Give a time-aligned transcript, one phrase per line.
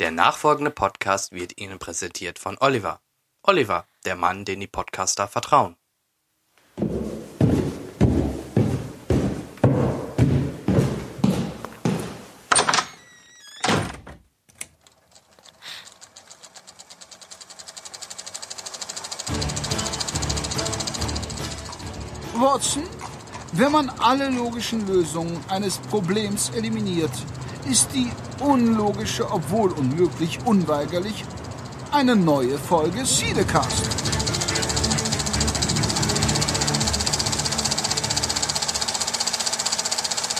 [0.00, 3.02] Der nachfolgende Podcast wird Ihnen präsentiert von Oliver.
[3.42, 5.76] Oliver, der Mann, den die Podcaster vertrauen.
[22.32, 22.84] Watson,
[23.52, 27.12] wenn man alle logischen Lösungen eines Problems eliminiert,
[27.68, 28.10] ist die
[28.40, 31.24] unlogische, obwohl unmöglich, unweigerlich
[31.92, 34.00] eine neue Folge Siedecast.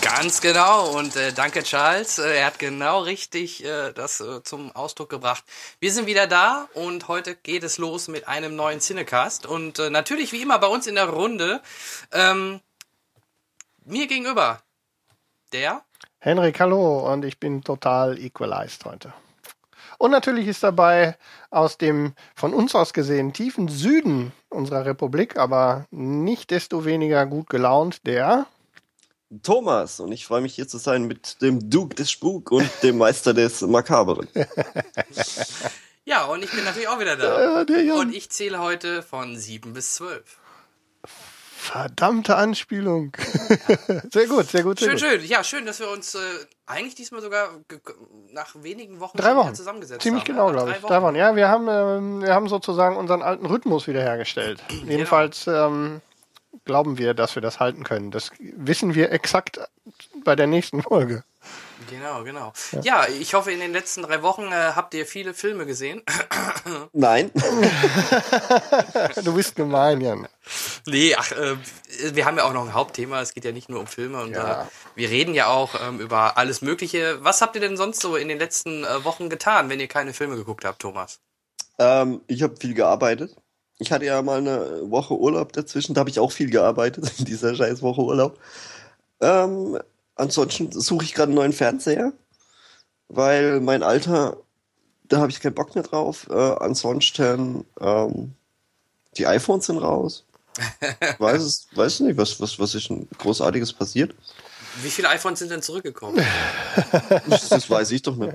[0.01, 4.71] Ganz genau und äh, danke Charles, äh, er hat genau richtig äh, das äh, zum
[4.73, 5.45] Ausdruck gebracht.
[5.79, 9.88] Wir sind wieder da und heute geht es los mit einem neuen Cinecast und äh,
[9.88, 11.62] natürlich wie immer bei uns in der Runde
[12.12, 12.60] ähm,
[13.85, 14.62] mir gegenüber
[15.52, 15.82] der
[16.23, 19.15] Henrik, hallo und ich bin total equalized heute.
[19.97, 21.16] Und natürlich ist dabei
[21.51, 27.48] aus dem von uns aus gesehen tiefen Süden unserer Republik, aber nicht desto weniger gut
[27.48, 28.46] gelaunt, der
[29.43, 32.98] Thomas und ich freue mich hier zu sein mit dem Duke des Spuk und dem
[32.98, 34.29] Meister des Makaberen.
[36.07, 37.63] Ja, und ich bin natürlich auch wieder da.
[37.63, 37.95] Ja.
[37.95, 40.40] Und ich zähle heute von sieben bis zwölf.
[41.61, 43.13] Verdammte Anspielung.
[44.13, 45.01] sehr gut, sehr gut, sehr Schön, gut.
[45.21, 45.25] schön.
[45.30, 46.19] Ja, schön, dass wir uns äh,
[46.66, 47.51] eigentlich diesmal sogar
[48.33, 49.55] nach wenigen Wochen Drei Wochen.
[49.55, 50.33] zusammengesetzt Ziemlich haben.
[50.33, 50.83] genau, Ja, glaube ich.
[50.83, 50.93] Wochen.
[50.93, 51.15] Drei Wochen.
[51.16, 54.63] Ja, wir haben, ähm, wir haben sozusagen unseren alten Rhythmus wiederhergestellt.
[54.87, 56.01] Jedenfalls ähm,
[56.65, 58.11] glauben wir, dass wir das halten können.
[58.11, 59.61] Das wissen wir exakt
[60.25, 61.25] bei der nächsten Folge.
[61.91, 62.52] Genau, genau.
[62.83, 63.07] Ja.
[63.09, 66.03] ich hoffe, in den letzten drei Wochen äh, habt ihr viele Filme gesehen.
[66.93, 67.31] Nein,
[69.25, 70.28] Du bist gemein, Jan.
[70.87, 71.56] nee, ach, äh,
[72.15, 73.21] wir haben ja auch noch ein Hauptthema.
[73.21, 74.62] Es geht ja nicht nur um Filme und Ja.
[74.62, 77.19] äh, wir reden ja auch ähm, über alles Mögliche.
[77.22, 80.12] Was habt ihr denn sonst so in den letzten äh, Wochen getan, wenn ihr keine
[80.12, 81.21] Filme geguckt habt, Thomas?
[81.78, 83.34] ähm, ich habe viel gearbeitet.
[83.78, 87.25] Ich hatte ja mal eine Woche Urlaub dazwischen, da habe ich auch viel gearbeitet in
[87.25, 88.38] dieser scheiß Woche Urlaub.
[89.22, 89.78] Ähm,
[90.20, 92.12] ansonsten suche ich gerade einen neuen Fernseher,
[93.08, 94.36] weil mein Alter,
[95.04, 96.28] da habe ich keinen Bock mehr drauf.
[96.31, 98.32] Äh, ansonsten, ähm,
[99.16, 100.25] die iPhones sind raus.
[101.19, 104.14] weiß es, weiß nicht, was, was, was ist denn großartiges passiert?
[104.82, 106.24] Wie viele iPhones sind denn zurückgekommen?
[107.50, 108.32] Das, weiß ich doch nicht.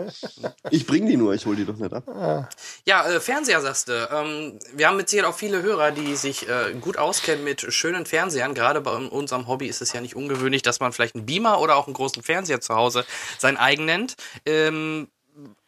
[0.69, 2.49] Ich bring die nur, ich hol die doch nicht ab.
[2.85, 4.09] Ja, äh, Fernseher sagst du.
[4.11, 8.05] Ähm, wir haben mit Sicherheit auch viele Hörer, die sich äh, gut auskennen mit schönen
[8.05, 8.53] Fernsehern.
[8.53, 11.75] Gerade bei unserem Hobby ist es ja nicht ungewöhnlich, dass man vielleicht einen Beamer oder
[11.75, 13.05] auch einen großen Fernseher zu Hause
[13.37, 14.15] sein eigen nennt.
[14.45, 15.07] Ähm,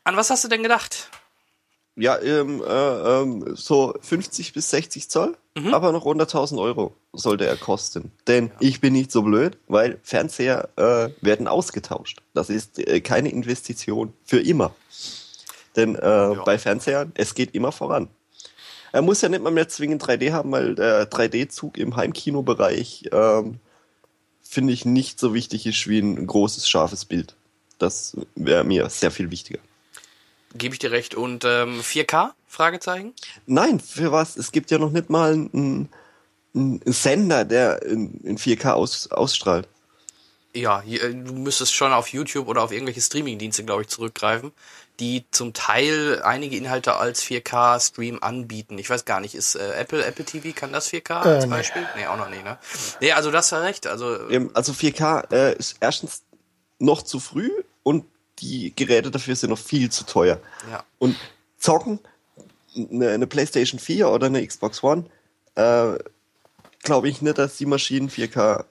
[0.03, 1.09] an was hast du denn gedacht?
[1.99, 5.35] Ja, ähm, äh, ähm, so 50 bis 60 Zoll,
[5.71, 8.11] aber noch unter 1000 Euro sollte er kosten.
[8.27, 12.21] Denn ich bin nicht so blöd, weil Fernseher äh, werden ausgetauscht.
[12.35, 14.75] Das ist äh, keine Investition für immer.
[15.75, 18.09] Denn äh, bei Fernsehern, es geht immer voran.
[18.91, 23.59] Er muss ja nicht mal mehr zwingend 3D haben, weil der 3D-Zug im Heimkinobereich ähm,
[24.41, 27.35] finde ich nicht so wichtig ist wie ein großes, scharfes Bild.
[27.79, 29.59] Das wäre mir sehr viel wichtiger.
[30.55, 31.15] Gebe ich dir recht.
[31.15, 32.31] Und ähm, 4K?
[32.47, 33.13] Fragezeichen?
[33.45, 34.37] Nein, für was?
[34.37, 35.89] Es gibt ja noch nicht mal einen,
[36.55, 39.67] einen Sender, der in, in 4K aus, ausstrahlt.
[40.53, 44.51] Ja, hier, äh, du müsstest schon auf YouTube oder auf irgendwelche Streamingdienste, glaube ich, zurückgreifen,
[44.99, 48.79] die zum Teil einige Inhalte als 4K-Stream anbieten.
[48.79, 51.51] Ich weiß gar nicht, ist äh, Apple, Apple TV, kann das 4K als nee.
[51.51, 51.85] Beispiel?
[51.95, 52.57] Nee, auch noch nicht, ne?
[53.01, 53.85] Nee, also das war recht.
[53.85, 54.17] Also
[54.53, 56.23] Also 4K äh, ist erstens
[56.79, 57.51] noch zu früh
[57.83, 58.05] und
[58.39, 60.39] die Geräte dafür sind noch viel zu teuer.
[60.69, 60.83] Ja.
[60.99, 61.15] Und
[61.57, 61.99] zocken,
[62.75, 65.05] eine, eine PlayStation 4 oder eine Xbox One,
[65.55, 65.93] äh,
[66.83, 68.65] glaube ich nicht, dass die Maschinen 4K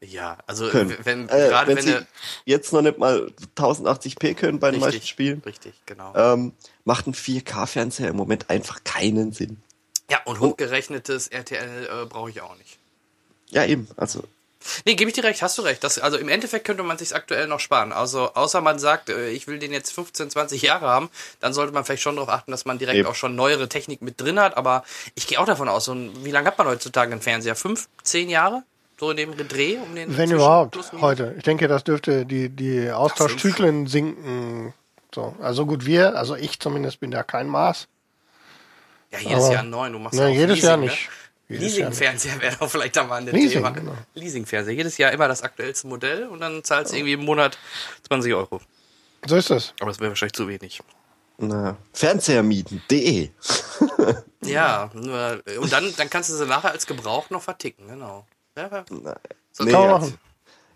[0.00, 0.96] Ja, also können.
[1.04, 2.06] wenn äh, gerade wenn wenn, sie
[2.44, 6.12] jetzt noch nicht mal 1080p können bei den meisten Spielen, richtig, genau.
[6.14, 6.52] ähm,
[6.84, 9.58] macht ein 4K-Fernseher im Moment einfach keinen Sinn.
[10.10, 12.78] ja, und hochgerechnetes RTL äh, brauche ich auch nicht.
[13.50, 13.88] Ja, eben.
[13.96, 14.24] Also
[14.84, 15.82] Nee, gebe ich dir recht, hast du recht.
[15.84, 17.92] Das, also im Endeffekt könnte man sich aktuell noch sparen.
[17.92, 21.10] Also außer man sagt, äh, ich will den jetzt 15, 20 Jahre haben,
[21.40, 23.08] dann sollte man vielleicht schon darauf achten, dass man direkt Eben.
[23.08, 24.56] auch schon neuere Technik mit drin hat.
[24.56, 25.94] Aber ich gehe auch davon aus, so
[26.24, 27.56] wie lange hat man heutzutage einen Fernseher?
[27.56, 28.62] Fünf, zehn Jahre?
[28.98, 29.76] So in dem Dreh?
[29.76, 31.34] Um den Wenn überhaupt, heute.
[31.36, 34.72] Ich denke, das dürfte die, die Austauschzyklen sinken.
[35.14, 35.34] So.
[35.40, 37.88] Also gut, wir, also ich zumindest bin da kein Maß.
[39.12, 39.92] Ja, jedes aber- Jahr neuen.
[39.92, 40.84] Du machst Ne, auch jedes Leasing, Jahr Ne?
[40.86, 40.92] nicht.
[40.94, 41.25] Jedes Jahr nicht.
[41.48, 43.70] Leasing-Fernseher wäre doch vielleicht da mal ein Leasing, Thema.
[43.70, 43.92] genau.
[44.14, 44.74] Leasing-Fernseher.
[44.74, 47.56] Jedes Jahr immer das aktuellste Modell und dann zahlst du irgendwie im Monat
[48.08, 48.60] 20 Euro.
[49.26, 49.72] So ist das.
[49.80, 50.80] Aber das wäre wahrscheinlich zu wenig.
[51.38, 53.30] na, Fernsehermieten.de.
[54.44, 58.26] Ja, und dann, dann kannst du sie nachher als Gebrauch noch verticken, genau.
[58.56, 58.84] Ja, ja.
[59.52, 60.18] So Nee, Kann man also, machen.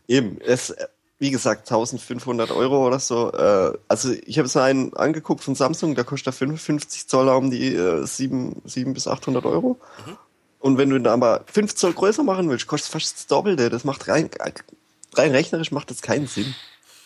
[0.08, 0.74] Eben, es,
[1.20, 3.30] wie gesagt, 1500 Euro oder so.
[3.32, 7.50] Äh, also ich habe so einen angeguckt von Samsung, da kostet er 55 Zoll um
[7.52, 9.78] die äh, 7, 7 bis 800 Euro.
[10.04, 10.16] Mhm.
[10.60, 13.70] Und wenn du ihn aber 5 Zoll größer machen willst, kostet fast das Doppelte.
[13.70, 14.30] Das macht rein,
[15.14, 16.54] rein rechnerisch macht das keinen Sinn.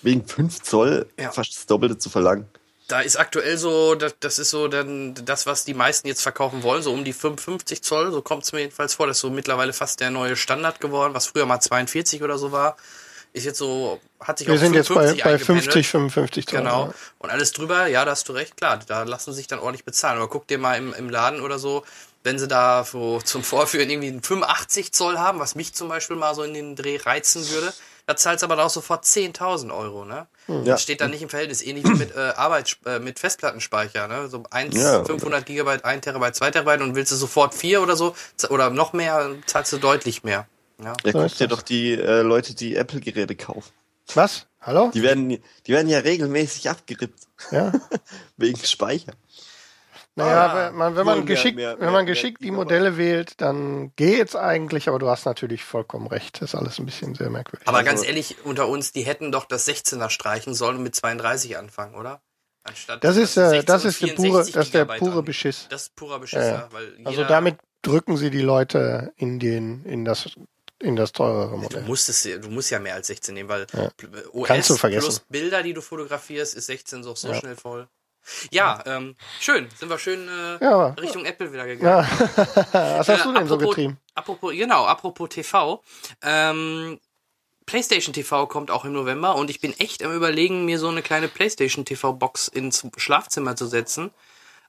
[0.03, 1.31] Wegen 5 Zoll ja.
[1.31, 2.47] fast das Doppelte zu verlangen.
[2.89, 6.62] Da ist aktuell so, das, das ist so dann das, was die meisten jetzt verkaufen
[6.62, 9.06] wollen, so um die 55 Zoll, so kommt es mir jedenfalls vor.
[9.06, 12.53] Das ist so mittlerweile fast der neue Standard geworden, was früher mal 42 oder so
[12.53, 12.77] war
[13.35, 16.61] ist jetzt so, hat sich Wir sind jetzt bei, bei 50, 55 Zoll.
[16.61, 16.87] Genau.
[16.87, 16.95] Ja.
[17.19, 19.85] Und alles drüber, ja, da hast du recht, klar, da lassen sie sich dann ordentlich
[19.85, 20.19] bezahlen.
[20.19, 21.85] Aber guck dir mal im, im Laden oder so,
[22.25, 26.17] wenn sie da so zum Vorführen irgendwie einen 85 Zoll haben, was mich zum Beispiel
[26.17, 27.73] mal so in den Dreh reizen würde,
[28.06, 30.26] da zahlst du aber auch sofort 10.000 Euro, ne?
[30.47, 30.65] Hm.
[30.65, 34.29] Das steht da nicht im Verhältnis, ähnlich wie mit äh, Arbeit, äh, mit Festplattenspeicher, ne?
[34.29, 35.05] So 1, ja.
[35.05, 38.15] 500 Gigabyte, 1 Terabyte, 2 Terabyte und willst du sofort 4 oder so,
[38.49, 40.47] oder noch mehr, zahlst du deutlich mehr.
[40.82, 43.71] Ja, ja guck dir doch die äh, Leute, die Apple-Geräte kaufen.
[44.15, 44.47] Was?
[44.61, 44.91] Hallo?
[44.93, 45.29] Die werden,
[45.67, 47.21] die werden ja regelmäßig abgerippt.
[47.50, 47.73] Ja.
[48.37, 49.12] Wegen Speicher.
[50.16, 53.40] Naja, ah, wenn man, wenn man geschickt, mehr, mehr, wenn man geschickt die Modelle wählt,
[53.40, 56.40] dann geht's eigentlich, aber du hast natürlich vollkommen recht.
[56.40, 57.66] Das ist alles ein bisschen sehr merkwürdig.
[57.66, 60.94] Aber also, ganz ehrlich, unter uns, die hätten doch das 16er streichen sollen und mit
[60.94, 62.22] 32 anfangen, oder?
[62.62, 65.66] Anstatt das ist, äh, das ist der pure, das ist der pure Beschiss.
[65.69, 66.52] Das ist purer Beschiss, ja.
[66.52, 70.31] ja weil also damit drücken sie die Leute in den, in das
[70.78, 71.82] in das teurere Modell.
[71.82, 73.90] Du musst, es, du musst ja mehr als 16 nehmen, weil ja.
[74.32, 75.06] OS Kannst du vergessen.
[75.06, 77.34] plus Bilder, die du fotografierst, ist 16 so, so ja.
[77.34, 77.88] schnell voll.
[78.50, 79.69] Ja, ähm, schön.
[79.76, 80.87] Sind wir schön äh, ja.
[80.88, 82.06] Richtung Apple wieder gegangen.
[82.09, 82.37] Ja.
[82.73, 83.99] Was hast äh, du denn apropos, so getrieben?
[84.15, 85.82] Apropos, genau, apropos TV.
[86.23, 86.99] Ähm,
[87.67, 91.03] PlayStation TV kommt auch im November und ich bin echt am überlegen, mir so eine
[91.03, 94.11] kleine PlayStation TV Box ins Schlafzimmer zu setzen.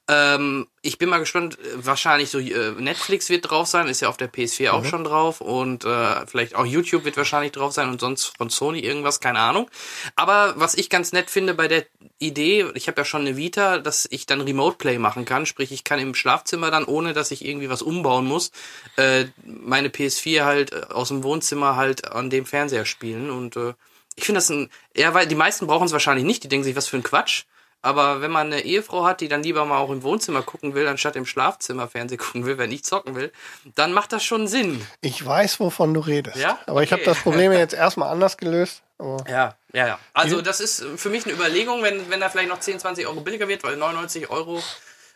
[0.07, 4.17] Ähm, ich bin mal gespannt, wahrscheinlich so äh, Netflix wird drauf sein, ist ja auf
[4.17, 4.87] der PS4 auch mhm.
[4.87, 8.81] schon drauf und äh, vielleicht auch YouTube wird wahrscheinlich drauf sein und sonst von Sony
[8.81, 9.67] irgendwas, keine Ahnung.
[10.15, 11.85] Aber was ich ganz nett finde bei der
[12.19, 15.71] Idee, ich habe ja schon eine Vita, dass ich dann Remote Play machen kann, sprich
[15.71, 18.51] ich kann im Schlafzimmer dann, ohne dass ich irgendwie was umbauen muss,
[18.97, 23.73] äh, meine PS4 halt äh, aus dem Wohnzimmer halt an dem Fernseher spielen und äh,
[24.15, 26.75] ich finde das ein, ja, weil die meisten brauchen es wahrscheinlich nicht, die denken sich,
[26.75, 27.45] was für ein Quatsch.
[27.85, 30.87] Aber wenn man eine Ehefrau hat, die dann lieber mal auch im Wohnzimmer gucken will,
[30.87, 33.31] anstatt im Schlafzimmer Fernsehen gucken will, wenn ich zocken will,
[33.75, 34.83] dann macht das schon Sinn.
[35.01, 36.35] Ich weiß, wovon du redest.
[36.35, 36.57] Ja?
[36.65, 36.85] Aber okay.
[36.85, 38.81] ich habe das Problem jetzt erstmal anders gelöst.
[39.27, 39.99] ja, ja, ja.
[40.13, 43.21] Also das ist für mich eine Überlegung, wenn, wenn da vielleicht noch 10, 20 Euro
[43.21, 44.63] billiger wird, weil 99 Euro,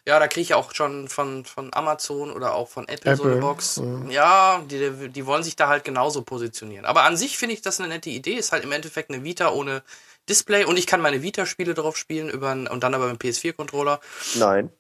[0.06, 3.15] ja, da kriege ich auch schon von, von Amazon oder auch von Apple, Apple.
[3.15, 3.77] so eine Box.
[3.77, 4.12] Mhm.
[4.12, 6.86] Ja, die, die wollen sich da halt genauso positionieren.
[6.86, 8.33] Aber an sich finde ich das eine nette Idee.
[8.33, 9.81] Ist halt im Endeffekt eine Vita ohne
[10.29, 13.99] Display und ich kann meine Vita-Spiele drauf spielen über und dann aber mit dem PS4-Controller.
[14.35, 14.71] Nein.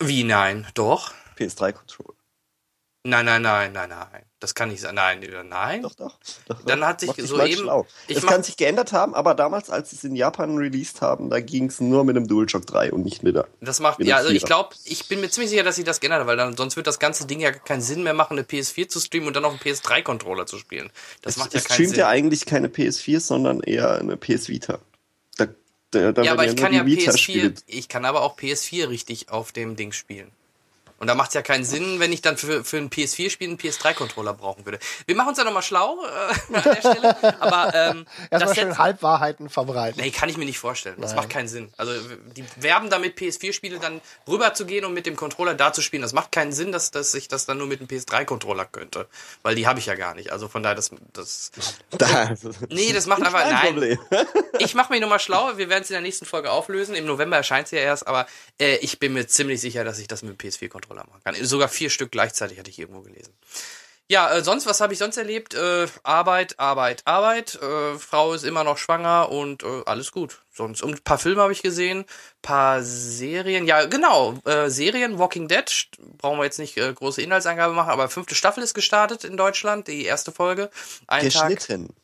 [0.00, 0.66] Wie nein?
[0.74, 1.12] Doch.
[1.38, 2.14] PS3-Controller.
[3.04, 4.22] Nein, nein, nein, nein, nein.
[4.40, 4.94] Das kann nicht sein.
[4.94, 5.82] Nein, nein.
[5.82, 6.18] Doch, doch.
[6.46, 7.54] doch dann hat sich soeben.
[7.54, 7.86] Schlau.
[8.06, 11.40] Es kann sich geändert haben, aber damals, als sie es in Japan released haben, da
[11.40, 13.48] ging es nur mit dem DualShock 3 und nicht mit der.
[13.60, 16.20] Das macht, ja, also ich glaube, ich bin mir ziemlich sicher, dass sie das geändert
[16.20, 18.88] haben, weil dann, sonst wird das ganze Ding ja keinen Sinn mehr machen, eine PS4
[18.88, 20.90] zu streamen und dann auf einen PS3-Controller zu spielen.
[21.22, 21.70] Das es, macht ja keinen Sinn.
[21.70, 24.80] Es streamt ja eigentlich keine PS4, sondern eher eine PS Vita.
[25.90, 27.64] Da, da ja, aber ich kann ja PS4, spielt.
[27.66, 30.30] ich kann aber auch PS4 richtig auf dem Ding spielen.
[30.98, 33.56] Und da macht es ja keinen Sinn, wenn ich dann für, für ein PS4-Spiel einen
[33.56, 34.80] PS3-Controller brauchen würde.
[35.06, 37.40] Wir machen uns ja nochmal schlau äh, an der Stelle.
[37.40, 40.00] Aber ähm, erstmal schön Halbwahrheiten verbreiten.
[40.02, 40.96] Nee, kann ich mir nicht vorstellen.
[41.00, 41.20] Das Nein.
[41.20, 41.72] macht keinen Sinn.
[41.76, 41.92] Also
[42.36, 46.02] die werben damit PS4-Spiele dann rüber zu gehen und mit dem Controller da zu spielen.
[46.02, 49.06] Das macht keinen Sinn, dass, dass ich das dann nur mit dem PS3-Controller könnte.
[49.42, 50.32] Weil die habe ich ja gar nicht.
[50.32, 50.90] Also von daher, das.
[51.12, 51.52] das
[51.90, 52.34] da,
[52.70, 53.44] nee, das macht einfach.
[53.48, 53.74] Nein.
[53.74, 53.98] Problem.
[54.58, 55.56] ich mache mich nochmal schlau.
[55.56, 56.96] Wir werden es in der nächsten Folge auflösen.
[56.96, 58.26] Im November erscheint es ja erst, aber
[58.58, 61.34] äh, ich bin mir ziemlich sicher, dass ich das mit dem PS4-Controller Controller machen kann.
[61.44, 63.32] Sogar vier Stück gleichzeitig hatte ich irgendwo gelesen.
[64.10, 65.52] Ja, äh, sonst, was habe ich sonst erlebt?
[65.52, 67.56] Äh, Arbeit, Arbeit, Arbeit.
[67.60, 70.40] Äh, Frau ist immer noch schwanger und äh, alles gut.
[70.50, 72.06] Sonst, und ein paar Filme habe ich gesehen,
[72.40, 73.66] paar Serien.
[73.66, 78.08] Ja, genau, äh, Serien, Walking Dead, brauchen wir jetzt nicht äh, große Inhaltsangabe machen, aber
[78.08, 80.70] fünfte Staffel ist gestartet in Deutschland, die erste Folge.
[81.06, 81.94] Ein Geschnitten.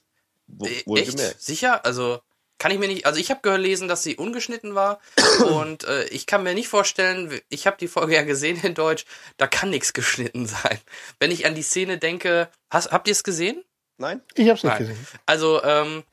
[0.61, 0.69] Tag.
[0.69, 1.41] Äh, Echt?
[1.41, 1.87] Sicher?
[1.87, 2.21] Also,
[2.59, 5.01] kann ich mir nicht, also ich habe gelesen, dass sie ungeschnitten war
[5.47, 9.05] und äh, ich kann mir nicht vorstellen, ich habe die Folge ja gesehen in Deutsch,
[9.37, 10.79] da kann nichts geschnitten sein.
[11.19, 13.63] Wenn ich an die Szene denke, hast, habt ihr es gesehen?
[13.99, 14.23] Nein.
[14.35, 14.79] Ich habe es nicht Nein.
[14.79, 15.07] gesehen.
[15.27, 16.05] Also ähm,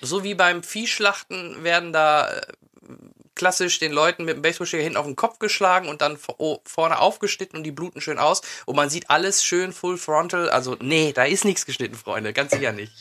[0.00, 2.42] so wie beim Viehschlachten werden da äh,
[3.34, 6.98] klassisch den Leuten mit dem Baseballschläger hinten auf den Kopf geschlagen und dann oh, vorne
[6.98, 10.50] aufgeschnitten und die bluten schön aus und man sieht alles schön full frontal.
[10.50, 12.92] Also nee, da ist nichts geschnitten, Freunde, ganz sicher nicht.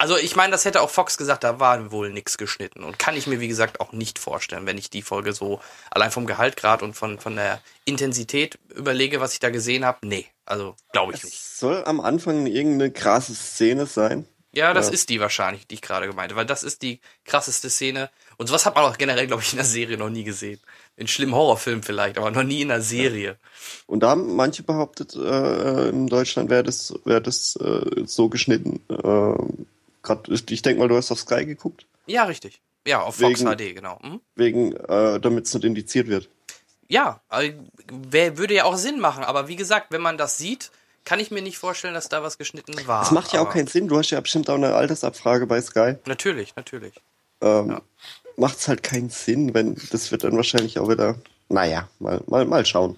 [0.00, 3.16] Also ich meine, das hätte auch Fox gesagt, da war wohl nichts geschnitten und kann
[3.18, 6.82] ich mir wie gesagt auch nicht vorstellen, wenn ich die Folge so allein vom Gehaltgrad
[6.82, 9.98] und von von der Intensität überlege, was ich da gesehen habe.
[10.06, 11.38] Nee, also glaube ich es nicht.
[11.42, 14.94] Soll am Anfang irgendeine krasse Szene sein, Ja, das Ja.
[14.94, 18.08] ist die wahrscheinlich, die ich gerade gemeinte, weil das ist die krasseste Szene.
[18.38, 20.60] Und sowas hat man auch generell, glaube ich, in der Serie noch nie gesehen.
[20.96, 23.36] In schlimmen Horrorfilmen vielleicht, aber noch nie in der Serie.
[23.86, 28.80] Und da haben manche behauptet, äh, in Deutschland wäre das, wär das äh, so geschnitten.
[28.88, 29.34] Äh,
[30.02, 32.60] grad, ich denke mal, du hast auf Sky geguckt, Ja, richtig.
[32.86, 33.98] Ja, auf Fox Wegen- HD, genau.
[34.02, 34.20] Mhm.
[34.36, 36.28] wegen, äh, damit es nicht indiziert wird.
[36.88, 37.52] Ja, also,
[37.92, 40.70] wär, würde ja auch Sinn machen, aber wie gesagt, wenn man das sieht,
[41.04, 43.00] kann ich mir nicht vorstellen, dass da was geschnitten war.
[43.02, 43.86] Das macht ja auch keinen Sinn.
[43.88, 45.94] Du hast ja bestimmt auch eine Altersabfrage bei Sky.
[46.06, 46.94] Natürlich, natürlich.
[47.40, 47.82] Ähm, Ja.
[48.36, 51.16] Macht's halt keinen Sinn, wenn das wird dann wahrscheinlich auch wieder.
[51.48, 52.96] Naja, mal, mal, mal schauen.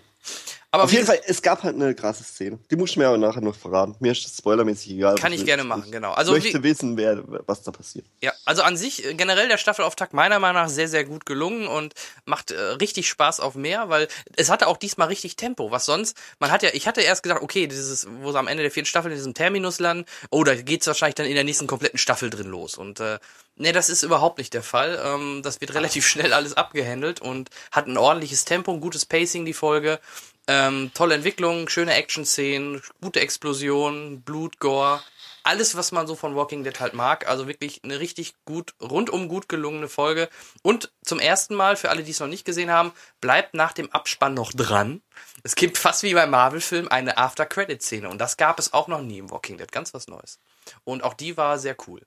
[0.75, 2.59] Aber Auf jeden Fall, es gab halt eine krasse Szene.
[2.71, 3.95] Die musst du mir aber nachher noch verraten.
[4.01, 5.17] Mir ist das spoilermäßig egal.
[5.17, 5.47] Kann ich will.
[5.47, 6.13] gerne machen, genau.
[6.13, 8.07] Also ich möchte wissen, wer, was da passiert.
[8.23, 11.67] Ja, also an sich äh, generell der Staffelauftakt meiner Meinung nach sehr, sehr gut gelungen
[11.67, 11.93] und
[12.25, 15.71] macht äh, richtig Spaß auf mehr, weil es hatte auch diesmal richtig Tempo.
[15.71, 18.63] Was sonst, man hat ja, ich hatte erst gedacht, okay, dieses, wo sie am Ende
[18.63, 21.67] der vierten Staffel in diesem Terminus landen, oh, da geht's wahrscheinlich dann in der nächsten
[21.67, 22.79] kompletten Staffel drin los.
[22.79, 23.19] Und äh,
[23.57, 24.99] nee, das ist überhaupt nicht der Fall.
[25.05, 29.45] Ähm, das wird relativ schnell alles abgehandelt und hat ein ordentliches Tempo, ein gutes Pacing,
[29.45, 30.01] die Folge.
[30.49, 35.01] Ähm, tolle Entwicklung, schöne Action-Szenen, gute Explosionen, Blut, Gore,
[35.45, 37.29] alles, was man so von Walking Dead halt mag.
[37.29, 40.29] Also wirklich eine richtig gut, rundum gut gelungene Folge.
[40.63, 43.91] Und zum ersten Mal, für alle, die es noch nicht gesehen haben, bleibt nach dem
[43.91, 45.03] Abspann noch dran.
[45.43, 48.09] Es gibt fast wie beim Marvel-Film eine After-Credit-Szene.
[48.09, 49.71] Und das gab es auch noch nie im Walking Dead.
[49.71, 50.39] Ganz was Neues.
[50.85, 52.03] Und auch die war sehr cool.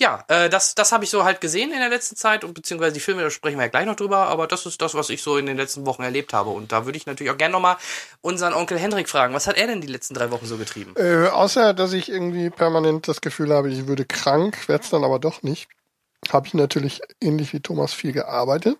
[0.00, 2.94] Ja, äh, das, das habe ich so halt gesehen in der letzten Zeit und beziehungsweise
[2.94, 5.22] die Filme, da sprechen wir ja gleich noch drüber, aber das ist das, was ich
[5.22, 6.50] so in den letzten Wochen erlebt habe.
[6.50, 7.76] Und da würde ich natürlich auch gerne nochmal
[8.20, 10.94] unseren Onkel Hendrik fragen, was hat er denn die letzten drei Wochen so getrieben?
[10.96, 15.04] Äh, außer, dass ich irgendwie permanent das Gefühl habe, ich würde krank, werde es dann
[15.04, 15.68] aber doch nicht,
[16.32, 18.78] habe ich natürlich ähnlich wie Thomas viel gearbeitet.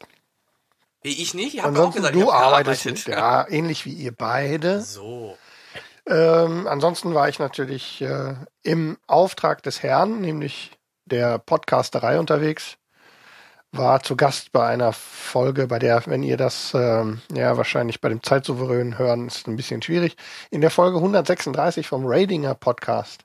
[1.02, 1.54] Wie ich nicht?
[1.54, 3.09] Ich habe auch gesagt, du arbeitest nicht.
[3.09, 4.80] Ja, ähnlich wie ihr beide.
[4.80, 5.37] So.
[6.06, 10.73] Ähm, ansonsten war ich natürlich äh, im Auftrag des Herrn, nämlich
[11.07, 12.77] der Podcasterei unterwegs,
[13.73, 18.09] war zu Gast bei einer Folge, bei der, wenn ihr das ähm, ja wahrscheinlich bei
[18.09, 20.17] dem Zeitsouverän hören, ist ein bisschen schwierig.
[20.51, 23.25] In der Folge 136 vom Radinger Podcast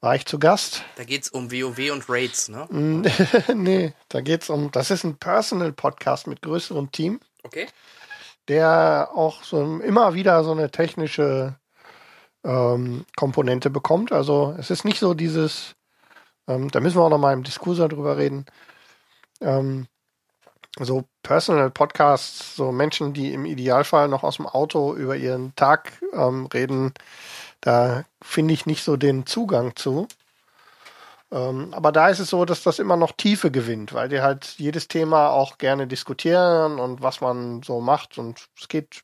[0.00, 0.82] war ich zu Gast.
[0.96, 2.66] Da geht's um WoW und Raids, ne?
[3.54, 7.20] nee, da geht's um, das ist ein Personal Podcast mit größerem Team.
[7.42, 7.66] Okay.
[8.48, 11.56] der auch so immer wieder so eine technische
[12.44, 14.12] ähm, Komponente bekommt.
[14.12, 15.74] Also es ist nicht so dieses,
[16.48, 18.46] ähm, da müssen wir auch noch mal im Diskusor drüber reden.
[19.40, 19.86] Ähm,
[20.78, 25.92] so Personal Podcasts, so Menschen, die im Idealfall noch aus dem Auto über ihren Tag
[26.12, 26.92] ähm, reden,
[27.60, 30.08] da finde ich nicht so den Zugang zu.
[31.30, 34.54] Ähm, aber da ist es so, dass das immer noch Tiefe gewinnt, weil die halt
[34.58, 39.02] jedes Thema auch gerne diskutieren und was man so macht und es geht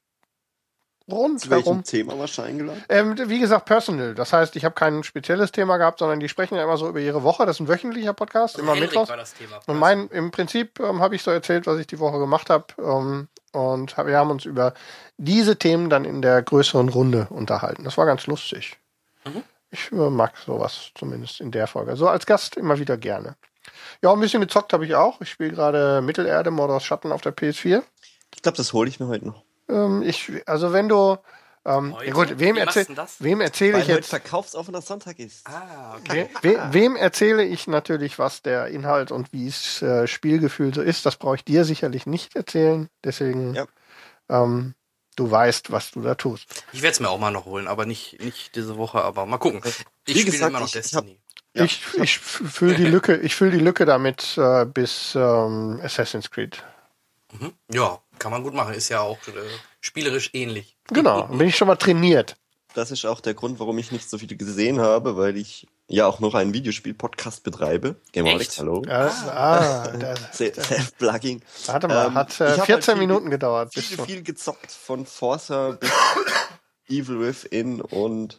[1.38, 1.84] Zu welchem.
[1.84, 2.82] Thema warst du eingeladen?
[2.88, 4.14] Ähm, wie gesagt, personal.
[4.14, 7.00] Das heißt, ich habe kein spezielles Thema gehabt, sondern die sprechen ja immer so über
[7.00, 7.46] ihre Woche.
[7.46, 9.10] Das ist ein wöchentlicher Podcast, immer Hendrik mittwochs.
[9.10, 9.60] war das Thema.
[9.66, 12.66] Und mein, im Prinzip ähm, habe ich so erzählt, was ich die Woche gemacht habe.
[12.78, 14.74] Ähm, und hab, wir haben uns über
[15.16, 17.84] diese Themen dann in der größeren Runde unterhalten.
[17.84, 18.78] Das war ganz lustig.
[19.24, 19.42] Mhm.
[19.70, 21.96] Ich äh, mag sowas zumindest in der Folge.
[21.96, 23.36] So als Gast immer wieder gerne.
[24.02, 25.20] Ja, ein bisschen gezockt habe ich auch.
[25.20, 27.82] Ich spiele gerade Mittelerde, Mordors Schatten auf der PS4.
[28.34, 29.42] Ich glaube, das hole ich mir heute noch.
[29.70, 31.16] Ähm, ich, also wenn du,
[31.64, 32.86] ähm, ja gut, wem, erzähl,
[33.18, 34.08] wem erzähle ich jetzt?
[34.08, 35.46] verkaufsoffener Sonntag ist.
[35.46, 36.28] Ah, okay.
[36.42, 40.80] We, we, wem erzähle ich natürlich, was der Inhalt und wie es äh, Spielgefühl so
[40.82, 41.04] ist?
[41.06, 42.88] Das brauche ich dir sicherlich nicht erzählen.
[43.04, 43.66] Deswegen, Ja.
[44.28, 44.74] ähm,
[45.16, 46.64] du weißt, was du da tust.
[46.72, 49.38] Ich werde es mir auch mal noch holen, aber nicht, nicht diese Woche, aber mal
[49.38, 49.60] gucken.
[50.06, 51.20] Ich Wie spiele immer noch ich- ich hab- Destiny.
[51.52, 51.64] Ja.
[51.64, 56.62] ich ich fülle die Lücke, ich fülle die Lücke damit äh, bis ähm, Assassin's Creed.
[57.32, 57.52] Mhm.
[57.72, 58.74] Ja, kann man gut machen.
[58.74, 59.32] Ist ja auch äh,
[59.80, 60.76] spielerisch ähnlich.
[60.88, 62.36] Genau, bin ich schon mal trainiert.
[62.74, 66.06] Das ist auch der Grund, warum ich nicht so viele gesehen habe, weil ich ja
[66.06, 67.96] auch noch einen Videospiel-Podcast betreibe.
[68.12, 68.58] Echt?
[68.58, 68.82] hallo.
[68.86, 69.88] Ja, ah,
[70.32, 71.42] Se- Self-Plugging.
[71.66, 73.72] warte mal, Ähm, hat ich äh, hab 14 halt viel- Minuten gedauert.
[73.74, 75.90] Bis Viel, zu, viel gezockt von Forza bis
[76.88, 78.38] Evil Within und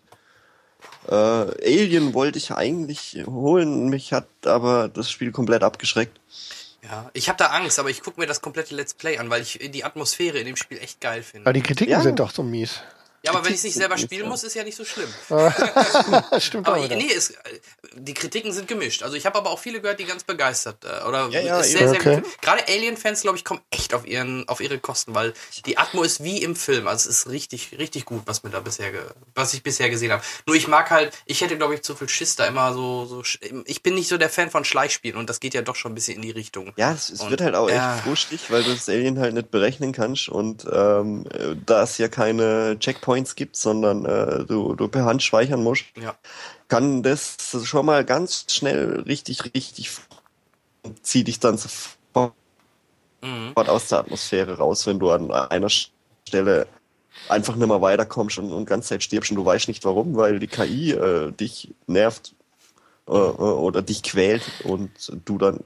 [1.10, 3.90] äh, Alien wollte ich eigentlich holen.
[3.90, 6.22] Mich hat aber das Spiel komplett abgeschreckt.
[6.84, 9.44] Ja, ich habe da Angst, aber ich gucke mir das komplette Let's Play an, weil
[9.44, 11.46] ich die Atmosphäre in dem Spiel echt geil finde.
[11.46, 12.02] weil die Kritiken Ja.
[12.02, 12.82] sind doch so mies.
[13.24, 15.08] Ja, aber wenn ich es nicht selber spielen muss, ist ja nicht so schlimm.
[16.40, 16.96] Stimmt Aber auch wieder.
[16.96, 17.36] nee, es, äh,
[17.96, 19.04] die Kritiken sind gemischt.
[19.04, 21.72] Also ich habe aber auch viele gehört, die ganz begeistert äh, oder Ja, ja, ist
[21.72, 22.16] sehr, sehr Okay.
[22.22, 22.42] gut.
[22.42, 25.34] Gerade Alien-Fans, glaube ich, kommen echt auf ihren, auf ihre Kosten, weil
[25.66, 26.88] die Atmo ist wie im Film.
[26.88, 28.92] Also es ist richtig, richtig gut, was mir da bisher,
[29.36, 30.24] was ich bisher gesehen habe.
[30.48, 33.22] Nur ich mag halt, ich hätte glaube ich zu viel Schiss da immer so, so.
[33.66, 35.96] Ich bin nicht so der Fan von Schleichspielen und das geht ja doch schon ein
[35.96, 36.74] bisschen in die Richtung.
[36.78, 37.96] Ja, es, es Und- wird halt auch ja.
[37.98, 41.98] echt frustig, weil du das Alien halt nicht berechnen kannst und ähm, äh, da es
[42.00, 46.16] ja keine Checkpoints Bitcoins gibt, sondern äh, du, du per Hand speichern musst, Ja.
[46.68, 49.92] kann das schon mal ganz schnell richtig, richtig
[51.04, 52.36] zieh dich dann sofort
[53.24, 53.54] Mhm.
[53.56, 56.68] aus der Atmosphäre raus, wenn du an einer Stelle
[57.30, 60.40] einfach nicht mehr weiterkommst und, und ganz Zeit stirbst und du weißt nicht warum, weil
[60.40, 62.34] die KI äh, dich nervt
[63.08, 65.60] äh, äh, oder dich quält und du dann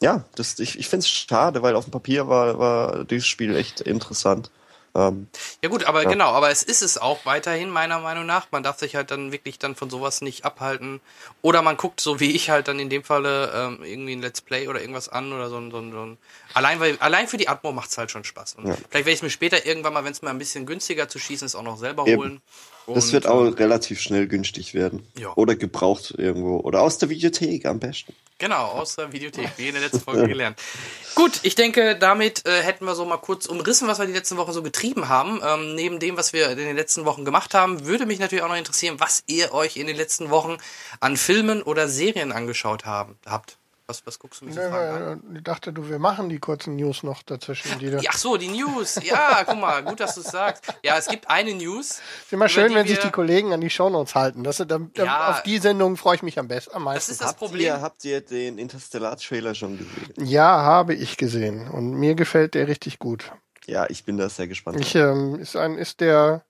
[0.00, 3.56] ja, das, ich, ich finde es schade, weil auf dem Papier war, war dieses Spiel
[3.56, 4.50] echt interessant.
[4.96, 5.28] Ähm,
[5.62, 6.08] Ja gut, aber Ja.
[6.08, 8.46] genau, aber es ist es auch weiterhin meiner Meinung nach.
[8.50, 11.00] Man darf sich halt dann wirklich dann von sowas nicht abhalten.
[11.42, 14.40] Oder man guckt, so wie ich halt dann in dem Falle ähm, irgendwie ein Let's
[14.40, 16.18] Play oder irgendwas an oder so ein, so ein, so ein
[16.54, 18.54] allein weil allein für die Atmo macht's halt schon Spaß.
[18.54, 18.74] Und Ja.
[18.74, 21.44] vielleicht werde ich mir später irgendwann mal, wenn es mal ein bisschen günstiger zu schießen
[21.46, 22.16] ist, auch noch selber Eben.
[22.18, 22.40] holen.
[22.86, 25.06] Das Und, wird auch ähm, relativ schnell günstig werden.
[25.18, 25.32] Ja.
[25.34, 26.58] Oder gebraucht irgendwo.
[26.60, 28.14] Oder aus der Videothek am besten.
[28.38, 30.60] Genau, aus der Videothek, wie in der letzten Folge gelernt.
[31.14, 34.36] Gut, ich denke, damit äh, hätten wir so mal kurz umrissen, was wir die letzten
[34.36, 35.40] Woche so getrieben haben.
[35.42, 38.48] Ähm, neben dem, was wir in den letzten Wochen gemacht haben, würde mich natürlich auch
[38.48, 40.58] noch interessieren, was ihr euch in den letzten Wochen
[41.00, 43.56] an Filmen oder Serien angeschaut haben, habt.
[43.88, 45.36] Was, was guckst du mich fragen an?
[45.36, 47.78] Ich dachte, du, wir machen die kurzen News noch dazwischen.
[47.78, 48.00] Die da.
[48.08, 48.98] Ach so, die News.
[49.04, 50.64] Ja, guck mal, gut, dass du es sagst.
[50.82, 52.00] Ja, es gibt eine News.
[52.24, 54.42] Ist immer schön, wenn sich die Kollegen an die Shownotes halten.
[54.42, 55.30] Das, da, da, Ja.
[55.30, 57.12] Auf die Sendung freue ich mich am besten, am Das meisten.
[57.12, 57.62] ist das Habt Problem.
[57.62, 60.12] ihr, habt ihr den Interstellar-Trailer schon gesehen?
[60.26, 61.68] ja, habe ich gesehen.
[61.70, 63.30] Und mir gefällt der richtig gut.
[63.66, 64.80] Ja, ich bin da sehr gespannt.
[64.80, 66.44] Ich, ähm, ist, ein, ist der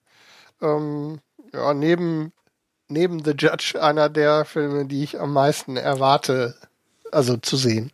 [0.59, 1.19] ähm,
[1.53, 2.33] ja, neben,
[2.87, 6.55] neben The Judge einer der Filme, die ich am meisten erwarte,
[7.11, 7.91] also zu sehen.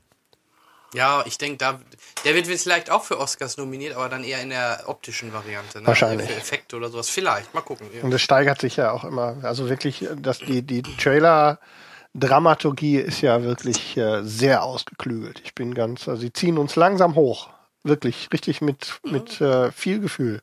[0.93, 1.79] Ja, ich denke, da,
[2.23, 5.81] der wird vielleicht auch für Oscars nominiert, aber dann eher in der optischen Variante.
[5.81, 5.87] Ne?
[5.87, 6.29] Wahrscheinlich.
[6.29, 7.09] Für Effekte oder sowas.
[7.09, 7.87] Vielleicht, mal gucken.
[7.93, 8.03] Ja.
[8.03, 9.37] Und es steigert sich ja auch immer.
[9.41, 15.41] Also wirklich, dass die, die Trailer-Dramaturgie ist ja wirklich äh, sehr ausgeklügelt.
[15.43, 17.49] Ich bin ganz, also sie ziehen uns langsam hoch.
[17.83, 20.41] Wirklich, richtig mit, mit äh, viel Gefühl.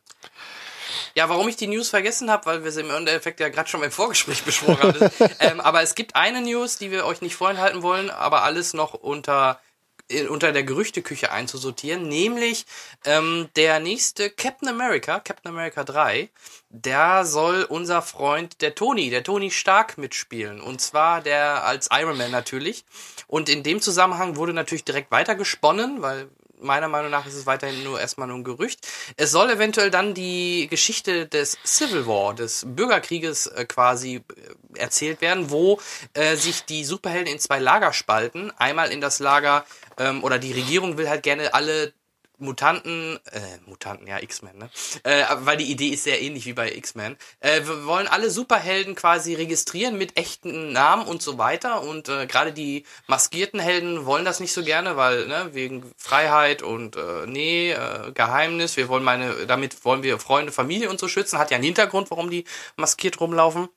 [1.15, 3.81] Ja, warum ich die News vergessen habe, weil wir sie im Endeffekt ja gerade schon
[3.81, 5.11] beim Vorgespräch besprochen haben.
[5.41, 8.95] ähm, aber es gibt eine News, die wir euch nicht vorenthalten wollen, aber alles noch
[8.95, 9.61] unter
[10.09, 12.67] in- unter der Gerüchteküche einzusortieren, nämlich
[13.05, 16.29] ähm, der nächste Captain America, Captain America 3,
[16.69, 20.61] da soll unser Freund der Tony, der Tony Stark mitspielen.
[20.61, 22.85] Und zwar der als Iron Man natürlich.
[23.29, 26.29] Und in dem Zusammenhang wurde natürlich direkt weitergesponnen, weil
[26.61, 28.87] meiner Meinung nach ist es weiterhin nur erstmal nur ein Gerücht.
[29.17, 35.21] Es soll eventuell dann die Geschichte des Civil War, des Bürgerkrieges äh, quasi äh, erzählt
[35.21, 35.81] werden, wo
[36.15, 38.53] äh, sich die Superhelden in zwei Lager spalten.
[38.57, 39.65] Einmal in das Lager,
[39.99, 41.93] ähm, oder die Regierung will halt gerne alle
[42.41, 44.71] Mutanten, äh, Mutanten, ja, X-Men, ne?
[45.03, 47.17] Äh, weil die Idee ist sehr ähnlich wie bei X-Men.
[47.41, 51.83] Äh, wir wollen alle Superhelden quasi registrieren mit echten Namen und so weiter.
[51.83, 56.63] Und äh, gerade die maskierten Helden wollen das nicht so gerne, weil, ne, wegen Freiheit
[56.63, 61.09] und äh, nee, äh, Geheimnis, wir wollen meine, damit wollen wir Freunde, Familie und so
[61.09, 61.39] schützen.
[61.39, 62.45] Hat ja einen Hintergrund, warum die
[62.77, 63.69] maskiert rumlaufen.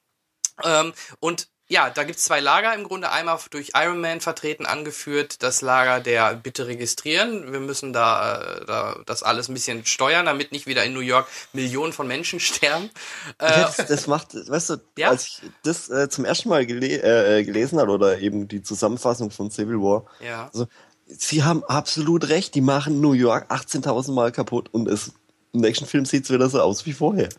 [0.64, 3.12] Ähm, und ja, da gibt's zwei Lager im Grunde.
[3.12, 7.52] Einmal durch Iron Man vertreten, angeführt, das Lager der Bitte registrieren.
[7.52, 11.00] Wir müssen da, äh, da das alles ein bisschen steuern, damit nicht wieder in New
[11.00, 12.92] York Millionen von Menschen sterben.
[13.40, 15.10] Äh, Ja, das, das macht, weißt du, Ja?
[15.10, 19.32] als ich das äh, zum ersten Mal gele äh, gelesen habe oder eben die Zusammenfassung
[19.32, 20.46] von Civil War, ja.
[20.54, 20.68] also,
[21.08, 25.14] sie haben absolut recht, die machen New York 18.000 Mal kaputt und es,
[25.54, 27.30] im nächsten Film sieht's wieder so aus wie vorher.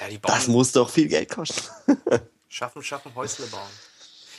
[0.00, 1.62] ja, Das muss doch viel Geld kosten.
[2.48, 3.70] schaffen, schaffen, Häusle bauen.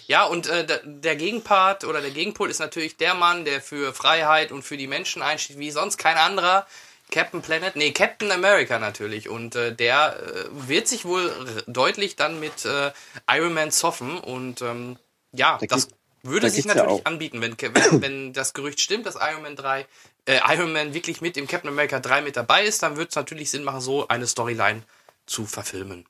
[0.08, 4.52] Ja, und äh, der, Gegenpart oder der Gegenpol ist natürlich der Mann, der für Freiheit
[4.52, 6.66] und für die Menschen einsteht, wie sonst kein anderer.
[7.12, 9.30] Captain Planet, nee, Captain America natürlich.
[9.30, 11.32] Und äh, der äh, wird sich wohl
[11.68, 12.92] deutlich dann mit äh,
[13.30, 14.18] Iron Man zoffen.
[14.18, 14.98] Und ähm,
[15.32, 15.90] ja, Da das
[16.24, 17.06] würde da sich ja natürlich auch.
[17.06, 19.86] anbieten, wenn, wenn, wenn das Gerücht stimmt, dass Iron Man 3,
[20.26, 23.16] äh, Iron Man wirklich mit im Captain America 3 mit dabei ist, dann würde es
[23.16, 24.82] natürlich Sinn machen, so eine Storyline
[25.28, 26.06] zu verfilmen.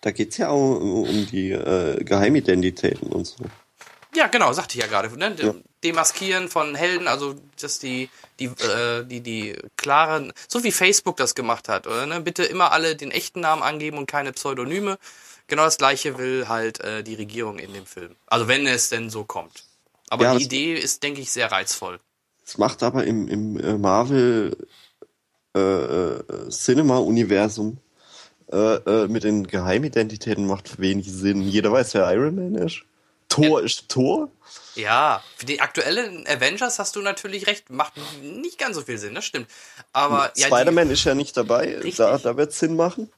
[0.00, 3.44] Da geht's ja auch um, die äh, Geheimidentitäten und so.
[4.14, 5.16] Ja, genau, sagte ich ja gerade.
[5.16, 5.36] Ne?
[5.38, 5.54] Ja.
[5.84, 8.08] Demaskieren von Helden, also dass die,
[8.38, 12.06] die, äh, die, die klaren, so wie Facebook das gemacht hat, oder?
[12.06, 12.20] Ne?
[12.20, 14.98] Bitte immer alle den echten Namen angeben und keine Pseudonyme.
[15.46, 18.16] Genau das gleiche will halt äh, die Regierung in dem Film.
[18.26, 19.64] Also wenn es denn so kommt.
[20.08, 22.00] Aber Ja, die Idee ist, denke ich, sehr reizvoll.
[22.44, 24.56] Es macht aber im, im äh, Marvel
[25.56, 27.78] äh, äh, Cinema-Universum
[28.52, 31.42] äh, äh, mit den Geheimidentitäten macht wenig Sinn.
[31.42, 32.82] Jeder weiß, wer Iron Man ist.
[33.28, 34.28] Thor ist Thor.
[34.74, 39.14] Ja, für die aktuellen Avengers hast du natürlich recht, macht nicht ganz so viel Sinn,
[39.14, 39.48] das stimmt.
[39.92, 41.96] Aber ja, Spider-Man ist ja nicht dabei, Richtig.
[41.96, 43.10] da, da wird Sinn machen.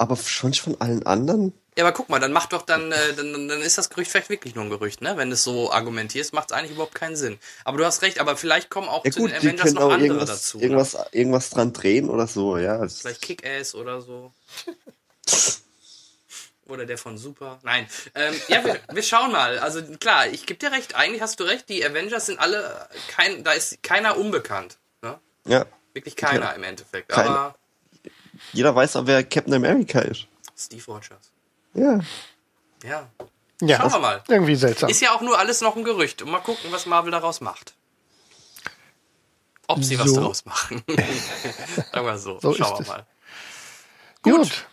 [0.00, 1.52] Aber schon von allen anderen.
[1.76, 4.28] Ja, aber guck mal, dann macht doch dann, äh, dann, dann ist das Gerücht vielleicht
[4.28, 5.16] wirklich nur ein Gerücht, ne?
[5.16, 7.38] Wenn du es so argumentierst, macht es eigentlich überhaupt keinen Sinn.
[7.64, 10.06] Aber du hast recht, aber vielleicht kommen auch Ja zu gut, den Avengers noch andere
[10.06, 10.58] irgendwas, dazu.
[10.58, 10.64] ne?
[10.64, 12.86] irgendwas, irgendwas dran drehen oder so, ja.
[12.88, 14.32] Vielleicht Kick-Ass oder so.
[16.66, 17.58] Oder der von Super.
[17.64, 17.88] Nein.
[18.14, 19.58] Ähm, ja, wir, wir schauen mal.
[19.58, 20.94] Also klar, ich gebe dir recht.
[20.94, 21.68] Eigentlich hast du recht.
[21.68, 24.78] Die Avengers sind alle kein, da ist keiner unbekannt.
[25.02, 25.18] Ne?
[25.46, 25.66] Ja.
[25.94, 26.52] Wirklich keiner Ja.
[26.52, 27.08] im Endeffekt.
[27.08, 27.30] Keiner.
[27.30, 27.54] Aber
[28.52, 30.26] Jeder weiß auch, wer Captain America ist.
[30.56, 31.30] Steve Rogers.
[31.74, 32.00] Ja.
[32.82, 33.08] Ja.
[33.62, 34.22] Ja, Schauen wir mal.
[34.28, 34.88] Irgendwie seltsam.
[34.88, 36.22] Ist ja auch nur alles noch ein Gerücht.
[36.22, 37.74] Und mal gucken, was Marvel daraus macht.
[39.66, 40.16] Ob sie was So.
[40.20, 40.82] daraus machen.
[41.92, 42.40] Sagen wir so.
[42.40, 43.06] So Schauen wir mal.
[44.22, 44.66] Gut.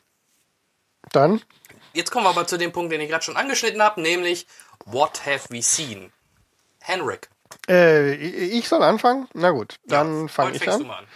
[1.12, 1.42] Dann,
[1.94, 4.46] Jetzt kommen wir aber zu dem Punkt, den ich gerade schon angeschnitten habe, nämlich
[4.86, 6.12] What have we seen?
[6.80, 7.30] Henrik.
[7.68, 9.28] äh, ich soll anfangen?
[9.34, 10.80] Na gut, dann ja, fange ich an.
[10.82, 11.08] Du mal an.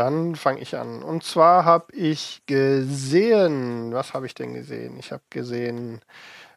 [0.00, 1.02] Dann fange ich an.
[1.02, 4.98] Und zwar habe ich gesehen, was habe ich denn gesehen?
[4.98, 6.00] Ich habe gesehen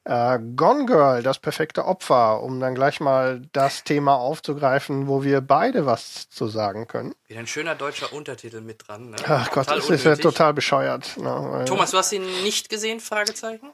[0.06, 5.41] äh, Gone Girl, das perfekte Opfer, um dann gleich mal das Thema aufzugreifen, wo wir
[5.41, 7.15] beide was zu sagen können.
[7.27, 9.10] Wieder ein schöner deutscher Untertitel mit dran.
[9.10, 9.17] Ne?
[9.27, 10.23] Ach Gott, Total das ist ja unnötig.
[10.23, 11.17] total bescheuert.
[11.17, 11.65] Ne?
[11.67, 13.01] Thomas, du hast ihn nicht gesehen?
[13.01, 13.71] Fragezeichen?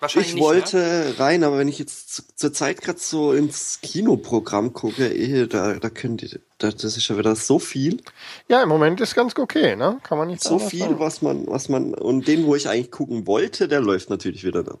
[0.00, 0.42] Wahrscheinlich Ich nicht.
[0.42, 0.48] Ne?
[0.48, 5.46] wollte rein, aber wenn ich jetzt zu, zur Zeit gerade so ins Kinoprogramm gucke, eh,
[5.46, 8.00] da, da könnt ihr, da, das ist ja wieder so viel,
[8.48, 9.98] Ja, im Moment ist ganz okay, ne?
[10.04, 11.00] Kann man nicht so viel, sagen.
[11.00, 14.62] was man, was man, und den, wo ich eigentlich gucken wollte, der läuft natürlich wieder
[14.62, 14.78] da.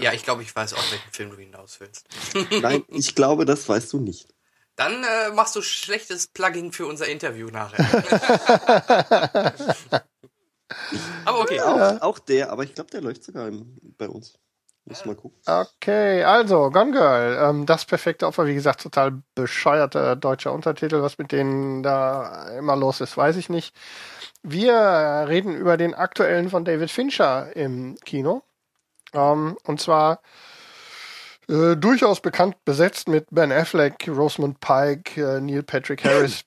[0.00, 2.06] Ja, ich glaube, ich weiß auch, welchen Film du hinaus willst.
[2.62, 4.28] Nein, ich glaube, das weißt du nicht.
[4.74, 7.84] Dann äh, machst du schlechtes Plugin für unser Interview nachher.
[11.24, 11.60] aber okay.
[11.60, 14.38] Auch, auch der, aber ich glaube, der läuft sogar im, bei uns.
[14.84, 15.38] Muss mal gucken.
[15.46, 21.18] Okay, also Gone Girl, ähm, das perfekte Opfer, wie gesagt, total bescheuerter deutscher Untertitel, was
[21.18, 23.76] mit denen da immer los ist, weiß ich nicht.
[24.42, 24.74] Wir
[25.28, 28.42] reden über den aktuellen von David Fincher im Kino.
[29.14, 30.20] Ähm, und zwar
[31.48, 36.44] äh, durchaus bekannt besetzt mit Ben Affleck, Rosamund Pike, äh, Neil Patrick Harris,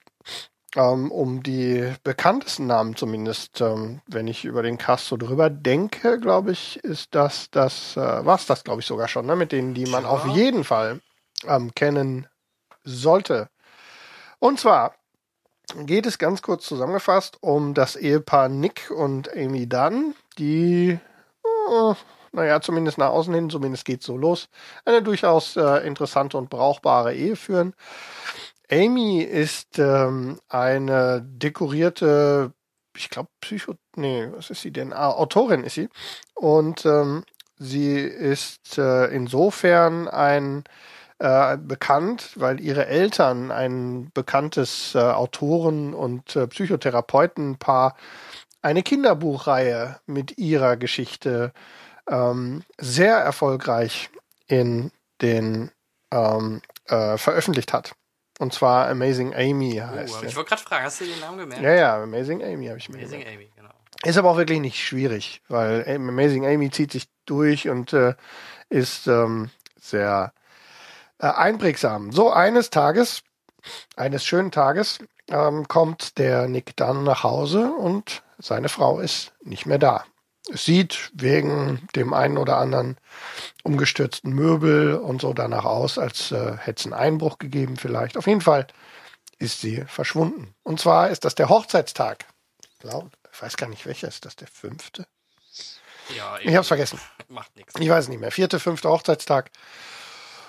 [0.75, 6.51] um die bekanntesten Namen zumindest, ähm, wenn ich über den Cast so drüber denke, glaube
[6.51, 9.35] ich, ist das das, äh, war das, glaube ich, sogar schon, ne?
[9.35, 10.09] mit denen, die man Ja.
[10.09, 11.01] auf jeden Fall
[11.47, 12.27] ähm, kennen
[12.83, 13.49] sollte.
[14.39, 14.95] Und zwar
[15.85, 21.93] geht es ganz kurz zusammengefasst um das Ehepaar Nick und Amy Dunn, die, äh,
[22.31, 24.49] naja, zumindest nach außen hin, zumindest geht so los,
[24.83, 27.73] eine durchaus äh, interessante und brauchbare Ehe führen.
[28.71, 32.53] Amy ist ähm, eine dekorierte,
[32.95, 34.93] ich glaube, Psycho, nee, was ist sie denn?
[34.93, 35.89] Ah, Autorin ist sie.
[36.33, 37.23] Und ähm,
[37.57, 40.63] sie ist äh, insofern ein
[41.19, 47.95] äh, bekannt, weil ihre Eltern ein bekanntes äh, Autoren- und äh, Psychotherapeutenpaar
[48.61, 51.53] eine Kinderbuchreihe mit ihrer Geschichte
[52.09, 54.09] ähm, sehr erfolgreich
[54.47, 55.71] in den
[56.11, 57.93] ähm, äh, veröffentlicht hat.
[58.39, 60.25] Und zwar Amazing Amy Oh, heißt sie.
[60.27, 61.63] ich wollte gerade fragen, hast du den Namen gemerkt?
[61.63, 63.37] Ja, ja, Amazing Amy habe ich mir Amazing gemerkt.
[63.37, 63.69] Amy, genau.
[64.03, 68.13] Ist aber auch wirklich nicht schwierig, weil Amazing Amy zieht sich durch und äh,
[68.69, 70.33] ist ähm, sehr
[71.19, 72.11] äh, einprägsam.
[72.11, 73.23] So eines Tages,
[73.95, 79.65] eines schönen Tages, ähm, kommt der Nick dann nach Hause und seine Frau ist nicht
[79.65, 80.03] mehr da.
[80.51, 82.97] Es sieht wegen dem einen oder anderen
[83.63, 88.17] umgestürzten Möbel und so danach aus, als äh, hätte es einen Einbruch gegeben vielleicht.
[88.17, 88.67] Auf jeden Fall
[89.39, 90.53] ist sie verschwunden.
[90.63, 92.25] Und zwar ist das der Hochzeitstag.
[92.73, 95.07] Ich glaube, ich weiß gar nicht welcher, ist das der fünfte?
[96.15, 96.99] Ja, Ich hab's vergessen.
[97.27, 97.73] Macht nichts.
[97.79, 98.31] Ich weiß es nicht mehr.
[98.31, 99.49] Vierte, fünfte Hochzeitstag.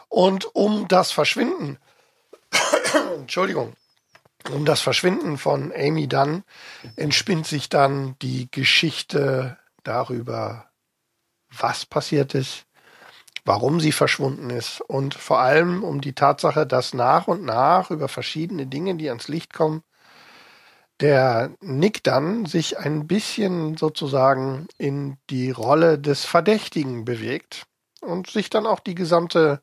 [0.09, 1.79] Und um das Verschwinden,
[3.15, 3.75] Entschuldigung,
[4.51, 6.45] um das Verschwinden von Amy Dunn
[6.97, 10.71] entspinnt sich dann die Geschichte darüber,
[11.51, 12.67] was passiert ist,
[13.45, 18.09] warum sie verschwunden ist und vor allem um die Tatsache, dass nach und nach über
[18.09, 19.83] verschiedene Dinge, die ans Licht kommen,
[21.01, 27.67] der Nick dann sich ein bisschen sozusagen in die Rolle des Verdächtigen bewegt
[28.01, 29.61] und sich dann auch die gesamte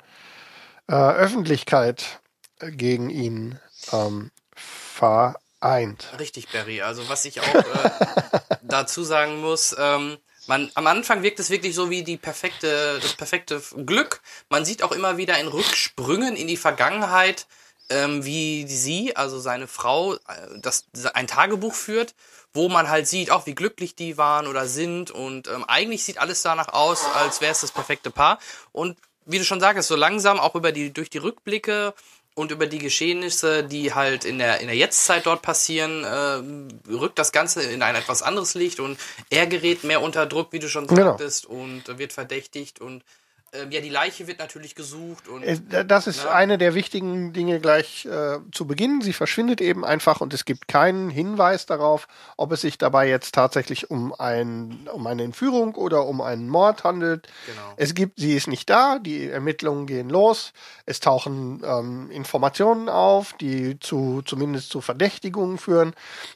[0.88, 2.21] äh, Öffentlichkeit
[2.59, 3.59] äh, gegen ihn
[3.91, 6.13] ähm, vereint.
[6.19, 6.81] Richtig, Barry.
[6.81, 8.39] Also was ich auch äh,
[8.73, 13.13] dazu sagen muss, ähm, man, am Anfang wirkt es wirklich so wie die perfekte, das
[13.13, 14.21] perfekte Glück.
[14.49, 17.47] Man sieht auch immer wieder in Rücksprüngen in die Vergangenheit,
[17.89, 20.19] ähm, wie sie, also seine Frau, äh,
[20.57, 22.15] das ein Tagebuch führt,
[22.53, 25.12] wo man halt sieht, auch wie glücklich die waren oder sind.
[25.12, 28.39] Und ähm, eigentlich sieht alles danach aus, als wäre es das perfekte Paar.
[28.71, 31.93] Und wie du schon sagst, so langsam auch über die durch die Rückblicke
[32.36, 37.19] und über die Geschehnisse, die halt in der, in der Jetztzeit dort passieren, äh, rückt
[37.19, 40.67] das Ganze in ein etwas anderes Licht und er gerät mehr unter Druck, wie du
[40.67, 41.12] schon Genau.
[41.12, 43.04] sagtest, und wird verdächtigt und
[43.53, 46.31] äh, ja, die Leiche wird natürlich gesucht und Äh, Das ist Ja.
[46.31, 49.01] eine der wichtigen Dinge gleich äh, zu Beginn.
[49.01, 53.33] Sie verschwindet eben einfach und es gibt keinen Hinweis darauf, ob es sich dabei jetzt
[53.35, 57.27] tatsächlich um, ein, um eine Entführung oder um einen Mord handelt.
[57.45, 57.73] Genau.
[57.77, 60.53] Es gibt, sie ist nicht da, die Ermittlungen gehen los,
[60.85, 65.93] es tauchen ähm, Informationen auf, die zu zumindest zu Verdächtigungen führen.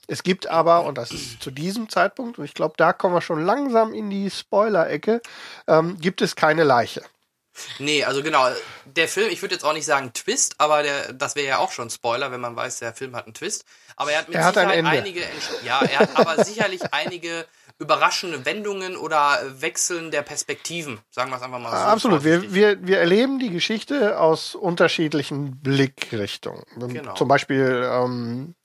[0.07, 3.21] Es gibt aber, und das ist zu diesem Zeitpunkt, und ich glaube, da kommen wir
[3.21, 5.21] schon langsam in die Spoiler-Ecke,
[5.67, 7.01] ähm, gibt es keine Leiche.
[7.79, 8.47] Nee, also genau,
[8.85, 11.71] der Film, ich würde jetzt auch nicht sagen Twist, aber der, das wäre ja auch
[11.71, 13.65] schon Spoiler, wenn man weiß, der Film hat einen Twist.
[13.95, 14.91] Aber er hat mit Er hat ein Sicherheit Ende.
[14.91, 15.21] einige,
[15.65, 17.45] ja, er hat aber sicherlich einige
[17.79, 21.75] überraschende Wendungen oder Wechseln der Perspektiven, sagen wir es einfach mal so.
[21.77, 22.23] Absolut.
[22.23, 26.63] Wir, wir, wir erleben die Geschichte aus unterschiedlichen Blickrichtungen.
[26.77, 27.13] Genau.
[27.13, 28.55] Zum Beispiel ähm,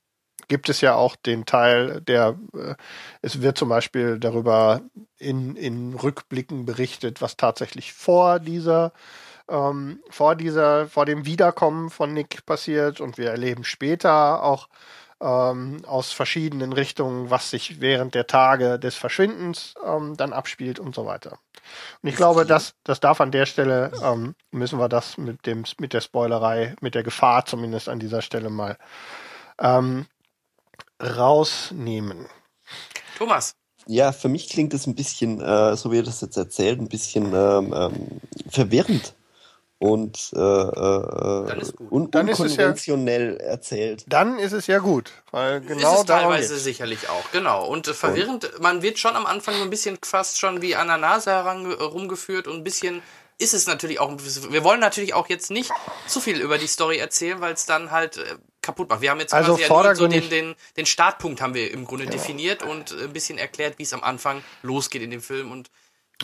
[0.52, 2.74] gibt es ja auch den Teil, der äh,
[3.22, 4.82] es wird zum Beispiel darüber
[5.16, 8.92] in, in Rückblicken berichtet, was tatsächlich vor dieser
[9.48, 14.68] ähm, vor dieser, vor dem Wiederkommen von Nick passiert und wir erleben später auch
[15.22, 20.94] ähm, aus verschiedenen Richtungen, was sich während der Tage des Verschwindens ähm, dann abspielt und
[20.94, 21.38] so weiter.
[22.02, 25.64] Und ich glaube, das, das darf an der Stelle, ähm, müssen wir das mit dem,
[25.78, 28.76] mit der Spoilerei, mit der Gefahr zumindest an dieser Stelle mal
[29.58, 30.06] ähm,
[31.02, 32.26] rausnehmen.
[33.18, 33.54] Thomas,
[33.86, 36.88] Ja, für mich klingt es ein bisschen, äh, so wie ihr das jetzt erzählt, ein
[36.88, 39.14] bisschen ähm, ähm, verwirrend
[39.78, 41.90] und äh, äh, Dann ist gut.
[41.90, 44.04] un Dann ist es ja- unkonventionell erzählt.
[44.06, 46.64] Dann ist es ja gut, weil ist genau es darum teilweise geht's.
[46.64, 47.66] sicherlich auch, genau.
[47.66, 50.86] Und äh, verwirrend, man wird schon am Anfang so ein bisschen fast schon wie an
[50.86, 53.02] der Nase heran, rumgeführt und ein bisschen
[53.38, 54.12] ist es natürlich auch,
[54.50, 55.72] wir wollen natürlich auch jetzt nicht
[56.06, 59.00] zu viel über die Story erzählen, weil es dann halt äh, kaputt macht.
[59.00, 62.06] Wir haben jetzt Also quasi ja so den, den, den Startpunkt haben wir im Grunde
[62.06, 65.70] definiert und äh, ein bisschen erklärt, wie es am Anfang losgeht in dem Film und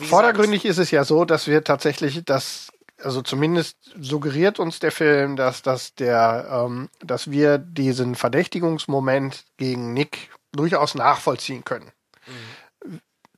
[0.01, 2.71] Vordergründig ist es ja so, dass wir tatsächlich das,
[3.01, 9.93] also zumindest suggeriert uns der Film, dass, dass der, ähm, dass wir diesen Verdächtigungsmoment gegen
[9.93, 11.91] Nick durchaus nachvollziehen können.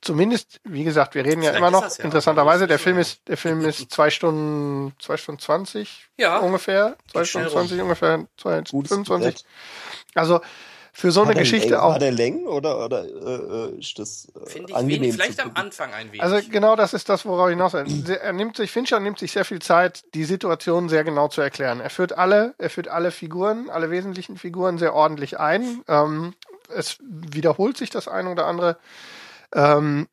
[0.02, 3.64] Zumindest, wie gesagt, wir reden ja immer noch, ja, interessanterweise, der Film ist, der Film
[3.64, 6.38] ist zwei Stunden, zwei Stunden zwanzig Ja.
[6.38, 9.34] ungefähr, zwei Stunden zwanzig ungefähr, zwei, Gutes 25.
[9.34, 9.44] Brett.
[10.16, 10.40] Also,
[10.94, 11.94] für so eine Hat er Geschichte Längen- auch.
[11.94, 15.52] Hat er Längen oder, oder äh, ist das äh, finde ich angenehm wenig, vielleicht am?
[15.54, 16.22] Anfang ein wenig.
[16.22, 17.88] Also genau das ist das, worauf ich hinaus will.
[17.88, 21.40] Se- Er nimmt sich, Fincher nimmt sich sehr viel Zeit, die Situation sehr genau zu
[21.40, 21.80] erklären.
[21.80, 25.82] Er führt alle, er führt alle Figuren, alle wesentlichen Figuren sehr ordentlich ein.
[25.88, 26.34] Ähm,
[26.74, 28.76] es wiederholt sich das eine oder andere.
[29.54, 30.08] Ähm,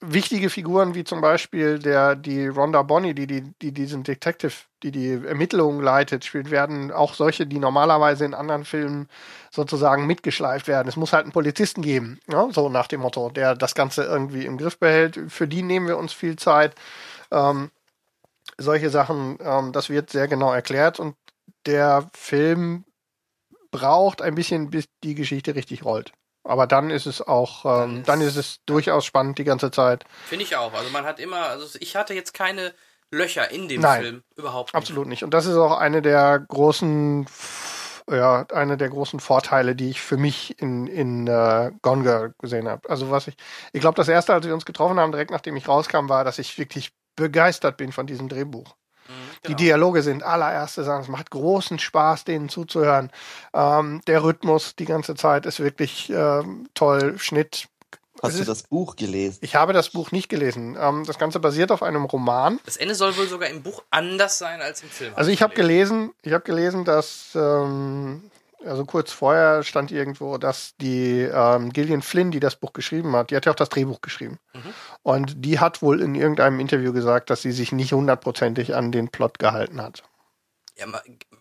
[0.00, 4.90] wichtige Figuren wie zum Beispiel der die Rhonda Bonny, die, die, die diesen Detective, die
[4.90, 9.08] die Ermittlungen leitet, spielt, werden auch solche, die normalerweise in anderen Filmen
[9.50, 10.88] sozusagen mitgeschleift werden.
[10.88, 14.46] Es muss halt einen Polizisten geben, ja, so nach dem Motto, der das Ganze irgendwie
[14.46, 15.20] im Griff behält.
[15.28, 16.74] Für die nehmen wir uns viel Zeit.
[17.30, 17.70] Ähm,
[18.58, 21.16] solche Sachen, ähm, das wird sehr genau erklärt und
[21.66, 22.84] der Film
[23.70, 26.12] braucht ein bisschen, bis die Geschichte richtig rollt.
[26.46, 30.04] Aber dann ist es auch, ähm, dann ist es durchaus spannend die ganze Zeit.
[30.26, 30.72] Finde ich auch.
[30.72, 32.72] Also man hat immer, also ich hatte jetzt keine
[33.10, 34.02] Löcher in dem Nein.
[34.02, 34.22] Film.
[34.36, 34.74] Überhaupt nicht.
[34.74, 35.24] Absolut nicht.
[35.24, 37.26] Und das ist auch eine der großen,
[38.10, 42.68] ja, eine der großen Vorteile, die ich für mich in, in äh, Gone Girl gesehen
[42.68, 42.88] habe.
[42.88, 43.36] Also was ich,
[43.72, 46.38] ich glaube, das erste, als wir uns getroffen haben, direkt nachdem ich rauskam, war, dass
[46.38, 48.76] ich wirklich begeistert bin von diesem Drehbuch.
[49.44, 49.56] Die genau.
[49.58, 51.02] Dialoge sind allererste Sache.
[51.02, 53.10] Es macht großen Spaß, denen zuzuhören.
[53.54, 57.18] Ähm, der Rhythmus die ganze Zeit ist wirklich ähm, toll.
[57.18, 57.68] Schnitt.
[58.22, 59.38] Hast Es du ist- das Buch gelesen?
[59.42, 60.76] Ich habe das Buch nicht gelesen.
[60.80, 62.58] Ähm, das Ganze basiert auf einem Roman.
[62.64, 65.12] Das Ende soll wohl sogar im Buch anders sein als im Film.
[65.16, 65.96] Also ich habe gelesen.
[65.96, 68.30] gelesen, ich habe gelesen, dass ähm,
[68.64, 73.30] also kurz vorher stand irgendwo, dass die ähm, Gillian Flynn, die das Buch geschrieben hat,
[73.30, 74.38] die hat ja auch das Drehbuch geschrieben.
[75.02, 79.08] Und die hat wohl in irgendeinem Interview gesagt, dass sie sich nicht hundertprozentig an den
[79.08, 80.02] Plot gehalten hat.
[80.76, 80.86] Ja,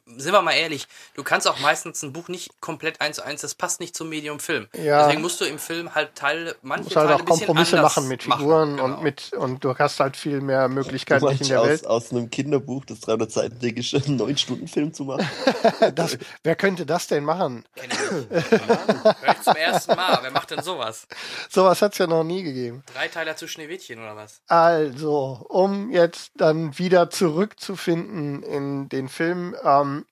[0.05, 3.41] sind wir mal ehrlich, du kannst auch meistens ein Buch nicht komplett eins zu eins,
[3.41, 4.67] das passt nicht zum Medium Film.
[4.73, 5.03] Ja.
[5.05, 7.95] Deswegen musst du im Film halt Teile, manche Du musst halt Teile auch Kompromisse anders
[7.95, 8.83] machen mit Figuren genau.
[8.83, 11.87] und mit und du hast halt viel mehr Möglichkeiten in der aus, Welt.
[11.87, 15.27] aus einem Kinderbuch, das 300 Seiten dick ist, einen 9-Stunden-Film zu machen?
[15.95, 17.65] Das, wer könnte das denn machen?
[17.75, 17.97] Kenn ich.
[17.99, 20.19] Hör ich zum ersten Mal.
[20.21, 21.07] Wer macht denn sowas?
[21.49, 22.83] Sowas hat's ja noch nie gegeben.
[22.93, 24.41] Dreiteiler zu Schneewittchen oder was?
[24.47, 30.04] Also, um jetzt dann wieder zurückzufinden in den Film, ähm,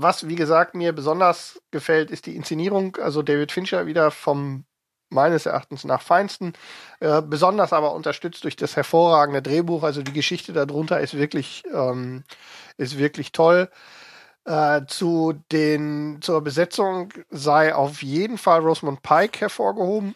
[0.00, 2.96] was, wie gesagt, mir besonders gefällt, ist die Inszenierung.
[2.96, 4.64] Also David Fincher wieder vom
[5.10, 6.52] meines Erachtens nach feinsten.
[7.00, 9.82] Äh, besonders aber unterstützt durch das hervorragende Drehbuch.
[9.82, 12.24] Also die Geschichte darunter ist wirklich, ähm,
[12.76, 13.70] ist wirklich toll.
[14.44, 20.14] Äh, zu den, zur Besetzung sei auf jeden Fall Rosamund Pike hervorgehoben.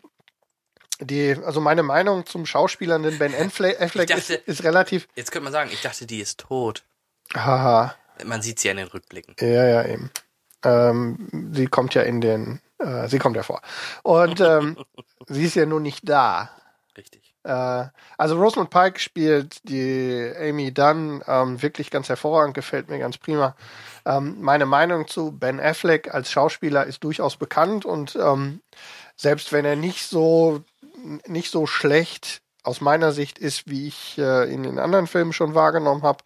[1.00, 5.08] Die, also meine Meinung zum Schauspielern den Ben Affleck dachte- ist, ist relativ.
[5.16, 6.84] Jetzt könnte man sagen, ich dachte, die ist tot.
[7.34, 7.94] Haha,
[8.24, 9.34] Man sieht sie ja in den Rückblicken.
[9.40, 10.10] ja, ja, eben.
[10.64, 13.60] Ähm, sie kommt ja in den, äh, sie kommt ja vor.
[14.02, 14.76] Und ähm,
[15.28, 16.50] sie ist ja nun nicht da.
[16.96, 17.34] Richtig.
[17.44, 17.86] Äh,
[18.18, 23.56] also Rosamund Pike spielt die Amy Dunn ähm, wirklich ganz hervorragend, gefällt mir ganz prima.
[24.04, 28.60] Ähm, meine Meinung zu Ben Affleck als Schauspieler ist durchaus bekannt und ähm,
[29.16, 30.62] selbst wenn er nicht so
[31.26, 35.54] nicht so schlecht aus meiner Sicht ist, wie ich äh, ihn in anderen Filmen schon
[35.54, 36.22] wahrgenommen habe,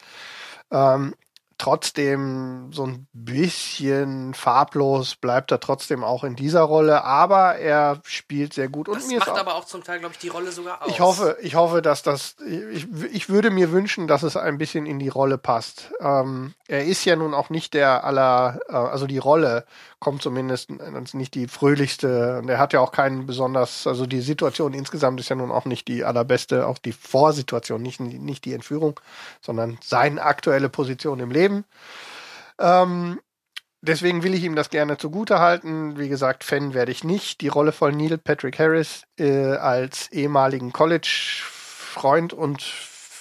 [0.71, 1.15] ähm,
[1.59, 8.53] trotzdem so ein bisschen farblos bleibt er trotzdem auch in dieser Rolle, aber er spielt
[8.53, 10.29] sehr gut und Das mir macht ist auch, aber auch zum Teil, glaube ich, die
[10.29, 10.89] Rolle sogar aus.
[10.89, 12.37] ich hoffe, ich hoffe, dass das,
[12.73, 15.93] ich, ich würde mir wünschen, dass es ein bisschen in die Rolle passt.
[16.01, 19.65] Ähm, er ist ja nun auch nicht der aller, äh, also die Rolle
[19.99, 20.71] kommt zumindest
[21.15, 22.39] nicht die fröhlichste.
[22.39, 25.65] Und er hat ja auch keinen besonders, also die Situation insgesamt ist ja nun auch
[25.65, 29.01] nicht die allerbeste, auch die Vorsituation, nicht, nicht die Entführung,
[29.41, 31.46] sondern seine aktuelle Position im Leben.
[32.59, 33.21] Ähm,
[33.87, 35.97] Deswegen will ich ihm das gerne zugute halten.
[35.97, 37.41] Wie gesagt, Fan werde ich nicht.
[37.41, 42.65] Die Rolle von Neil Patrick Harris äh, als ehemaligen College-Freund und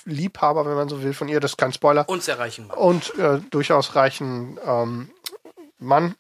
[0.06, 2.08] Liebhaber, wenn man so will, von ihr, das ist kein Spoiler.
[2.10, 2.78] Und sehr reichen Mann.
[2.78, 5.12] Und äh, durchaus reichen ähm,
[5.78, 6.16] Mann.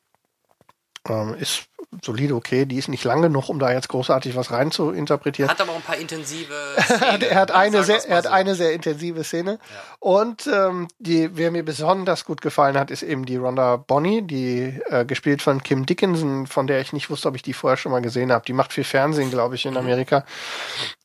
[1.07, 1.67] Ähm, ist
[2.03, 2.65] solide okay.
[2.65, 5.49] Die ist nicht lang genug, um da jetzt großartig was rein zu interpretieren.
[5.49, 6.53] Hat aber auch ein paar intensive
[6.83, 7.21] Szenen.
[7.21, 7.55] er hat ne?
[7.55, 9.59] eine sehr, er hat eine sehr intensive Szene.
[9.99, 14.79] Und ähm, die, wer mir besonders gut gefallen hat, ist eben die Rhonda Bonnie, die
[14.89, 17.91] äh, gespielt von Kim Dickinson, von der ich nicht wusste, ob ich die vorher schon
[17.91, 18.45] mal gesehen habe.
[18.45, 19.77] Die macht viel Fernsehen, glaube ich, in Mhm.
[19.79, 20.25] Amerika.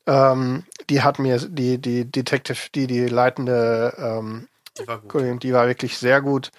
[0.07, 4.49] Ähm, die hat mir die die Detective, die die leitende ähm,
[4.79, 5.43] Die war gut.
[5.43, 6.51] Die war wirklich sehr gut.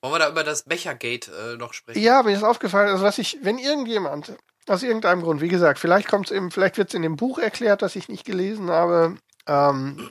[0.00, 2.00] Wollen wir da über das Bechergate äh, noch sprechen?
[2.00, 4.36] Ja, mir ist aufgefallen, also was ich, wenn irgendjemand
[4.68, 7.38] aus irgendeinem Grund, wie gesagt, vielleicht kommt es eben, vielleicht wird es in dem Buch
[7.38, 10.10] erklärt, das ich nicht gelesen habe, ähm,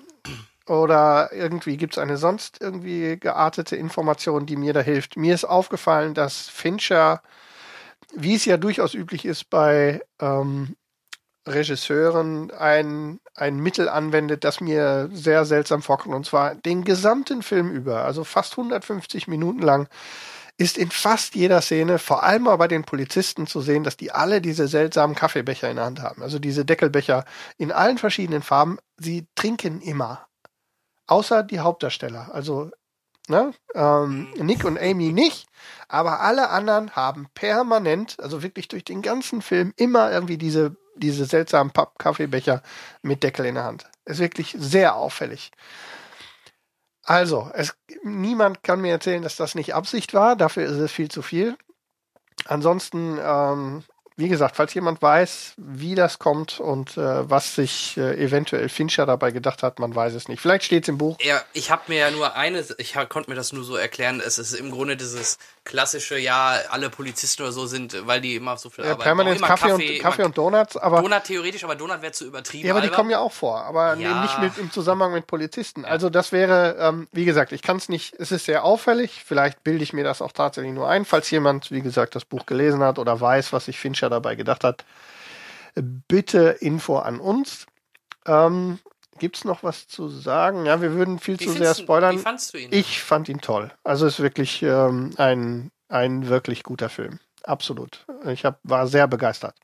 [0.67, 5.15] oder irgendwie gibt es eine sonst irgendwie geartete Information, die mir da hilft.
[5.15, 7.21] Mir ist aufgefallen, dass Fincher,
[8.13, 10.75] wie es ja durchaus üblich ist bei ähm,
[11.47, 16.15] Regisseuren, ein, ein Mittel anwendet, das mir sehr seltsam vorkommt.
[16.15, 19.87] Und zwar den gesamten Film über, also fast 150 Minuten lang,
[20.57, 24.11] ist in fast jeder Szene, vor allem aber bei den Polizisten zu sehen, dass die
[24.11, 26.23] alle diese seltsamen Kaffeebecher in der Hand haben.
[26.23, 27.25] Also diese Deckelbecher
[27.57, 28.79] in allen verschiedenen Farben.
[28.97, 30.27] Sie trinken immer.
[31.05, 32.29] Außer die Hauptdarsteller.
[32.33, 32.71] Also
[33.27, 33.53] ne?
[33.75, 35.47] ähm, Nick und Amy nicht.
[35.87, 41.25] Aber alle anderen haben permanent, also wirklich durch den ganzen Film, immer irgendwie diese, diese
[41.25, 42.61] seltsamen Papp-Kaffeebecher
[43.01, 43.85] mit Deckel in der Hand.
[44.05, 45.51] Ist wirklich sehr auffällig.
[47.03, 50.35] Also, es, niemand kann mir erzählen, dass das nicht Absicht war.
[50.35, 51.57] Dafür ist es viel zu viel.
[52.45, 53.83] Ansonsten, ähm,
[54.17, 59.05] wie gesagt, falls jemand weiß, wie das kommt und äh, was sich äh, eventuell Fincher
[59.05, 60.41] dabei gedacht hat, man weiß es nicht.
[60.41, 61.17] Vielleicht steht es im Buch.
[61.21, 64.37] Ja, ich habe mir ja nur eine, ich konnte mir das nur so erklären, es
[64.37, 68.69] ist im Grunde dieses klassische, ja, alle Polizisten oder so sind, weil die immer so
[68.69, 69.03] viel Äh, arbeiten.
[69.03, 72.65] permanent immer Kaffee, und, Kaffee und Donuts, aber Donut theoretisch, aber Donut wäre zu übertrieben.
[72.65, 72.95] Ja, aber die albern.
[72.97, 74.21] kommen ja auch vor, aber Ja.
[74.21, 75.85] nicht mit im Zusammenhang mit Polizisten.
[75.85, 79.63] Also das wäre, ähm, wie gesagt, ich kann es nicht, es ist sehr auffällig, vielleicht
[79.63, 82.81] bilde ich mir das auch tatsächlich nur ein, falls jemand, wie gesagt, das Buch gelesen
[82.81, 84.85] hat oder weiß, was sich Fincher dabei gedacht hat.
[85.75, 87.67] Bitte Info an uns.
[88.25, 88.79] Ähm,
[89.17, 90.65] Gibt es noch was zu sagen?
[90.65, 92.15] Ja, wir würden viel Wie zu sehr du- spoilern.
[92.15, 92.69] Wie fandst du ihn?
[92.71, 93.71] Ich fand ihn toll.
[93.83, 97.19] Also es ist wirklich ähm, ein, ein wirklich guter Film.
[97.43, 98.05] Absolut.
[98.27, 99.55] Ich hab, war sehr begeistert.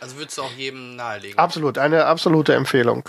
[0.00, 1.38] Also würdest du auch jedem nahelegen.
[1.38, 3.08] Absolut, eine absolute Empfehlung.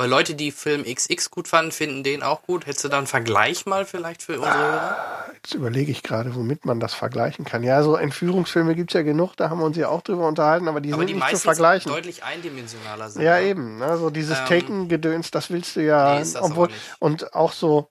[0.00, 2.66] Weil Leute, die Film XX gut fanden, finden den auch gut.
[2.66, 5.24] Hättest du da einen Vergleich mal vielleicht für unsere Hörer?
[5.34, 7.64] Jetzt überlege ich gerade, womit man das vergleichen kann.
[7.64, 10.80] Ja, so Entführungsfilme gibt's ja genug, da haben wir uns ja auch drüber unterhalten, aber
[10.80, 11.90] die Aber sind die nicht zu vergleichen.
[11.90, 13.22] deutlich eindimensionaler sind.
[13.22, 13.46] Ja, ne?
[13.48, 13.78] eben.
[13.78, 13.98] Ne?
[13.98, 16.14] So dieses Ähm, Taken-Gedöns, das willst du ja.
[16.14, 16.78] Nee, ist das obwohl, nicht.
[17.00, 17.90] und auch so,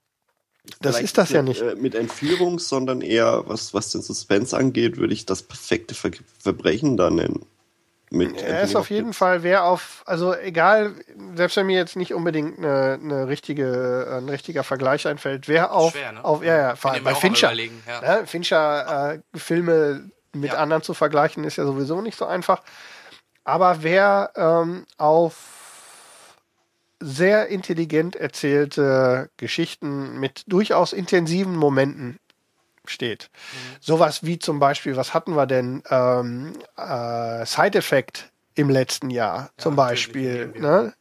[0.80, 1.62] das Vielleicht ist das ja mit, nicht.
[1.62, 6.12] Äh, mit Entführung, sondern eher, was, was den Suspense angeht, würde ich das perfekte Ver
[6.40, 7.46] Verbrechen da nennen.
[8.10, 10.94] Mit Er ist auf jeden Fall, wer auf, also egal,
[11.36, 15.92] selbst wenn mir jetzt nicht unbedingt eine, eine richtige, ein richtiger Vergleich einfällt, wer auf,
[15.92, 16.24] schwer, ne?
[16.24, 18.20] auf, ja, ja, vor allem bei Fincher, ja.
[18.20, 18.26] ne?
[18.26, 20.60] Fincher äh, Filme mit Ja.
[20.60, 22.62] anderen zu vergleichen, ist ja sowieso nicht so einfach.
[23.44, 25.36] Aber wer ähm, auf
[27.00, 32.20] sehr intelligent erzählte Geschichten mit durchaus intensiven Momenten
[32.90, 33.30] steht.
[33.80, 35.84] Sowas wie zum Beispiel, was hatten wir denn?
[35.90, 40.48] Ähm, äh, Side Effect im letzten Jahr zum Ja, Beispiel.
[40.48, 40.94] natürlich, Ne?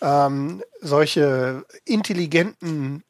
[0.00, 3.04] Ähm, solche intelligenten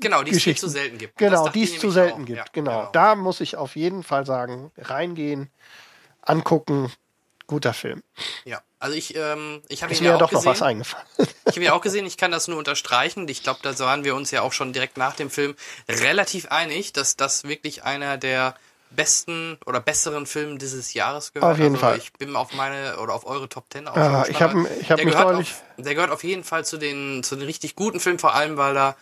[0.00, 1.16] Genau, die es zu selten gibt.
[1.16, 2.26] Genau, die es zu selten auch.
[2.26, 2.38] gibt.
[2.38, 2.90] Ja, genau.
[2.92, 5.50] Da muss ich auf jeden Fall sagen, reingehen,
[6.22, 6.92] angucken,
[7.46, 8.02] guter Film.
[8.44, 10.66] Ja, also ich, ähm, ich habe ihn mir ja ja auch doch noch was gesehen.
[10.68, 11.06] eingefallen.
[11.18, 13.26] Ich habe ihn auch gesehen, ich kann das nur unterstreichen.
[13.28, 15.54] Ich glaube, da waren wir uns ja auch schon direkt nach dem Film
[15.88, 18.54] relativ einig, dass das wirklich einer der
[18.90, 21.52] besten oder besseren Filme dieses Jahres gehört.
[21.52, 21.98] Auf jeden also Fall.
[21.98, 24.66] Ich bin auf meine oder auf eure Top Ten auch Ah, schon ich hab- aber
[24.80, 27.36] ich hab der mich gehört neulich- auf, Der gehört auf jeden Fall zu den, zu
[27.36, 28.96] den richtig guten Filmen, vor allem, weil da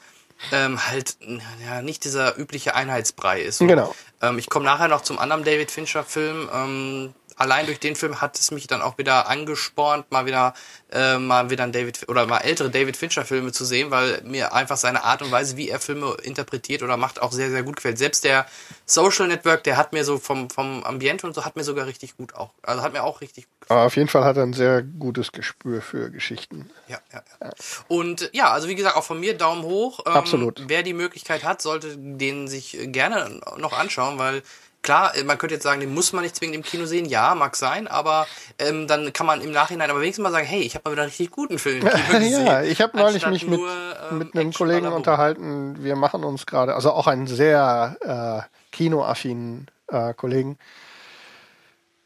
[0.53, 1.17] ähm, halt
[1.65, 3.61] ja, nicht dieser übliche Einheitsbrei ist.
[3.61, 3.95] Und, Genau.
[4.21, 6.51] Ähm, ich komme nachher noch zum anderen David Fincher-Film.
[6.53, 10.55] Ähm, allein durch den Film hat es mich dann auch wieder angespornt, mal wieder
[10.93, 14.77] äh, mal wieder ein David oder mal ältere David Fincher-Filme zu sehen, weil mir einfach
[14.77, 17.99] seine Art und Weise, wie er Filme interpretiert oder macht, auch sehr, sehr gut gefällt.
[17.99, 18.47] Selbst der
[18.85, 22.17] Social Network, der hat mir so vom, vom Ambiente und so, hat mir sogar richtig
[22.17, 23.79] gut auch, also hat mir auch richtig gut gefallen.
[23.79, 26.71] Aber auf jeden Fall hat er ein sehr gutes Gespür für Geschichten.
[26.89, 27.51] Ja, ja, ja.
[27.89, 30.01] Und ja, also wie gesagt, auch von mir Daumen hoch.
[30.07, 30.63] Ähm, Absolut.
[30.69, 34.43] Wer die Möglichkeit hat, sollte den sich gerne noch anschauen, weil
[34.87, 37.05] klar, man könnte jetzt sagen, den muss man nicht zwingend im Kino sehen.
[37.05, 38.27] Ja, mag sein, aber
[38.59, 41.03] ähm, dann kann man im Nachhinein aber wenigstens mal sagen, hey, ich habe mal wieder
[41.03, 42.47] einen richtig guten Film im Kino gesehen.
[42.47, 43.69] ja, ich habe neulich mich mit, nur,
[44.11, 44.97] ähm, mit einem Action Kollegen Ballabum.
[44.97, 45.85] unterhalten.
[45.85, 50.57] Wir machen uns gerade, also auch einen sehr äh, kinoaffinen äh, Kollegen,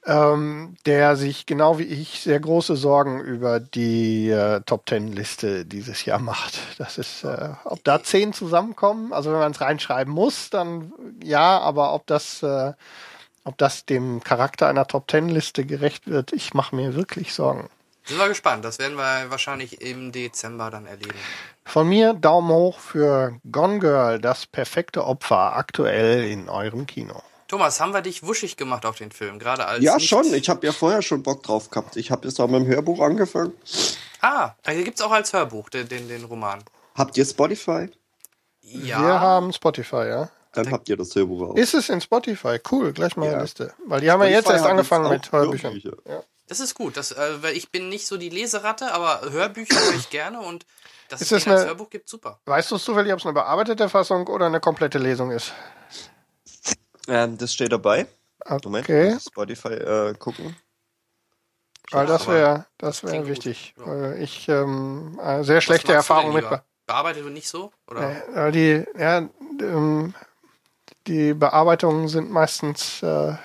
[0.07, 5.67] ähm, der sich genau wie ich sehr große Sorgen über die äh, Top Ten Liste
[5.67, 6.59] dieses Jahr macht.
[6.79, 10.93] Das ist, äh, ob da zehn zusammenkommen, also wenn man es reinschreiben muss, dann
[11.23, 12.73] ja, aber ob das, äh,
[13.45, 17.69] ob das dem Charakter einer Top Ten Liste gerecht wird, ich mache mir wirklich Sorgen.
[18.05, 18.65] Sind wir gespannt.
[18.65, 21.15] Das werden wir wahrscheinlich im Dezember dann erleben.
[21.65, 27.23] Von mir Daumen hoch für Gone Girl, das perfekte Opfer, aktuell in eurem Kino.
[27.51, 29.41] Thomas, haben wir dich wuschig gemacht auf den Film?
[29.41, 30.33] Gerade als Ja, nicht- schon.
[30.35, 31.97] Ich habe ja vorher schon Bock drauf gehabt.
[31.97, 33.53] Ich habe jetzt auch mit dem Hörbuch angefangen.
[34.21, 36.63] Ah, da gibt's auch als Hörbuch den, den, den Roman.
[36.95, 37.91] Habt ihr Spotify?
[38.61, 39.01] Ja.
[39.03, 40.31] Wir haben Spotify, ja.
[40.53, 41.57] Dann habt ihr das Hörbuch auch.
[41.57, 42.61] Ist es in Spotify?
[42.71, 43.33] Cool, gleich mal Ja.
[43.33, 43.75] eine Liste.
[43.85, 45.73] Weil die haben ja jetzt Spotify erst angefangen jetzt mit Hörbüchern.
[45.73, 45.97] Hörbücher.
[46.09, 46.23] Ja.
[46.47, 46.97] Das ist gut.
[46.97, 50.67] Das, äh, weil ich bin nicht so die Leseratte, aber Hörbücher höre ich gerne und
[51.09, 52.39] dass Ist es das eine- Hörbuch gibt, super.
[52.45, 55.53] Weißt du zufällig, ob es eine bearbeitete Fassung oder eine komplette Lesung ist?
[57.09, 58.07] Ähm, das steht dabei.
[58.65, 60.57] Moment, Okay, muss Spotify äh, gucken.
[61.91, 63.31] weil das aber wäre das klingt wäre gut.
[63.31, 63.75] wichtig.
[63.79, 63.87] Ja.
[63.87, 66.47] Weil Ich ähm, äh, sehr schlechte Erfahrung mit.
[66.87, 67.71] Bearbeitet und nicht so?
[67.89, 68.49] Oder?
[68.49, 69.19] Äh, die, ja,
[69.61, 70.15] ähm,
[71.07, 73.37] die Bearbeitungen sind meistens äh,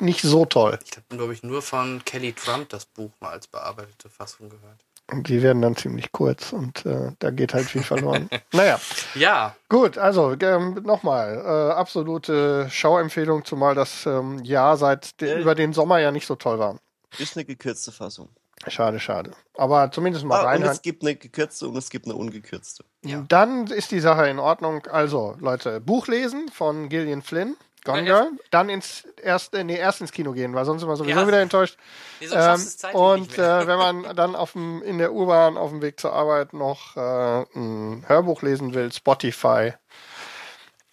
[0.00, 0.78] nicht so toll.
[0.84, 4.80] Ich habe, glaube ich, nur von Kelly Trump das Buch mal als bearbeitete Fassung gehört.
[5.10, 8.28] Und die werden dann ziemlich kurz und äh, da geht halt viel verloren.
[8.52, 8.80] naja,
[9.14, 15.40] Ja, gut, also ähm, nochmal, äh, absolute Schauempfehlung, zumal das ähm, Jahr seit de Äh.
[15.42, 16.78] über den Sommer ja nicht so toll war.
[17.18, 18.28] Ist eine gekürzte Fassung.
[18.68, 19.30] Schade, schade.
[19.56, 20.72] Aber zumindest mal Ah, und reinhören.
[20.72, 22.84] es gibt eine gekürzte und es gibt eine ungekürzte.
[23.04, 23.22] Ja.
[23.28, 24.84] Dann ist die Sache in Ordnung.
[24.86, 27.54] Also, Leute, Buch lesen von Gillian Flynn,
[27.86, 28.30] Gone Girl.
[28.50, 31.26] Dann ins erste, nee, erst ins Kino gehen, weil sonst sind wir sowieso Ja.
[31.26, 31.78] wieder enttäuscht.
[32.20, 32.60] nee, Ähm,
[32.92, 36.52] und äh, wenn man dann auf dem, in der U-Bahn auf dem Weg zur Arbeit
[36.52, 39.72] noch äh, ein Hörbuch lesen will, Spotify,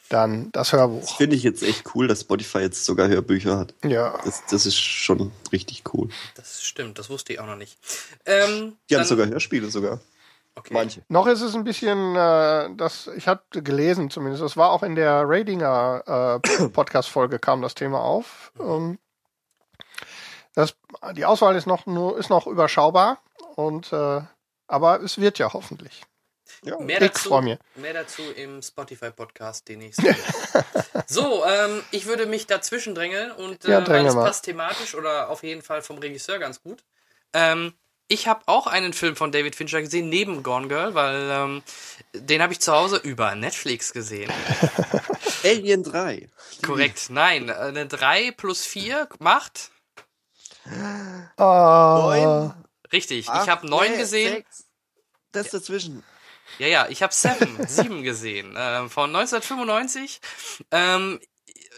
[0.10, 1.18] dann das Hörbuch.
[1.18, 3.74] Finde ich jetzt echt cool, dass Spotify jetzt sogar Hörbücher hat.
[3.84, 4.20] Ja.
[4.24, 6.10] Das, das ist schon richtig cool.
[6.36, 7.78] Das stimmt, das wusste ich auch noch nicht.
[8.26, 10.00] Ähm, Die haben sogar Hörspiele sogar.
[10.56, 10.74] Okay.
[10.74, 11.04] Manche.
[11.08, 14.96] Noch ist es ein bisschen, äh, das, ich hatte gelesen zumindest, das war auch in
[14.96, 18.52] der Radinger äh, Podcast-Folge kam das Thema auf.
[18.60, 19.00] Ähm,
[20.56, 20.76] das,
[21.14, 23.22] die Auswahl ist noch nur, ist noch überschaubar
[23.56, 24.22] und äh,
[24.68, 26.04] aber es wird ja hoffentlich.
[26.64, 26.80] Ja.
[26.80, 27.58] Mehr Ich dazu, mich.
[27.76, 30.02] mehr dazu im Spotify-Podcast demnächst.
[31.08, 34.14] so, ähm, ich würde mich dazwischen drängeln und äh, Ja, mal.
[34.14, 36.84] passt thematisch oder auf jeden Fall vom Regisseur ganz gut.
[37.34, 37.74] Ähm,
[38.08, 41.64] ich habe auch einen Film von David Fincher gesehen, neben Gone Girl, weil ähm,
[42.14, 44.32] den habe ich zu Hause über Netflix gesehen.
[45.44, 46.30] Alien 3.
[46.62, 49.72] Korrekt, nein, äh, eine 3 plus 4 macht.
[51.38, 52.54] Ah, Neun.
[52.92, 54.34] Richtig, Acht, ich habe 9 nee, gesehen.
[54.34, 54.66] sechs.
[55.32, 56.04] Das dazwischen.
[56.60, 60.22] Ja, ja, ich habe Seven, sieben gesehen, ähm, von 1995.
[60.72, 61.20] Ähm,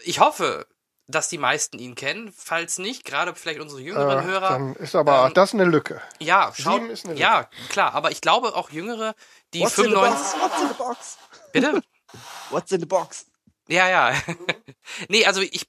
[0.04, 0.66] ich hoffe,
[1.08, 2.32] dass die meisten ihn kennen.
[2.36, 4.48] Falls nicht, gerade vielleicht unsere jüngeren äh, Hörer.
[4.50, 6.00] dann ist aber ähm, das eine Lücke.
[6.20, 9.14] Ja, sieben ist eine ja, klar, aber ich glaube auch Jüngere,
[9.54, 10.38] die What's in the 95.
[10.38, 10.40] box?
[10.40, 11.18] What's in the box?
[11.52, 11.82] Bitte?
[12.50, 13.26] What's in the box?
[13.68, 14.14] Ja, ja.
[15.08, 15.68] nee, also ich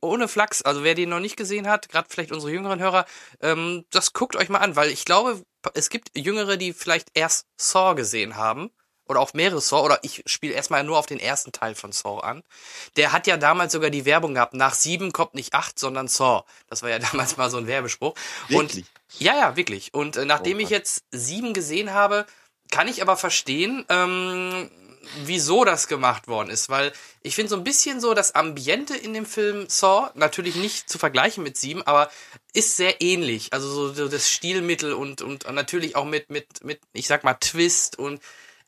[0.00, 3.06] ohne Flachs, also wer den noch nicht gesehen hat, gerade vielleicht unsere jüngeren Hörer,
[3.40, 5.42] ähm, das guckt euch mal an, weil ich glaube,
[5.74, 8.70] es gibt Jüngere, die vielleicht erst Saw gesehen haben
[9.08, 12.20] oder auf mehrere Saw, oder ich spiele erstmal nur auf den ersten Teil von Saw
[12.20, 12.42] an.
[12.96, 16.44] Der hat ja damals sogar die Werbung gehabt, nach sieben kommt nicht acht, sondern Saw.
[16.68, 18.14] Das war ja damals mal so ein Werbespruch.
[18.48, 18.86] Wirklich?
[18.86, 19.92] Und, ja, ja, wirklich.
[19.94, 22.26] Und äh, nachdem Oh ich jetzt sieben gesehen habe,
[22.70, 24.70] kann ich aber verstehen, ähm,
[25.24, 26.92] wieso das gemacht worden ist, weil
[27.22, 30.98] ich finde so ein bisschen so das Ambiente in dem Film Saw, natürlich nicht zu
[30.98, 32.10] vergleichen mit sieben, aber
[32.52, 33.52] ist sehr ähnlich.
[33.52, 37.34] Also so, so das Stilmittel und, und natürlich auch mit, mit, mit, ich sag mal,
[37.34, 38.20] Twist und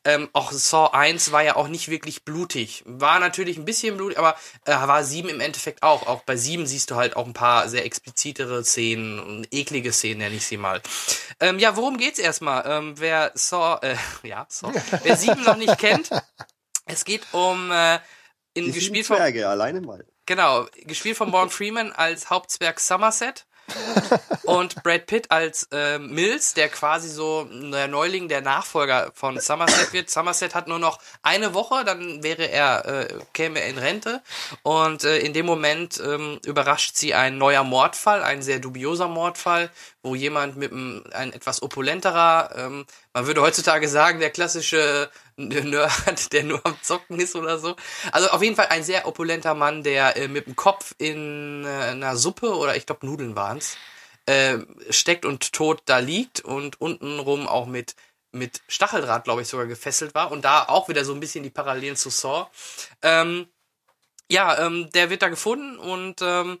[0.05, 2.83] ähm, auch Saw 1 war ja auch nicht wirklich blutig.
[2.85, 4.35] War natürlich ein bisschen blutig, aber
[4.65, 6.07] äh, war 7 im Endeffekt auch.
[6.07, 10.19] Auch bei 7 siehst du halt auch ein paar sehr explizitere Szenen und eklige Szenen,
[10.19, 10.81] nenne ich sie mal.
[11.39, 12.63] Ähm, ja, worum geht's erstmal?
[12.67, 13.95] Ähm, wer Saw, äh,
[14.27, 14.71] ja, Saw,
[15.03, 16.09] wer 7 noch nicht kennt,
[16.85, 17.99] es geht um, äh,
[18.53, 20.05] in, Die gespielt von, Zwerge, alleine mal.
[20.25, 23.45] genau, gespielt von Morgan Freeman als Hauptzwerg Somerset
[24.43, 29.93] und Brad Pitt als äh, Mills, der quasi so der Neuling, der Nachfolger von Somerset
[29.93, 30.09] wird.
[30.09, 34.21] Somerset hat nur noch eine Woche, dann wäre er, äh, käme er in Rente
[34.63, 39.69] und äh, in dem Moment ähm, überrascht sie ein neuer Mordfall, ein sehr dubioser Mordfall,
[40.03, 42.85] wo jemand mit einem ein etwas opulenterer, ähm,
[43.15, 47.77] man würde heutzutage sagen, der klassische Nerd, der nur am Zocken ist oder so.
[48.11, 51.67] Also auf jeden Fall ein sehr opulenter Mann, der äh, mit dem Kopf in äh,
[51.67, 53.77] einer Suppe oder ich glaube Nudeln waren's
[54.25, 54.57] äh,
[54.89, 57.95] steckt und tot da liegt und untenrum auch mit
[58.33, 60.29] mit Stacheldraht, glaube ich, sogar gefesselt war.
[60.29, 62.47] Und da auch wieder so ein bisschen die Parallelen zu Saw.
[63.01, 63.47] Ähm,
[64.29, 66.59] ja, ähm, der wird da gefunden und ähm,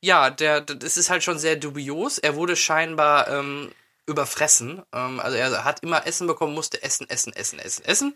[0.00, 2.18] ja, der, das ist halt schon sehr dubios.
[2.18, 3.72] Er wurde scheinbar ähm,
[4.06, 4.82] überfressen.
[4.92, 8.14] Ähm, also er hat immer Essen bekommen, musste essen, essen, essen, essen, essen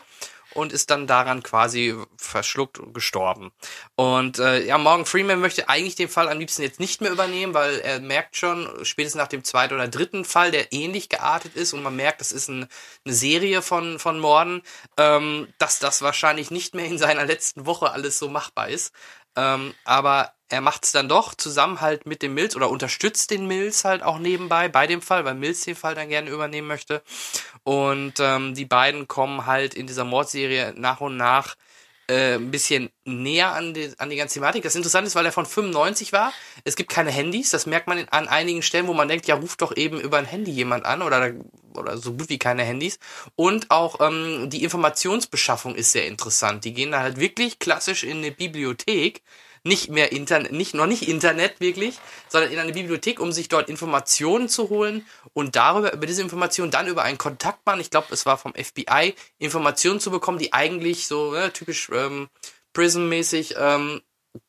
[0.54, 3.52] und ist dann daran quasi verschluckt und gestorben.
[3.94, 7.54] Und äh, ja, Morgan Freeman möchte eigentlich den Fall am liebsten jetzt nicht mehr übernehmen,
[7.54, 11.72] weil er merkt schon, spätestens nach dem zweiten oder dritten Fall, der ähnlich geartet ist
[11.72, 12.66] und man merkt, das ist ein,
[13.04, 14.62] eine Serie von, von Morden,
[14.96, 18.92] ähm, dass das wahrscheinlich nicht mehr in seiner letzten Woche alles so machbar ist.
[19.36, 23.46] Ähm, aber er macht es dann doch zusammen halt mit dem Mills oder unterstützt den
[23.46, 27.02] Mills halt auch nebenbei bei dem Fall, weil Mills den Fall dann gerne übernehmen möchte.
[27.64, 31.56] Und ähm, die beiden kommen halt in dieser Mordserie nach und nach
[32.08, 34.62] äh, ein bisschen näher an die, an die ganze Thematik.
[34.62, 36.32] Das Interessante ist, weil er von 95 war.
[36.64, 37.50] Es gibt keine Handys.
[37.50, 40.18] Das merkt man in, an einigen Stellen, wo man denkt, ja, ruft doch eben über
[40.18, 41.32] ein Handy jemand an oder,
[41.74, 43.00] oder so gut wie keine Handys.
[43.34, 46.64] Und auch ähm, die Informationsbeschaffung ist sehr interessant.
[46.64, 49.22] Die gehen da halt wirklich klassisch in eine Bibliothek
[49.66, 51.98] nicht mehr Internet, nicht, noch nicht Internet wirklich,
[52.28, 55.04] sondern in eine Bibliothek, um sich dort Informationen zu holen
[55.34, 59.14] und darüber, über diese Informationen dann über einen Kontaktmann, ich glaube, es war vom FBI,
[59.38, 62.28] Informationen zu bekommen, die eigentlich so ne, typisch ähm,
[62.72, 64.02] Prism-mäßig, ähm,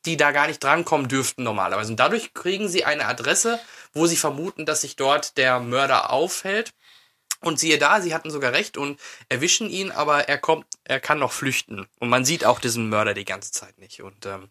[0.04, 1.90] die da gar nicht drankommen dürften normalerweise.
[1.90, 3.58] Und dadurch kriegen sie eine Adresse,
[3.92, 6.72] wo sie vermuten, dass sich dort der Mörder aufhält.
[7.40, 8.98] Und siehe da, sie hatten sogar recht und
[9.28, 11.86] erwischen ihn, aber er kommt, er kann noch flüchten.
[12.00, 14.02] Und man sieht auch diesen Mörder die ganze Zeit nicht.
[14.02, 14.50] Und ähm,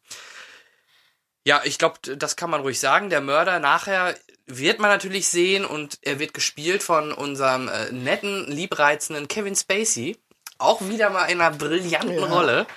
[1.47, 3.09] ja, ich glaube, das kann man ruhig sagen.
[3.09, 4.15] Der Mörder nachher
[4.47, 10.17] wird man natürlich sehen und er wird gespielt von unserem äh, netten, liebreizenden Kevin Spacey.
[10.57, 12.25] Auch wieder mal in einer brillanten Ja.
[12.25, 12.67] Rolle.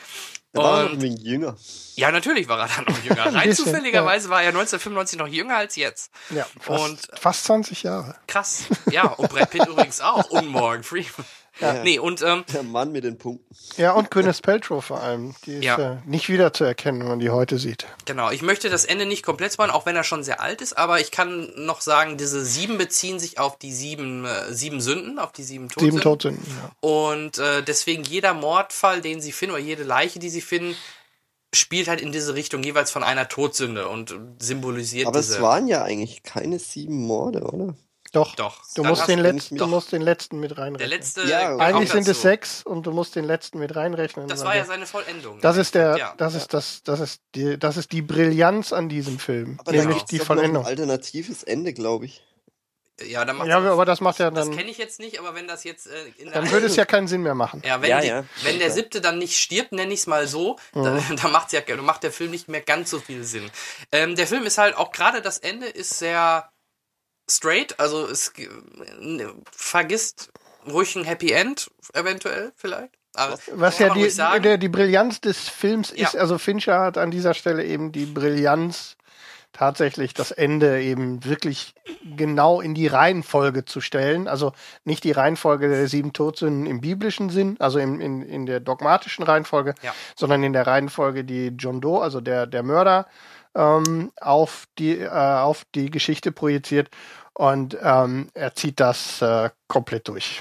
[0.55, 1.57] Der war noch Und ein jünger.
[1.95, 3.23] ja, natürlich war er dann noch jünger.
[3.25, 6.11] Ein Rein zufälligerweise war er 1995 noch jünger als jetzt.
[6.31, 8.15] Ja, fast, Und- fast 20 Jahre.
[8.27, 8.65] Krass.
[8.91, 10.29] Ja, und Brad Pitt übrigens auch.
[10.31, 11.25] Und Morgan Freeman.
[11.61, 11.83] Ja.
[11.85, 13.55] Nee, und ähm, Der Mann mit den Punkten.
[13.77, 15.35] Ja, und Gwyneth Paltrow vor allem.
[15.47, 15.93] Die ist Ja.
[15.95, 17.87] äh, nicht wiederzuerkennen, wenn man die heute sieht.
[18.07, 20.77] Genau, ich möchte das Ende nicht komplett spoilern, auch wenn er schon sehr alt ist,
[20.79, 25.19] aber ich kann noch sagen, diese sieben beziehen sich auf die sieben, äh, sieben Sünden,
[25.19, 25.91] auf die sieben Todsünden.
[25.93, 26.47] Sieben Todsünden.
[26.49, 26.89] Ja.
[26.89, 30.75] Und äh, deswegen jeder Mordfall, den sie finden, oder jede Leiche, die sie finden,
[31.53, 35.35] spielt halt in diese Richtung jeweils von einer Todsünde und symbolisiert Aber diese.
[35.35, 37.75] es waren ja eigentlich keine sieben Morde, oder?
[38.13, 40.91] Doch, Doch, du musst, den du letzten, du mit- musst den letzten mit der reinrechnen.
[40.91, 41.23] letzte.
[41.29, 42.21] Ja, Eigentlich sind es dazu.
[42.23, 44.27] sechs und du musst den letzten mit reinrechnen.
[44.27, 45.41] Das war ja der- seine Vollendung.
[45.41, 46.15] das ist der, Ja.
[46.17, 49.99] das ist das, das ist die, das ist die Brillanz an diesem Film, Aber nämlich
[49.99, 50.65] gibt's die Vollendung.
[50.65, 52.25] Ein alternatives Ende, glaube ich.
[53.07, 55.35] Ja, dann macht's Ja, aber das macht ja Das dann, kenne ich jetzt nicht, aber
[55.35, 57.63] wenn das jetzt äh, in dann der würde es ja keinen Sinn mehr machen.
[57.65, 58.25] Ja, wenn, Ja, die, ja.
[58.43, 61.61] wenn der siebte dann nicht stirbt, nenne ich es mal so, dann, dann macht's ja,
[61.61, 63.51] dann macht der Film nicht mehr ganz so viel Sinn.
[63.93, 66.51] Ähm, der Film ist halt auch gerade das Ende ist sehr
[67.31, 68.33] straight, also es
[69.53, 70.31] vergisst
[70.71, 72.93] ruhig ein Happy End, eventuell vielleicht.
[73.15, 74.09] Aber Was ja die,
[74.43, 76.21] der, die Brillanz des Films ist, Ja.
[76.21, 78.97] also Fincher hat an dieser Stelle eben die Brillanz,
[79.53, 81.75] tatsächlich das Ende eben wirklich
[82.17, 84.29] genau in die Reihenfolge zu stellen.
[84.29, 84.53] Also
[84.85, 89.25] nicht die Reihenfolge der sieben Todsünden im biblischen Sinn, also in, in, in der dogmatischen
[89.25, 89.93] Reihenfolge, Ja.
[90.15, 93.07] sondern in der Reihenfolge, die John Doe, also der, der Mörder,
[93.57, 96.89] ähm, auf, die, äh, auf die Geschichte projiziert.
[97.35, 100.41] Und ähm, er zieht das äh, komplett durch.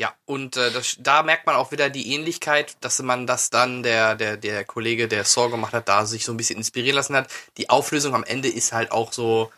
[0.00, 3.82] Ja, und äh, das, da merkt man auch wieder die Ähnlichkeit, dass man das dann,
[3.82, 7.14] der, der, der Kollege, der Saw gemacht hat, da sich so ein bisschen inspirieren lassen
[7.14, 7.28] hat.
[7.58, 9.52] Die Auflösung am Ende ist halt auch so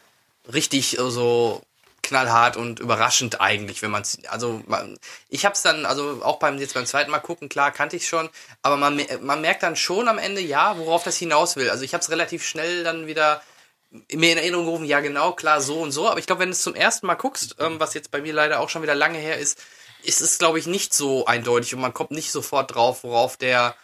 [0.53, 1.63] richtig äh, so
[2.03, 6.59] knallhart und überraschend eigentlich, wenn man also man, ich habe es dann also auch beim
[6.59, 8.29] jetzt beim zweiten Mal gucken klar kannte ich schon,
[8.63, 11.71] aber man man merkt dann schon am Ende ja, worauf das hinaus will.
[11.71, 13.41] Also ich habe es relativ schnell dann wieder
[14.13, 16.55] mir in Erinnerung gerufen, ja genau, klar so und so, aber ich glaube, wenn du
[16.55, 19.19] es zum ersten Mal guckst, ähm, was jetzt bei mir leider auch schon wieder lange
[19.19, 19.63] her ist,
[20.03, 23.75] ist es, glaube ich, nicht so eindeutig und man kommt nicht sofort drauf, worauf der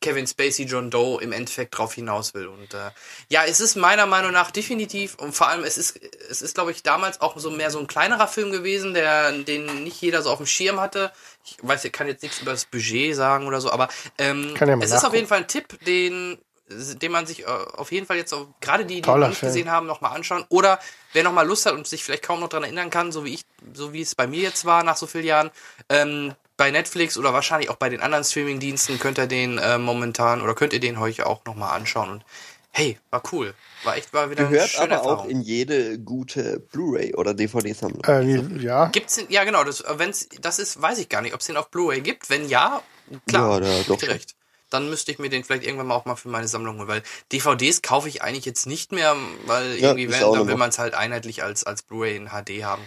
[0.00, 2.46] Kevin Spacey, John Doe im Endeffekt drauf hinaus will.
[2.46, 2.90] Und äh,
[3.28, 6.00] ja, es ist meiner Meinung nach definitiv und vor allem es ist,
[6.30, 9.82] es ist, glaube ich, damals auch so mehr so ein kleinerer Film gewesen, der, den
[9.82, 11.12] nicht jeder so auf dem Schirm hatte.
[11.44, 13.88] Ich weiß, ich kann jetzt nichts über das Budget sagen oder so, aber
[14.18, 15.14] ähm, ja es ist auf nachgucken.
[15.16, 16.38] jeden Fall ein Tipp, den
[16.70, 19.50] den man sich äh, auf jeden Fall jetzt auch, gerade die, die Toller nicht Film.
[19.52, 20.44] gesehen haben, nochmal anschauen.
[20.48, 20.78] Oder
[21.12, 23.42] wer nochmal Lust hat und sich vielleicht kaum noch dran erinnern kann, so wie ich,
[23.74, 25.50] so wie es bei mir jetzt war nach so vielen Jahren,
[25.88, 30.42] ähm, bei Netflix oder wahrscheinlich auch bei den anderen Streaming-Diensten könnt ihr den äh, momentan
[30.42, 32.10] oder könnt ihr den euch auch nochmal anschauen.
[32.10, 32.24] Und
[32.72, 33.54] hey, war cool.
[33.84, 35.30] War echt, war wieder eine Gehört schöne aber auch Erfahrung.
[35.30, 38.02] in jede gute Blu-ray oder DVD-Sammlung.
[38.04, 41.40] Äh, ja, Gibt's den, ja genau, das, wenn's, das ist, weiß ich gar nicht, ob
[41.40, 42.28] es den auf Blu-ray gibt.
[42.28, 42.82] Wenn ja,
[43.28, 44.34] klar, Ja, da- doch recht.
[44.70, 47.02] Dann müsste ich mir den vielleicht irgendwann mal auch mal für meine Sammlung holen, weil
[47.32, 49.16] DVDs kaufe ich eigentlich jetzt nicht mehr,
[49.46, 52.64] weil Ja, irgendwie, wenn, dann will man es halt einheitlich als, als Blu-ray in HD
[52.64, 52.82] haben.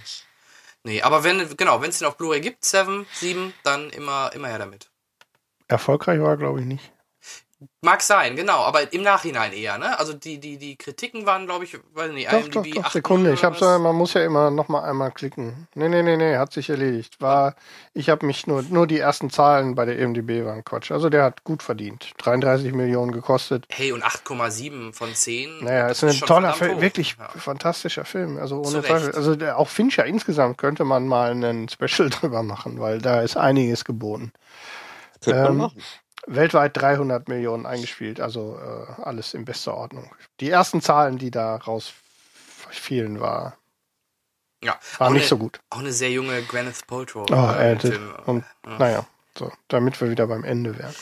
[0.83, 4.47] Nee, aber wenn, genau, wenn es den auf Blu-ray gibt, 7, 7, dann immer, immer
[4.47, 4.89] her damit.
[5.67, 6.91] erfolgreich war, glaube ich, nicht.
[7.83, 9.97] Mag sein, genau, aber im Nachhinein eher, ne?
[9.99, 12.93] Also die, die, die Kritiken waren, glaube ich, weiß nicht, Doch, doch, IMDb doch, 8
[12.93, 13.33] Sekunde.
[13.33, 13.75] Ich hab's, was?
[13.75, 15.67] äh, man muss ja immer noch mal einmal klicken.
[15.75, 17.21] Nee, nee, nee, nee, hat sich erledigt.
[17.21, 17.55] War,
[17.93, 20.91] ich habe mich nur, nur die ersten Zahlen bei der EMDB waren Quatsch.
[20.91, 22.11] Also der hat gut verdient.
[22.17, 23.65] 33 Millionen gekostet.
[23.69, 25.63] Hey, und 8,7 von 10.
[25.63, 27.29] Naja, das ist ein toller Film, wirklich Ja.
[27.29, 28.37] fantastischer Film.
[28.37, 29.05] Also ohne Zweifel.
[29.07, 29.15] Recht.
[29.15, 33.37] Also der, auch Fincher insgesamt könnte man mal einen Special drüber machen, weil da ist
[33.37, 34.31] einiges geboten.
[35.23, 35.83] Könnte man ähm, machen.
[36.27, 40.13] Weltweit 300 Millionen eingespielt, also äh, alles in bester Ordnung.
[40.39, 43.57] Die ersten Zahlen, die da rausfielen, war,
[44.63, 45.59] Ja, waren auch nicht eine, so gut.
[45.69, 47.25] Auch eine sehr junge Gwyneth Paltrow.
[47.31, 48.13] Oh, äh, Film.
[48.25, 48.77] und Ja.
[48.77, 49.07] naja,
[49.37, 50.93] so, damit wir wieder beim Ende wären.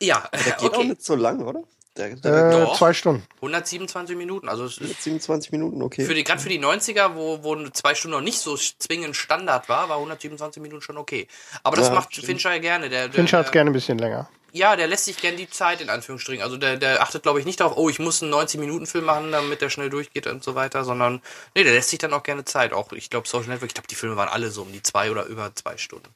[0.00, 0.88] Ja, Der geht auch okay.
[0.88, 1.62] nicht so lang, oder?
[1.96, 2.78] Der, der Äh, Doch.
[2.78, 3.22] zwei Stunden.
[3.36, 4.48] 127 Minuten.
[4.48, 6.04] Also es ist 27 Minuten, okay.
[6.04, 9.68] für die, gerade für die 90er, wo, wo zwei Stunden noch nicht so zwingend Standard
[9.68, 11.28] war, war 127 Minuten schon okay.
[11.62, 12.26] Aber das Ja, macht stimmt.
[12.26, 12.88] Fincher ja gerne.
[12.88, 14.30] Der, der, Fincher hat der, gerne ein bisschen länger.
[14.54, 16.42] Ja, der lässt sich gerne die Zeit in Anführungsstrichen.
[16.42, 19.60] Also der, der achtet, glaube ich, nicht darauf, oh, ich muss einen 90-Minuten-Film machen, damit
[19.60, 21.22] der schnell durchgeht und so weiter, sondern
[21.54, 22.72] nee, der lässt sich dann auch gerne Zeit.
[22.72, 25.10] Auch, ich glaube, Social Network, ich glaube, die Filme waren alle so um die zwei
[25.10, 26.08] oder über zwei Stunden.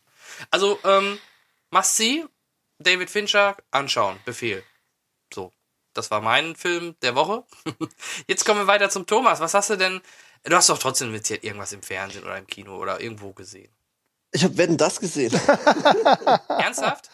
[0.50, 1.18] Also, ähm,
[1.70, 2.24] must see,
[2.78, 4.62] David Fincher, anschauen, Befehl.
[5.96, 7.44] Das war mein Film der Woche.
[8.26, 9.40] Jetzt kommen wir weiter zum Thomas.
[9.40, 10.00] Was hast du denn?
[10.44, 13.70] Du hast doch trotzdem mit dir irgendwas im Fernsehen oder im Kino oder irgendwo gesehen.
[14.32, 15.32] Ich habe Wetten das gesehen.
[16.48, 17.08] Ernsthaft?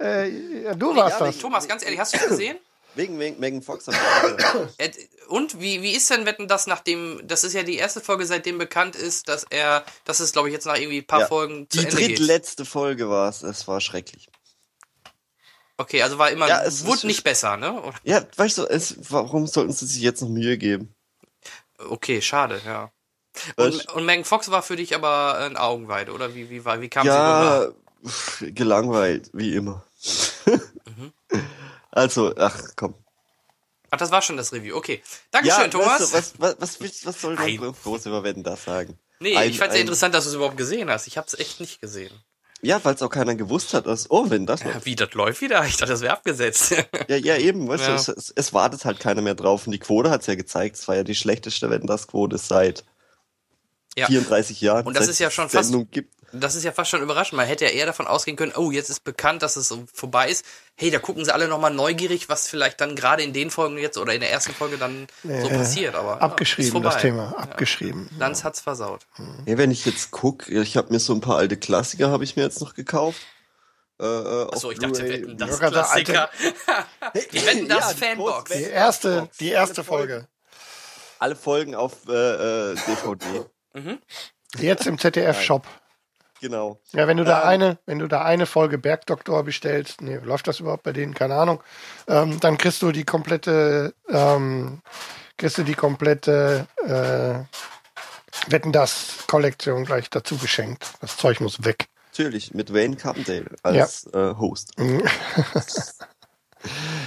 [0.00, 0.28] Äh,
[0.62, 1.38] ja, du warst ja, das.
[1.38, 2.58] Thomas, ganz ehrlich, hast du es gesehen?
[2.94, 3.86] wegen, wegen Megan Fox.
[5.28, 8.58] Und wie, wie ist denn Wetten das nachdem, das ist ja die erste Folge, seitdem
[8.58, 11.26] bekannt ist, dass er, dass es glaube ich jetzt nach irgendwie ein paar Ja.
[11.26, 12.18] Folgen zu Die Ende geht.
[12.18, 13.42] drittletzte Folge war es.
[13.42, 14.28] Es war schrecklich.
[15.78, 17.80] Okay, also war immer, Ja, es wurde nicht besser, ne?
[17.80, 20.92] Oder- Ja, weißt du, es, warum sollten sie sich jetzt noch Mühe geben?
[21.78, 22.90] Okay, schade, ja.
[23.56, 26.88] Und, und Megan Fox war für dich aber ein Augenweide, oder wie, wie war, wie
[26.88, 27.74] kam sie rüber?
[28.42, 29.84] Ja, gelangweilt, wie immer.
[30.46, 31.12] Mhm.
[31.90, 32.94] Also, ach komm.
[33.90, 34.76] Ach, das war schon das Review.
[34.76, 35.02] Okay.
[35.30, 36.12] Dankeschön, Thomas.
[36.12, 38.98] Weißt du, was, was, was, willst- was soll man groß über Wetten das sagen?
[39.20, 41.06] nee, Ein- ich fand's ja interessant, dass du es überhaupt gesehen hast.
[41.06, 42.12] Ich hab's echt nicht gesehen.
[42.60, 44.84] Ja, weil es auch keiner gewusst hat, dass, oh, wenn das noch.
[44.84, 45.64] Wie, das läuft wieder?
[45.64, 46.74] Ich dachte, das wäre abgesetzt.
[47.08, 47.88] Ja, ja, eben, weißt Ja.
[47.90, 49.66] du, es, es, es wartet halt keiner mehr drauf.
[49.66, 50.76] Und die Quote hat's ja gezeigt.
[50.76, 52.84] Es war ja die schlechteste Wetten das Quote seit
[53.96, 54.06] ja.
[54.06, 54.86] 34 Jahren.
[54.86, 56.12] Und das ist ja es schon fast- Sendung gibt.
[56.32, 57.36] Das ist ja fast schon überraschend.
[57.36, 60.28] Man hätte ja eher davon ausgehen können, oh, jetzt ist bekannt, dass es so vorbei
[60.28, 60.44] ist.
[60.76, 63.96] Hey, da gucken sie alle nochmal neugierig, was vielleicht dann gerade in den Folgen jetzt
[63.98, 65.94] oder in der ersten Folge dann so Äh, passiert.
[65.94, 66.90] Aber ja, ist Abgeschrieben, vorbei.
[66.90, 67.34] das Thema.
[67.38, 68.10] Abgeschrieben.
[68.18, 69.06] Lanz hat's versaut.
[69.46, 72.36] Ja, wenn ich jetzt guck, ich habe mir so ein paar alte Klassiker habe ich
[72.36, 73.20] mir jetzt noch gekauft.
[74.00, 75.22] Äh, äh, Achso, ich dachte, Blu-ray.
[75.22, 76.30] wetten das Ja, Klassiker.
[77.32, 78.50] die wetten das Ja, die Fanbox.
[78.52, 80.08] Die erste, die erste Alle Folgen.
[80.12, 80.28] Folge.
[81.20, 83.46] Alle Folgen auf äh, äh, DVD.
[84.56, 85.66] Jetzt im ZDF-Shop.
[86.40, 86.80] Genau.
[86.92, 87.48] Ja, wenn du da Ähm.
[87.48, 91.14] eine, wenn du da eine Folge Bergdoktor bestellst, nee, läuft das überhaupt bei denen?
[91.14, 91.62] Keine Ahnung.
[92.06, 94.80] Ähm, dann kriegst du die komplette, ähm,
[95.36, 100.86] kriegst du die komplette äh, Wetten das Kollektion gleich dazu geschenkt.
[101.00, 101.86] Das Zeug muss weg.
[102.12, 104.72] Natürlich, mit Wayne Carpendale als äh, Host.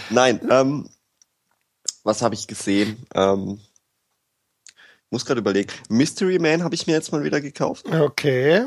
[0.10, 0.90] Nein, ähm,
[2.04, 3.06] was habe ich gesehen?
[3.14, 3.60] Ähm,
[5.10, 5.72] muss gerade überlegen.
[5.90, 7.86] Mystery Man habe ich mir jetzt mal wieder gekauft.
[7.88, 8.66] Okay.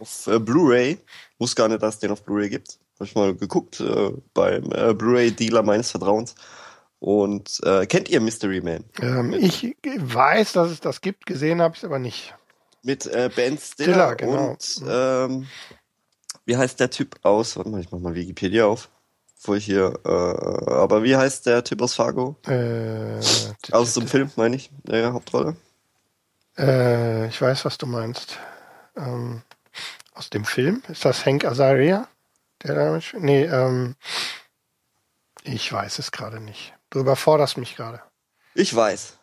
[0.00, 0.98] Auf äh, Blu-ray.
[1.38, 2.78] Wusste gar nicht, dass es den auf Blu-ray gibt.
[2.96, 6.34] Habe ich mal geguckt äh, beim äh, Blu-ray-Dealer meines Vertrauens.
[7.00, 8.84] Und äh, kennt ihr Mystery Man?
[9.00, 12.34] Ähm, ich weiß, dass es das gibt, gesehen habe ich es aber nicht.
[12.82, 14.50] Mit äh, Ben Stiller, Stiller, genau.
[14.50, 15.46] und ähm,
[16.46, 17.56] wie heißt der Typ aus?
[17.56, 18.88] Warte mal, ich mach mal Wikipedia auf.
[19.36, 22.36] Bevor ich hier, äh, aber wie heißt der Typ aus Fargo?
[22.46, 23.20] Äh,
[23.72, 25.56] Aus dem Film, meine ich, der Hauptrolle.
[26.56, 28.38] äh, ich weiß, was du meinst.
[28.96, 29.42] Ähm,
[30.14, 30.82] aus dem Film?
[30.88, 32.08] Ist das Hank Azaria?
[32.62, 33.96] Der da nee, ähm,
[35.42, 36.72] ich weiß es gerade nicht.
[36.90, 38.00] Du überforderst mich gerade.
[38.54, 39.18] Ich weiß.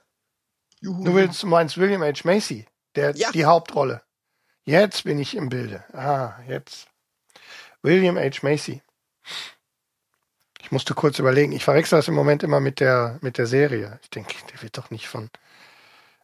[0.82, 1.04] Juhu.
[1.04, 2.22] Du willst, meinst William H.
[2.24, 3.32] Macy, der, Ja.
[3.32, 4.02] die Hauptrolle.
[4.64, 5.84] Jetzt bin ich im Bilde.
[5.94, 6.88] Ah, jetzt.
[7.82, 8.40] William H.
[8.44, 8.82] Macy.
[10.60, 11.52] Ich musste kurz überlegen.
[11.54, 14.00] Ich verwechsel das im Moment immer mit der, mit der Serie.
[14.04, 15.30] Ich denke, der wird doch nicht von,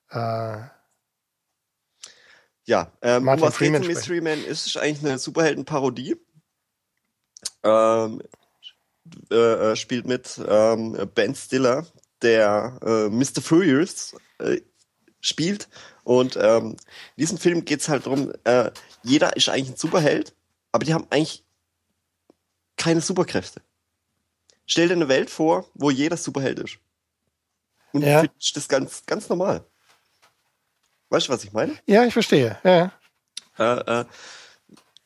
[0.10, 0.58] äh,
[2.68, 4.44] Ja, ähm, um Martin was geht's Freeman in Mystery Man?
[4.48, 6.18] Es ist eigentlich eine Superheldenparodie.
[7.64, 8.22] Ähm,
[9.32, 11.86] äh, äh, spielt mit ähm, Ben Stiller,
[12.22, 13.42] der äh, Mr.
[13.42, 14.60] Furious äh,
[15.22, 15.70] spielt.
[16.04, 20.36] Und ähm, in diesem Film geht's halt darum, äh, jeder ist eigentlich ein Superheld,
[20.72, 21.46] aber die haben eigentlich
[22.76, 23.62] keine Superkräfte.
[24.66, 26.80] Stell dir eine Welt vor, wo jeder Superheld ist.
[27.94, 28.24] Und ja.
[28.24, 29.66] das ist ganz, ganz normal.
[31.10, 31.76] Weißt du, was ich meine?
[31.86, 32.58] ja, ich verstehe.
[32.64, 32.92] Ja.
[33.58, 34.06] Äh, äh,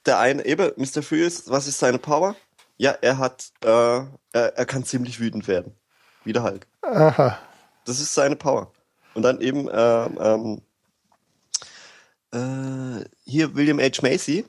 [0.05, 1.03] der eine, eben, Mr.
[1.03, 2.35] Furious, was ist seine Power?
[2.77, 5.75] Ja, er hat, äh, er, er kann ziemlich wütend werden.
[6.23, 6.67] Wie der Hulk.
[6.81, 7.37] Aha.
[7.85, 8.71] Das ist seine Power.
[9.13, 10.61] Und dann eben, ähm,
[12.33, 14.01] ähm, äh, hier William H.
[14.01, 14.45] Macy,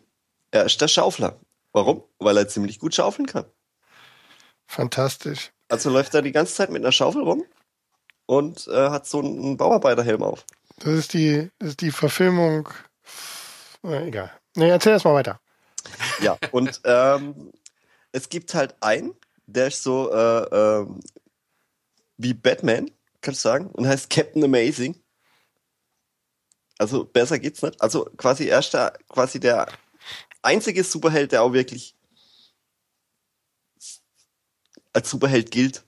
[0.51, 1.39] er ist der Schaufler.
[1.73, 2.03] Warum?
[2.19, 3.45] Weil er ziemlich gut schaufeln kann.
[4.67, 5.53] Fantastisch.
[5.69, 7.45] Also läuft er die ganze Zeit mit einer Schaufel rum
[8.27, 10.45] und äh, hat so einen Bauarbeiterhelm auf.
[10.85, 12.69] Das ist die, das ist die Verfilmung.
[13.83, 14.33] Na, egal.
[14.57, 15.41] Nee, erzähl erst mal weiter.
[16.21, 17.53] Ja, und ähm,
[18.11, 19.15] es gibt halt einen,
[19.47, 21.01] der ist so äh, ähm,
[22.17, 25.01] wie Batman, kannst du sagen, und heißt Captain Amazing.
[26.79, 27.81] Also besser geht's nicht.
[27.81, 29.69] Also quasi erster, quasi der
[30.43, 31.97] einzige Superheld, der auch wirklich
[34.93, 35.85] als Superheld gilt.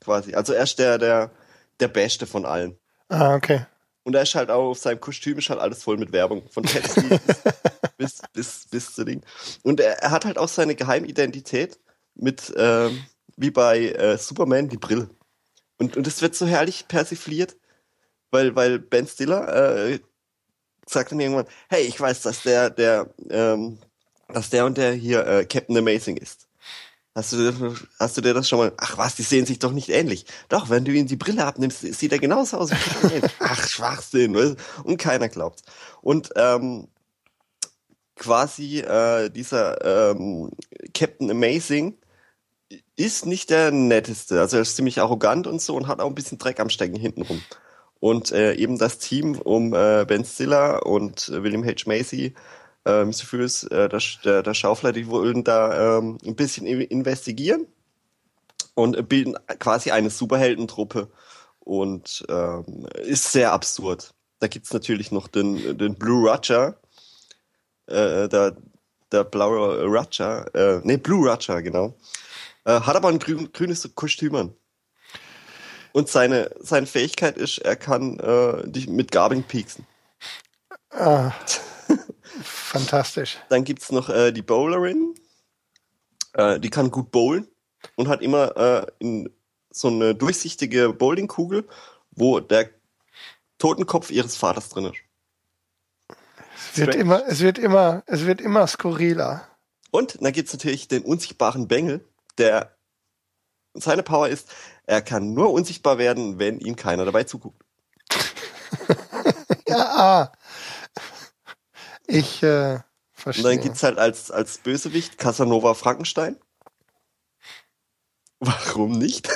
[0.00, 0.34] Quasi.
[0.34, 1.30] Also er ist der, der,
[1.78, 2.78] der Beste von allen.
[3.08, 3.66] Ah, okay.
[4.04, 6.48] Und er ist halt auch auf seinem Kostüm ist halt alles voll mit Werbung.
[6.50, 7.42] Von Pepsi bis,
[7.96, 9.22] bis, bis, bis zu Ding.
[9.62, 11.78] Und er, er hat halt auch seine Geheimidentität
[12.14, 13.04] mit, ähm,
[13.36, 15.08] wie bei äh, Superman, die Brille.
[15.78, 17.56] Und, und das wird so herrlich persifliert,
[18.30, 19.98] weil, weil Ben Stiller äh,
[20.86, 23.78] sagt dann irgendwann, hey, ich weiß, dass der, der, ähm,
[24.28, 26.48] dass der und der hier äh, Captain Amazing ist.
[27.14, 28.72] Hast du, dir- hast du dir das schon mal?
[28.78, 30.24] Ach was, die sehen sich doch nicht ähnlich.
[30.48, 32.70] Doch, wenn du ihm die Brille abnimmst, sieht er genauso aus.
[32.70, 33.20] wie.
[33.38, 34.34] Ach, Schwachsinn.
[34.34, 34.56] weißt?
[34.84, 35.60] Und keiner glaubt.
[36.00, 36.88] Und ähm,
[38.16, 40.50] quasi äh, dieser ähm,
[40.94, 41.98] Captain Amazing
[42.96, 44.40] ist nicht der netteste.
[44.40, 46.96] Also er ist ziemlich arrogant und so und hat auch ein bisschen Dreck am Stecken
[46.96, 47.42] hintenrum.
[48.00, 51.84] Und äh, eben das Team um äh, Ben Stiller und äh, William H.
[51.86, 52.34] Macy,
[52.84, 53.24] äh, Mr.
[53.24, 57.66] Furious, äh, der, der, der Schaufler, die wollen da ähm, ein bisschen investigieren
[58.74, 61.10] und bilden quasi eine Superheldentruppe
[61.60, 64.14] und ähm, ist sehr absurd.
[64.40, 66.76] Da gibt's natürlich noch den, den Blue Roger,
[67.86, 68.56] äh, der,
[69.12, 71.94] der blaue Roger, äh, nee, Blue Roger, genau.
[72.64, 74.54] Äh, hat aber ein grün, grünes Kostüm an.
[75.92, 79.86] Und seine, seine Fähigkeit ist, er kann äh, dich mit Gabeln pieksen.
[80.90, 81.32] Ah,
[82.42, 83.38] fantastisch.
[83.48, 85.14] Dann gibt's noch äh, die Bowlerin.
[86.34, 87.48] Äh, die kann gut bowlen
[87.96, 89.30] und hat immer äh, in
[89.70, 91.68] so eine durchsichtige Bowlingkugel,
[92.10, 92.70] wo der
[93.58, 94.96] Totenkopf ihres Vaters drin ist.
[96.72, 99.46] Es wird immer, es wird immer, es wird immer skurriler.
[99.90, 102.04] Und dann gibt's natürlich den unsichtbaren Bengel,
[102.38, 102.74] der
[103.74, 104.48] seine Power ist,
[104.86, 107.62] er kann nur unsichtbar werden, wenn ihm keiner dabei zuguckt.
[109.68, 110.32] Ja, ah.
[112.12, 112.82] Ich äh, Und
[113.12, 113.44] verstehe.
[113.44, 116.36] dann gibt's halt als, als Bösewicht Casanova Frankenstein.
[118.40, 119.28] Warum nicht?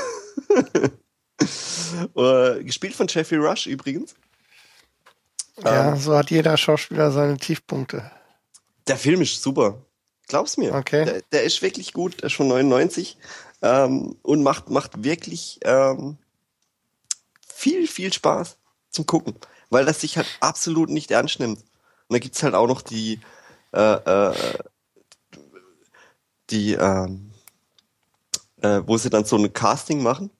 [2.14, 4.14] Äh, Gespielt von Jeffrey Rush übrigens.
[5.62, 8.10] ja, ähm, so hat jeder Schauspieler seine Tiefpunkte.
[8.86, 9.78] Der Film ist super.
[10.28, 10.74] Glaub's mir.
[10.74, 11.04] Okay.
[11.04, 13.16] Der, der ist wirklich gut, der ist schon 99
[13.62, 16.18] ähm, und macht, macht wirklich ähm,
[17.46, 18.56] viel, viel Spaß
[18.90, 19.36] zum Gucken,
[19.70, 21.62] weil das sich halt absolut nicht ernst nimmt.
[22.08, 23.20] Und da gibt's halt auch noch die,
[23.72, 24.34] äh, äh,
[26.50, 27.32] die, ähm,
[28.62, 30.30] äh, wo sie dann so ein Casting machen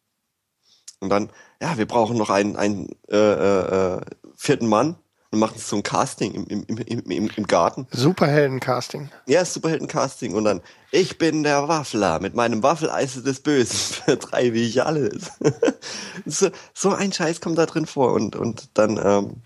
[1.00, 4.00] und dann, ja, wir brauchen noch einen, einen äh, äh, äh,
[4.36, 4.96] vierten Mann
[5.30, 7.86] und machen so ein Casting im, im, im, im, im Garten.
[7.90, 9.10] Superhelden-Casting.
[9.26, 10.34] Ja, Superhelden-Casting.
[10.34, 15.32] Und dann, ich bin der Waffler, mit meinem Waffeleis des Bösen vertreibe ich alles.
[16.26, 18.12] so, so ein Scheiß kommt da drin vor.
[18.12, 19.42] Und, und dann, ähm,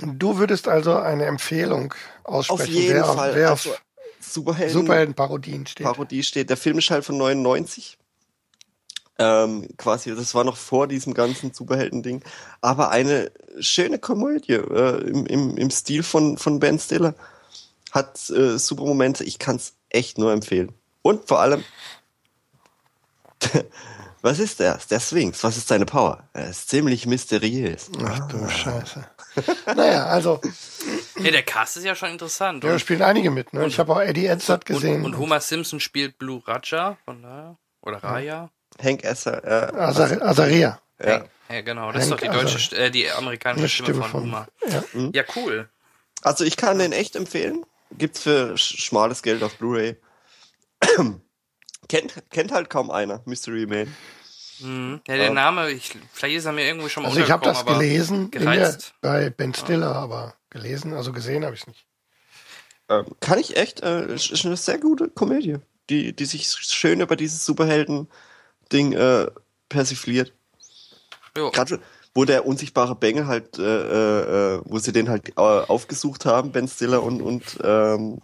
[0.00, 1.94] Du würdest also eine Empfehlung
[2.24, 3.34] aussprechen, auf jeden wer, Fall.
[3.34, 3.82] wer also, auf
[4.20, 5.84] Superhelden, Superhelden-Parodien steht.
[5.84, 6.50] Parodie steht.
[6.50, 7.98] Der Film ist halt von 99.
[9.20, 12.22] Ähm, quasi, das war noch vor diesem ganzen Superhelden-Ding.
[12.60, 17.14] Aber eine schöne Komödie äh, im, im, im Stil von, von Ben Stiller.
[17.90, 19.24] Hat äh, super Momente.
[19.24, 20.72] Ich kann es echt nur empfehlen.
[21.02, 21.64] Und vor allem,
[24.22, 24.78] was ist der?
[24.90, 25.42] Der Sphinx.
[25.44, 26.28] Was ist seine Power?
[26.32, 27.90] Er ist ziemlich mysteriös.
[28.04, 29.04] Ach du Scheiße.
[29.76, 30.40] naja, also,
[31.18, 32.62] Ja, der Cast ist ja schon interessant.
[32.64, 33.52] ja, da Und, spielen einige mit.
[33.52, 33.66] Ne?
[33.66, 35.04] Ich habe auch Eddie Edzard gesehen.
[35.04, 37.56] und, und Homer Simpson spielt Blue Raja, von daher.
[37.82, 38.50] Oder Raya.
[38.82, 40.80] Hank Esser, äh, Azar Azaria.
[41.02, 41.24] ja.
[41.50, 41.90] Ja, genau.
[41.92, 44.22] Das ist doch Hank die deutsche, äh, die amerikanische Stimme, Stimme von, von.
[44.22, 44.48] Homer.
[44.68, 45.10] Ja.
[45.14, 45.68] Ja, cool.
[46.22, 47.64] Also ich kann den echt empfehlen.
[47.92, 49.96] Gibt's für sch- schmales Geld auf Blu-ray.
[51.88, 53.94] Kennt, kennt halt kaum einer, Mystery Man.
[54.60, 55.00] Mhm.
[55.06, 57.64] Ja, der Name, ich, vielleicht ist er mir irgendwie schon mal Also ich habe das
[57.64, 61.84] gelesen in der, bei Ben Stiller, aber gelesen, also gesehen habe ich es nicht.
[62.88, 65.56] Ähm, kann ich echt, äh, ist ist eine sehr gute Komödie,
[65.90, 69.26] die, die sich schön über dieses Superhelden-Ding äh,
[69.68, 70.32] persifliert.
[71.34, 71.80] Gerade
[72.14, 76.50] wo der unsichtbare Bengel halt, äh, äh, äh, wo sie den halt äh, aufgesucht haben,
[76.50, 78.20] Ben Stiller und und ähm,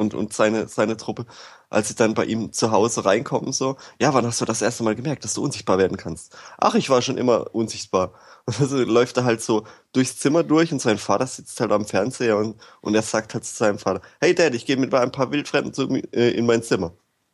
[0.00, 1.26] und und seine seine Truppe,
[1.68, 4.82] als sie dann bei ihm zu Hause reinkommen so, ja, wann hast du das erste
[4.82, 6.36] Mal gemerkt, dass du unsichtbar werden kannst?
[6.58, 8.14] Ach, ich war schon immer unsichtbar.
[8.46, 11.84] Und also läuft er halt so durchs Zimmer durch und sein Vater sitzt halt am
[11.84, 15.12] Fernseher und und er sagt halt zu seinem Vater, hey Dad, ich gehe mit ein
[15.12, 16.92] paar Wildfremden zu, äh, in mein Zimmer.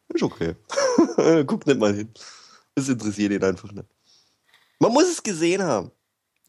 [0.08, 0.56] Ist okay.
[1.46, 2.12] Guck nicht mal hin.
[2.74, 3.88] Das interessiert ihn einfach nicht.
[4.78, 5.90] Man muss es gesehen haben.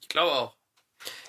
[0.02, 0.58] Ich glaube auch.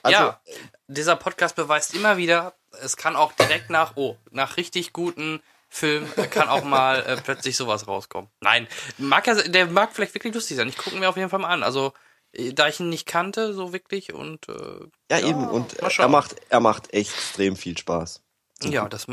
[0.03, 0.41] Also, ja,
[0.87, 6.07] dieser Podcast beweist immer wieder, es kann auch direkt nach, oh, nach richtig guten Film
[6.31, 8.31] kann auch mal äh, plötzlich sowas rauskommen.
[8.41, 8.67] Nein,
[8.97, 10.69] mag ja, der mag vielleicht wirklich lustig sein.
[10.69, 11.63] Ich gucke ihn mir auf jeden Fall mal an.
[11.63, 11.93] Also,
[12.33, 15.47] äh, da ich ihn nicht kannte, so wirklich und äh, Ja, eben.
[15.49, 18.23] Und er macht, er macht extrem viel Spaß.
[18.63, 19.07] ja, das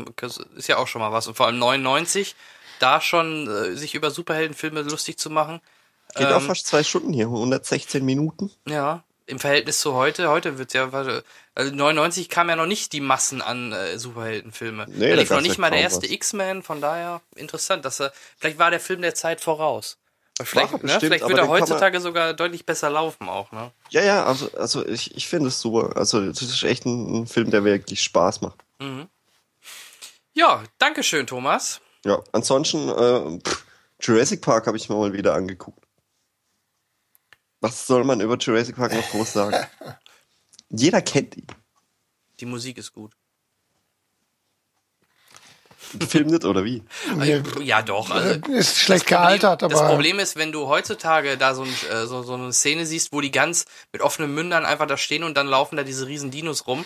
[0.56, 1.26] ist ja auch schon mal was.
[1.26, 2.34] Und vor allem 99,
[2.78, 5.60] da schon äh, sich über Superheldenfilme lustig zu machen.
[6.14, 8.50] Geht auch Ähm, fast zwei Stunden hier, 116 Minuten.
[8.66, 11.24] Ja, im Verhältnis zu heute, heute wird's ja, warte,
[11.54, 14.86] also 99 kam ja noch nicht die Massen an äh, Superheldenfilme.
[14.88, 16.06] Nee, da lief noch nicht mal der erste.
[16.10, 19.98] X-Men, von daher interessant, dass er, vielleicht war der Film der Zeit voraus.
[20.42, 23.52] Vielleicht, ne, bestimmt, vielleicht aber wird er kann man- heutzutage sogar deutlich besser laufen auch,
[23.52, 23.72] ne?
[23.90, 25.96] Ja, ja, also, also ich, ich finde es super.
[25.96, 28.62] Also das ist echt ein, ein Film, der wirklich Spaß macht.
[30.34, 31.80] Ja, danke schön, Thomas.
[32.04, 33.38] Ja, ansonsten, äh,
[34.00, 35.85] Jurassic Park habe ich mir mal wieder angeguckt.
[37.60, 39.66] Was soll man über Jurassic Park noch groß sagen?
[40.70, 41.46] Jeder kennt ihn.
[42.40, 43.12] Die Musik ist gut.
[46.08, 46.82] Film nicht, oder wie?
[47.16, 48.10] Nee, Ja, doch.
[48.10, 51.74] Also, ist schlecht Problem- gealtert, aber Das Problem ist, wenn du heutzutage da so, ein,
[51.90, 55.22] äh, so, so eine Szene siehst, wo die ganz mit offenen Mündern einfach da stehen
[55.22, 56.84] und dann laufen da diese riesen Dinos rum.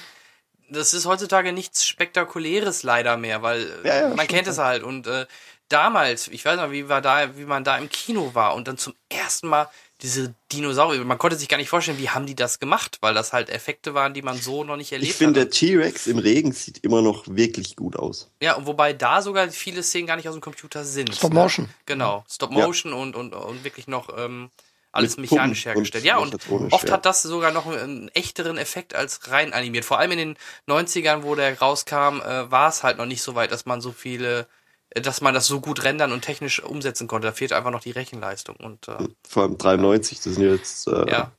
[0.68, 4.82] Das ist heutzutage nichts Spektakuläres leider mehr, weil äh, Ja, ja, man kennt es halt.
[4.82, 5.26] Und äh,
[5.68, 8.76] damals, ich weiß noch, wie, war da, wie man da im Kino war und dann
[8.78, 9.68] zum ersten Mal
[10.02, 13.32] diese Dinosaurier, man konnte sich gar nicht vorstellen, wie haben die das gemacht, weil das
[13.32, 15.48] halt Effekte waren, die man so noch nicht erlebt Ich finde, hat.
[15.48, 18.30] der T-Rex im Regen sieht immer noch wirklich gut aus.
[18.40, 21.14] Ja, und wobei da sogar viele Szenen gar nicht aus dem Computer sind.
[21.14, 21.40] Stop ne?
[21.40, 21.68] Motion.
[21.86, 22.66] Genau, Stop Ja.
[22.66, 24.50] Motion und, und, und wirklich noch ähm,
[24.92, 26.04] alles Mit mechanisch Puppen hergestellt.
[26.04, 26.94] und Ja, und oft ja.
[26.94, 29.84] hat das sogar noch einen, einen echteren Effekt als rein animiert.
[29.84, 30.36] Vor allem in den
[30.66, 33.92] 90ern, wo der rauskam, äh, war es halt noch nicht so weit, dass man so
[33.92, 34.44] viele, äh,
[34.94, 37.28] dass man das so gut rendern und technisch umsetzen konnte.
[37.28, 38.56] Da fehlt einfach noch die Rechenleistung.
[38.56, 38.96] Und äh,
[39.28, 41.32] Vor allem 93, das sind jetzt äh, ja,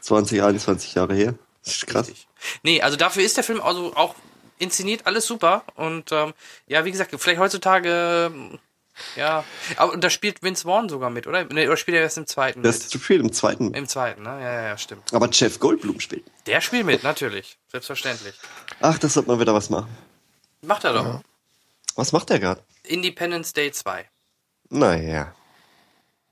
[0.00, 1.34] 20, 21 Jahre her.
[1.64, 2.08] Das ist krass.
[2.08, 2.28] richtig.
[2.62, 4.14] Nee, also dafür ist der Film also auch
[4.58, 5.64] inszeniert alles super.
[5.74, 6.32] Und ähm,
[6.66, 8.30] ja, wie gesagt, vielleicht heutzutage.
[8.32, 8.58] ähm,
[9.16, 9.44] Ja,
[9.76, 11.44] aber und da spielt Vince Vaughn sogar mit, oder?
[11.44, 12.82] Nee, oder spielt er erst im zweiten Das mit?
[12.84, 13.74] ist zu viel im zweiten.
[13.74, 14.30] Im zweiten, ne?
[14.40, 15.12] Ja, ja, ja, stimmt.
[15.12, 16.24] Aber Jeff Goldblum spielt.
[16.46, 17.58] Der spielt mit, natürlich.
[17.70, 18.34] Selbstverständlich.
[18.80, 19.88] Ach, das sollte man wieder was machen.
[20.62, 21.20] Macht er doch.
[21.96, 22.62] Was macht der gerade?
[22.84, 24.08] Independence Day 2.
[24.70, 25.34] Naja.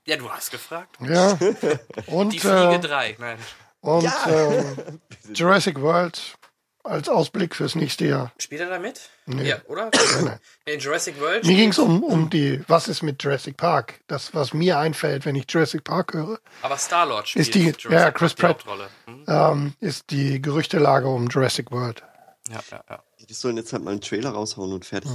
[0.07, 0.95] Ja, du hast gefragt.
[1.01, 1.33] ja.
[1.33, 3.15] Die Und, Fliege äh, 3.
[3.19, 3.39] Nein.
[3.81, 5.01] und ähm,
[5.33, 6.37] Jurassic World
[6.83, 8.31] als Ausblick fürs nächste Jahr.
[8.39, 9.09] Spielt er da mit?
[9.25, 9.49] Nee.
[9.49, 9.89] Ja, oder?
[10.65, 11.43] In Jurassic World?
[11.43, 14.01] Mir ging es um, um die, was ist mit Jurassic Park?
[14.05, 17.91] Das, was mir einfällt, wenn ich Jurassic Park höre, Aber Star-Lord spielt Ist die- Jurassic
[17.91, 18.49] ja, Park Chris die Pratt.
[18.51, 18.89] Hauptrolle.
[19.05, 19.25] Hm?
[19.27, 22.03] ähm, ist die Gerüchtelage um Jurassic World.
[22.49, 23.03] Ja, ja, ja.
[23.27, 25.11] Die sollen jetzt halt mal einen Trailer raushauen und fertig.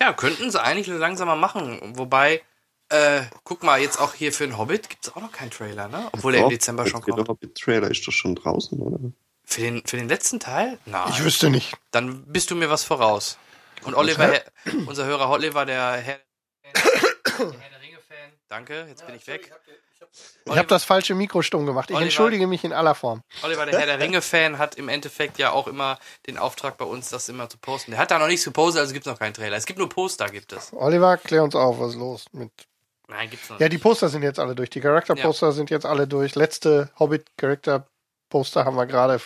[0.00, 1.80] Ja, könnten sie eigentlich langsam mal machen.
[1.96, 2.42] Wobei,
[2.90, 5.88] Äh, guck mal, jetzt auch hier für den Hobbit gibt es auch noch keinen Trailer,
[5.88, 6.08] ne?
[6.12, 7.28] Obwohl er im Dezember der schon kommt.
[7.28, 8.98] Hobbit-Trailer ist doch schon draußen, oder?
[9.44, 10.78] Für den, für den letzten Teil?
[10.86, 11.10] Nein.
[11.10, 11.74] Ich wüsste nicht.
[11.90, 13.36] Dann bist du mir was voraus.
[13.84, 14.44] Und Oliver, Her-
[14.86, 16.18] unser Hörer Oliver, der Herr,
[16.64, 18.32] der Herr der Ringe-Fan.
[18.48, 19.52] Danke, jetzt bin ich weg.
[19.66, 19.87] Ich
[20.48, 21.90] habe das falsche Mikro stumm gemacht.
[21.90, 23.22] Ich Oliver- entschuldige mich in aller Form.
[23.42, 27.08] Oliver, der Herr der Ringe-Fan, hat im Endeffekt ja auch immer den Auftrag bei uns,
[27.10, 27.90] das immer zu posten.
[27.92, 29.56] Der hat da noch nichts gepostet, also gibt es noch keinen Trailer.
[29.56, 30.72] Es gibt nur Poster, gibt es.
[30.72, 32.50] Oliver, klär uns auf, was ist los mit.
[33.08, 33.72] Nein, gibt's noch Ja, nicht.
[33.74, 34.70] die Poster sind jetzt alle durch.
[34.70, 36.34] Die Charakter-Poster sind jetzt alle durch.
[36.34, 39.20] Letzte Hobbit-Charakter-Poster haben wir gerade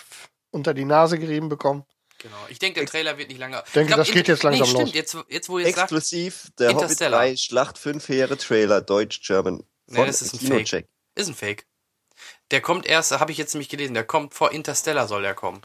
[0.51, 1.85] unter die Nase gerieben bekommen.
[2.19, 2.37] Genau.
[2.49, 3.63] Ich denke, der Trailer wird nicht lange.
[3.75, 4.85] denke, glaub, das geht jetzt langsam nee, stimmt.
[4.85, 4.95] los.
[4.95, 7.21] Jetzt, jetzt, wo ihr es sagt, Exklusiv der Hobbit Interstellar.
[7.21, 9.65] 3 Schlacht 5 Heere Trailer Deutsch-German.
[9.93, 10.87] Nee, das ist ein Kinocheck.
[11.15, 11.67] ist ein Fake.
[12.51, 15.63] Der kommt erst, habe ich jetzt nämlich gelesen, der kommt vor Interstellar soll der kommen.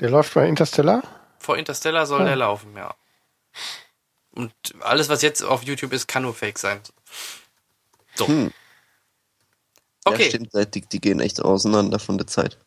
[0.00, 1.02] Der läuft bei Interstellar.
[1.38, 2.24] Vor Interstellar soll Oh.
[2.24, 2.94] der laufen, ja.
[4.30, 6.80] Und alles, was jetzt auf YouTube ist, kann nur Fake sein.
[8.14, 8.28] So.
[8.28, 8.52] Hm.
[10.04, 10.22] Okay.
[10.24, 12.58] Ja, stimmt, die, die gehen echt auseinander von der Zeit.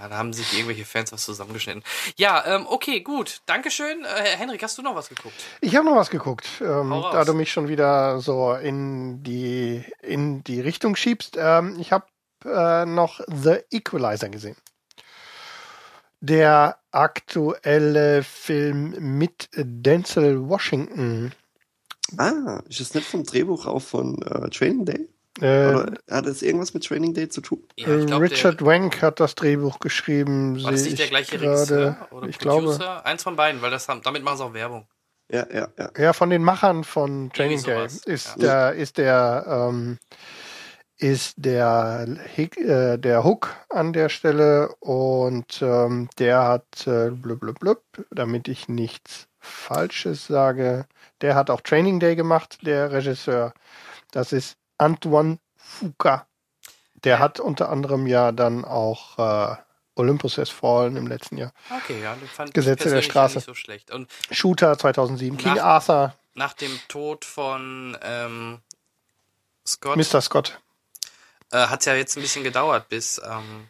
[0.00, 1.82] Ja, da haben sich irgendwelche Fans was zusammengeschnitten.
[2.16, 3.40] Ja, ähm, okay, gut.
[3.46, 4.04] Dankeschön.
[4.04, 5.34] Äh, Henrik, hast du noch was geguckt?
[5.60, 10.44] Ich habe noch was geguckt, ähm, da du mich schon wieder so in die, in
[10.44, 11.36] die Richtung schiebst.
[11.36, 12.06] Ähm, ich habe
[12.44, 14.56] äh, noch The Equalizer gesehen.
[16.20, 21.32] Der aktuelle Film mit Denzel Washington.
[22.16, 25.08] Ah, ist das nicht vom Drehbuch auch von äh, Training Day?
[25.40, 27.62] Äh, Oder hat das irgendwas mit Training Day zu tun?
[27.76, 30.62] Ja, ich glaub, Richard der, Wank hat das Drehbuch geschrieben.
[30.62, 31.40] war das nicht der ich gleiche.
[31.40, 33.06] Regisseur oder Ich glaube, Producer?
[33.06, 34.86] Eins von beiden, weil das haben, damit machen sie auch Werbung.
[35.30, 35.90] Ja, ja, ja.
[35.96, 38.34] Ja, von den Machern von Training Day ist ja.
[38.36, 39.98] der, ist der, ähm,
[40.96, 47.40] ist der, Hick, äh, der Hook an der Stelle und ähm, der hat äh, blub,
[47.40, 50.86] blub, blub, damit ich nichts Falsches sage,
[51.20, 53.52] der hat auch Training Day gemacht, der Regisseur.
[54.10, 56.26] Das ist Antoine Fuqua.
[57.04, 59.56] Der hat unter anderem ja dann auch äh,
[59.94, 61.52] Olympus Has Fallen im letzten Jahr.
[61.70, 63.36] Okay, ja, den fand Gesetze ich der Straße.
[63.38, 63.90] nicht so schlecht.
[63.90, 68.60] Und Shooter 2007, King Nach- Arthur, nach dem Tod von ähm,
[69.66, 70.20] Scott Mr.
[70.20, 70.60] Scott.
[71.52, 73.68] äh, hat es ja jetzt ein bisschen gedauert, bis ähm,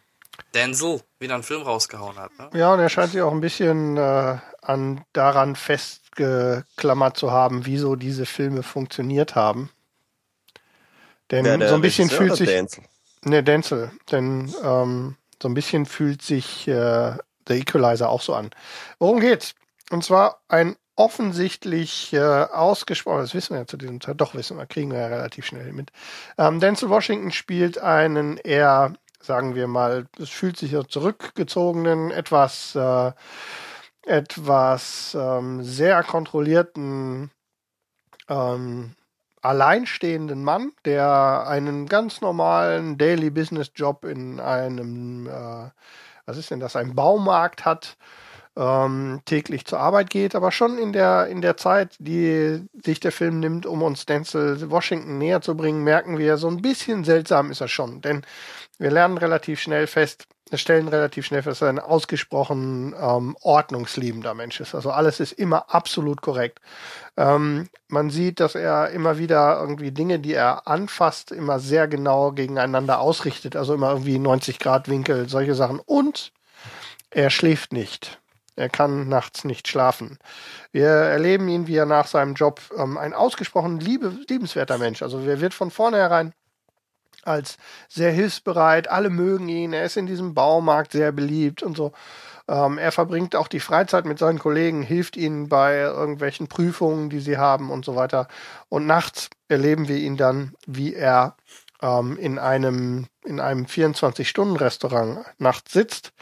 [0.54, 2.30] Denzel wieder einen Film rausgehauen hat.
[2.38, 2.50] Ne?
[2.58, 7.96] Ja, und er scheint sich auch ein bisschen äh, an daran festgeklammert zu haben, wieso
[7.96, 9.70] diese Filme funktioniert haben.
[11.30, 12.48] Denn der so ein bisschen fühlt sich.
[12.48, 12.84] Denzel?
[13.24, 13.90] Ne, Denzel.
[14.10, 17.12] Denn ähm, so ein bisschen fühlt sich äh,
[17.46, 18.50] The Equalizer auch so an.
[18.98, 19.54] Worum geht's?
[19.90, 24.56] Und zwar ein offensichtlich äh, ausgesprochen, das wissen wir ja zu diesem Zeit, doch wissen
[24.56, 25.92] wir, kriegen wir ja relativ schnell mit.
[26.36, 32.74] Ähm, Denzel Washington spielt einen eher, sagen wir mal, es fühlt sich so zurückgezogenen, etwas,
[32.74, 33.12] äh,
[34.02, 37.30] etwas ähm, sehr kontrollierten
[38.28, 38.94] ähm,
[39.42, 45.70] alleinstehenden Mann, der einen ganz normalen Daily Business Job in einem, äh,
[46.26, 47.96] was ist denn das, einem Baumarkt hat,
[48.58, 53.12] ähm, täglich zur Arbeit geht, aber schon in der, in der Zeit, die sich der
[53.12, 57.52] Film nimmt, um uns Denzel Washington näher zu bringen, merken wir, so ein bisschen seltsam
[57.52, 58.00] ist er schon.
[58.00, 58.22] Denn
[58.78, 60.26] wir lernen relativ schnell fest,
[60.56, 64.74] stellen relativ schnell fest, dass er ein ausgesprochen ähm, ordnungsliebender Mensch ist.
[64.74, 66.60] Also alles ist immer absolut korrekt.
[67.16, 72.32] Ähm, man sieht, dass er immer wieder irgendwie Dinge, die er anfasst, immer sehr genau
[72.32, 73.56] gegeneinander ausrichtet.
[73.56, 75.80] Also immer irgendwie 90 Grad Winkel, solche Sachen.
[75.80, 76.32] Und
[77.10, 78.18] er schläft nicht.
[78.56, 80.18] Er kann nachts nicht schlafen.
[80.72, 85.02] Wir erleben ihn, wie er nach seinem Job ähm, ein ausgesprochen liebe, liebenswerter Mensch.
[85.02, 86.32] Also er wird von vornherein
[87.28, 87.58] als
[87.88, 88.90] sehr hilfsbereit.
[88.90, 89.72] Alle mögen ihn.
[89.72, 91.92] Er ist in diesem Baumarkt sehr beliebt und so.
[92.48, 97.20] Ähm, er verbringt auch die Freizeit mit seinen Kollegen, hilft ihnen bei irgendwelchen Prüfungen, die
[97.20, 98.26] sie haben und so weiter.
[98.70, 101.36] Und nachts erleben wir ihn dann, wie er
[101.82, 106.12] ähm, in einem, in einem 24-Stunden-Restaurant nachts sitzt.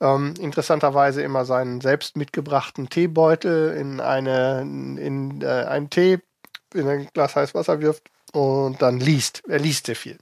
[0.00, 6.18] Ähm, interessanterweise immer seinen selbst mitgebrachten Teebeutel in eine, in äh, einen Tee,
[6.74, 9.42] in ein Glas heißes Wasser wirft und dann liest.
[9.48, 10.18] Er liest sehr viel.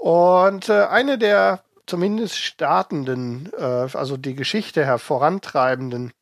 [0.00, 6.12] Und äh, eine der zumindest startenden, äh, also die Geschichte hervorantreibenden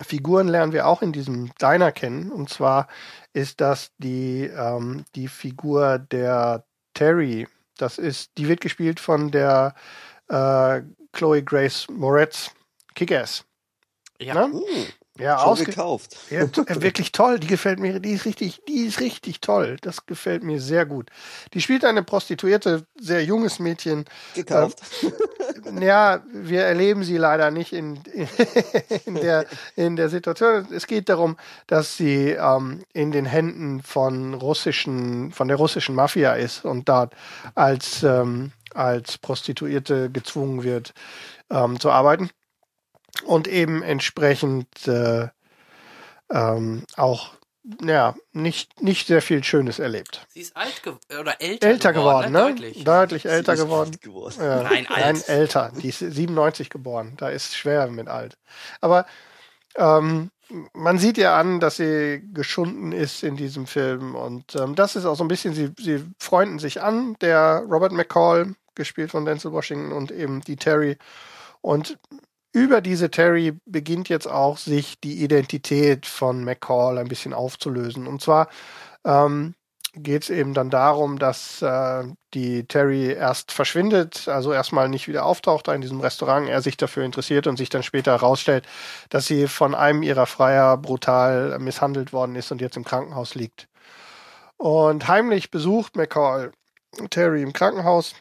[0.00, 2.32] Figuren lernen wir auch in diesem Diner kennen.
[2.32, 2.88] Und zwar
[3.34, 7.46] ist das die, ähm, die Figur der Terry.
[7.76, 9.74] Das ist, die wird gespielt von der
[10.28, 10.80] äh,
[11.12, 12.52] Chloe Grace Moretz
[12.94, 13.44] Kick-Ass.
[14.18, 14.48] Ja.
[14.48, 14.62] Ne?
[15.16, 16.16] Ja, Schon gekauft.
[16.30, 17.38] ja, äh, wirklich toll.
[17.38, 19.76] Die gefällt mir, die ist richtig, die ist richtig toll.
[19.80, 21.08] Das gefällt mir sehr gut.
[21.52, 24.06] Die spielt eine Prostituierte, sehr junges Mädchen.
[24.34, 24.80] Gekauft.
[25.80, 28.00] Ja, wir erleben sie leider nicht in,
[29.06, 29.46] in, der,
[29.76, 30.66] in der Situation.
[30.72, 31.36] Es geht darum,
[31.68, 37.14] dass sie ähm, in den Händen von russischen, von der russischen Mafia ist und dort
[37.54, 40.92] als, ähm, als Prostituierte gezwungen wird
[41.50, 42.30] ähm, zu arbeiten
[43.22, 45.28] und eben entsprechend äh,
[46.30, 47.34] ähm, auch
[47.82, 50.26] ja, nicht, nicht sehr viel Schönes erlebt.
[50.28, 52.40] Sie ist alt ge oder älter, Älter geworden, ne?
[52.40, 52.84] Deutlich.
[52.84, 53.96] Deutlich älter geworden.
[54.02, 54.34] geworden.
[54.38, 55.00] Ja, Nein, alt.
[55.00, 55.72] Nein, älter.
[55.74, 57.14] Die ist 97 geboren.
[57.16, 58.36] Da ist schwer mit alt.
[58.82, 59.06] Aber
[59.76, 60.30] ähm,
[60.74, 64.14] man sieht ihr an, dass sie geschunden ist in diesem Film.
[64.14, 67.92] Und ähm, das ist auch so ein bisschen, sie, sie freunden sich an, der Robert
[67.92, 70.98] McCall, gespielt von Denzel Washington, und eben die Terry.
[71.62, 71.98] Und
[72.54, 78.06] über diese Terry beginnt jetzt auch sich die Identität von McCall ein bisschen aufzulösen.
[78.06, 78.48] Und zwar
[79.04, 79.54] ähm,
[79.96, 85.24] geht es eben dann darum, dass äh, die Terry erst verschwindet, also erstmal nicht wieder
[85.24, 88.66] auftaucht in diesem Restaurant, er sich dafür interessiert und sich dann später herausstellt,
[89.08, 93.68] dass sie von einem ihrer Freier brutal misshandelt worden ist und jetzt im Krankenhaus liegt.
[94.56, 96.52] Und heimlich besucht McCall
[97.10, 98.14] Terry im Krankenhaus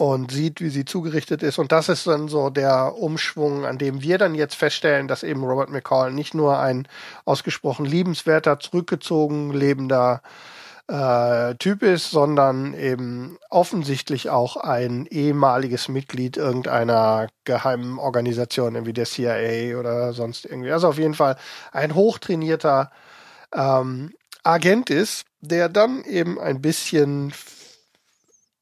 [0.00, 1.58] und sieht, wie sie zugerichtet ist.
[1.58, 5.44] Und das ist dann so der Umschwung, an dem wir dann jetzt feststellen, dass eben
[5.44, 6.88] Robert McCall nicht nur ein
[7.26, 10.22] ausgesprochen liebenswerter, zurückgezogen lebender
[10.88, 19.04] äh, Typ ist, sondern eben offensichtlich auch ein ehemaliges Mitglied irgendeiner geheimen Organisation, irgendwie der
[19.04, 20.72] CIA oder sonst irgendwie.
[20.72, 21.36] Also auf jeden Fall
[21.72, 22.90] ein hochtrainierter
[23.54, 27.34] ähm, Agent ist, der dann eben ein bisschen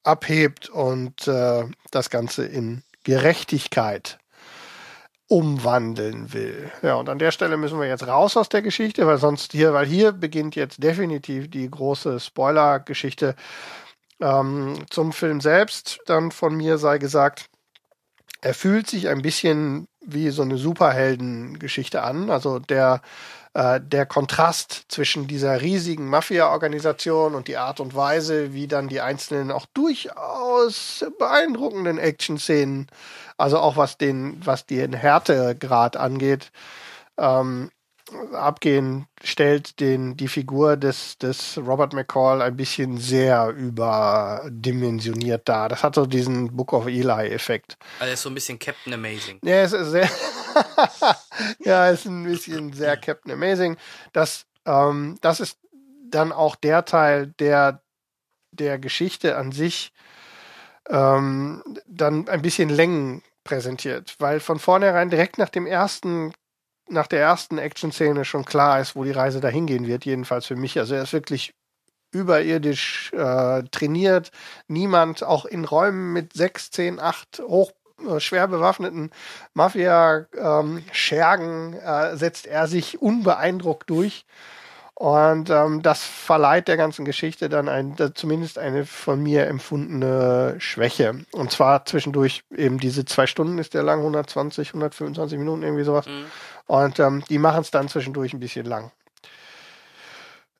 [0.09, 4.19] abhebt und äh, das Ganze in Gerechtigkeit
[5.29, 6.73] umwandeln will.
[6.83, 9.75] Ja, und an der Stelle müssen wir jetzt raus aus der Geschichte, weil sonst hier,
[9.75, 13.37] weil hier beginnt jetzt definitiv die große Spoiler-Geschichte
[14.21, 16.01] ähm, zum Film selbst.
[16.07, 17.51] Dann von mir sei gesagt,
[18.41, 22.31] er fühlt sich ein bisschen wie so eine Superheldengeschichte an.
[22.31, 23.03] Also der
[23.55, 29.01] äh, der Kontrast zwischen dieser riesigen Mafia-Organisation und die Art und Weise, wie dann die
[29.01, 32.89] einzelnen auch durchaus beeindruckenden Action-Szenen,
[33.37, 36.51] also auch was den, was den Härtegrad angeht,
[37.17, 37.71] ähm,
[38.33, 45.69] abgehen, stellt den, die Figur des, des Robert McCall ein bisschen sehr überdimensioniert dar.
[45.69, 47.77] Das hat so diesen Book of Eli-Effekt.
[47.99, 49.39] Also er ist so ein bisschen Captain Amazing.
[49.43, 50.09] Ja, es ist sehr.
[51.61, 53.77] ja, ist ein bisschen sehr Captain Amazing.
[54.13, 55.59] Das, ähm, das ist
[56.11, 57.83] dann auch der Teil der,
[58.53, 59.93] der Geschichte an sich
[60.89, 66.33] ähm, dann ein bisschen Längen präsentiert, weil von vornherein direkt nach dem ersten
[66.91, 70.57] nach der ersten Action-Szene schon klar ist, wo die Reise dahin gehen wird, jedenfalls für
[70.57, 70.79] mich.
[70.79, 71.55] Also er ist wirklich
[72.13, 74.31] überirdisch äh, trainiert.
[74.67, 77.73] Niemand, auch in Räumen mit sechs, zehn, acht hoch
[78.19, 79.11] schwer bewaffneten
[79.55, 84.25] Mafia-Schergen ähm, äh, setzt er sich unbeeindruckt durch.
[84.99, 90.57] Und ähm, das verleiht der ganzen Geschichte dann ein, da zumindest eine von mir empfundene
[90.59, 91.25] Schwäche.
[91.31, 96.07] Und zwar zwischendurch eben diese zwei Stunden ist der lang, 120, 125 Minuten, irgendwie sowas.
[96.07, 96.25] Mhm.
[96.67, 98.91] Und ähm, die machen es dann zwischendurch ein bisschen lang.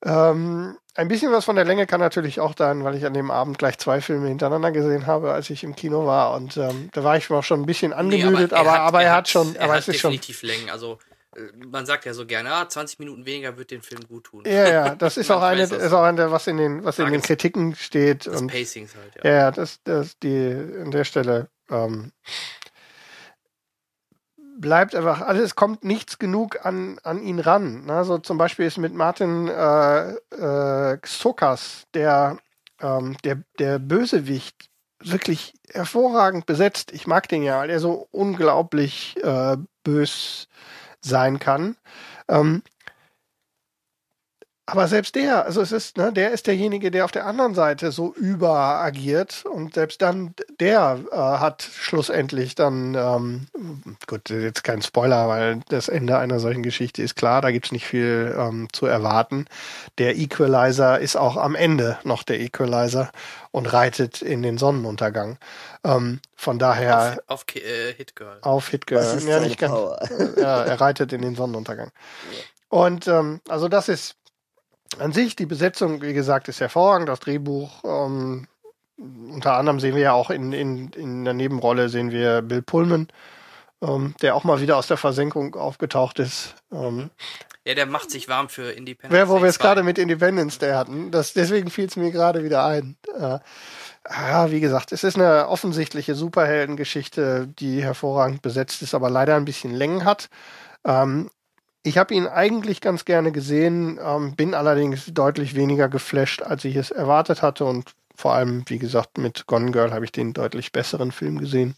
[0.05, 3.31] Ähm, ein bisschen was von der Länge kann natürlich auch sein, weil ich an dem
[3.31, 6.33] Abend gleich zwei Filme hintereinander gesehen habe, als ich im Kino war.
[6.35, 9.29] Und ähm, da war ich auch schon ein bisschen angemüdet, Nee, aber, aber, er, hat,
[9.29, 10.11] schon, er aber hat es ist schon.
[10.11, 10.69] definitiv Längen.
[10.69, 10.99] Also
[11.37, 11.39] äh,
[11.71, 14.43] man sagt ja so gerne, ah, 20 Minuten weniger wird den Film gut tun.
[14.45, 15.71] Ja, ja, das ist auch eine, das.
[15.71, 18.27] ist auch eine, was in den, was in Frage den Kritiken steht.
[18.27, 19.31] Das Und Pacings halt, ja.
[19.31, 22.11] Ja, ja, das, das, die, an der Stelle ähm,
[24.59, 27.85] bleibt einfach, also es kommt nichts genug an, an ihn ran.
[27.85, 28.03] Ne?
[28.03, 32.37] So zum Beispiel ist mit Martin äh, äh, Xokas, der,
[32.81, 34.69] ähm, der, der Bösewicht,
[35.01, 36.91] wirklich hervorragend besetzt.
[36.91, 40.49] Ich mag den ja, weil er so unglaublich äh, bös
[41.01, 41.77] sein kann.
[42.27, 42.63] Ähm,
[44.71, 47.91] aber selbst der, also es ist, ne, der ist derjenige, der auf der anderen Seite
[47.91, 53.47] so überagiert und selbst dann der äh, hat schlussendlich dann, ähm,
[54.05, 57.87] gut, jetzt kein Spoiler, weil das Ende einer solchen Geschichte ist klar, da gibt's nicht
[57.87, 59.45] viel ähm, zu erwarten.
[59.97, 63.11] Der Equalizer ist auch am Ende noch der Equalizer
[63.51, 65.39] und reitet in den Sonnenuntergang.
[65.83, 68.37] Ähm, von daher Auf, auf äh, Hit Girl.
[68.41, 69.19] auf Hitgirl.
[69.25, 69.99] Ja, nicht ganz, Power.
[70.37, 71.91] ja, er reitet in den Sonnenuntergang.
[72.69, 74.15] Und ähm, also das ist
[74.97, 77.09] an sich, die Besetzung, wie gesagt, ist hervorragend.
[77.09, 78.47] Das Drehbuch, ähm,
[78.97, 83.07] unter anderem sehen wir ja auch in, in, in der Nebenrolle sehen wir Bill Pullman,
[83.81, 87.09] ähm, der auch mal wieder aus der Versenkung aufgetaucht ist Ähm,
[87.65, 89.63] Ja, der macht sich warm für Independence wer, wo wir es 2.
[89.63, 92.97] gerade mit Independence Day hatten, das, deswegen fiel es mir gerade wieder ein.
[93.17, 93.39] Äh,
[94.09, 99.45] ja, wie gesagt, es ist eine offensichtliche Superheldengeschichte, die hervorragend besetzt ist, aber leider ein
[99.45, 100.29] bisschen Längen hat.
[100.85, 101.29] Ähm,
[101.83, 106.75] ich habe ihn eigentlich ganz gerne gesehen, ähm, bin allerdings deutlich weniger geflasht, als ich
[106.75, 110.73] es erwartet hatte und vor allem, wie gesagt, mit Gone Girl habe ich den deutlich
[110.73, 111.75] besseren Film gesehen.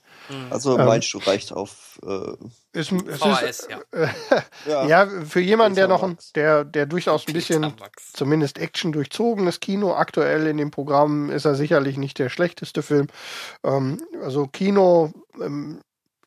[0.49, 2.31] Also Ähm, meinst du, reicht auf äh,
[2.73, 3.69] Ist, es VHS, ist,
[4.65, 4.87] ja.
[4.87, 7.71] ja, für jemanden, der noch, ein- der, der durchaus ein bisschen
[8.13, 9.93] zumindest Action durchzogenes Kino.
[9.93, 13.05] Aktuell in dem Programm ist er sicherlich nicht der schlechteste Film.
[13.63, 15.81] Ähm, also Kino, ähm,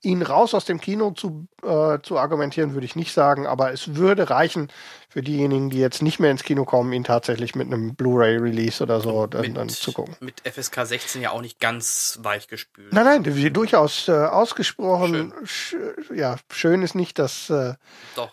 [0.05, 3.97] ihn raus aus dem Kino zu, äh, zu argumentieren, würde ich nicht sagen, aber es
[3.97, 4.69] würde reichen
[5.09, 9.01] für diejenigen, die jetzt nicht mehr ins Kino kommen, ihn tatsächlich mit einem Blu-ray-Release oder
[9.01, 10.17] so dann, dann zu gucken.
[10.21, 12.93] mit FSK 16 ja auch nicht ganz weich gespült.
[12.93, 15.33] Nein, nein, durchaus äh, ausgesprochen.
[15.45, 15.77] Sch
[16.15, 17.75] ja, schön ist nicht das, äh,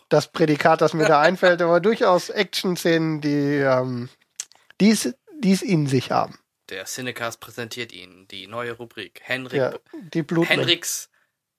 [0.09, 4.09] das Prädikat, das mir da einfällt, aber durchaus Action-Szenen, die ähm,
[4.79, 6.37] dies, dies in sich haben.
[6.69, 10.61] Der Cinecast präsentiert Ihnen die neue Rubrik Henrik, Ja, die Blutmenge.
[10.61, 11.10] Henriks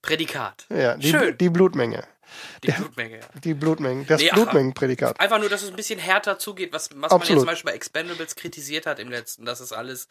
[0.03, 0.67] Prädikat.
[0.69, 1.39] Ja, die, Schön.
[1.39, 2.05] die Blutmenge.
[2.65, 3.41] Die Blutmenge, ja.
[3.45, 4.05] Die Blutmenge.
[4.07, 5.21] Das Nee, Blutmengenprädikat.
[5.21, 7.77] Einfach nur, dass es ein bisschen härter zugeht, was, was man jetzt zum Beispiel bei
[7.77, 10.09] Expendables kritisiert hat im letzten, dass es alles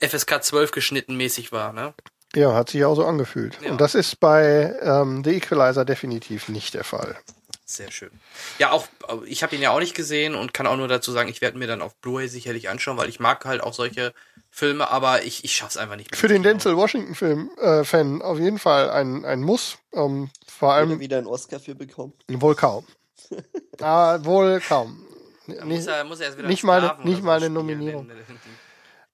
[0.00, 1.94] FSK 12 geschnitten mäßig war, ne?
[2.34, 3.58] Ja, hat sich auch so angefühlt.
[3.62, 3.72] Ja.
[3.72, 7.16] Und das ist bei ähm, The Equalizer definitiv nicht der Fall.
[7.72, 8.10] Sehr schön.
[8.58, 8.86] Ja, auch,
[9.24, 11.56] ich habe ihn ja auch nicht gesehen und kann auch nur dazu sagen, ich werde
[11.56, 14.12] mir dann auf Blu-ray sicherlich anschauen, weil ich mag halt auch solche
[14.50, 16.14] Filme, aber ich, ich schaff's einfach nicht.
[16.14, 19.78] Für den Denzel Washington-Film äh, Fan auf jeden Fall ein, ein Muss.
[19.94, 22.12] Ähm, vor er allem wieder einen Oscar für bekommen?
[22.28, 22.84] wohl kaum.
[23.80, 25.06] ah, wohl kaum.
[25.46, 28.06] Nicht, muss er, muss er nicht mal nicht oder mal eine Nominierung.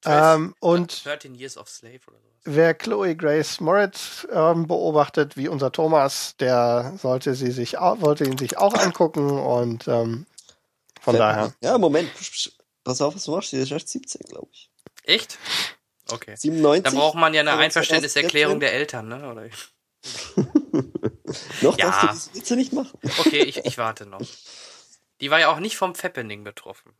[0.05, 2.41] Ähm, und 13 Years of Slave oder sowas.
[2.45, 8.25] wer Chloe Grace Moritz ähm, beobachtet, wie unser Thomas, der sollte sie sich auch, wollte
[8.25, 10.27] ihn sich auch angucken und ähm,
[11.01, 11.55] von mir daher.
[11.62, 12.11] Ja, Moment.
[12.85, 13.53] Pass auf, was du machst.
[13.53, 14.70] Die ist erst 17, glaube ich.
[15.05, 15.39] Echt?
[16.11, 16.35] Okay.
[16.37, 16.85] 97.
[16.85, 18.61] Dann braucht man ja eine Einverständniserklärung 2014.
[18.61, 19.31] der Eltern, ne?
[19.31, 19.49] Oder?
[21.62, 21.91] Noch Ja.
[21.91, 22.99] darfst du diese Witze nicht machen.
[23.19, 24.20] Okay, ich, ich warte noch.
[25.20, 26.93] Die war ja auch nicht vom Fappening betroffen.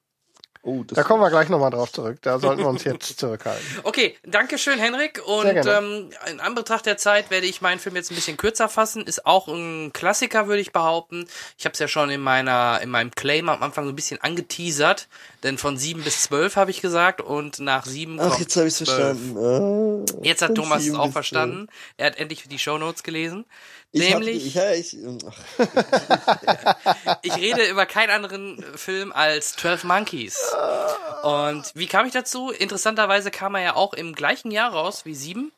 [0.63, 2.19] Oh, das Da kommen wir gleich nochmal drauf zurück.
[2.23, 3.65] Da sollten wir uns jetzt zurückhalten.
[3.85, 5.23] Okay, danke schön, Henrik.
[5.27, 5.71] Und Sehr gerne.
[5.87, 9.03] ähm, in Anbetracht der Zeit werde ich meinen Film jetzt ein bisschen kürzer fassen.
[9.07, 11.27] Ist auch ein Klassiker, würde ich behaupten.
[11.57, 14.21] Ich habe es ja schon in meiner in meinem Claim am Anfang so ein bisschen
[14.21, 15.09] angeteasert,
[15.43, 18.67] denn von sieben bis zwölf habe ich gesagt und nach sieben Ach, kommt jetzt habe
[18.67, 18.89] ich es 12.
[18.89, 19.39] verstanden.
[19.39, 21.69] Ah, Jetzt hat Thomas es auch verstanden.
[21.97, 23.45] Er hat endlich die Shownotes gelesen.
[23.90, 24.97] Ich hab, Nämlich, ich, ja, ich,
[25.27, 30.55] ach, ich rede über keinen anderen Film als 12 Monkeys.
[31.23, 32.51] Und wie kam ich dazu?
[32.51, 35.52] Interessanterweise kam er ja auch im gleichen Jahr raus wie sieben.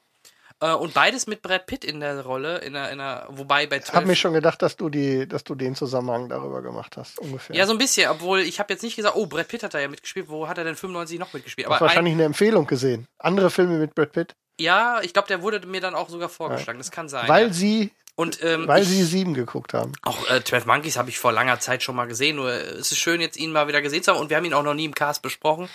[0.60, 3.78] Äh, Und beides mit Brad Pitt in der Rolle, in einer, in einer, wobei bei
[3.78, 6.96] Ich habe 12 mir schon gedacht, dass du die, dass du den Zusammenhang darüber gemacht
[6.96, 7.56] hast, ungefähr.
[7.56, 9.80] Ja, so ein bisschen, obwohl ich habe jetzt nicht gesagt, oh, Brad Pitt hat da
[9.80, 11.66] ja mitgespielt, wo hat er denn 95 noch mitgespielt?
[11.66, 13.08] du hast Aber wahrscheinlich eine Empfehlung gesehen.
[13.18, 16.28] Andere Filme mit Brad Pitt, ein, ja, ich glaube, der wurde mir dann auch sogar
[16.28, 16.78] vorgeschlagen.
[16.78, 17.28] Das kann sein.
[17.28, 17.52] weil ja.
[17.52, 19.92] sie, Und ähm, weil sie sieben geguckt haben.
[20.02, 22.92] Auch äh, 12 Monkeys habe ich vor langer Zeit schon mal gesehen, nur äh, es
[22.92, 24.74] ist schön, jetzt ihn mal wieder gesehen zu haben und wir haben ihn auch noch
[24.74, 25.70] nie im Cast besprochen.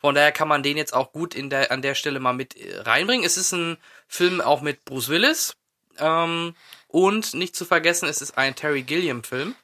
[0.00, 2.56] Von daher kann man den jetzt auch gut in der, an der Stelle mal mit
[2.56, 3.26] äh, reinbringen.
[3.26, 5.56] Es ist ein Film auch mit Bruce Willis
[5.98, 6.54] ähm,
[6.86, 9.56] und nicht zu vergessen, es ist ein Terry Gilliam-Film.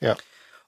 [0.00, 0.16] Ja.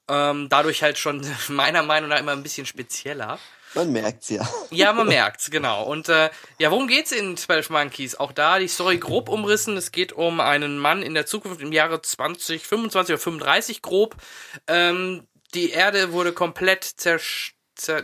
[0.06, 3.40] Ähm, dadurch halt schon meiner Meinung nach immer ein bisschen spezieller.
[3.78, 4.46] Man merkt's ja.
[4.70, 5.84] Ja, man merkt's, genau.
[5.84, 8.14] Und äh, ja, worum geht's in 12 Monkeys?
[8.16, 9.76] Auch da die Story grob umrissen.
[9.76, 14.16] Es geht um einen Mann in der Zukunft im Jahre 2025 oder 35 grob.
[14.66, 17.54] Ähm, die Erde wurde komplett zerstört.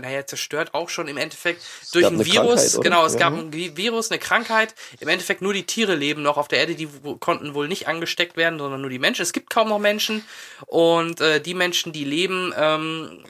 [0.01, 1.61] Naja, zerstört auch schon im Endeffekt
[1.93, 2.81] durch gab ein Virus.
[2.81, 3.19] Genau, es Ja.
[3.19, 4.73] gab ein Vi- Virus, eine Krankheit.
[5.01, 6.89] Im Endeffekt nur die Tiere leben noch auf der Erde, die
[7.19, 9.23] konnten wohl nicht angesteckt werden, sondern nur die Menschen.
[9.23, 10.25] Es gibt kaum noch Menschen.
[10.67, 13.25] Und äh, die Menschen, die leben, ähm,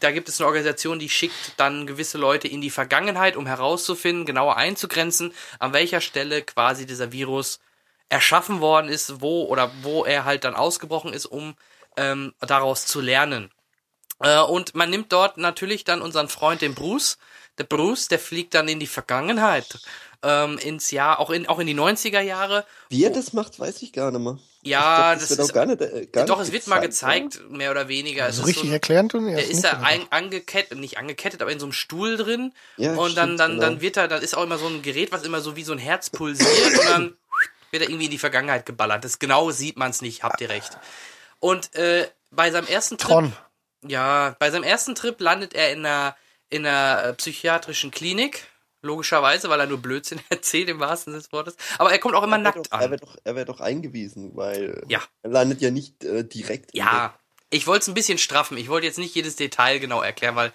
[0.00, 4.26] da gibt es eine Organisation, die schickt dann gewisse Leute in die Vergangenheit, um herauszufinden,
[4.26, 7.60] genauer einzugrenzen, an welcher Stelle quasi dieser Virus
[8.08, 11.54] erschaffen worden ist, wo oder wo er halt dann ausgebrochen ist, um
[11.96, 13.50] ähm, daraus zu lernen.
[14.20, 17.18] Äh, und man nimmt dort natürlich dann unseren Freund, den Bruce.
[17.58, 19.78] Der Bruce, der fliegt dann in die Vergangenheit,
[20.22, 22.64] ähm, ins Jahr, auch in, auch in die 90er Jahre.
[22.88, 24.38] Wie er das macht, weiß ich gar nicht mehr.
[24.62, 27.32] Ja, glaub, das wird ist- auch gar nicht, äh, gar Doch, es wird mal gezeigt,
[27.32, 28.28] gezeigt, mehr oder weniger.
[28.28, 29.26] Es So ist richtig so, erklären tun?
[29.26, 32.52] der ist da ein, angekettet, nicht angekettet, aber in so einem Stuhl drin.
[32.76, 33.62] Ja, und dann, stimmt, dann, genau.
[33.62, 35.72] dann wird er, dann ist auch immer so ein Gerät, was immer so wie so
[35.72, 37.16] ein Herz pulsiert und dann
[37.70, 39.04] wird er irgendwie in die Vergangenheit geballert.
[39.04, 40.76] Das genau sieht man es nicht, habt ihr recht.
[41.38, 43.32] Und äh, bei seinem ersten Trip, Tron.
[43.86, 46.16] ja, bei seinem ersten Trip landet er in einer,
[46.50, 48.44] in einer psychiatrischen Klinik.
[48.82, 51.56] Logischerweise, weil er nur Blödsinn erzählt, im wahrsten Sinne des Wortes.
[51.78, 52.90] Aber er kommt auch immer Er nackt doch, Er an.
[52.90, 55.02] wird doch, er wird doch eingewiesen, weil Ja.
[55.22, 56.72] er landet ja nicht äh, direkt.
[56.72, 57.14] in Ja,
[57.50, 58.56] Ich wollte es ein bisschen straffen.
[58.56, 60.52] Ich wollte jetzt nicht jedes Detail genau erklären, weil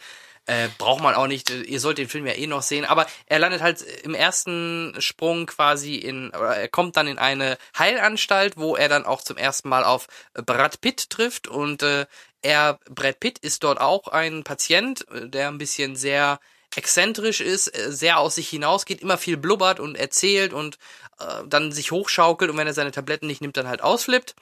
[0.48, 1.50] äh, braucht man auch nicht.
[1.50, 2.86] Ihr sollt den Film ja eh noch sehen.
[2.86, 7.58] Aber er landet halt im ersten Sprung quasi in, oder er kommt dann in eine
[7.78, 12.06] Heilanstalt, wo er dann auch zum ersten Mal auf Brad Pitt trifft und äh,
[12.44, 16.40] er, Brad Pitt ist dort auch ein Patient, äh, der ein bisschen sehr
[16.78, 20.78] exzentrisch ist, äh, sehr aus sich hinausgeht, immer viel blubbert und erzählt und
[21.20, 24.36] äh, dann sich hochschaukelt und wenn er seine Tabletten nicht nimmt, dann halt ausflippt.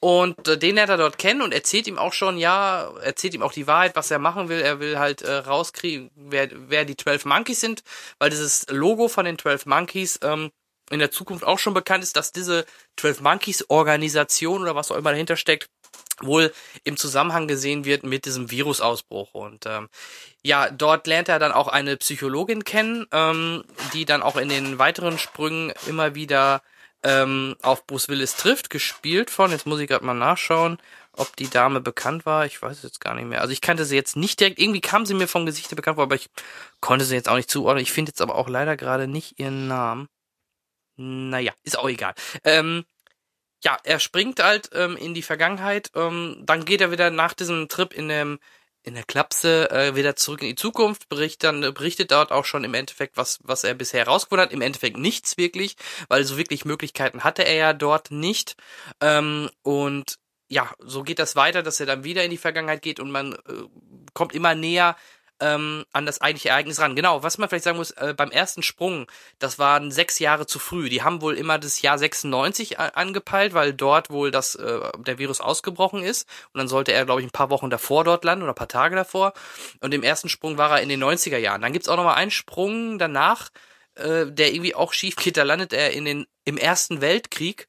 [0.00, 3.42] Und äh, den lernt er dort kennen und erzählt ihm auch schon, ja, erzählt ihm
[3.42, 4.60] auch die Wahrheit, was er machen will.
[4.60, 7.82] Er will halt äh, rauskriegen, wer, wer die 12 Monkeys sind,
[8.18, 10.50] weil dieses Logo von den 12 Monkeys ähm,
[10.90, 12.64] in der Zukunft auch schon bekannt ist, dass diese
[12.96, 15.68] 12 Monkeys Organisation oder was auch immer dahinter steckt,
[16.20, 16.52] wohl
[16.84, 19.34] im Zusammenhang gesehen wird mit diesem Virusausbruch.
[19.34, 19.88] Und ähm,
[20.42, 24.78] ja, dort lernt er dann auch eine Psychologin kennen, ähm, die dann auch in den
[24.78, 26.62] weiteren Sprüngen immer wieder
[27.02, 30.78] ähm, auf Bruce Willis trifft, gespielt von, jetzt muss ich gerade mal nachschauen,
[31.12, 33.40] ob die Dame bekannt war, ich weiß es jetzt gar nicht mehr.
[33.40, 36.04] Also ich kannte sie jetzt nicht direkt, irgendwie kam sie mir vom Gesicht bekannt vor,
[36.04, 36.28] aber ich
[36.80, 37.82] konnte sie jetzt auch nicht zuordnen.
[37.82, 40.08] Ich finde jetzt aber auch leider gerade nicht ihren Namen.
[40.96, 42.14] Naja, ist auch egal.
[42.44, 42.84] Ähm,
[43.64, 47.68] ja, er springt halt ähm, in die Vergangenheit, ähm, dann geht er wieder nach diesem
[47.68, 48.38] Trip in dem
[48.82, 52.44] in der Klapse äh, wieder zurück in die Zukunft, berichtet dann äh, berichtet dort auch
[52.44, 54.52] schon im Endeffekt, was was er bisher herausgefunden hat.
[54.52, 55.76] Im Endeffekt nichts wirklich,
[56.08, 58.54] weil so wirklich Möglichkeiten hatte er ja dort nicht.
[59.00, 60.18] Ähm, und
[60.48, 63.32] ja, so geht das weiter, dass er dann wieder in die Vergangenheit geht und man
[63.32, 63.36] äh,
[64.14, 64.96] kommt immer näher
[65.40, 66.96] ähm, an das eigentliche Ereignis ran.
[66.96, 69.06] Genau, was man vielleicht sagen muss, äh, beim ersten Sprung,
[69.38, 70.88] das waren sechs Jahre zu früh.
[70.88, 75.40] Die haben wohl immer das Jahr 96 angepeilt, weil dort wohl das, äh, der Virus
[75.40, 76.28] ausgebrochen ist.
[76.52, 78.68] Und dann sollte er, glaube ich, ein paar Wochen davor dort landen oder ein paar
[78.68, 79.34] Tage davor.
[79.80, 81.60] Und im ersten Sprung war er in den 90er Jahren.
[81.62, 83.50] Dann gibt's auch noch mal einen Sprung danach,
[83.94, 85.36] äh, der irgendwie auch schief geht.
[85.36, 87.68] Da landet er in den, im Ersten Weltkrieg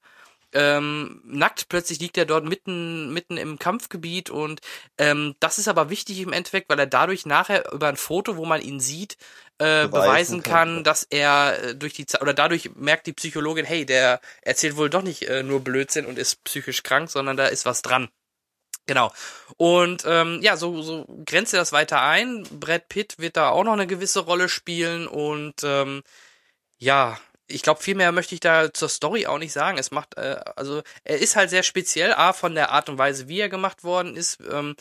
[0.54, 4.62] ähm, nackt, plötzlich liegt er dort mitten, mitten im Kampfgebiet und
[4.98, 8.46] ähm, das ist aber wichtig im Endeffekt, weil er dadurch nachher über ein Foto, wo
[8.46, 9.18] man ihn sieht,
[9.60, 13.14] äh, beweisen, beweisen kann, kann, dass er äh, durch die Zeit, oder dadurch merkt die
[13.14, 17.38] Psychologin, hey, der erzählt wohl doch nicht äh, nur Blödsinn und ist psychisch krank, sondern
[17.38, 18.10] da ist was dran.
[18.88, 19.12] Genau.
[19.58, 22.44] Und ähm, ja, so, so grenzt er das weiter ein.
[22.52, 26.04] Brad Pitt wird da auch noch eine gewisse Rolle spielen und ähm,
[26.78, 29.78] ja, ich glaube, viel mehr möchte ich da zur Story auch nicht sagen.
[29.78, 33.28] Es macht, äh, also er ist halt sehr speziell, A, von der Art und Weise,
[33.28, 34.40] wie er gemacht worden ist.
[34.52, 34.76] Ähm,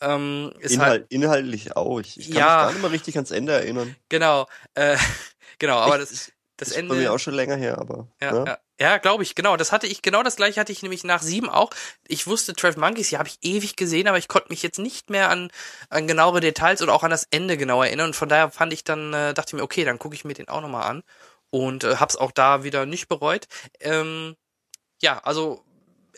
[0.00, 2.00] ähm, ist Inhalt, halt, inhaltlich auch.
[2.00, 2.44] Ich, ich kann Ja.
[2.44, 3.94] mich gar nicht mehr richtig ans Ende erinnern.
[4.08, 4.96] Genau, äh,
[5.58, 6.94] genau, aber Ich- das, das ist Ende.
[6.94, 8.06] bei mir auch schon länger her, aber.
[8.20, 8.44] Ja, ne?
[8.46, 8.58] ja,
[8.92, 9.56] ja glaube ich, genau.
[9.56, 11.70] Das hatte ich, genau das gleiche hatte ich nämlich nach sieben auch.
[12.06, 15.10] Ich wusste 12 Monkeys, ja, habe ich ewig gesehen, aber ich konnte mich jetzt nicht
[15.10, 15.50] mehr an,
[15.88, 18.08] an genauere Details oder auch an das Ende genau erinnern.
[18.08, 20.34] Und von daher fand ich dann, äh, dachte ich mir, okay, dann gucke ich mir
[20.34, 21.02] den auch nochmal an.
[21.52, 23.46] Und äh, hab's auch da wieder nicht bereut.
[23.78, 24.36] Ähm,
[25.02, 25.62] ja, also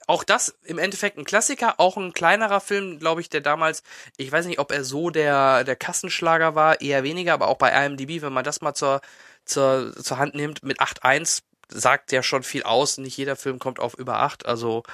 [0.06, 3.82] auch das im Endeffekt ein Klassiker, auch ein kleinerer Film, glaube ich, der damals,
[4.16, 7.70] ich weiß nicht, ob er so der, der Kassenschlager war, eher weniger, aber auch bei
[7.84, 9.00] IMDb, wenn man das mal zur,
[9.44, 12.98] zur, zur Hand nimmt, mit 8.1 sagt ja schon viel aus.
[12.98, 14.84] Nicht jeder Film kommt auf über 8, also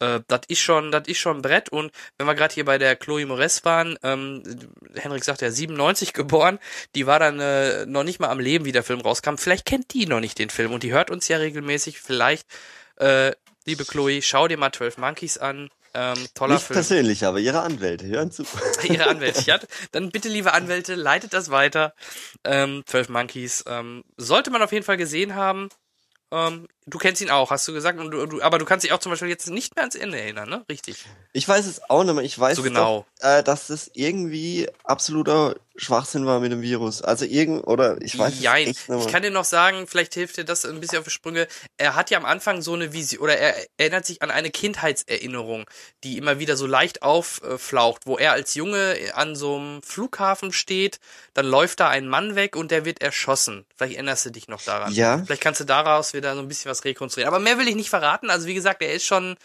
[0.00, 1.68] äh, das ist schon, das ist schon ein Brett.
[1.68, 4.42] Und wenn wir gerade hier bei der Chloe Moretz waren, ähm,
[4.94, 6.58] Henrik sagt ja 97 geboren,
[6.94, 9.36] die war dann äh, noch nicht mal am Leben, wie der Film rauskam.
[9.36, 12.00] Vielleicht kennt die noch nicht den Film und die hört uns ja regelmäßig.
[12.00, 12.46] Vielleicht,
[12.96, 13.32] äh,
[13.66, 15.70] liebe Chloe, schau dir mal 12 Monkeys an.
[15.92, 16.76] Ähm, toller Nicht Film.
[16.76, 18.44] persönlich, aber ihre Anwälte hören zu.
[18.84, 19.42] Ihre Anwälte.
[19.42, 19.58] Ja,
[19.92, 21.94] dann bitte, liebe Anwälte, leitet das weiter.
[22.44, 23.64] Ähm, 12 Monkeys.
[23.66, 25.68] Ähm, sollte man auf jeden Fall gesehen haben.
[26.30, 27.98] Ähm, du kennst ihn auch, hast du gesagt.
[27.98, 30.48] Du, du, aber du kannst dich auch zum Beispiel jetzt nicht mehr ans Ende erinnern,
[30.48, 30.64] ne?
[30.68, 31.04] Richtig.
[31.32, 32.24] Ich weiß es auch nicht mehr.
[32.24, 33.06] Ich weiß So genau.
[33.20, 37.00] doch, äh, dass das irgendwie absoluter Schwachsinn war mit dem Virus.
[37.00, 38.64] Also irgend, oder ich weiß Jein.
[38.64, 39.12] es echt nicht Ich mehr.
[39.12, 41.46] kann dir noch sagen, vielleicht hilft dir das ein bisschen auf die Sprünge.
[41.78, 45.64] Er hat ja am Anfang so eine Vision, oder er erinnert sich an eine Kindheitserinnerung,
[46.04, 51.00] die immer wieder so leicht aufflaucht, wo er als Junge an so einem Flughafen steht,
[51.32, 53.64] dann läuft da ein Mann weg und der wird erschossen.
[53.76, 54.92] Vielleicht erinnerst du dich noch daran.
[54.92, 55.22] Ja.
[55.24, 57.32] Vielleicht kannst du daraus wieder so ein bisschen was rekonstruieren.
[57.32, 58.30] Aber mehr will ich nicht verraten.
[58.30, 59.36] Also wie gesagt, er ist schon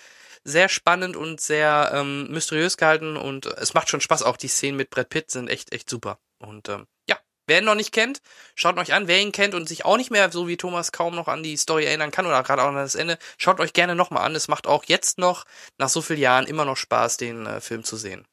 [0.43, 4.23] sehr spannend und sehr ähm, mysteriös gehalten und es macht schon Spaß.
[4.23, 6.19] Auch die Szenen mit Brad Pitt sind echt, echt super.
[6.37, 7.17] Und ähm, ja,
[7.47, 8.21] wer ihn noch nicht kennt,
[8.53, 9.07] schaut euch an.
[9.07, 11.57] Wer ihn kennt und sich auch nicht mehr so wie Thomas kaum noch an die
[11.57, 14.35] Story erinnern kann oder gerade auch an das Ende, schaut euch gerne nochmal an.
[14.35, 15.45] Es macht auch jetzt noch,
[15.79, 18.27] nach so vielen Jahren, immer noch Spaß, den äh, Film zu sehen.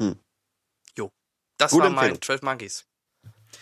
[0.00, 0.18] Hm.
[0.98, 1.10] Jo.
[1.56, 2.22] Das Gute war mein Empfehlung.
[2.22, 2.84] 12 Monkeys.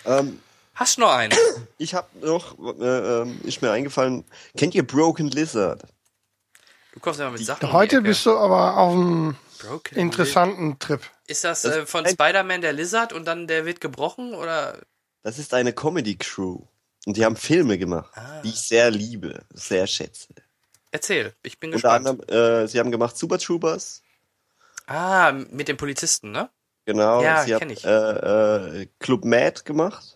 [0.04, 0.42] Ähm,
[0.76, 1.32] Hast du noch einen?
[1.78, 4.24] ich habe noch, äh, ähm, ist mir eingefallen,
[4.56, 5.82] kennt ihr Broken Lizard?
[6.92, 7.72] Du kommst ja mal mit Sachen.
[7.72, 11.00] Heute bist du aber auf einem Broken interessanten Trip.
[11.26, 14.78] Ist das, Das- äh, von Spider-Man der Lizard und dann der wird gebrochen oder?
[15.22, 16.60] Das ist eine Comedy-Crew.
[17.06, 18.40] Und die haben Filme gemacht, Ah.
[18.42, 20.28] die ich sehr liebe, sehr schätze.
[20.90, 22.06] Erzähl, ich bin Unter gespannt.
[22.28, 24.02] anderem, äh, sie haben gemacht Super Troopers,
[24.88, 26.48] Ah, mit dem Polizisten, ne?
[26.84, 27.84] Genau, Ja, sie hat kenn ich.
[27.84, 27.90] Äh,
[28.82, 30.15] äh, Club Mad gemacht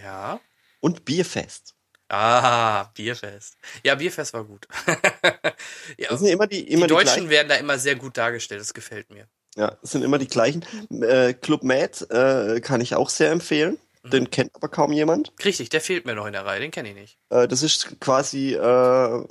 [0.00, 0.40] Ja.
[0.80, 1.74] und Bierfest.
[2.08, 3.56] Ah, Bierfest.
[3.84, 4.66] Ja, Bierfest war gut.
[5.96, 7.30] ja, Das sind immer die, immer die die, Deutschen gleichen.
[7.30, 9.26] werden da immer sehr gut dargestellt, das gefällt mir.
[9.56, 10.62] Ja, das sind immer die gleichen.
[11.02, 13.78] Äh, Club Mad äh, kann ich auch sehr empfehlen.
[14.02, 14.10] Mhm.
[14.10, 15.32] Den kennt aber kaum jemand.
[15.44, 17.18] Richtig, der fehlt mir noch in der Reihe, den kenne ich nicht.
[17.30, 19.24] Äh, das ist quasi äh, eine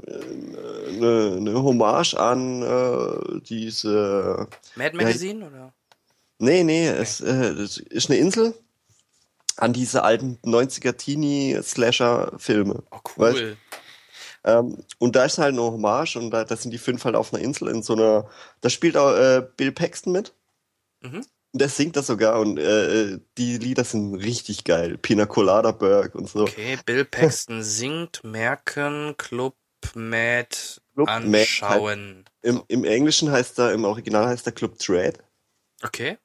[1.40, 4.48] ne Hommage an äh, diese.
[4.76, 5.74] Mad Magazine oder?
[6.40, 8.56] Nee, nee, es äh, das ist eine Insel
[9.62, 12.84] an diese alten 90er Teenie-Slasher-Filme.
[12.92, 13.58] Oh, cool.
[14.44, 17.44] Ähm, und da ist halt eine Hommage und da, sind die fünf halt auf einer
[17.44, 18.28] Insel in so einer.
[18.62, 20.34] Da spielt auch äh, Bill Paxton mit.
[21.02, 21.26] Mhm.
[21.54, 24.98] Und der singt das sogar und äh, die Lieder sind richtig geil.
[24.98, 26.44] Pina Colada Berg und so.
[26.44, 29.56] Okay, Bill Paxton singt, merken, Club
[29.94, 30.50] Mad
[30.94, 32.26] Club Mad anschauen.
[32.42, 35.20] Im, Im Englischen heißt er, im Original heißt er Club Dread.
[35.84, 36.18] Okay.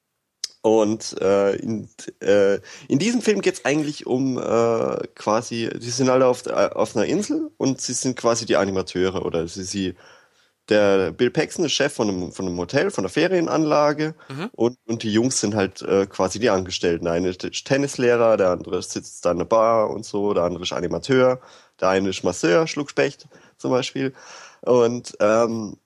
[0.67, 1.87] Und äh, in,
[2.21, 7.05] äh, in diesem Film geht's eigentlich um äh, quasi, die sind alle auf, auf einer
[7.05, 9.95] Insel und sie sind quasi die Animateure oder sie, sie
[10.69, 14.49] der Bill Paxton ist Chef von einem, von einem Hotel, von einer Ferienanlage Mhm.
[14.53, 17.05] und, und die Jungs sind halt äh, quasi die Angestellten.
[17.05, 20.63] Der eine ist Tennislehrer, der andere sitzt da in der Bar und so, der andere
[20.63, 21.39] ist Animateur,
[21.79, 23.27] der eine ist Masseur, Schluckspecht
[23.57, 24.13] zum Beispiel.
[24.61, 25.77] Und ähm,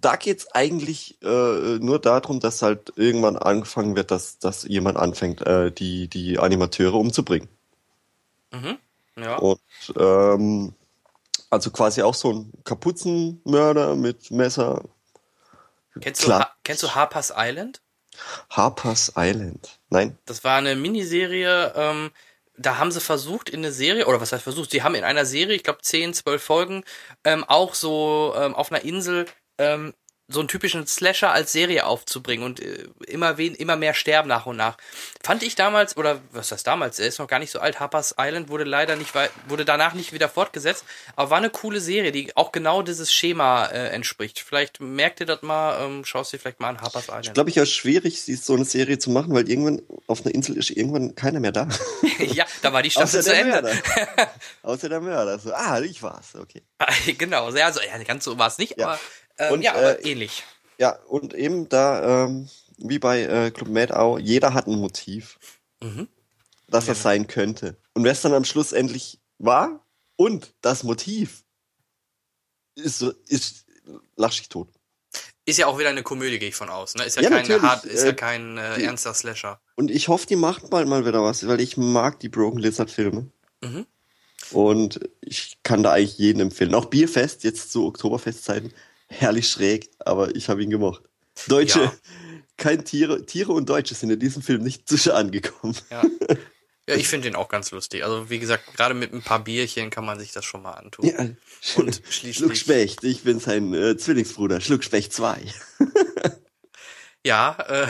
[0.00, 5.46] da geht's eigentlich äh, nur darum, dass halt irgendwann angefangen wird, dass, dass jemand anfängt,
[5.46, 7.48] äh, die, die Animateure umzubringen.
[8.52, 8.78] Mhm.
[9.16, 9.36] Ja.
[9.36, 9.60] Und
[9.96, 10.74] ähm,
[11.48, 14.82] also quasi auch so ein Kapuzenmörder mit Messer.
[16.00, 17.80] Kennst, du ha kennst du Harper's Island?
[18.50, 19.78] Harper's Island.
[19.90, 20.18] Nein?
[20.24, 22.10] Das war eine Miniserie, ähm,
[22.56, 25.24] da haben sie versucht in eine Serie, oder was heißt versucht, sie haben in einer
[25.24, 26.84] Serie, ich glaube 10, 12 Folgen,
[27.22, 29.26] ähm, auch so ähm, auf einer Insel
[29.58, 29.94] ähm,
[30.26, 34.46] so einen typischen Slasher als Serie aufzubringen und äh, immer wen, immer mehr sterben nach
[34.46, 34.78] und nach.
[35.22, 38.14] Fand ich damals, oder was heißt damals, er ist noch gar nicht so alt, Harper's
[38.18, 39.12] Island wurde leider nicht
[39.48, 43.66] wurde danach nicht wieder fortgesetzt, aber war eine coole Serie, die auch genau dieses Schema
[43.66, 44.38] äh, entspricht.
[44.40, 47.26] Vielleicht merkt ihr das mal, ähm, schaust dir vielleicht mal an Harper's Island.
[47.26, 50.56] Ich glaube, ich ja schwierig, so eine Serie zu machen, weil irgendwann auf einer Insel
[50.56, 51.68] ist irgendwann keiner mehr da.
[52.18, 53.52] ja, da war die Staffel Außer zu der Ende.
[53.52, 54.30] Mörder.
[54.62, 55.38] Außer der Mörder.
[55.38, 56.62] So, ah, ich war's, okay.
[57.18, 57.70] genau, also, ja,
[58.04, 58.86] ganz so war es nicht, Ja.
[58.86, 59.00] aber,
[59.38, 60.44] ähm, Und, ja, aber äh, ähnlich.
[60.78, 62.48] Ja, und eben da, ähm,
[62.78, 65.38] wie bei äh, Club Mad auch, jeder hat ein Motiv,
[65.82, 66.08] Mhm.
[66.68, 67.76] dass das sein könnte.
[67.92, 69.84] Und wer es dann am Schluss endlich war
[70.16, 71.44] und das Motiv
[72.74, 73.66] ist so, ist,
[74.16, 74.68] lach ich tot.
[75.44, 76.94] Ist ja auch wieder eine Komödie, gehe ich von aus.
[76.94, 77.04] Ne?
[77.04, 79.60] Ist ja, Ja, kein hart, ist ja äh, kein äh, ernster Slasher.
[79.76, 82.90] Und ich hoffe, die macht bald mal wieder was, weil ich mag die Broken Lizard
[82.90, 83.30] Filme.
[83.62, 83.86] Mhm.
[84.50, 86.74] Und ich kann da eigentlich jeden empfehlen.
[86.74, 88.72] Auch Bierfest, jetzt zu Oktoberfestzeiten,
[89.08, 91.02] herrlich schräg, aber ich habe ihn gemocht.
[91.48, 91.92] Deutsche, Ja.
[92.56, 95.76] kein Tiere, Tiere und Deutsche sind in diesem Film nicht zu angekommen.
[95.90, 96.02] Ja.
[96.88, 98.04] ja, ich finde den auch ganz lustig.
[98.04, 101.06] Also wie gesagt, gerade mit ein paar Bierchen kann man sich das schon mal antun.
[101.06, 101.18] Ja.
[101.76, 105.42] Und schließlich- Schluckspecht, ich bin sein äh, Zwillingsbruder, Schluckspecht 2.
[107.26, 107.86] Ja, äh,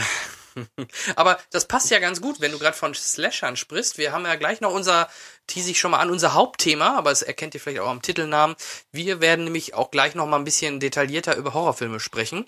[1.16, 3.98] aber das passt ja ganz gut, wenn du gerade von Slashern sprichst.
[3.98, 5.08] Wir haben ja gleich noch unser,
[5.46, 8.56] tease ich schon mal an, unser Hauptthema, aber das erkennt ihr vielleicht auch am Titelnamen.
[8.92, 12.46] Wir werden nämlich auch gleich noch mal ein bisschen detaillierter über Horrorfilme sprechen.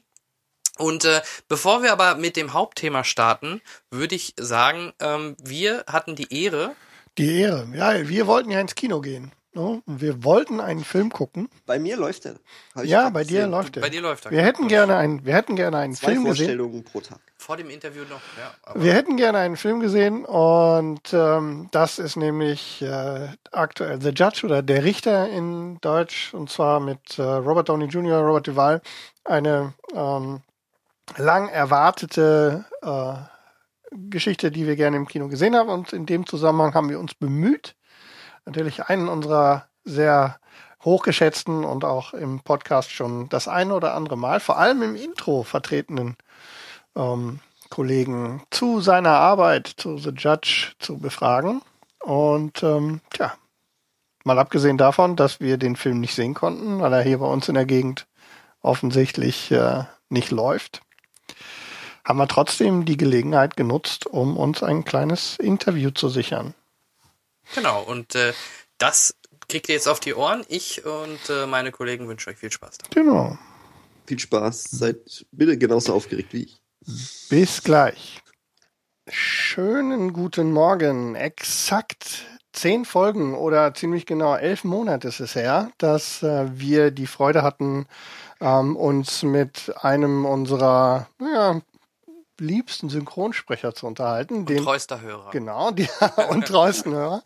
[0.79, 6.17] Und äh, bevor wir aber mit dem Hauptthema starten, würde ich sagen, ähm, wir hatten
[6.17, 6.75] die Ehre,
[7.17, 7.67] Die Ehre.
[7.75, 9.33] Ja, wir wollten ja ins Kino gehen.
[9.55, 9.83] Ne?
[9.87, 11.49] Und wir wollten einen Film gucken.
[11.65, 12.35] Bei mir läuft er.
[12.85, 13.51] Ja, bei dir gesehen.
[13.53, 13.81] läuft er.
[13.81, 14.31] bei dir läuft er.
[14.31, 16.59] Wir hätten gerne einen, wir hätten gerne einen Zwei Film gesehen.
[16.59, 17.21] Vorstellungen pro Tag.
[17.39, 18.51] Vor dem Interview noch, ja.
[18.63, 24.11] Aber Wir hätten gerne einen Film gesehen und ähm, das ist nämlich äh, aktuell The
[24.11, 28.81] Judge oder Der Richter in Deutsch und zwar mit äh, Robert Downey Jr., Robert Duvall.
[29.25, 30.41] Eine ähm,
[31.17, 33.15] lang erwartete äh,
[33.93, 37.15] Geschichte, die wir gerne im Kino gesehen haben und in dem Zusammenhang haben wir uns
[37.15, 37.77] bemüht,
[38.45, 40.39] natürlich einen unserer sehr
[40.85, 45.43] hochgeschätzten und auch im Podcast schon das ein oder andere Mal, vor allem im Intro
[45.43, 46.17] vertretenen
[46.97, 47.41] ähm,
[47.71, 51.63] Kollegen zu seiner Arbeit, zu The Judge zu befragen.
[52.01, 53.35] Und ähm, tja,
[54.25, 57.49] mal abgesehen davon, dass wir den Film nicht sehen konnten, weil er hier bei uns
[57.49, 58.07] in der Gegend
[58.61, 60.83] offensichtlich äh, nicht läuft,
[62.05, 66.55] haben wir trotzdem die Gelegenheit genutzt, um uns ein kleines Interview zu sichern.
[67.55, 68.33] genau, und äh,
[68.79, 69.17] das
[69.49, 70.45] kriegt ihr jetzt auf die Ohren.
[70.49, 72.95] Ich und äh, meine Kollegen wünschen euch viel Spaß damit.
[72.95, 73.39] Genau.
[74.07, 74.65] Viel Spaß.
[74.65, 76.61] Seid bitte genauso aufgeregt wie ich.
[77.29, 78.23] Bis gleich.
[79.09, 81.17] Schönen guten Morgen.
[81.17, 87.09] Exakt zehn Folgen oder ziemlich genau elf Monate ist es her, dass äh, wir die
[87.09, 87.87] Freude hatten,
[88.41, 91.61] ähm, uns mit einem unserer ja,
[92.41, 94.39] liebsten Synchronsprecher zu unterhalten.
[94.39, 95.31] Und den, treuster Hörer.
[95.31, 95.89] Genau, die,
[96.31, 97.23] und treuesten Hörer,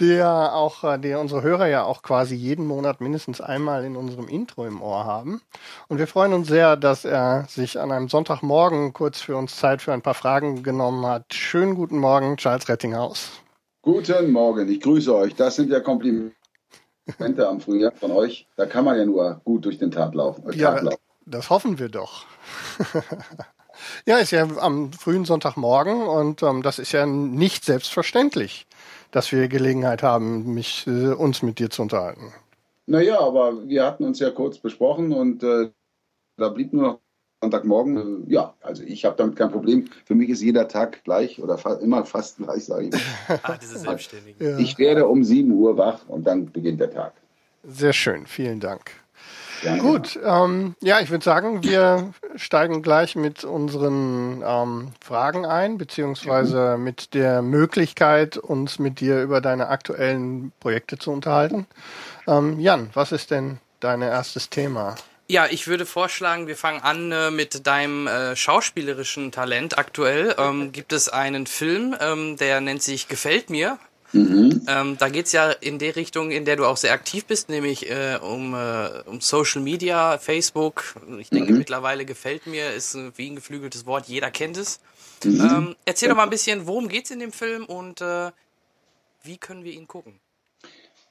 [0.00, 4.28] der auch, äh, der unsere Hörer ja auch quasi jeden Monat mindestens einmal in unserem
[4.28, 5.42] Intro im Ohr haben.
[5.88, 9.82] Und wir freuen uns sehr, dass er sich an einem Sonntagmorgen kurz für uns Zeit
[9.82, 11.32] für ein paar Fragen genommen hat.
[11.32, 13.30] Schönen guten Morgen, Charles Rettinghaus.
[13.82, 15.34] Guten Morgen, ich grüße euch.
[15.34, 16.32] Das sind ja Komplimente
[17.46, 18.46] am Frühjahr von euch.
[18.56, 20.42] Da kann man ja nur gut durch den Tag laufen.
[20.54, 20.96] Ja, laufen.
[21.26, 22.24] das hoffen wir doch.
[24.06, 28.66] Ja, ist ja am frühen Sonntagmorgen und ähm, das ist ja nicht selbstverständlich,
[29.10, 32.32] dass wir Gelegenheit haben, mich, äh, uns mit dir zu unterhalten.
[32.86, 35.70] Naja, aber wir hatten uns ja kurz besprochen und äh,
[36.36, 36.98] da blieb nur noch
[37.40, 38.26] Sonntagmorgen.
[38.28, 39.88] Äh, ja, also ich habe damit kein Problem.
[40.04, 42.94] Für mich ist jeder Tag gleich oder fa immer fast gleich, sage ich.
[43.42, 44.50] ah, diese Selbstständige.
[44.50, 44.58] Ja.
[44.58, 47.14] Ich werde um 7 Uhr wach und dann beginnt der Tag.
[47.62, 49.03] Sehr schön, vielen Dank.
[49.64, 49.80] Gerne.
[49.80, 56.76] Gut, ähm, ja, ich würde sagen, wir steigen gleich mit unseren ähm, Fragen ein, beziehungsweise
[56.76, 61.66] mit der Möglichkeit, uns mit dir über deine aktuellen Projekte zu unterhalten.
[62.26, 64.96] Ähm, Jan, was ist denn dein erstes Thema?
[65.28, 70.34] Ja, ich würde vorschlagen, wir fangen an äh, mit deinem äh, schauspielerischen Talent aktuell.
[70.36, 73.78] Ähm, gibt es einen Film, ähm, der nennt sich Gefällt mir.
[74.14, 74.62] Mhm.
[74.68, 77.90] Ähm, da geht's ja in der Richtung, in der du auch sehr aktiv bist, nämlich
[77.90, 80.94] äh, um, äh, um Social Media, Facebook.
[81.18, 81.58] Ich denke, mhm.
[81.58, 84.80] mittlerweile gefällt mir, ist wie ein geflügeltes Wort, jeder kennt es.
[85.24, 85.40] Mhm.
[85.40, 88.30] Ähm, erzähl doch mal ein bisschen, worum geht's in dem Film und äh,
[89.24, 90.20] wie können wir ihn gucken?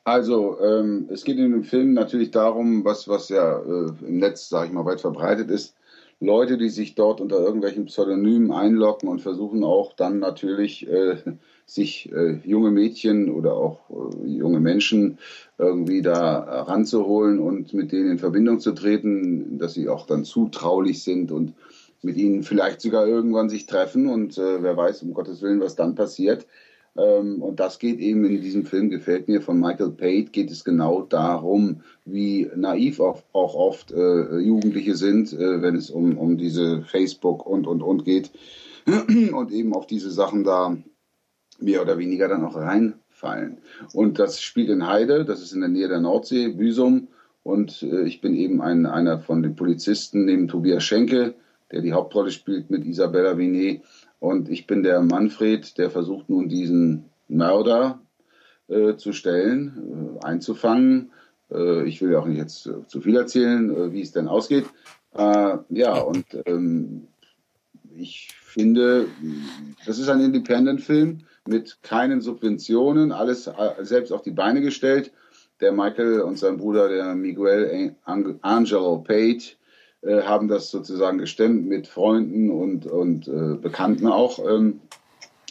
[0.06, 4.50] Also, ähm, es geht in dem Film natürlich darum, was, was ja äh, im Netz,
[4.50, 5.76] sage ich mal, weit verbreitet ist.
[6.20, 11.18] Leute, die sich dort unter irgendwelchen Pseudonymen einloggen und versuchen auch dann natürlich äh,
[11.66, 15.18] sich äh, junge Mädchen oder auch äh, junge Menschen
[15.58, 21.04] irgendwie da ranzuholen und mit denen in Verbindung zu treten, dass sie auch dann zutraulich
[21.04, 21.54] sind und
[22.02, 25.76] mit ihnen vielleicht sogar irgendwann sich treffen und äh, wer weiß um Gottes Willen, was
[25.76, 26.46] dann passiert.
[26.96, 30.64] Ähm, und das geht eben in diesem Film, gefällt mir, von Michael Pate, geht es
[30.64, 36.38] genau darum, wie naiv auch, auch oft äh, Jugendliche sind, äh, wenn es um, um
[36.38, 38.32] diese Facebook und, und, und geht.
[39.32, 40.76] Und eben auf diese Sachen da
[41.62, 43.58] mehr oder weniger dann auch reinfallen.
[43.94, 47.08] Und das spielt in Heide, das ist in der Nähe der Nordsee, Büsum.
[47.44, 51.36] Und äh, ich bin eben ein, einer von den Polizisten neben Tobias Schenke,
[51.72, 53.82] der die Hauptrolle spielt mit Isabella Vinet.
[54.20, 58.00] Und ich bin der Manfred, der versucht nun diesen Mörder
[58.70, 61.12] äh, zu stellen, äh, einzufangen.
[61.52, 64.28] Äh, ich will ja auch nicht jetzt äh, zu viel erzählen, äh, wie es denn
[64.28, 64.66] ausgeht.
[65.16, 67.08] ja, und ähm,
[67.96, 69.06] ich finde,
[69.86, 73.52] das ist ein Independent-Film mit keinen Subventionen, alles äh,
[73.82, 75.12] selbst auf die Beine gestellt.
[75.60, 79.56] Der Michael und sein Bruder, der Miguel Angelo Pate,
[80.02, 84.40] äh, haben das sozusagen gestemmt mit Freunden und, und äh, Bekannten auch.
[84.40, 84.82] Ähm,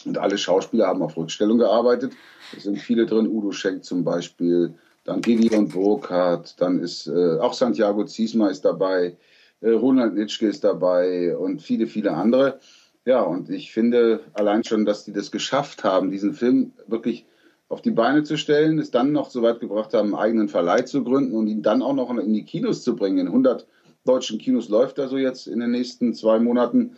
[0.05, 2.11] und alle Schauspieler haben auf Rückstellung gearbeitet.
[2.55, 4.73] Es sind viele drin, Udo Schenk zum Beispiel,
[5.05, 9.15] dann Gideon Burkhardt, dann ist auch Santiago Ziesma ist dabei,
[9.61, 12.59] Ronald Nitschke ist dabei und viele, viele andere.
[13.05, 17.25] Ja, und ich finde allein schon, dass die das geschafft haben, diesen Film wirklich
[17.67, 20.83] auf die Beine zu stellen, es dann noch so weit gebracht haben, einen eigenen Verleih
[20.83, 23.17] zu gründen und ihn dann auch noch in die Kinos zu bringen.
[23.17, 23.67] In 100
[24.05, 26.95] deutschen Kinos läuft er so jetzt in den nächsten zwei Monaten.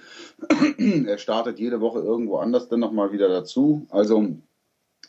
[1.05, 3.87] er startet jede Woche irgendwo anders dann nochmal wieder dazu.
[3.89, 4.43] Also, und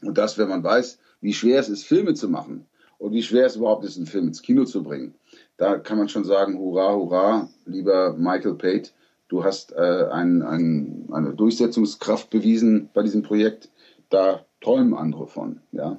[0.02, 2.66] das, wenn man weiß, wie schwer es ist, Filme zu machen
[2.98, 5.14] und wie schwer es überhaupt ist, einen Film ins Kino zu bringen,
[5.56, 8.90] da kann man schon sagen, hurra, hurra, lieber Michael Pate
[9.28, 13.68] du hast äh, ein, ein, eine Durchsetzungskraft bewiesen bei diesem Projekt.
[14.08, 15.96] Da träumen andere von, ja.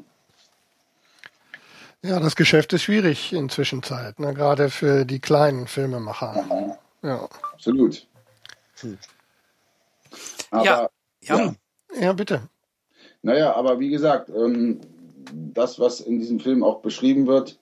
[2.03, 4.33] Ja, das Geschäft ist schwierig inzwischen Zeit, ne?
[4.33, 6.43] gerade für die kleinen Filmemacher.
[6.43, 6.73] Mhm.
[7.01, 7.27] Ja.
[7.53, 8.07] Absolut.
[8.79, 8.97] Hm.
[10.51, 10.89] Aber, ja,
[11.21, 11.37] ja.
[11.37, 11.55] ja.
[11.99, 12.49] Ja, bitte.
[13.21, 14.81] Naja, aber wie gesagt, ähm,
[15.33, 17.59] das, was in diesem Film auch beschrieben wird,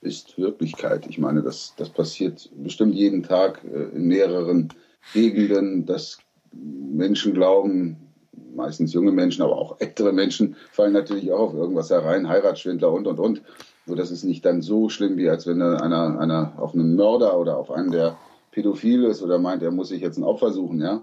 [0.00, 1.06] ist Wirklichkeit.
[1.08, 4.72] Ich meine, das, das passiert bestimmt jeden Tag äh, in mehreren
[5.12, 6.18] Gegenden, dass
[6.52, 7.96] Menschen glauben,
[8.54, 13.06] meistens junge Menschen, aber auch ältere Menschen fallen natürlich auch auf irgendwas herein, Heiratsschwindler und,
[13.06, 13.42] und, und.
[13.86, 17.38] So, das ist nicht dann so schlimm, wie als wenn einer, einer auf einen Mörder
[17.38, 18.16] oder auf einen, der
[18.50, 21.02] pädophil ist oder meint, er muss sich jetzt ein Opfer suchen, ja.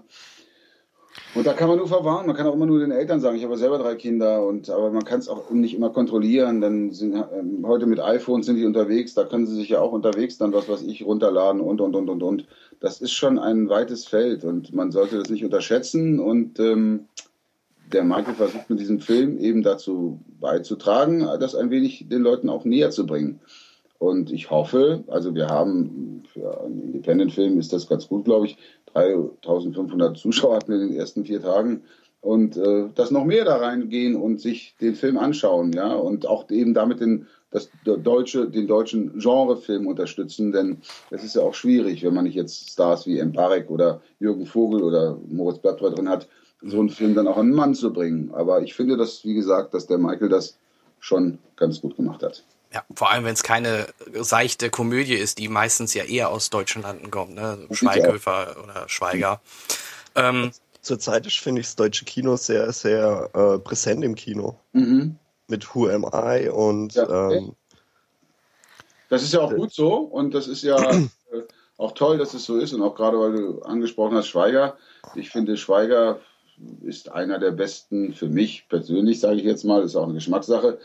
[1.34, 2.26] Und da kann man nur verwarnen.
[2.26, 4.90] Man kann auch immer nur den Eltern sagen, ich habe selber drei Kinder, und, aber
[4.90, 6.60] man kann es auch nicht immer kontrollieren.
[6.60, 9.92] Dann sind ähm, heute mit iPhones sind die unterwegs, da können sie sich ja auch
[9.92, 12.46] unterwegs dann was, was ich runterladen und und und und und.
[12.80, 16.18] Das ist schon ein weites Feld und man sollte das nicht unterschätzen.
[16.18, 17.06] Und ähm,
[17.92, 22.64] der Michael versucht mit diesem Film eben dazu beizutragen, das ein wenig den Leuten auch
[22.64, 23.40] näher zu bringen.
[23.98, 28.56] Und ich hoffe, also wir haben für einen Independent-Film ist das ganz gut, glaube ich.
[29.42, 31.82] 3500 Zuschauer hatten in den ersten vier Tagen.
[32.20, 36.50] Und äh, dass noch mehr da reingehen und sich den Film anschauen, ja, und auch
[36.50, 40.78] eben damit den, das deutsche, den deutschen Genrefilm unterstützen, denn
[41.10, 44.82] es ist ja auch schwierig, wenn man nicht jetzt Stars wie Mbarek oder Jürgen Vogel
[44.82, 46.28] oder Moritz Blattwer drin hat,
[46.62, 48.30] so einen Film dann auch an einen Mann zu bringen.
[48.34, 50.58] Aber ich finde, dass, wie gesagt, dass der Michael das
[50.98, 52.42] schon ganz gut gemacht hat.
[52.72, 56.82] Ja, vor allem, wenn es keine seichte Komödie ist, die meistens ja eher aus deutschen
[56.82, 57.66] Landen kommt, ne?
[57.70, 59.40] Schweighöfer oder Schweiger.
[60.14, 64.58] Ähm, Zurzeit finde ich das deutsche Kino sehr, sehr äh, präsent im Kino.
[64.72, 65.16] Mhm.
[65.48, 67.54] Mit Who Am I und ja, ähm,
[69.08, 71.42] das ist ja auch gut so und das ist ja äh,
[71.78, 74.76] auch toll, dass es so ist und auch gerade, weil du angesprochen hast, Schweiger.
[75.14, 76.20] Ich finde, Schweiger
[76.82, 80.78] ist einer der besten, für mich persönlich, sage ich jetzt mal, ist auch eine Geschmackssache,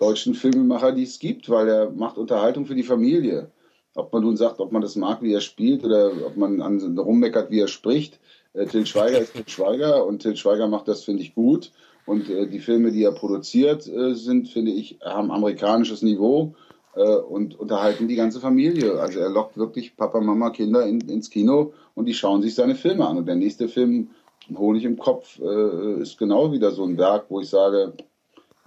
[0.00, 3.50] deutschen Filmemacher, die es gibt, weil er macht Unterhaltung für die Familie.
[3.94, 6.98] Ob man nun sagt, ob man das mag, wie er spielt, oder ob man an,
[6.98, 8.18] rummeckert, wie er spricht.
[8.54, 11.70] Äh, Till Schweiger ist Till Schweiger und Till Schweiger macht das, finde ich, gut.
[12.06, 16.54] Und äh, die Filme, die er produziert, äh, sind, finde ich, haben amerikanisches Niveau
[16.94, 18.98] äh, und unterhalten die ganze Familie.
[19.00, 22.74] Also er lockt wirklich Papa, Mama, Kinder in, ins Kino und die schauen sich seine
[22.74, 23.18] Filme an.
[23.18, 24.10] Und der nächste Film,
[24.56, 27.92] Honig im Kopf, äh, ist genau wieder so ein Werk, wo ich sage,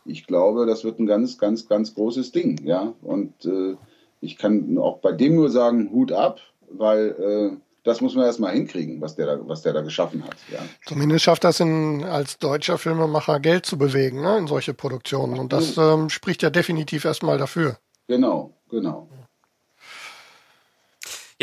[0.05, 2.65] ich glaube, das wird ein ganz, ganz, ganz großes Ding.
[2.65, 2.93] Ja?
[3.01, 3.75] Und äh,
[4.21, 6.39] ich kann auch bei dem nur sagen, Hut ab,
[6.69, 10.35] weil das muss man erstmal hinkriegen, was der da, was der da geschaffen hat.
[10.51, 10.59] Ja.
[10.85, 15.37] Zumindest schafft das in, als deutscher Filmemacher Geld zu bewegen, ne, in solche Produktionen.
[15.37, 17.77] Und das ähm, spricht ja definitiv erstmal dafür.
[18.07, 19.09] Genau, genau.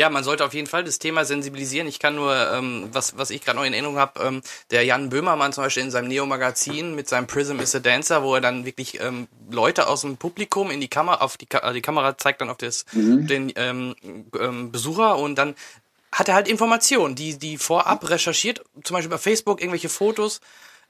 [0.01, 1.87] Ja, man sollte auf jeden Fall das Thema sensibilisieren.
[1.87, 4.41] Ich kann nur, ähm, was, was ich gerade noch in Erinnerung habe, ähm,
[4.71, 8.33] der Jan Böhmermann zum Beispiel in seinem Neo-Magazin mit seinem Prism is a Dancer, wo
[8.33, 11.83] er dann wirklich ähm, Leute aus dem Publikum in die Kamera, auf die, Ka die
[11.83, 13.27] Kamera zeigt dann auf das, mhm.
[13.27, 13.95] den ähm,
[14.39, 15.53] ähm, Besucher und dann
[16.11, 20.41] hat er halt Informationen, die, die vorab recherchiert, zum Beispiel bei Facebook irgendwelche Fotos,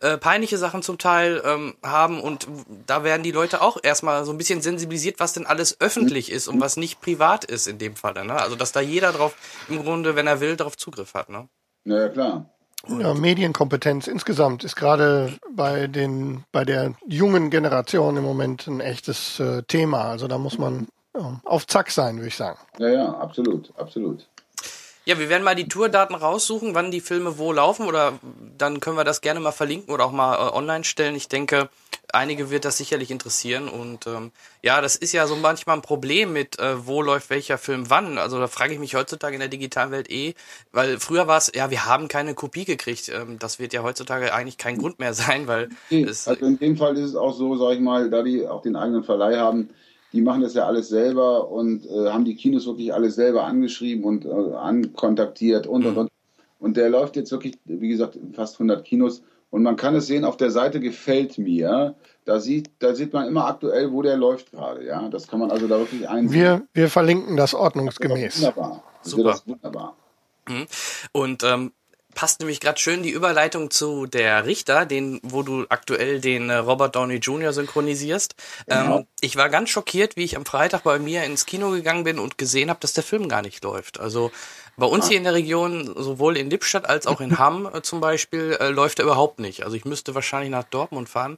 [0.01, 2.47] äh, peinliche Sachen zum Teil ähm, haben und
[2.87, 6.47] da werden die Leute auch erstmal so ein bisschen sensibilisiert, was denn alles öffentlich ist
[6.47, 8.13] und was nicht privat ist in dem Fall.
[8.25, 8.33] Ne?
[8.33, 9.35] Also dass da jeder drauf
[9.69, 11.29] im Grunde, wenn er will, darauf Zugriff hat.
[11.29, 11.47] Ne?
[11.85, 12.49] Ja, klar.
[12.87, 19.39] Ja, Medienkompetenz insgesamt ist gerade bei den bei der jungen Generation im Moment ein echtes
[19.39, 20.05] äh, Thema.
[20.05, 22.57] Also da muss man ja, auf Zack sein, würde ich sagen.
[22.79, 24.27] Ja, ja, absolut, absolut.
[25.05, 28.19] Ja, wir werden mal die Tourdaten raussuchen, wann die Filme wo laufen oder
[28.57, 31.15] dann können wir das gerne mal verlinken oder auch mal äh, online stellen.
[31.15, 31.69] Ich denke,
[32.13, 36.33] einige wird das sicherlich interessieren und ähm, ja, das ist ja so manchmal ein Problem
[36.33, 38.19] mit, äh, wo läuft welcher Film wann.
[38.19, 40.35] Also da frage ich mich heutzutage in der digitalen Welt eh,
[40.71, 43.09] weil früher war es, ja, wir haben keine Kopie gekriegt.
[43.09, 46.77] Ähm, das wird ja heutzutage eigentlich kein Grund mehr sein, weil es, Also in dem
[46.77, 49.69] Fall ist es auch so, sag ich mal, da die auch den eigenen Verleih haben,
[50.13, 54.03] die machen das ja alles selber und äh, haben die Kinos wirklich alles selber angeschrieben
[54.03, 55.97] und äh, ankontaktiert und, und, mhm.
[55.99, 56.11] und.
[56.59, 59.23] Und der läuft jetzt wirklich, wie gesagt, in fast 100 Kinos.
[59.49, 61.95] Und man kann es sehen, auf der Seite gefällt mir.
[62.23, 64.85] Da sieht, da sieht man immer aktuell, wo der läuft gerade.
[64.85, 66.39] Ja, das kann man also da wirklich einsehen.
[66.39, 68.35] Wir, wir verlinken das ordnungsgemäß.
[68.35, 68.83] Das wunderbar.
[69.01, 69.31] Das Super.
[69.31, 69.95] Das wunderbar.
[71.11, 71.71] Und ähm,
[72.13, 76.57] passt nämlich gerade schön die Überleitung zu der Richter, den, wo du aktuell den äh,
[76.57, 77.53] Robert Downey Jr.
[77.53, 78.35] synchronisierst.
[78.67, 78.99] Genau.
[78.99, 82.19] Ähm, ich war ganz schockiert, wie ich am Freitag bei mir ins Kino gegangen bin
[82.19, 83.99] und gesehen habe, dass der Film gar nicht läuft.
[83.99, 84.31] Also
[84.77, 85.09] bei uns ah.
[85.09, 88.69] hier in der Region, sowohl in Lippstadt als auch in Hamm äh, zum Beispiel, äh,
[88.69, 89.63] läuft er überhaupt nicht.
[89.63, 91.37] Also ich müsste wahrscheinlich nach Dortmund fahren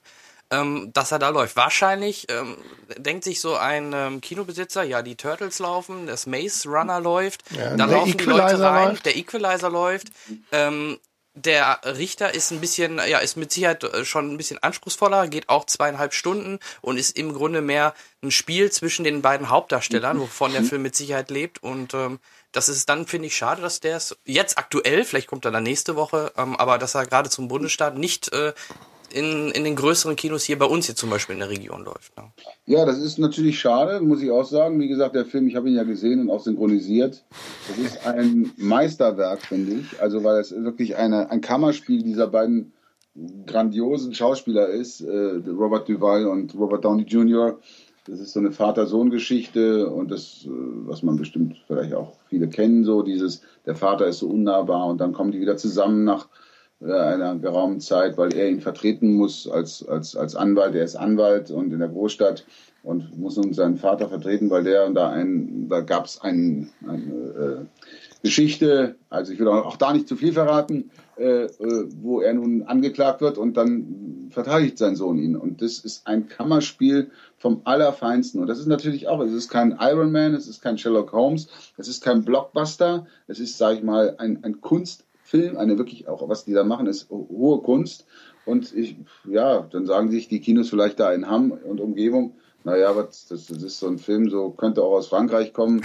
[0.53, 1.55] ähm, dass er da läuft.
[1.55, 2.57] Wahrscheinlich ähm,
[2.97, 7.75] denkt sich so ein ähm, Kinobesitzer, ja, die Turtles laufen, das Maze Runner läuft, ja,
[7.75, 9.05] da laufen die Leute rein, läuft.
[9.05, 10.07] der Equalizer läuft.
[10.51, 10.99] Ähm,
[11.35, 15.49] der Richter ist ein bisschen, ja, ist mit Sicherheit äh, schon ein bisschen anspruchsvoller, geht
[15.49, 20.53] auch zweieinhalb Stunden und ist im Grunde mehr ein Spiel zwischen den beiden Hauptdarstellern, wovon
[20.53, 21.63] der Film mit Sicherheit lebt.
[21.63, 22.19] Und ähm,
[22.51, 25.63] das ist dann, finde ich, schade, dass der es jetzt aktuell, vielleicht kommt er dann
[25.63, 28.53] nächste Woche, ähm, aber dass er gerade zum Bundesstaat nicht äh,
[29.14, 32.15] in, in den größeren Kinos hier bei uns hier zum Beispiel in der Region läuft.
[32.18, 32.23] Ne?
[32.65, 34.80] Ja, das ist natürlich schade, muss ich auch sagen.
[34.80, 37.23] Wie gesagt, der Film, ich habe ihn ja gesehen und auch synchronisiert.
[37.68, 40.02] Das ist ein Meisterwerk, finde ich.
[40.02, 42.73] Also, weil es wirklich eine, ein Kammerspiel dieser beiden
[43.45, 47.60] grandiosen Schauspieler ist, äh, Robert Duval und Robert Downey Jr.
[48.06, 52.84] Das ist so eine Vater-Sohn-Geschichte und das, äh, was man bestimmt vielleicht auch viele kennen,
[52.84, 56.27] so dieses, der Vater ist so unnahbar und dann kommen die wieder zusammen nach
[56.84, 60.76] einer geraumen Zeit, weil er ihn vertreten muss als, als, als Anwalt.
[60.76, 62.45] Er ist Anwalt und in der Großstadt
[62.84, 67.69] und muss nun seinen Vater vertreten, weil der da ein, da gab es einen, einen
[68.23, 72.64] Geschichte, also ich will auch da nicht zu viel verraten, äh, äh, wo er nun
[72.64, 75.35] angeklagt wird und dann verteidigt sein Sohn ihn.
[75.35, 78.41] Und das ist ein Kammerspiel vom Allerfeinsten.
[78.41, 81.49] Und das ist natürlich auch, es ist kein Iron Man, es ist kein Sherlock Holmes,
[81.77, 84.61] es ist kein Blockbuster, es ist, sage ich mal, ein, ein
[85.34, 88.05] Kunstfilm, eine wirklich auch, was die da machen, ist hohe Kunst.
[88.45, 92.35] Und ich, ja, dann sagen sich die Kinos vielleicht da in Hamm und Umgebung,
[92.65, 95.81] naja, was, das, das ist so ein Film, so könnte auch aus Frankreich kommen.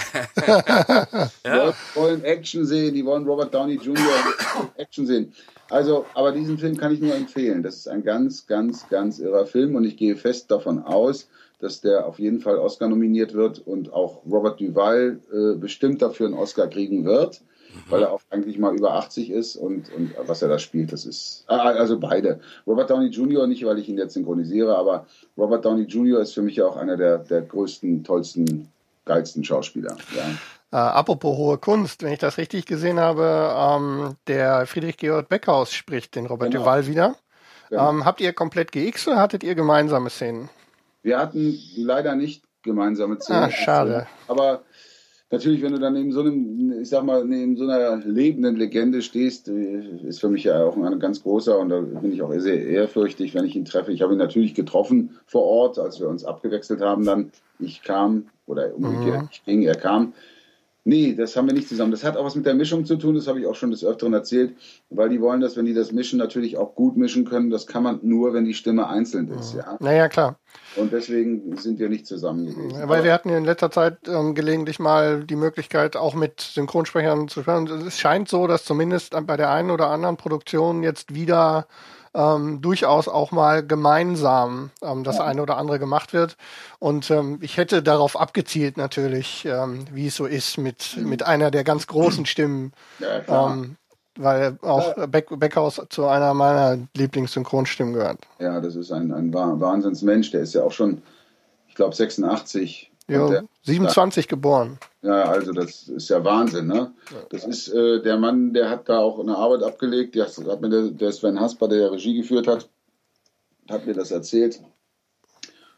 [0.47, 1.73] ja.
[1.73, 3.97] Die wollen Action sehen, die wollen Robert Downey Jr.
[4.77, 5.33] Action sehen.
[5.71, 7.63] Also, aber diesen Film kann ich nur empfehlen.
[7.63, 11.81] Das ist ein ganz, ganz, ganz irrer Film und ich gehe fest davon aus, dass
[11.81, 16.37] der auf jeden Fall Oscar nominiert wird und auch Robert Duval äh, bestimmt dafür einen
[16.37, 17.43] Oscar kriegen wird
[17.89, 21.05] weil er auch eigentlich mal über 80 ist und, und was er da spielt, das
[21.05, 22.41] ist, ah, also beide.
[22.67, 23.47] Robert Downey Jr.
[23.47, 26.21] nicht, weil ich ihn jetzt synchronisiere, aber Robert Downey Jr.
[26.21, 28.69] ist für mich auch einer der, der größten, tollsten,
[29.05, 29.97] geilsten Schauspieler.
[30.17, 30.25] Ja.
[30.71, 35.73] Äh, apropos hohe Kunst, wenn ich das richtig gesehen habe, ähm, der Friedrich Georg Beckhaus
[35.73, 36.65] spricht den Robert genau.
[36.65, 37.17] Duval wieder.
[37.71, 37.91] Genau.
[37.91, 40.49] Ähm, habt ihr komplett GX oder hattet ihr gemeinsame Szenen?
[41.03, 43.43] Wir hatten leider nicht gemeinsame ah, Szenen.
[43.45, 44.07] Ah, schade.
[44.27, 44.63] Aber
[45.31, 49.03] natürlich, wenn du dann neben so einem, ich sag mal, neben so einer lebenden Legende
[49.03, 52.67] stehst, ist für mich ja auch ein ganz großer und da bin ich auch sehr
[52.67, 53.93] ehrfürchtig, wenn ich ihn treffe.
[53.93, 57.31] Ich habe ihn natürlich getroffen vor Ort, als wir uns abgewechselt haben dann.
[57.59, 59.29] Ich kam, oder umgekehrt, mhm.
[59.31, 60.13] ich ging, er kam.
[60.85, 61.91] Nee, das haben wir nicht zusammen.
[61.91, 63.85] Das hat auch was mit der Mischung zu tun, das habe ich auch schon des
[63.85, 64.55] Öfteren erzählt,
[64.89, 67.51] weil die wollen, dass wenn die das mischen, natürlich auch gut mischen können.
[67.51, 69.55] Das kann man nur, wenn die Stimme einzeln ist.
[69.55, 69.77] Ja?
[69.81, 70.39] Naja, klar.
[70.77, 72.71] Und deswegen sind wir nicht zusammen gewesen.
[72.71, 77.29] Ja, weil wir hatten in letzter Zeit ähm, gelegentlich mal die Möglichkeit, auch mit Synchronsprechern
[77.29, 77.69] zu sprechen.
[77.87, 81.67] Es scheint so, dass zumindest bei der einen oder anderen Produktion jetzt wieder
[82.19, 85.25] ähm, durchaus auch mal gemeinsam ähm, das ja.
[85.25, 86.37] eine oder andere gemacht wird.
[86.81, 91.09] Und ähm, ich hätte darauf abgezielt natürlich, ähm, wie es so ist mit, mhm.
[91.09, 92.73] mit einer der ganz großen Stimmen.
[92.99, 93.77] Ja, ähm,
[94.17, 95.07] weil auch.
[95.07, 98.19] Beck, Beckhaus zu einer meiner Lieblingssynchonstimmen gehört.
[98.41, 100.33] Ja, das ist ein, ein Wahnsinnsmensch.
[100.33, 101.03] Der ist ja auch schon,
[101.69, 102.91] ich glaube, 86.
[103.09, 104.79] Ja, 27 ja, geboren.
[105.03, 106.93] Ja, also das ist ja Wahnsinn, ne?
[107.31, 110.15] Das ist äh, der Mann, der hat da auch eine Arbeit abgelegt.
[110.15, 112.69] Die hat, mir der, der Sven Hasper, der ja Regie geführt hat,
[113.71, 114.61] hat mir das erzählt.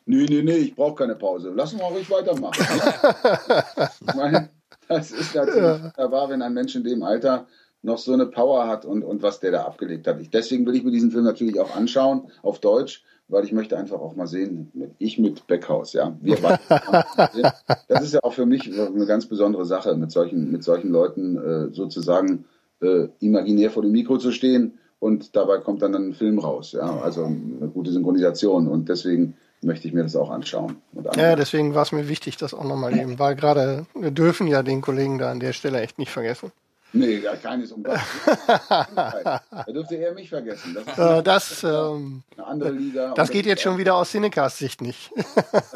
[0.07, 1.53] Nee, nee, nee, ich brauche keine Pause.
[1.55, 2.67] Lass mal ruhig weitermachen.
[4.09, 4.51] ich meine,
[4.89, 5.85] das ist natürlich ja.
[5.85, 7.47] wunderbar, wenn ein Mensch in dem Alter
[7.83, 10.21] noch so eine Power hat und, und was der da abgelegt hat.
[10.21, 13.77] Ich, deswegen will ich mir diesen Film natürlich auch anschauen, auf Deutsch, weil ich möchte
[13.79, 16.17] einfach auch mal sehen, ich mit Beckhaus, ja.
[16.21, 16.37] Wir
[17.89, 21.37] das ist ja auch für mich eine ganz besondere Sache, mit solchen, mit solchen Leuten
[21.37, 22.45] äh, sozusagen
[22.81, 27.01] äh, imaginär vor dem Mikro zu stehen und dabei kommt dann ein Film raus, ja.
[27.01, 30.77] Also eine gute Synchronisation und deswegen möchte ich mir das auch anschauen.
[31.17, 34.63] ja, deswegen war es mir wichtig, das auch nochmal eben, weil gerade wir dürfen ja
[34.63, 36.51] den Kollegen da an der Stelle echt nicht vergessen.
[36.93, 37.83] Nee, ja, keines um
[38.69, 40.77] Da dürfte er mich vergessen.
[40.85, 43.15] Das, äh, das ähm, eine andere Liga.
[43.15, 45.13] Das geht jetzt schon wieder aus Cinecast Sicht nicht.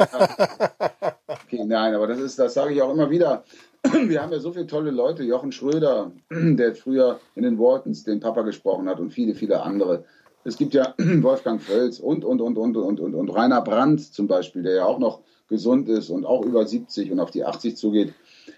[1.29, 3.45] okay, nein, aber das ist, das sage ich auch immer wieder.
[3.93, 5.23] Wir haben ja so viele tolle Leute.
[5.23, 10.05] Jochen Schröder, der früher in den Waltons den Papa gesprochen hat und viele, viele andere.
[10.43, 14.27] Es gibt ja Wolfgang Völz und, und, und, und, und, und, und Rainer Brandt zum
[14.27, 17.77] Beispiel, der ja auch noch gesund ist und auch über 70 und auf die 80
[17.77, 18.15] zugeht.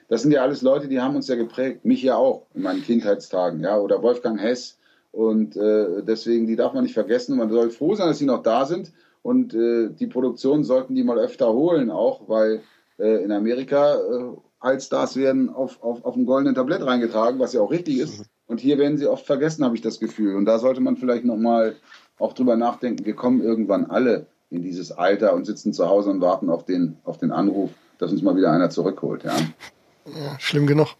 [0.08, 2.82] Das sind ja alles Leute, die haben uns ja geprägt, mich ja auch in meinen
[2.82, 4.78] Kindheitstagen, ja, oder Wolfgang Hess.
[5.12, 7.36] Und äh, deswegen, die darf man nicht vergessen.
[7.36, 8.92] Man soll froh sein, dass sie noch da sind.
[9.22, 12.60] Und äh, die Produktion sollten die mal öfter holen, auch weil
[12.98, 17.60] äh, in Amerika äh, Allstars werden auf, auf, auf dem goldenen Tablett reingetragen, was ja
[17.60, 18.26] auch richtig ist.
[18.46, 20.36] Und hier werden sie oft vergessen, habe ich das Gefühl.
[20.36, 21.76] Und da sollte man vielleicht nochmal
[22.18, 23.04] auch drüber nachdenken.
[23.04, 26.98] Wir kommen irgendwann alle in dieses Alter und sitzen zu Hause und warten auf den,
[27.04, 29.24] auf den Anruf, dass uns mal wieder einer zurückholt.
[29.24, 29.34] Ja.
[30.06, 30.94] Ja, schlimm genug.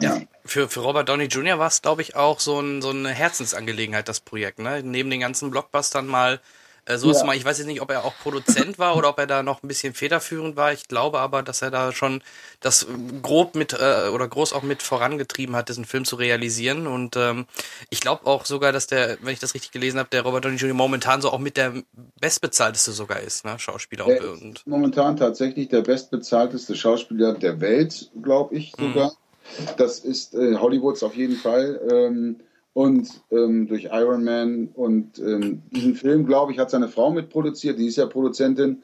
[0.00, 0.20] Ja.
[0.44, 1.58] Für, für Robert Downey Jr.
[1.58, 4.58] war es, glaube ich, auch so, ein, so eine Herzensangelegenheit, das Projekt.
[4.58, 4.82] Ne?
[4.82, 6.40] Neben den ganzen Blockbustern mal
[6.86, 7.24] äh, so ja.
[7.24, 9.62] mal, ich weiß jetzt nicht, ob er auch Produzent war oder ob er da noch
[9.62, 10.72] ein bisschen federführend war.
[10.72, 12.22] Ich glaube aber, dass er da schon
[12.60, 12.86] das
[13.22, 16.86] grob mit äh, oder groß auch mit vorangetrieben hat, diesen Film zu realisieren.
[16.86, 17.46] Und ähm,
[17.90, 20.56] ich glaube auch sogar, dass der, wenn ich das richtig gelesen habe, der Robert Downey
[20.56, 20.74] Jr.
[20.74, 21.72] momentan so auch mit der
[22.20, 23.58] bestbezahlteste sogar ist, ne?
[23.58, 29.10] Schauspieler und, und momentan tatsächlich der bestbezahlteste Schauspieler der Welt, glaube ich sogar.
[29.10, 29.66] Mhm.
[29.76, 31.80] Das ist äh, Hollywoods auf jeden Fall.
[31.90, 32.40] Ähm,
[32.74, 37.78] und ähm, durch Iron Man und ähm, diesen Film, glaube ich, hat seine Frau mitproduziert.
[37.78, 38.82] Die ist ja Produzentin.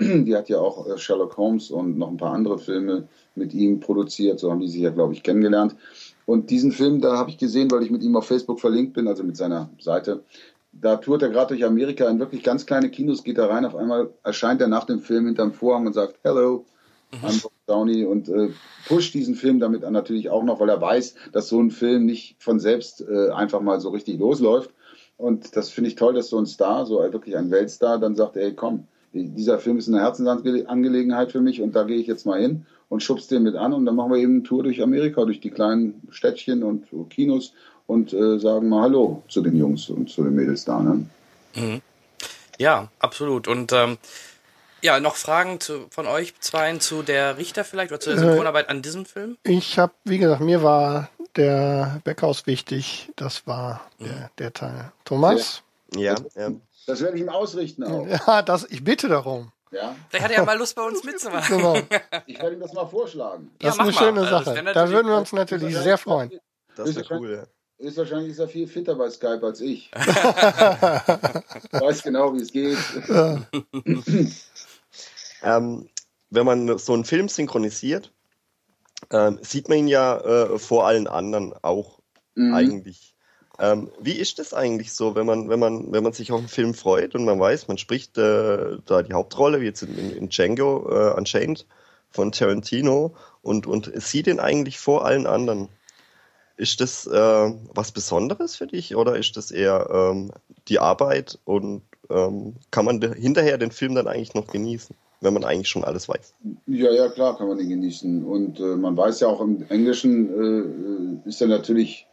[0.00, 0.24] Mhm.
[0.26, 3.80] Die hat ja auch äh, Sherlock Holmes und noch ein paar andere Filme mit ihm
[3.80, 4.38] produziert.
[4.38, 5.76] So haben die sich ja, glaube ich, kennengelernt.
[6.26, 9.08] Und diesen Film, da habe ich gesehen, weil ich mit ihm auf Facebook verlinkt bin,
[9.08, 10.22] also mit seiner Seite.
[10.72, 13.64] Da tourt er gerade durch Amerika in wirklich ganz kleine Kinos, geht da rein.
[13.64, 16.66] Auf einmal erscheint er nach dem Film hinterm Vorhang und sagt Hello.
[17.22, 18.50] An Downey und äh,
[18.86, 22.06] pusht diesen Film damit an natürlich auch noch, weil er weiß, dass so ein Film
[22.06, 24.70] nicht von selbst äh, einfach mal so richtig losläuft.
[25.16, 28.36] Und das finde ich toll, dass so ein Star, so wirklich ein Weltstar, dann sagt,
[28.36, 32.40] ey, komm, dieser Film ist eine Herzensangelegenheit für mich und da gehe ich jetzt mal
[32.40, 35.24] hin und schubst den mit an und dann machen wir eben eine Tour durch Amerika,
[35.24, 37.54] durch die kleinen Städtchen und Kinos
[37.86, 40.80] und äh, sagen mal Hallo zu den Jungs und zu den Mädels da.
[40.80, 41.06] Ne?
[41.54, 41.80] Mhm.
[42.58, 43.48] Ja, absolut.
[43.48, 43.98] Und ähm,
[44.86, 48.68] ja, noch Fragen zu, von euch zweien zu der Richter vielleicht oder zu der Synchronarbeit
[48.68, 49.36] äh, an diesem Film?
[49.42, 53.10] Ich habe, wie gesagt, mir war der Backhaus wichtig.
[53.16, 54.04] Das war mhm.
[54.04, 54.92] der, der, Teil.
[55.04, 55.62] Thomas?
[55.96, 56.52] Ja, ja.
[56.86, 58.06] Das werde ich ihm ausrichten auch.
[58.26, 59.50] Ja, das, ich bitte darum.
[59.72, 59.96] Ja.
[60.08, 61.56] Vielleicht hat er ja mal Lust, bei uns mitzumachen.
[61.56, 61.74] Genau.
[62.26, 63.50] Ich werde ihm das mal vorschlagen.
[63.58, 64.30] Das ja, ist eine schöne mal.
[64.30, 64.50] Sache.
[64.50, 66.30] Also, da würden wir uns natürlich sehr freuen.
[66.76, 67.42] Das wäre cool, ja.
[67.78, 69.90] Ist wahrscheinlich ist er viel fitter bei Skype als ich.
[71.72, 72.78] weiß genau, wie es geht.
[75.46, 75.88] ähm,
[76.28, 78.12] wenn man so einen Film synchronisiert,
[79.10, 82.00] ähm, sieht man ihn ja äh, vor allen anderen auch
[82.34, 82.54] mhm.
[82.54, 83.14] eigentlich.
[83.58, 86.48] Ähm, wie ist das eigentlich so, wenn man, wenn man, wenn man sich auf einen
[86.48, 90.28] Film freut und man weiß, man spricht äh, da die Hauptrolle, wie jetzt in, in
[90.28, 91.66] Django äh, Unchained
[92.10, 95.68] von Tarantino und, und sieht ihn eigentlich vor allen anderen?
[96.58, 100.32] Ist das äh, was Besonderes für dich oder ist das eher ähm,
[100.68, 105.44] die Arbeit und ähm, kann man hinterher den Film dann eigentlich noch genießen, wenn man
[105.44, 106.34] eigentlich schon alles weiß?
[106.66, 108.24] Ja, ja, klar kann man den genießen.
[108.24, 112.06] Und äh, man weiß ja auch im Englischen äh, ist er natürlich,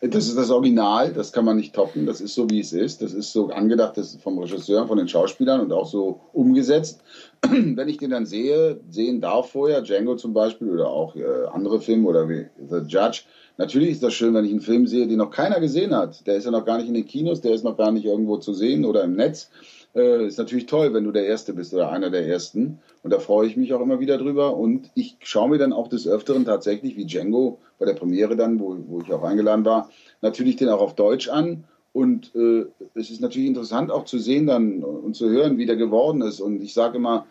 [0.00, 3.00] das ist das Original, das kann man nicht toppen, das ist so wie es ist,
[3.00, 7.00] das ist so angedacht das ist vom Regisseur, von den Schauspielern und auch so umgesetzt.
[7.42, 11.80] wenn ich den dann sehe, sehen darf vorher, Django zum Beispiel oder auch äh, andere
[11.80, 13.22] Filme oder wie The Judge,
[13.56, 16.26] Natürlich ist das schön, wenn ich einen Film sehe, den noch keiner gesehen hat.
[16.26, 18.36] Der ist ja noch gar nicht in den Kinos, der ist noch gar nicht irgendwo
[18.38, 19.50] zu sehen oder im Netz.
[19.94, 22.80] Äh, ist natürlich toll, wenn du der Erste bist oder einer der Ersten.
[23.02, 24.56] Und da freue ich mich auch immer wieder drüber.
[24.56, 28.58] Und ich schaue mir dann auch des Öfteren tatsächlich, wie Django bei der Premiere dann,
[28.58, 29.90] wo, wo ich auch eingeladen war,
[30.20, 31.64] natürlich den auch auf Deutsch an.
[31.92, 35.76] Und äh, es ist natürlich interessant auch zu sehen dann und zu hören, wie der
[35.76, 36.40] geworden ist.
[36.40, 37.26] Und ich sage immer,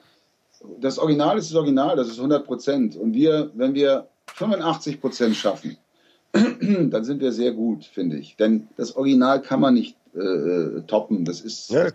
[0.80, 2.96] das Original ist das Original, das ist 100 Prozent.
[2.96, 5.76] Und wir, wenn wir 85 Prozent schaffen,
[6.32, 8.38] dann sind wir sehr gut, finde ich.
[8.38, 11.26] Denn das Original kann man nicht äh, toppen.
[11.26, 11.88] Das ist ja,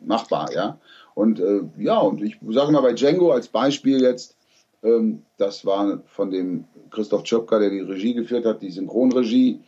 [0.00, 0.78] machbar, ja.
[1.14, 4.36] Und äh, ja, und ich sage mal bei Django als Beispiel jetzt,
[4.82, 9.60] ähm, das war von dem Christoph Tschöpka, der die Regie geführt hat, die Synchronregie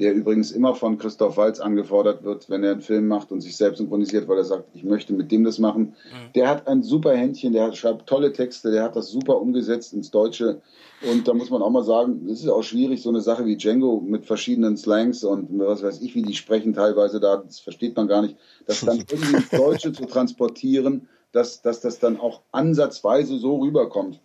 [0.00, 3.54] der übrigens immer von Christoph Walz angefordert wird, wenn er einen Film macht und sich
[3.54, 5.82] selbst synchronisiert, weil er sagt, ich möchte mit dem das machen.
[5.82, 6.32] Mhm.
[6.34, 10.10] Der hat ein super Händchen, der schreibt tolle Texte, der hat das super umgesetzt ins
[10.10, 10.62] Deutsche.
[11.02, 13.58] Und da muss man auch mal sagen, es ist auch schwierig, so eine Sache wie
[13.58, 17.94] Django mit verschiedenen Slangs und was weiß ich, wie die sprechen teilweise da, das versteht
[17.94, 18.36] man gar nicht,
[18.66, 24.18] das dann irgendwie ins Deutsche zu transportieren, dass, dass das dann auch ansatzweise so rüberkommt.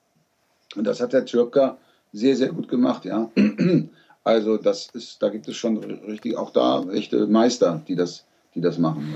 [0.78, 1.78] Und das hat der Türker
[2.14, 3.30] sehr, sehr gut gemacht, ja.
[4.26, 8.26] Also das ist, da gibt es schon richtig auch da echte Meister, die das,
[8.56, 9.16] die das machen.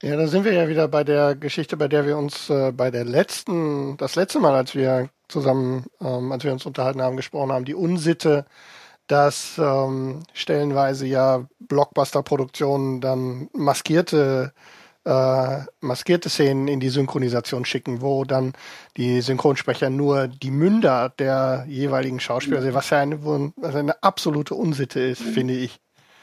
[0.00, 0.10] Ja.
[0.10, 2.92] ja, da sind wir ja wieder bei der Geschichte, bei der wir uns äh, bei
[2.92, 7.50] der letzten, das letzte Mal, als wir zusammen, ähm, als wir uns unterhalten haben, gesprochen
[7.50, 8.46] haben, die Unsitte,
[9.08, 14.52] dass ähm, stellenweise ja Blockbuster-Produktionen dann maskierte
[15.04, 18.54] äh, maskierte Szenen in die Synchronisation schicken, wo dann
[18.96, 24.54] die Synchronsprecher nur die Münder der jeweiligen Schauspieler sehen, was ja eine, was eine absolute
[24.54, 25.32] Unsitte ist, mhm.
[25.32, 25.80] finde ich.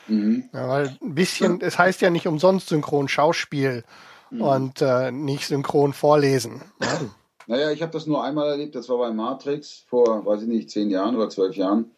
[0.07, 0.49] Mhm.
[0.53, 3.83] Ja, weil ein bisschen, es heißt ja nicht umsonst synchron Schauspiel
[4.31, 4.41] mhm.
[4.41, 6.61] und äh, nicht synchron vorlesen.
[6.81, 7.01] Ja?
[7.47, 10.69] Naja, ich habe das nur einmal erlebt, das war bei Matrix vor, weiß ich nicht,
[10.69, 11.91] zehn Jahren oder zwölf Jahren.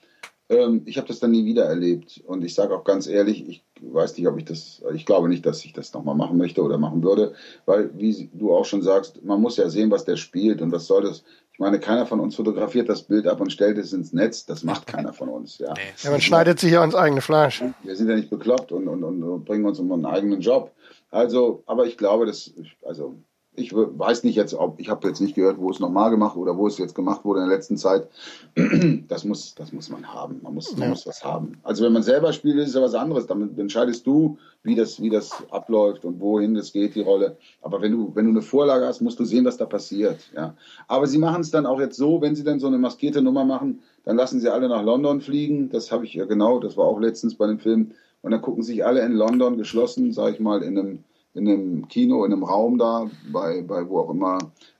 [0.49, 2.21] Ähm, ich habe das dann nie wieder erlebt.
[2.25, 5.45] Und ich sage auch ganz ehrlich, ich weiß nicht, ob ich das, ich glaube nicht,
[5.45, 7.33] dass ich das nochmal machen möchte oder machen würde,
[7.65, 10.87] weil, wie du auch schon sagst, man muss ja sehen, was der spielt und was
[10.87, 11.23] soll das.
[11.51, 14.45] Ich meine, keiner von uns fotografiert das Bild ab und stellt es ins Netz.
[14.45, 15.59] Das macht keiner von uns.
[15.59, 15.73] Ja,
[16.03, 17.63] ja man schneidet sich ja ins eigene Fleisch.
[17.83, 20.71] Wir sind ja nicht bekloppt und, und, und bringen uns um einen eigenen Job.
[21.11, 22.51] Also, aber ich glaube, dass,
[22.83, 23.15] also
[23.55, 26.57] ich weiß nicht jetzt, ob ich habe jetzt nicht gehört, wo es nochmal gemacht oder
[26.57, 28.07] wo es jetzt gemacht wurde in der letzten Zeit.
[29.07, 30.39] Das muss, das muss man haben.
[30.41, 31.53] Man muss, man muss was haben.
[31.63, 33.27] Also wenn man selber spielt, ist es ja was anderes.
[33.27, 37.37] Damit entscheidest du, wie das, wie das abläuft und wohin es geht, die Rolle.
[37.61, 40.19] Aber wenn du, wenn du eine Vorlage hast, musst du sehen, was da passiert.
[40.35, 40.55] Ja.
[40.87, 43.45] Aber sie machen es dann auch jetzt so, wenn sie dann so eine maskierte Nummer
[43.45, 45.69] machen, dann lassen sie alle nach London fliegen.
[45.69, 47.91] Das habe ich ja genau, das war auch letztens bei dem Film.
[48.21, 51.87] Und dann gucken sich alle in London geschlossen, sage ich mal, in einem in einem
[51.87, 54.37] Kino, in einem Raum da, bei, bei wo auch immer,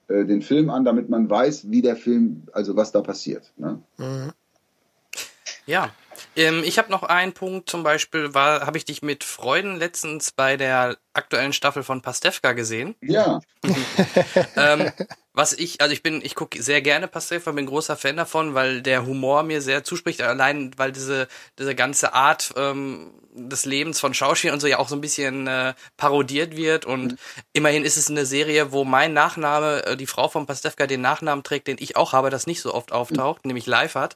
[0.07, 3.51] äh, den Film an, damit man weiß, wie der Film, also was da passiert.
[3.57, 3.81] Ne?
[3.97, 4.31] Mhm.
[5.65, 5.91] Ja,
[6.35, 10.31] ähm, ich habe noch einen Punkt, zum Beispiel war, habe ich dich mit Freuden letztens
[10.31, 12.95] bei der aktuellen Staffel von Pastewka gesehen.
[13.01, 13.39] Ja.
[14.55, 14.91] ähm,
[15.35, 18.83] Was ich, also ich bin, ich gucke sehr gerne Pastewka, bin großer Fan davon, weil
[18.83, 21.27] der Humor mir sehr zuspricht, allein weil diese,
[21.57, 25.47] diese ganze Art ähm, des Lebens von Schauspielern und so ja auch so ein bisschen
[25.47, 27.17] äh, parodiert wird und mhm.
[27.51, 31.43] immerhin ist es eine Serie, wo mein Nachname, äh, die Frau von Pastewka den Nachnamen
[31.43, 33.49] trägt, den ich auch habe, das nicht so oft auftaucht, mhm.
[33.49, 34.15] nämlich live hat.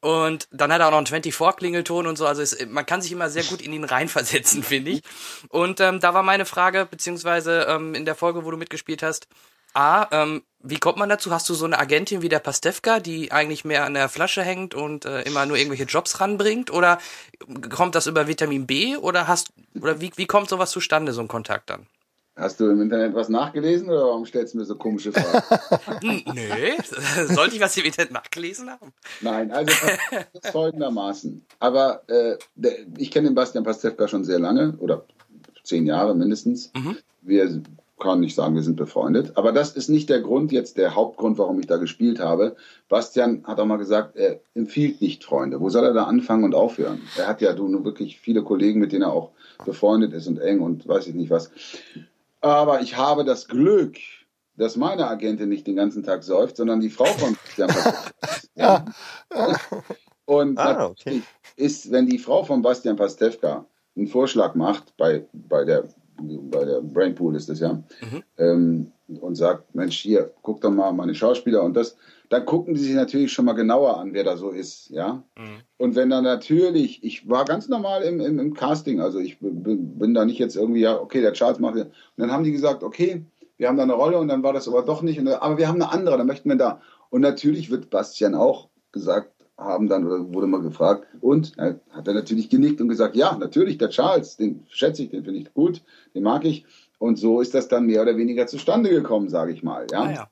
[0.00, 3.12] Und dann hat er auch noch einen 24-Klingelton und so, also es, man kann sich
[3.12, 5.02] immer sehr gut in ihn reinversetzen, finde ich.
[5.50, 9.28] Und ähm, da war meine Frage, beziehungsweise ähm, in der Folge, wo du mitgespielt hast,
[9.76, 11.30] A, ähm, wie kommt man dazu?
[11.30, 14.74] Hast du so eine Agentin wie der Pastewka, die eigentlich mehr an der Flasche hängt
[14.74, 16.72] und äh, immer nur irgendwelche Jobs ranbringt?
[16.72, 16.98] Oder
[17.68, 18.96] kommt das über Vitamin B?
[18.96, 21.86] Oder hast oder wie, wie kommt sowas zustande, so ein Kontakt dann?
[22.36, 25.42] Hast du im Internet was nachgelesen oder warum stellst du mir so komische Fragen?
[26.34, 28.92] Nö, sollte ich was im Internet nachgelesen haben?
[29.20, 29.72] Nein, also
[30.52, 31.44] folgendermaßen.
[31.60, 35.04] Aber äh, der, ich kenne den Bastian Pastewka schon sehr lange oder
[35.64, 36.72] zehn Jahre mindestens.
[36.74, 36.96] Mhm.
[37.20, 37.62] Wir
[37.98, 39.32] kann nicht sagen, wir sind befreundet.
[39.36, 42.56] Aber das ist nicht der Grund, jetzt der Hauptgrund, warum ich da gespielt habe.
[42.88, 45.60] Bastian hat auch mal gesagt, er empfiehlt nicht Freunde.
[45.60, 47.00] Wo soll er da anfangen und aufhören?
[47.16, 49.30] Er hat ja nur wirklich viele Kollegen, mit denen er auch
[49.64, 51.50] befreundet ist und eng und weiß ich nicht was.
[52.42, 53.96] Aber ich habe das Glück,
[54.56, 57.70] dass meine Agentin nicht den ganzen Tag säuft, sondern die Frau von Bastian
[58.54, 58.84] ja.
[60.26, 61.22] Und ah, okay.
[61.56, 63.64] ist, wenn die Frau von Bastian Pastewka
[63.96, 65.88] einen Vorschlag macht bei, bei der
[66.20, 68.22] bei der Brainpool ist das ja, mhm.
[68.38, 71.96] ähm, und sagt, Mensch, hier, guck doch mal meine Schauspieler und das,
[72.28, 75.22] dann gucken die sich natürlich schon mal genauer an, wer da so ist, ja.
[75.36, 75.60] Mhm.
[75.78, 79.98] Und wenn dann natürlich, ich war ganz normal im, im, im Casting, also ich bin,
[79.98, 82.82] bin, da nicht jetzt irgendwie, ja, okay, der Charles macht, und dann haben die gesagt,
[82.82, 83.24] okay,
[83.58, 85.68] wir haben da eine Rolle und dann war das aber doch nicht, und, aber wir
[85.68, 86.80] haben eine andere, dann möchten wir da.
[87.10, 92.08] Und natürlich wird Bastian auch gesagt, haben dann, oder wurde mal gefragt, und er hat
[92.08, 95.52] er natürlich genickt und gesagt, ja, natürlich, der Charles, den schätze ich, den finde ich
[95.54, 95.82] gut,
[96.14, 96.66] den mag ich.
[96.98, 99.86] Und so ist das dann mehr oder weniger zustande gekommen, sage ich mal.
[99.90, 100.02] Ja?
[100.02, 100.30] Ah, ja.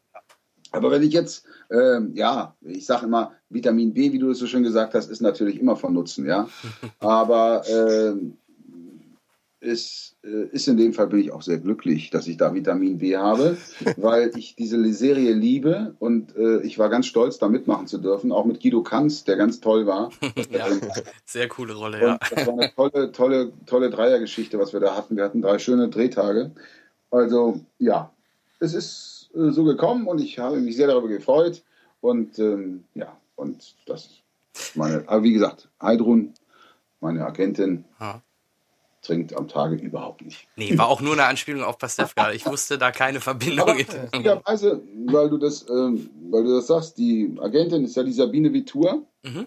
[0.73, 4.47] Aber wenn ich jetzt, ähm, ja, ich sage immer, Vitamin B, wie du es so
[4.47, 6.49] schön gesagt hast, ist natürlich immer von Nutzen, ja.
[6.99, 8.39] Aber ähm,
[9.65, 12.99] ist, äh, ist in dem Fall bin ich auch sehr glücklich, dass ich da Vitamin
[12.99, 13.57] B habe,
[13.97, 18.31] weil ich diese Serie liebe und äh, ich war ganz stolz, da mitmachen zu dürfen,
[18.31, 20.11] auch mit Guido Kanz, der ganz toll war.
[20.51, 20.67] ja,
[21.25, 22.13] sehr coole Rolle, ja.
[22.13, 25.17] Und das war eine tolle, tolle, tolle Dreiergeschichte, was wir da hatten.
[25.17, 26.53] Wir hatten drei schöne Drehtage.
[27.11, 28.13] Also ja,
[28.61, 31.63] es ist äh, so gekommen und ich habe mich sehr darüber gefreut
[32.01, 34.11] und ähm, ja, und das
[34.75, 36.35] meine, aber wie gesagt, Heidrun,
[37.01, 38.23] meine Agentin, ha
[39.05, 40.49] trinkt am Tage überhaupt nicht.
[40.57, 42.31] Nee, war auch nur eine Anspielung auf Pastewka.
[42.35, 43.69] Ich wusste da keine Verbindung.
[43.69, 48.53] Aber, weil du das, ähm, weil du das sagst, die Agentin ist ja die Sabine
[48.53, 49.07] Vitur.
[49.23, 49.47] Mhm.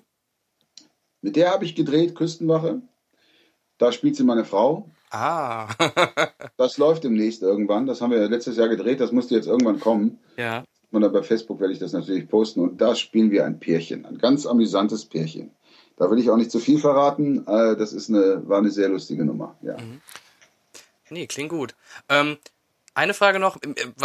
[1.22, 2.82] Mit der habe ich gedreht, Küstenwache.
[3.78, 4.90] Da spielt sie meine Frau.
[5.10, 5.68] Ah.
[6.58, 7.86] das läuft demnächst irgendwann.
[7.86, 9.00] Das haben wir letztes Jahr gedreht.
[9.00, 10.20] Das musste jetzt irgendwann kommen.
[10.38, 10.64] Ja.
[10.92, 12.62] Und bei Facebook werde ich das natürlich posten.
[12.62, 14.06] Und da spielen wir ein Pärchen.
[14.06, 15.52] Ein ganz amüsantes Pärchen.
[15.98, 17.46] Da will ich auch nicht zu viel verraten.
[17.48, 19.56] Äh, das ist eine, war eine sehr lustige Nummer.
[19.62, 19.78] Ja.
[19.78, 20.02] Mhm.
[21.10, 21.76] Nee, klingt gut.
[22.10, 22.38] Ähm,
[22.94, 23.58] eine Frage noch,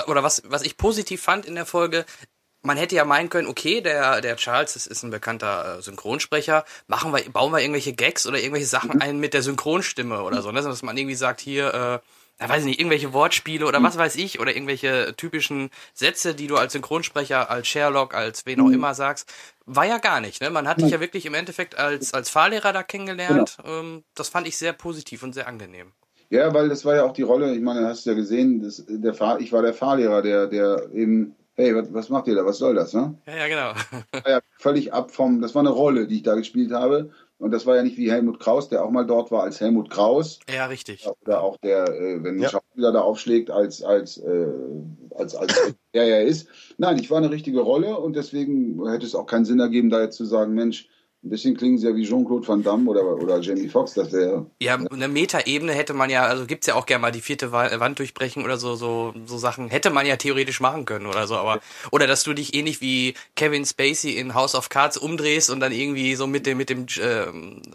[0.06, 2.04] oder was, was ich positiv fand in der Folge,
[2.62, 6.64] man hätte ja meinen können, okay, der, der Charles, das ist ein bekannter äh, Synchronsprecher,
[6.86, 9.02] machen wir, bauen wir irgendwelche Gags oder irgendwelche Sachen mhm.
[9.02, 10.62] ein mit der Synchronstimme oder so, ne?
[10.62, 11.98] dass man irgendwie sagt, hier, äh,
[12.42, 13.84] ja, weiß ich nicht, irgendwelche Wortspiele oder mhm.
[13.84, 18.60] was weiß ich, oder irgendwelche typischen Sätze, die du als Synchronsprecher, als Sherlock, als wen
[18.60, 18.74] auch mhm.
[18.74, 19.32] immer sagst,
[19.64, 20.42] war ja gar nicht.
[20.42, 20.50] Ne?
[20.50, 23.58] Man hat dich ja wirklich im Endeffekt als, als Fahrlehrer da kennengelernt.
[23.62, 23.80] Genau.
[23.80, 25.92] Ähm, das fand ich sehr positiv und sehr angenehm.
[26.30, 28.82] Ja, weil das war ja auch die Rolle, ich meine, hast du ja gesehen, das,
[28.88, 32.46] der Fahr ich war der Fahrlehrer, der, der eben, hey, was, was macht ihr da,
[32.46, 33.14] was soll das, ne?
[33.26, 33.72] Ja, ja, genau.
[34.26, 37.10] ja, völlig ab vom, das war eine Rolle, die ich da gespielt habe.
[37.42, 39.90] Und das war ja nicht wie Helmut Kraus, der auch mal dort war als Helmut
[39.90, 40.38] Kraus.
[40.48, 41.08] Ja, richtig.
[41.22, 42.48] Oder auch der, äh, wenn ein ja.
[42.48, 44.46] Schauspieler da aufschlägt, als, als, äh,
[45.16, 46.46] als, als der er ist.
[46.78, 50.00] Nein, ich war eine richtige Rolle und deswegen hätte es auch keinen Sinn ergeben, da
[50.00, 50.88] jetzt zu sagen, Mensch,
[51.24, 54.46] ein bisschen klingen sie ja wie Jean-Claude Van Damme oder, oder Jamie Foxx, das wäre.
[54.60, 57.98] Ja, eine Metaebene hätte man ja, also gibt's ja auch gerne mal die vierte Wand
[58.00, 59.68] durchbrechen oder so, so, so Sachen.
[59.68, 61.60] Hätte man ja theoretisch machen können oder so, aber,
[61.92, 65.70] oder dass du dich ähnlich wie Kevin Spacey in House of Cards umdrehst und dann
[65.70, 67.26] irgendwie so mit dem, mit dem, äh,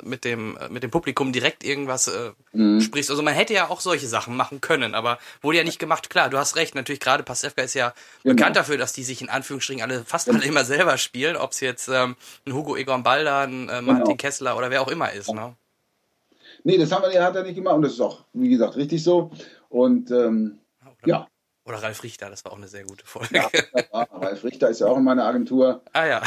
[0.03, 2.81] mit dem, mit dem Publikum direkt irgendwas äh, mhm.
[2.81, 3.09] sprichst.
[3.09, 6.09] Also man hätte ja auch solche Sachen machen können, aber wurde ja nicht gemacht.
[6.09, 7.93] Klar, du hast recht, natürlich gerade Pasewka ist ja
[8.23, 8.35] genau.
[8.35, 11.87] bekannt dafür, dass die sich in Anführungsstrichen alle, fast alle immer selber spielen, ob's jetzt
[11.87, 14.15] ähm, ein Hugo Egon Balder Laden, äh, Martin genau.
[14.15, 15.33] Kessler oder wer auch immer ist.
[15.33, 15.55] Ne?
[16.63, 19.03] Nee, das haben wir, hat er nicht gemacht und das ist auch, wie gesagt, richtig
[19.03, 19.31] so.
[19.69, 20.59] Und ähm,
[21.03, 21.27] oder, ja.
[21.65, 23.35] Oder Ralf Richter, das war auch eine sehr gute Folge.
[23.35, 23.49] Ja,
[23.91, 25.81] Ralf Richter ist ja auch in meiner Agentur.
[25.93, 26.21] Ah ja.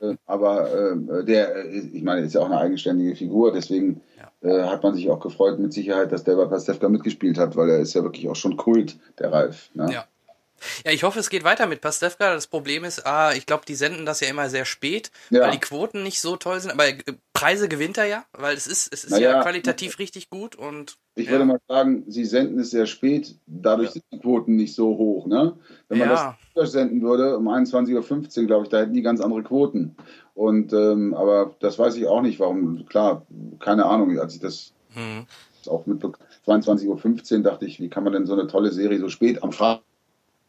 [0.00, 4.48] Äh, aber äh, der, ich meine, ist ja auch eine eigenständige Figur, deswegen ja.
[4.48, 7.68] äh, hat man sich auch gefreut mit Sicherheit, dass der bei Pastewka mitgespielt hat, weil
[7.68, 9.70] er ist ja wirklich auch schon Kult, der Ralf.
[9.74, 9.88] Ne?
[9.92, 10.04] Ja.
[10.84, 12.32] Ja, ich hoffe, es geht weiter mit Pastewka.
[12.34, 15.42] Das Problem ist, ah, ich glaube, die senden das ja immer sehr spät, Ja.
[15.42, 16.70] weil die Quoten nicht so toll sind.
[16.72, 16.96] Aber äh,
[17.32, 20.96] Preise gewinnt er ja, weil es ist, es ist Na ja qualitativ richtig gut und
[21.14, 21.32] Ich ja.
[21.32, 23.92] würde mal sagen, sie senden es sehr spät, dadurch Ja.
[23.92, 25.26] sind die Quoten nicht so hoch.
[25.26, 25.56] Ne?
[25.88, 29.42] Wenn man das senden würde, um 21.15 Uhr, glaube ich, da hätten die ganz andere
[29.42, 29.96] Quoten.
[30.34, 32.86] Und ähm, aber das weiß ich auch nicht, warum.
[32.86, 33.26] Klar,
[33.58, 35.26] keine Ahnung, als ich das hm.
[35.66, 36.02] auch mit
[36.46, 39.50] 22.15 Uhr dachte ich, wie kann man denn so eine tolle Serie so spät am
[39.50, 39.80] Fre-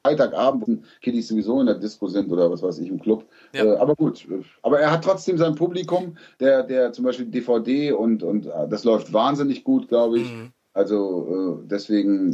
[0.08, 3.26] Freitagabend, Kiddies sowieso in der Disco sind oder was weiß ich im Club.
[3.54, 3.66] Ja.
[3.66, 4.26] Äh, aber gut,
[4.62, 8.84] aber er hat trotzdem sein Publikum, der, der zum Beispiel DVD und, und äh, das
[8.84, 10.32] läuft wahnsinnig gut, glaube ich.
[10.32, 10.52] Mhm.
[10.74, 12.30] Also äh, deswegen,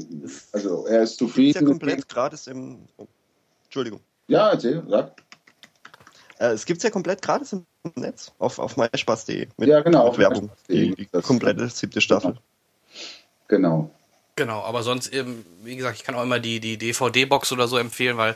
[0.51, 1.65] also er ist Ist ja zufrieden.
[1.65, 2.79] komplett gratis im.
[2.97, 3.05] Oh,
[3.65, 4.01] Entschuldigung.
[4.27, 5.13] Ja, erzähl, sag.
[6.39, 10.09] Äh, es gibt's ja komplett gratis im Netz auf, auf myspaß.de mit, Ja, genau, mit
[10.09, 10.49] auf Werbung.
[10.69, 12.33] Die, die komplette siebte Staffel.
[12.33, 12.39] Genau.
[13.47, 13.91] Genau,
[14.39, 18.17] aber sonst eben, wie gesagt, ich kann auch immer die, die DVD-Box oder so empfehlen,
[18.17, 18.35] weil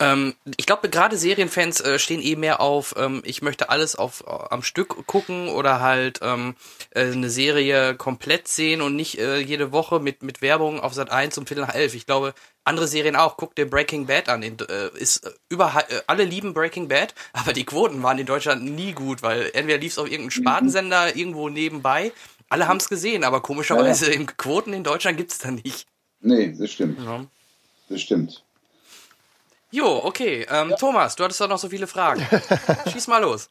[0.00, 4.24] ähm, ich glaube, gerade Serienfans äh, stehen eh mehr auf, ähm, ich möchte alles auf
[4.26, 6.56] äh, am Stück gucken oder halt ähm,
[6.90, 11.10] äh, eine Serie komplett sehen und nicht äh, jede Woche mit, mit Werbung auf Sat
[11.10, 11.94] 1 um Viertel nach elf.
[11.94, 12.32] Ich glaube,
[12.64, 13.36] andere Serien auch.
[13.36, 14.42] Guck dir Breaking Bad an.
[14.42, 18.26] In, äh, ist äh, überall, äh, alle lieben Breaking Bad, aber die Quoten waren in
[18.26, 22.12] Deutschland nie gut, weil entweder lief es auf irgendeinem Spartensender irgendwo nebenbei.
[22.50, 25.86] Alle haben es gesehen, aber komischerweise im Quoten in Deutschland gibt's da nicht.
[26.20, 27.00] Nee, das stimmt.
[27.00, 27.24] Ja.
[27.88, 28.44] Das stimmt.
[29.70, 30.46] Jo, okay.
[30.50, 32.26] Ähm, Thomas, du hattest doch noch so viele Fragen.
[32.92, 33.50] Schieß mal los.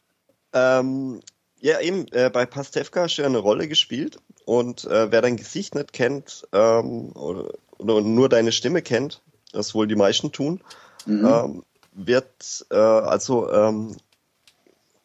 [0.52, 1.20] Ähm,
[1.60, 5.38] ja, eben, äh, bei Pastewka hast du ja eine Rolle gespielt und äh, wer dein
[5.38, 9.22] Gesicht nicht kennt ähm, oder, oder nur deine Stimme kennt,
[9.52, 10.60] das wohl die meisten tun,
[11.08, 13.50] ähm, wird äh, also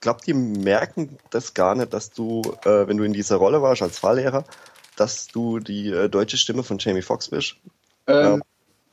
[0.06, 3.62] ähm, glaubt die merken das gar nicht, dass du, äh, wenn du in dieser Rolle
[3.62, 4.46] warst als Fahrlehrer,
[4.96, 7.56] dass du die äh, deutsche Stimme von Jamie Foxx bist.
[8.08, 8.42] Ähm,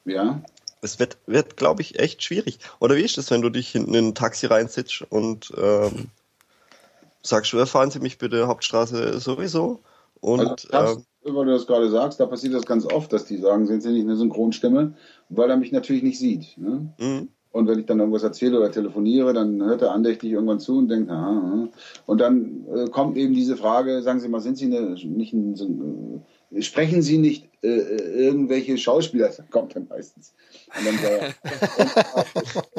[0.05, 0.43] ja.
[0.81, 2.59] Es wird, wird glaube ich, echt schwierig.
[2.81, 6.09] Oder wie ist das, wenn du dich hinten in ein Taxi reinsitzt und ähm,
[7.23, 9.81] sagst, fahren Sie mich bitte Hauptstraße sowieso?
[10.21, 13.27] Und Also, das, ähm, weil du das gerade sagst, da passiert das ganz oft, dass
[13.27, 14.95] die sagen, sind sie nicht eine Synchronstimme,
[15.29, 16.59] weil er mich natürlich nicht sieht.
[16.59, 16.93] Ne?
[16.99, 20.79] mh, Und wenn ich dann irgendwas erzähle oder telefoniere, dann hört er andächtig irgendwann zu
[20.79, 21.69] und denkt, aha, aha.
[22.07, 25.55] und dann äh, kommt eben diese Frage, sagen Sie mal, sind Sie eine, nicht ein,
[25.55, 29.29] so ein, äh, sprechen Sie nicht äh, äh, irgendwelche Schauspieler?
[29.37, 30.35] Das kommt dann meistens.
[30.79, 31.35] Und dann bei,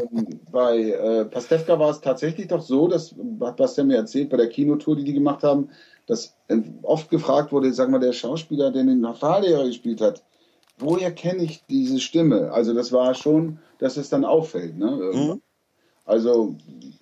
[0.02, 4.38] und bei äh, Pastewka war es tatsächlich doch so, dass, hat Bastian mir erzählt, bei
[4.38, 5.70] der Kinotour, die die gemacht haben,
[6.08, 10.24] dass äh, oft gefragt wurde, sag mal, der Schauspieler, der den Fahrlehrer gespielt hat,
[10.78, 12.52] woher kenne ich diese Stimme?
[12.52, 14.78] Also das war schon, dass es dann auffällt.
[14.78, 15.12] Ne?
[15.14, 15.41] Mhm.
[16.06, 16.56] Also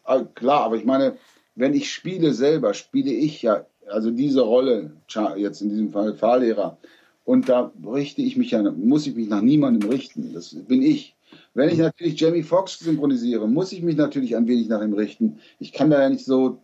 [0.06, 1.18] äh, klar, aber ich meine,
[1.56, 4.91] wenn ich spiele selber, spiele ich ja, also diese Rolle,
[5.35, 6.77] jetzt in diesem Fall Fahrlehrer,
[7.23, 10.34] und da richte ich mich ja, muss ich mich nach niemandem richten.
[10.34, 11.15] Das bin ich.
[11.53, 15.39] Wenn ich natürlich Jamie Foxx synchronisiere, muss ich mich natürlich ein wenig nach ihm richten.
[15.60, 16.60] Ich kann da ja nicht so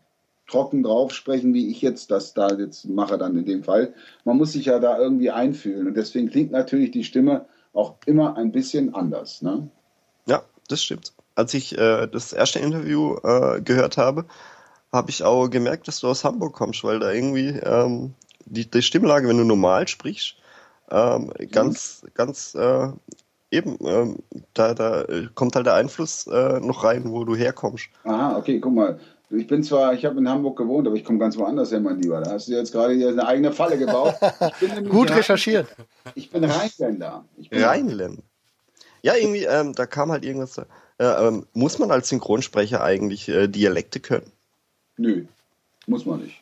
[0.48, 3.94] trocken drauf sprechen, wie ich jetzt das da jetzt mache dann in dem Fall.
[4.24, 8.38] Man muss sich ja da irgendwie einfühlen und deswegen klingt natürlich die Stimme auch immer
[8.38, 9.42] ein bisschen anders.
[9.42, 9.70] Ne?
[10.28, 11.14] ja, das stimmt.
[11.36, 14.26] Als ich äh, das erste Interview äh, gehört habe,
[14.92, 18.14] habe ich auch gemerkt, dass du aus Hamburg kommst, weil da irgendwie ähm,
[18.46, 20.36] die, die Stimmlage, wenn du normal sprichst,
[20.90, 22.90] ähm, ganz, ganz äh,
[23.52, 24.18] eben, ähm,
[24.54, 27.88] da, da äh, kommt halt der Einfluss äh, noch rein, wo du herkommst.
[28.04, 29.00] Aha, okay, guck mal.
[29.30, 32.00] Ich bin zwar, ich habe in Hamburg gewohnt, aber ich komme ganz woanders her, mein
[32.00, 32.22] Lieber.
[32.22, 34.16] Da hast du jetzt gerade hier eine eigene Falle gebaut.
[34.22, 35.68] Ich bin nämlich Gut recherchiert.
[36.16, 37.26] Ich bin Rheinländer.
[37.38, 38.20] Ich bin Rheinland.
[39.02, 40.58] Ja, irgendwie, ähm, da kam halt irgendwas.
[40.58, 40.66] Äh,
[41.00, 44.32] ähm, muss man als Synchronsprecher eigentlich äh, Dialekte können?
[44.98, 45.26] Nö,
[45.86, 46.42] muss man nicht.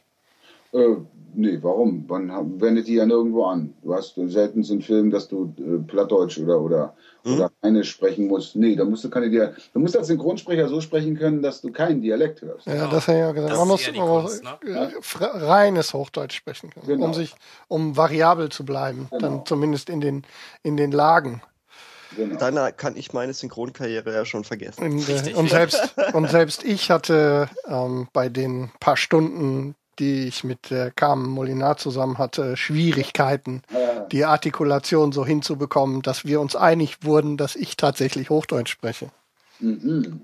[0.72, 0.96] Äh,
[1.36, 2.06] nee, warum?
[2.08, 3.74] Man wendet die ja nirgendwo an.
[3.84, 6.94] Du hast selten so einen Film, dass du äh, Plattdeutsch oder, oder,
[7.24, 7.34] Mhm.
[7.36, 8.56] oder Rheinisch sprechen musst.
[8.56, 9.62] Nee, da musst du keine Dialekte.
[9.74, 12.68] Du musst als Synchronsprecher so sprechen können, dass du keinen Dialekt hörst.
[12.68, 13.52] Ja, das hat er ja gesagt.
[13.52, 17.06] Das Man muss, muss Kunst, äh, fra- reines Hochdeutsch sprechen können, Genau.
[17.06, 17.34] um sich,
[17.68, 19.20] um variabel zu bleiben, Genau.
[19.22, 20.24] dann zumindest in den,
[20.62, 21.42] in den Lagen.
[22.16, 22.38] Genau.
[22.38, 24.84] Dann äh, kann ich meine Synchronkarriere ja schon vergessen.
[24.84, 30.44] Und, äh, und, selbst, und selbst ich hatte ähm, bei den paar Stunden, die ich
[30.44, 34.02] mit der Carmen Molinar zusammen hatte, Schwierigkeiten, Ja.
[34.12, 39.10] die Artikulation so hinzubekommen, dass wir uns einig wurden, dass ich tatsächlich Hochdeutsch spreche.
[39.60, 40.22] Mhm.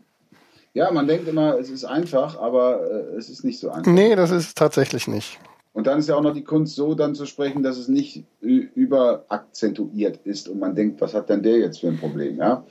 [0.74, 3.92] Ja, man denkt immer, es ist einfach, aber äh, es ist nicht so einfach.
[3.92, 5.38] Nee, das ist tatsächlich nicht.
[5.74, 8.26] Und dann ist ja auch noch die Kunst, so dann zu sprechen, dass es nicht
[8.42, 12.66] überakzentuiert ist und man denkt, was hat denn der jetzt für ein Problem, ja?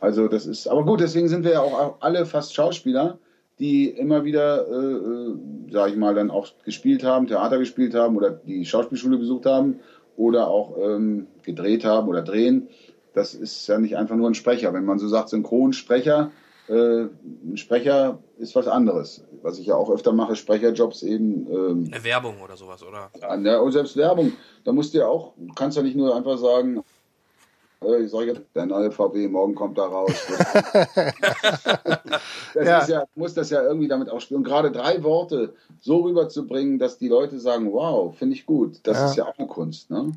[0.00, 3.18] Also das ist, aber gut, deswegen sind wir ja auch alle fast Schauspieler,
[3.58, 5.34] die immer wieder, äh, äh,
[5.70, 9.80] sag ich mal, dann auch gespielt haben, Theater gespielt haben oder die Schauspielschule besucht haben
[10.16, 12.68] oder auch ähm, gedreht haben oder drehen.
[13.14, 14.72] das ist ja nicht einfach nur ein Sprecher.
[14.72, 16.32] Wenn man so sagt, Synchronsprecher,
[16.68, 19.24] äh, ein Sprecher ist was anderes.
[19.42, 21.46] Was ich ja auch öfter mache, Sprecherjobs eben.
[21.48, 23.10] Ähm, Eine Werbung oder sowas, oder?
[23.20, 24.32] ja, und selbst Werbung,
[24.64, 26.82] da musst du ja auch, du kannst ja nicht nur einfach sagen,
[27.92, 30.10] ich sage der neue VW, morgen kommt da raus.
[32.54, 32.78] das Ja.
[32.78, 34.38] ist ja, muss das ja irgendwie damit auch spielen.
[34.38, 38.80] Und gerade drei Worte so rüberzubringen, dass die Leute sagen, wow, finde ich gut.
[38.84, 39.04] Das Ja.
[39.06, 39.90] ist ja auch eine Kunst.
[39.90, 40.12] Ne?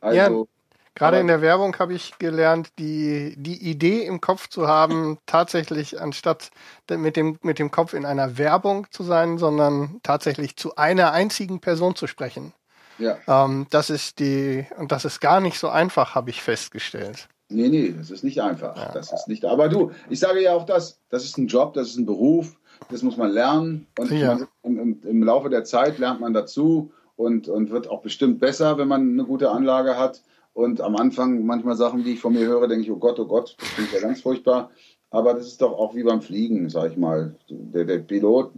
[0.00, 0.48] Also,
[0.94, 6.00] Gerade in der Werbung habe ich gelernt, die, die Idee im Kopf zu haben, tatsächlich
[6.00, 6.50] anstatt
[6.90, 11.60] mit dem, mit dem Kopf in einer Werbung zu sein, sondern tatsächlich zu einer einzigen
[11.60, 12.52] Person zu sprechen.
[12.98, 13.16] Ja.
[13.26, 17.28] Ähm, das ist die, und das ist gar nicht so einfach, habe ich festgestellt.
[17.50, 18.92] Nee, nee, das ist nicht einfach.
[18.92, 21.88] Das ist nicht, aber du, ich sage ja auch das, das ist ein Job, das
[21.88, 22.56] ist ein Beruf,
[22.90, 24.38] das muss man lernen und Ja.
[24.62, 28.76] im, im, im Laufe der Zeit lernt man dazu und, und wird auch bestimmt besser,
[28.78, 30.22] wenn man eine gute Anlage hat.
[30.52, 33.26] Und am Anfang manchmal Sachen, die ich von mir höre, denke ich, oh Gott, oh
[33.26, 34.70] Gott, das klingt ja ganz furchtbar.
[35.10, 37.34] Aber das ist doch auch wie beim Fliegen, sag ich mal.
[37.48, 38.52] Der, der Pilot,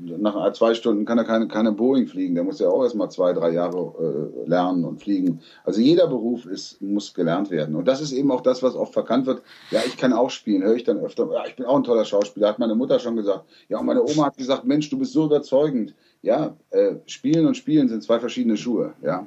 [0.00, 2.34] nach zwei Stunden kann er keine, keine Boeing fliegen.
[2.34, 5.40] Der muss ja auch erst mal zwei, drei Jahre äh, lernen und fliegen.
[5.64, 7.74] Also jeder Beruf ist, muss gelernt werden.
[7.74, 9.42] Und das ist eben auch das, was oft verkannt wird.
[9.70, 11.28] Ja, ich kann auch spielen, höre ich dann öfter.
[11.32, 13.44] Ja, ich bin auch ein toller Schauspieler, hat meine Mutter schon gesagt.
[13.68, 15.94] Ja, und meine Oma hat gesagt, Mensch, du bist so überzeugend.
[16.22, 18.94] Ja, äh, spielen und spielen sind zwei verschiedene Schuhe.
[19.02, 19.26] Ja.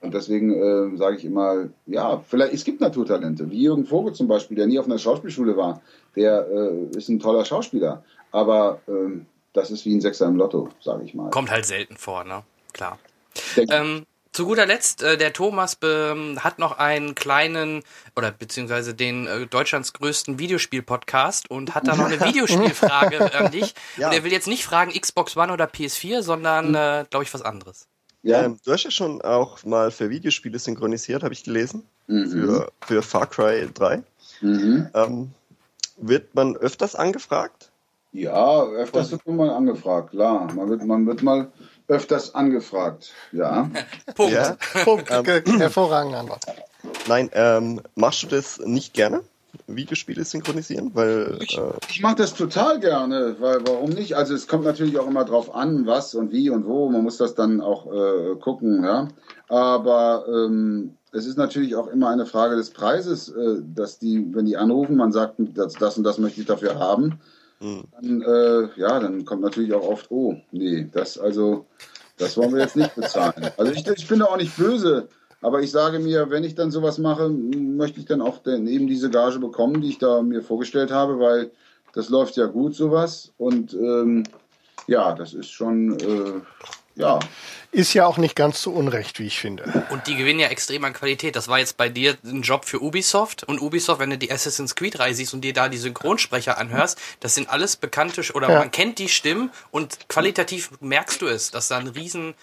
[0.00, 4.26] Und deswegen äh, sage ich immer, ja, vielleicht, es gibt Naturtalente, wie Jürgen Vogel zum
[4.26, 5.80] Beispiel, der nie auf einer Schauspielschule war,
[6.16, 10.68] der äh, ist ein toller Schauspieler, aber ähm, das ist wie ein Sechser im Lotto,
[10.80, 11.30] sage ich mal.
[11.30, 12.42] Kommt halt selten vor, ne?
[12.72, 12.98] Klar.
[13.56, 17.82] Ähm, zu guter Letzt, äh, der Thomas be- hat noch einen kleinen,
[18.16, 23.74] oder beziehungsweise den äh, Deutschlands größten Videospiel-Podcast und hat da noch eine Videospielfrage an dich.
[23.98, 24.08] Ja.
[24.08, 27.42] Und er will jetzt nicht fragen Xbox One oder PS4, sondern, äh, glaube ich, was
[27.42, 27.86] anderes.
[28.22, 31.86] ja, Ähm, du hast ja schon auch mal für Videospiele synchronisiert, habe ich gelesen.
[32.06, 32.30] Mhm.
[32.30, 34.02] Für, für Far Cry 3.
[34.40, 34.88] mhm.
[34.94, 35.30] Ähm,
[35.98, 37.70] wird man öfters angefragt?
[38.12, 40.52] Ja, öfters wird man mal angefragt, klar.
[40.54, 41.50] Man wird, man wird mal
[41.88, 43.70] öfters angefragt, ja.
[44.14, 44.32] Punkt.
[44.32, 44.56] Ja.
[44.84, 45.08] Punkt.
[45.24, 46.44] Ge- Hervorragende Antwort.
[47.08, 49.22] Nein, ähm, machst du das nicht gerne?
[49.66, 50.90] Videospiele synchronisieren?
[50.94, 54.16] Weil Ich, äh, ich mache das total gerne, weil warum nicht?
[54.16, 56.88] Also es kommt natürlich auch immer drauf an, was und wie und wo.
[56.88, 59.08] Man muss das dann auch äh, gucken, ja.
[59.48, 64.46] Aber ähm, es ist natürlich auch immer eine Frage des Preises, äh, dass die, wenn
[64.46, 67.20] die anrufen, man sagt, das, das und das möchte ich dafür haben,
[67.62, 67.84] hm.
[67.92, 71.66] dann äh, ja, dann kommt natürlich auch oft, oh, nee, das also,
[72.18, 73.50] das wollen wir jetzt nicht bezahlen.
[73.56, 75.08] Also ich, ich bin da auch nicht böse.
[75.42, 78.86] Aber ich sage mir, wenn ich dann sowas mache, möchte ich dann auch dann eben
[78.86, 81.50] diese Gage bekommen, die ich da mir vorgestellt habe, weil
[81.94, 83.32] das läuft ja gut, sowas.
[83.38, 84.22] Und ähm,
[84.86, 86.40] ja, das ist schon, äh,
[86.94, 87.18] ja,
[87.70, 89.84] Ist ja auch nicht ganz so unrecht, wie ich finde.
[89.90, 91.36] Und die gewinnen ja extrem an Qualität.
[91.36, 93.44] Das war jetzt bei dir ein Job für Ubisoft.
[93.44, 96.98] Und Ubisoft, wenn du die Assassin's Creed Reihe siehst und dir da die Synchronsprecher anhörst,
[97.20, 98.58] das sind alles bekannte, oder Ja.
[98.58, 102.34] man kennt die Stimmen und qualitativ merkst du es, dass da ein riesen,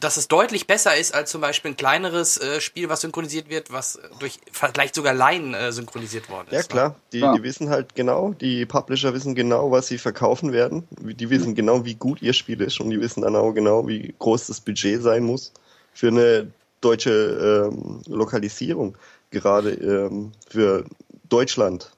[0.00, 3.72] dass es deutlich besser ist als zum Beispiel ein kleineres äh, Spiel, was synchronisiert wird,
[3.72, 6.54] was durch vielleicht sogar Laien äh, synchronisiert worden ist.
[6.54, 7.34] ja klar, die, Ja.
[7.36, 10.86] die wissen halt genau, die Publisher wissen genau, was sie verkaufen werden.
[11.00, 14.14] Die wissen genau, wie gut ihr Spiel ist und die wissen dann auch genau, wie
[14.18, 15.52] groß das Budget sein muss
[15.94, 16.50] für eine
[16.80, 18.96] deutsche ähm, Lokalisierung.
[19.30, 20.84] Gerade ähm, für
[21.28, 21.90] Deutschland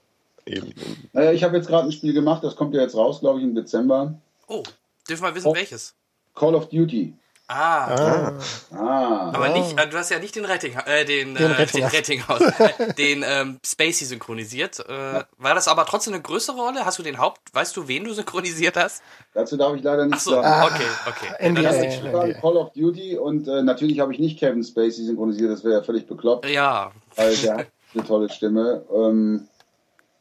[0.46, 0.74] eben.
[1.12, 3.44] naja, ich habe jetzt gerade ein Spiel gemacht, das kommt ja jetzt raus, glaube ich,
[3.44, 4.14] im Dezember.
[4.48, 4.62] Oh,
[5.08, 5.54] dürfen wir wissen, Oh.
[5.54, 5.94] welches?
[6.40, 7.14] Call of Duty.
[7.52, 8.32] Ah, Ah,
[8.72, 11.90] Ah, aber nicht, äh, du hast ja nicht den Retting, äh, den, Den äh, Rettinghaus.
[11.90, 14.78] den Rettinghaus, äh, den ähm, Spacey synchronisiert.
[14.88, 16.84] Äh, war das aber trotzdem eine größere Rolle?
[16.84, 19.02] Hast du den Haupt, weißt du, wen du synchronisiert hast?
[19.34, 20.72] dazu darf ich leider nicht Ach so, sagen.
[20.74, 21.26] okay, okay.
[21.40, 21.62] Ja, NDA.
[21.62, 22.12] dann ist nicht Ich schlimm.
[22.12, 25.74] war Call of Duty und äh, natürlich habe ich nicht Kevin Spacey synchronisiert, das wäre
[25.74, 26.48] ja völlig bekloppt.
[26.48, 28.84] Ja, weil der hat eine tolle Stimme.
[28.94, 29.48] Ähm,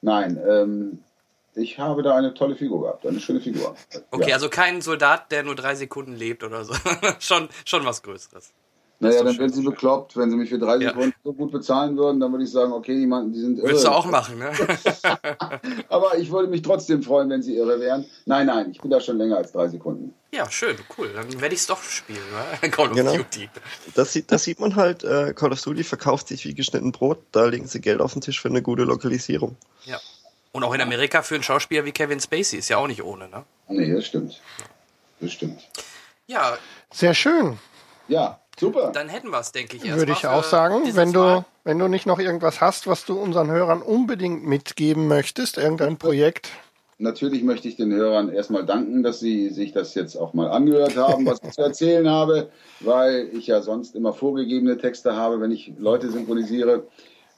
[0.01, 1.03] nein, ähm,
[1.59, 3.75] ich habe da eine tolle Figur gehabt, eine schöne Figur.
[4.11, 4.35] okay, ja.
[4.35, 6.73] also kein Soldat, der nur drei Sekunden lebt oder so.
[7.19, 8.51] schon, schon was Größeres.
[9.01, 10.89] Naja, dann wären sie bekloppt, wenn sie mich für drei Ja.
[10.89, 13.67] Sekunden so gut bezahlen würden, dann würde ich sagen, okay, die, man, die sind irre.
[13.69, 14.51] Würdest du auch machen, ne?
[15.89, 18.05] Aber ich würde mich trotzdem freuen, wenn sie irre wären.
[18.25, 20.13] Nein, nein, ich bin da schon länger als drei Sekunden.
[20.33, 21.11] ja, schön, cool.
[21.15, 22.19] Dann werde ich es doch spielen,
[22.61, 22.69] ne?
[22.71, 23.15] Call of Genau.
[23.15, 23.49] Duty.
[23.95, 27.19] Das sieht, das sieht man halt, äh, Call of Duty verkauft sich wie geschnitten Brot,
[27.31, 29.55] da legen sie Geld auf den Tisch für eine gute Lokalisierung.
[29.85, 29.97] Ja.
[30.51, 33.29] Und auch in Amerika für einen Schauspieler wie Kevin Spacey ist ja auch nicht ohne,
[33.29, 33.43] ne?
[33.67, 34.41] Nee, das stimmt.
[35.19, 35.59] Das stimmt.
[36.27, 36.57] Ja,
[36.91, 37.59] sehr schön,
[38.07, 38.91] Ja, super.
[38.93, 39.83] dann hätten wir es, denke ich.
[39.83, 40.81] erstmal würde ich auch sagen.
[40.95, 41.45] Wenn du, Mal.
[41.63, 46.49] wenn du nicht noch irgendwas hast, was du unseren Hörern unbedingt mitgeben möchtest, irgendein Projekt.
[47.01, 50.97] Natürlich möchte ich den Hörern erstmal danken, dass sie sich das jetzt auch mal angehört
[50.97, 52.49] haben, was ich zu erzählen habe,
[52.81, 56.83] weil ich ja sonst immer vorgegebene Texte habe, wenn ich Leute synchronisiere.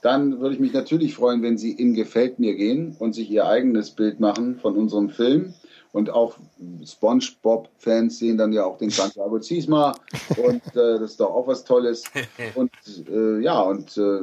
[0.01, 3.45] Dann würde ich mich natürlich freuen, wenn Sie in Gefällt mir gehen und sich Ihr
[3.45, 5.53] eigenes Bild machen von unserem Film.
[5.93, 6.37] Und auch
[6.85, 9.93] SpongeBob-Fans sehen dann ja auch den Santiago Ziesma
[10.37, 12.05] und äh, das ist doch auch was Tolles.
[12.55, 12.71] Und
[13.09, 14.21] äh, ja, und äh,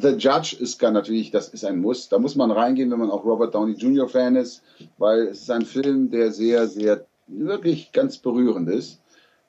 [0.00, 2.08] The Judge ist gar natürlich, das ist ein Muss.
[2.08, 4.08] Da muss man reingehen, wenn man auch Robert Downey Jr.
[4.08, 4.62] Fan ist,
[4.98, 9.00] weil es ist ein Film, der sehr, sehr wirklich ganz berührend ist.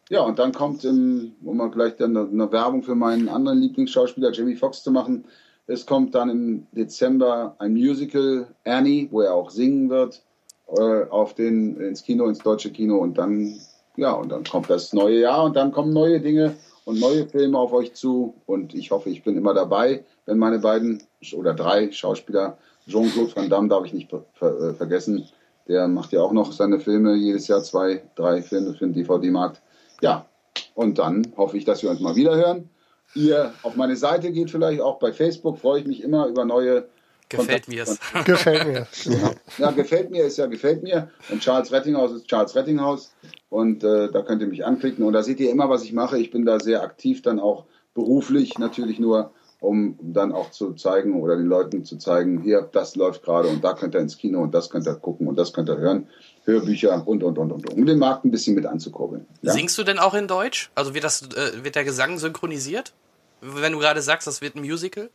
[0.10, 4.32] Ja, und dann kommt, im, um mal gleich dann eine Werbung für meinen anderen Lieblingsschauspieler
[4.32, 5.26] Jamie Foxx zu machen,
[5.72, 10.22] es kommt dann im Dezember ein Musical, Annie, wo er auch singen wird
[10.68, 13.58] äh, auf den, ins Kino, ins deutsche Kino und dann,
[13.96, 17.58] ja, und dann kommt das neue Jahr und dann kommen neue Dinge und neue Filme
[17.58, 21.04] auf euch zu und ich hoffe, ich bin immer dabei, wenn meine beiden
[21.34, 22.58] oder drei Schauspieler,
[22.88, 25.26] Jean-Claude Van Damme darf ich nicht ver äh, vergessen,
[25.68, 29.62] der macht ja auch noch seine Filme, jedes Jahr zwei, drei Filme für den DVD-Markt.
[30.02, 30.26] Ja,
[30.74, 32.70] und dann hoffe ich, dass wir uns mal wieder hören.
[33.14, 36.86] Ihr auf meine Seite geht vielleicht, auch bei Facebook freue ich mich immer über neue
[37.32, 37.98] Gefällt mir es.
[38.26, 38.88] Gefällt mir.
[39.06, 39.32] Genau.
[39.58, 41.10] Ja, gefällt mir ist ja gefällt mir.
[41.30, 43.14] Und Charles Rettinghaus ist Charles Rettinghaus.
[43.50, 45.06] Und äh, da könnt ihr mich anklicken.
[45.06, 46.20] Und da seht ihr immer, was ich mache.
[46.20, 51.22] Ich bin da sehr aktiv, dann auch beruflich natürlich nur, um dann auch zu zeigen
[51.22, 54.42] oder den Leuten zu zeigen, hier, das läuft gerade und da könnt ihr ins Kino
[54.42, 56.08] und das könnt ihr gucken und das könnt ihr hören.
[56.44, 59.28] Hörbücher und, und, und, und, um den Markt ein bisschen mit anzukurbeln.
[59.42, 59.54] Ja?
[59.54, 60.72] Singst du denn auch in Deutsch?
[60.76, 62.94] Also wird, das, äh, wird der Gesang synchronisiert?
[63.42, 65.10] Wenn du gerade sagst, das wird ein Musical?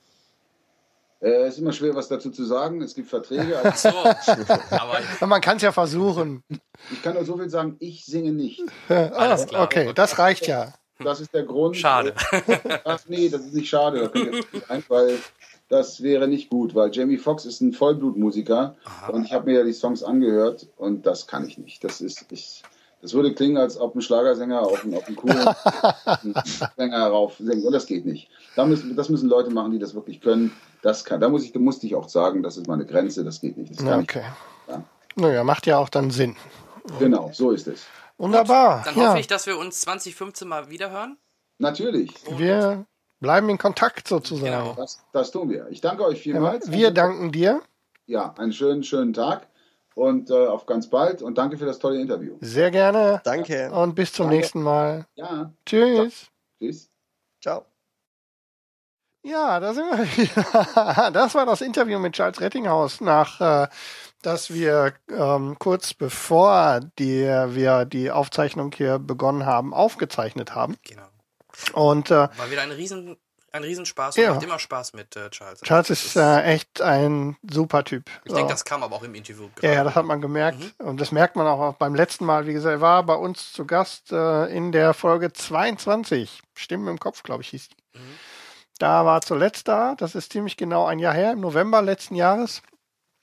[1.20, 2.82] Äh, ist immer schwer, was dazu zu sagen.
[2.82, 3.59] Es gibt Verträge.
[3.62, 3.89] Ach so.
[4.70, 6.43] Aber Man kann es ja versuchen.
[6.93, 8.62] Ich kann nur so viel sagen, ich singe nicht.
[8.89, 9.65] Alles klar.
[9.65, 10.74] Okay, das reicht ja.
[11.03, 11.77] Das ist der Grund.
[11.77, 12.15] Schade.
[12.85, 14.11] Ach nee, das ist nicht schade.
[14.12, 15.19] Da ein, weil
[15.68, 18.76] das wäre nicht gut, weil Jamie Foxx ist ein Vollblutmusiker
[19.10, 21.82] und ich habe mir ja die Songs angehört und das kann ich nicht.
[21.82, 22.62] Das ist ich,
[23.02, 25.38] das würde klingen, als ob ein Schlagersänger auf einen, auf einen coolen
[26.76, 28.28] Sänger herauf singt und das geht nicht.
[28.55, 30.52] Da müssen, das müssen Leute machen, die das wirklich können.
[30.82, 33.40] Das kann, da muss ich, da musste ich auch sagen, das ist meine Grenze, das
[33.40, 33.72] geht nicht.
[33.72, 34.22] Das kann Okay.
[34.66, 34.84] ich, ja.
[35.16, 36.36] Naja, macht ja auch dann Sinn.
[36.98, 37.86] Genau, so ist es.
[38.18, 38.82] Wunderbar.
[38.84, 41.18] Dann ja, hoffe ich, dass wir uns 2015 mal wiederhören.
[41.59, 42.86] Natürlich, wir
[43.20, 44.44] bleiben in Kontakt sozusagen.
[44.44, 44.74] Genau.
[44.74, 45.68] das, das tun wir.
[45.70, 46.70] Ich danke euch vielmals.
[46.70, 47.62] Wir danken dir.
[48.06, 49.48] Ja, einen schönen, schönen Tag
[49.94, 52.36] und äh, auf ganz bald und danke für das tolle Interview.
[52.40, 53.20] Sehr gerne.
[53.24, 53.70] Danke.
[53.72, 54.36] Und bis zum Danke.
[54.36, 55.06] nächsten Mal.
[55.14, 56.28] Ja, Tschüss.
[56.60, 56.90] tschüss.
[57.43, 57.64] Ciao.
[59.24, 61.10] Ja, da sind wir wieder.
[61.10, 63.68] Das war das Interview mit Charles Rettinghaus, nach äh,
[64.22, 70.76] dass wir ähm, kurz bevor die, wir die Aufzeichnung hier begonnen haben, aufgezeichnet haben.
[70.84, 71.09] Genau.
[71.73, 73.16] Und äh, War wieder ein riesen,
[73.53, 74.35] ein Riesenspaß und Ja.
[74.35, 75.61] macht immer Spaß mit äh, Charles.
[75.62, 78.11] Charles Das ist äh, echt ein super Typ.
[78.24, 78.37] ich So.
[78.37, 79.49] denke, das kam aber auch im Interview.
[79.62, 80.59] Ja, ja, das hat man gemerkt.
[80.59, 80.87] Mhm.
[80.87, 82.47] Und das merkt man auch beim letzten Mal.
[82.47, 86.43] Wie gesagt, er war bei uns zu Gast äh, in der Folge 22.
[86.55, 87.99] Stimmen im Kopf, glaube ich, hieß die.
[87.99, 88.19] Mhm.
[88.78, 89.95] Da war er zuletzt da.
[89.97, 92.61] Das ist ziemlich genau ein Jahr her, im November letzten Jahres.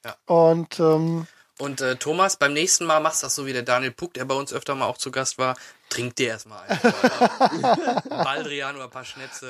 [0.03, 0.15] Ja.
[0.25, 1.27] Und ähm,
[1.63, 4.25] Und äh, Thomas, beim nächsten Mal machst du das so wie der Daniel Puck, der
[4.25, 5.55] bei uns öfter mal auch zu Gast war.
[5.89, 7.61] Trink dir erstmal einen.
[8.09, 9.47] Baldrian oder ein paar Schnäpse.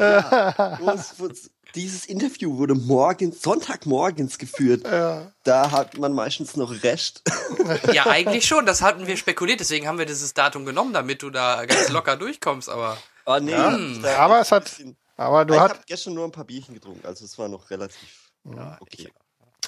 [0.79, 1.15] Bloß,
[1.75, 4.85] Dieses Interview wurde morgens, Sonntagmorgens geführt.
[4.85, 7.23] äh, Da hat man meistens noch Rest.
[7.93, 8.65] Ja, eigentlich schon.
[8.65, 9.59] Das hatten wir spekuliert.
[9.59, 12.69] Deswegen haben wir dieses Datum genommen, damit du da ganz locker durchkommst.
[12.69, 13.51] Aber Ah, nee.
[13.51, 14.69] da- aber es hat,
[15.17, 17.69] aber du ich hast, habe gestern nur ein paar Bierchen getrunken, also es war noch
[17.69, 17.97] relativ
[18.81, 19.09] okay.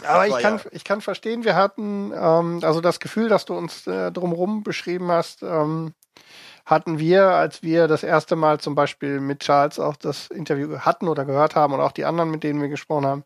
[0.04, 3.54] Aber ich kann, ja- ich kann verstehen, wir hatten, ähm, also das Gefühl, das du
[3.56, 5.94] uns äh, drumherum beschrieben hast, ähm,
[6.66, 11.08] hatten wir, als wir das erste Mal zum Beispiel mit Charles auch das Interview hatten
[11.08, 13.24] oder gehört haben und auch die anderen, mit denen wir gesprochen haben.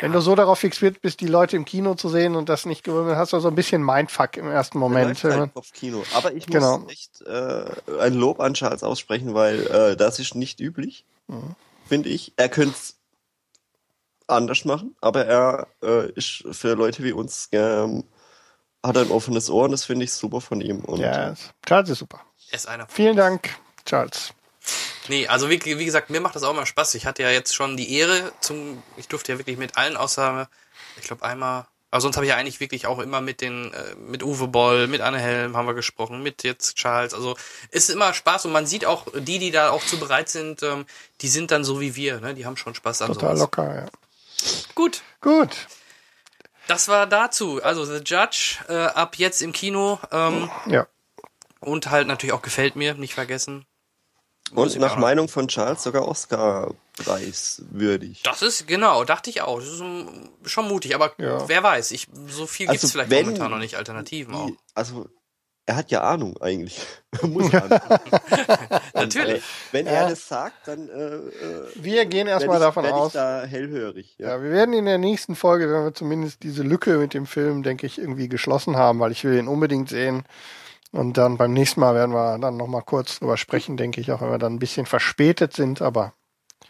[0.00, 2.84] Wenn du so darauf fixiert bist, die Leute im Kino zu sehen und das nicht
[2.84, 5.24] gewöhnt, hast du so ein bisschen Mindfuck im ersten Moment.
[5.24, 6.04] Halt aufs Kino.
[6.14, 6.84] Aber ich muss Genau.
[6.88, 7.64] echt äh,
[8.00, 11.56] ein Lob an Charles aussprechen, weil äh, das ist nicht üblich, Mhm.
[11.84, 12.32] finde ich.
[12.36, 12.97] Er könnte es
[14.28, 18.04] anders machen, aber er äh, ist für Leute wie uns ähm,
[18.84, 20.80] hat ein offenes Ohr und das finde ich super von ihm.
[20.80, 21.34] Und Ja,
[21.66, 22.20] Charles ist super.
[22.50, 22.86] er ist einer.
[22.88, 24.32] Vielen Dank, Charles.
[25.08, 26.94] Nee, also wie, wie gesagt, mir macht das auch immer Spaß.
[26.94, 30.48] Ich hatte ja jetzt schon die Ehre zum, ich durfte ja wirklich mit allen außer,
[31.00, 33.94] ich glaube einmal, aber sonst habe ich ja eigentlich wirklich auch immer mit den, äh,
[33.96, 37.14] mit Uwe Boll, mit Anne Helm haben wir gesprochen, mit jetzt Charles.
[37.14, 37.34] Also
[37.70, 40.84] ist immer Spaß und man sieht auch, die, die da auch zu bereit sind, ähm,
[41.22, 42.34] die sind dann so wie wir, ne?
[42.34, 43.40] Die haben schon Spaß an Total sowas.
[43.40, 43.86] locker, ja.
[44.74, 45.66] Gut, Gut.
[46.68, 47.62] das war dazu.
[47.62, 50.86] Also The Judge äh, ab jetzt im Kino ähm, Ja.
[51.60, 53.66] und halt natürlich auch gefällt mir, nicht vergessen.
[54.52, 58.22] Und nach Meinung von Charles sogar Oscar-Preis würdig.
[58.22, 59.58] Das ist, genau, dachte ich auch.
[59.58, 59.82] Das ist
[60.46, 61.46] schon mutig, aber Ja.
[61.48, 64.50] wer weiß, ich, so viel gibt's Also vielleicht wenn momentan noch nicht, Alternativen auch.
[64.74, 65.08] Also
[65.68, 66.80] er hat ja Ahnung eigentlich.
[67.22, 67.78] Muss Ahnung.
[68.94, 69.38] Natürlich.
[69.38, 69.92] Äh, wenn Ja.
[69.92, 71.20] er das sagt, dann äh, äh,
[71.74, 73.08] Wir gehen erstmal ich, davon werd aus.
[73.08, 74.14] ich da hellhörig.
[74.18, 74.28] Ja.
[74.36, 77.62] Ja, wir werden in der nächsten Folge, wenn wir zumindest diese Lücke mit dem Film,
[77.62, 80.24] denke ich, irgendwie geschlossen haben, weil ich will ihn unbedingt sehen.
[80.90, 84.22] Und dann beim nächsten Mal werden wir dann nochmal kurz drüber sprechen, denke ich, auch
[84.22, 86.14] wenn wir dann ein bisschen verspätet sind, aber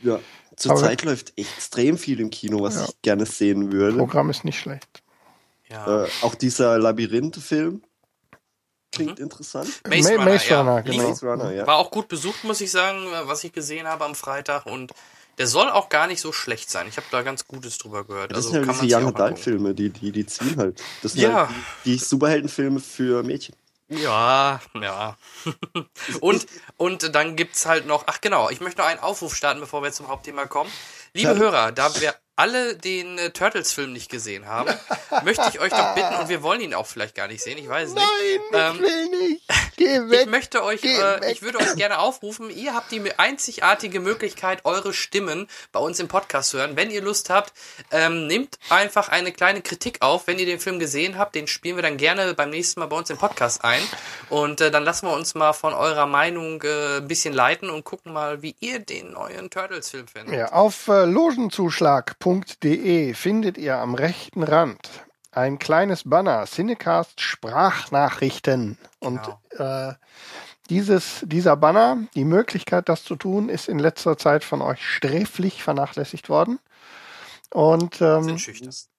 [0.03, 0.19] Ja.
[0.57, 2.85] Zurzeit läuft extrem viel im Kino, was Ja.
[2.87, 3.97] ich gerne sehen würde.
[3.97, 5.03] Programm ist nicht schlecht.
[5.71, 6.03] Ja.
[6.05, 7.83] Äh, auch dieser Labyrinth-Film
[8.99, 9.05] Mhm.
[9.07, 9.69] klingt interessant.
[9.89, 10.61] Maze Ma- Runner, Maze ja.
[10.61, 11.09] Runner, Lief- genau.
[11.09, 11.67] Maze Runner, ja.
[11.67, 14.67] War auch gut besucht, muss ich sagen, was ich gesehen habe am Freitag.
[14.67, 14.93] Und
[15.39, 16.87] der soll auch gar nicht so schlecht sein.
[16.89, 18.33] Ich habe da ganz Gutes drüber gehört.
[18.33, 20.83] Das Also sind kann diese Young Adult Filme, die, die, die ziehen halt.
[21.03, 21.47] Das sind Ja.
[21.47, 21.51] halt
[21.85, 23.55] die, die Superheldenfilme für Mädchen.
[23.91, 25.17] Ja, ja.
[26.21, 26.47] und,
[26.77, 29.93] und dann gibt's halt noch, ach genau, ich möchte noch einen Aufruf starten, bevor wir
[29.93, 30.71] zum Hauptthema kommen.
[31.27, 31.37] Liebe.
[31.39, 34.73] Hörer, da wir alle den äh, Turtles-Film nicht gesehen haben,
[35.25, 37.69] möchte ich euch doch bitten, und wir wollen ihn auch vielleicht gar nicht sehen, ich
[37.69, 38.07] weiß es nicht.
[38.53, 39.43] Nein, ich Ähm, will nicht.
[39.77, 40.21] Geh weg.
[40.23, 44.93] Ich möchte euch, äh, ich würde euch gerne aufrufen, ihr habt die einzigartige Möglichkeit, eure
[44.93, 46.77] Stimmen bei uns im Podcast zu hören.
[46.77, 47.53] Wenn ihr Lust habt,
[47.91, 50.29] ähm, nehmt einfach eine kleine Kritik auf.
[50.29, 52.97] Wenn ihr den Film gesehen habt, den spielen wir dann gerne beim nächsten Mal bei
[52.97, 53.83] uns im Podcast ein.
[54.31, 57.83] Und äh, dann lassen wir uns mal von eurer Meinung äh, ein bisschen leiten und
[57.83, 60.37] gucken mal, wie ihr den neuen Turtles-Film findet.
[60.37, 65.09] Ja, auf äh, logenzuschlag.de findet ihr am rechten Rand
[65.39, 68.77] ein kleines Banner, Cinecast Sprachnachrichten.
[68.99, 69.21] Und
[69.53, 69.93] äh,
[70.69, 75.63] dieses, dieser Banner, die Möglichkeit, das zu tun, ist in letzter Zeit von euch sträflich
[75.63, 76.59] vernachlässigt worden.
[77.53, 78.37] Und ähm.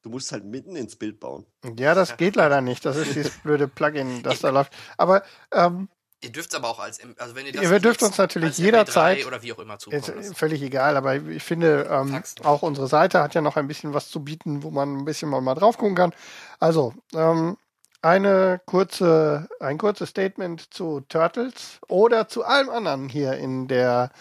[0.01, 1.45] Du musst halt mitten ins Bild bauen.
[1.77, 2.85] ja, das geht leider nicht.
[2.85, 4.73] Das ist dieses blöde Plugin, das da läuft.
[4.97, 5.89] Aber ähm,
[6.21, 9.27] Ihr dürft aber auch als, also wenn ihr das Ihr dürft uns natürlich jederzeit- MP3
[9.27, 10.35] oder wie auch immer zukommen lassen.
[10.35, 14.09] völlig egal, aber ich finde, ähm, auch unsere Seite hat ja noch ein bisschen was
[14.09, 16.13] zu bieten, wo man ein bisschen mal, mal drauf gucken kann.
[16.59, 17.57] Also, ähm,
[18.01, 24.11] eine kurze, ein kurzes Statement zu Turtles oder zu allem anderen hier in der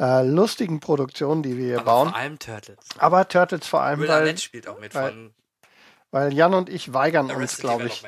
[0.00, 2.08] äh, lustigen Produktion, die wir hier Aber bauen.
[2.10, 2.78] vor allem Turtles.
[2.98, 5.34] Aber Turtles vor allem, Will weil, spielt auch mit weil- von
[6.10, 8.02] weil Jan und ich weigern uns, glaube ich.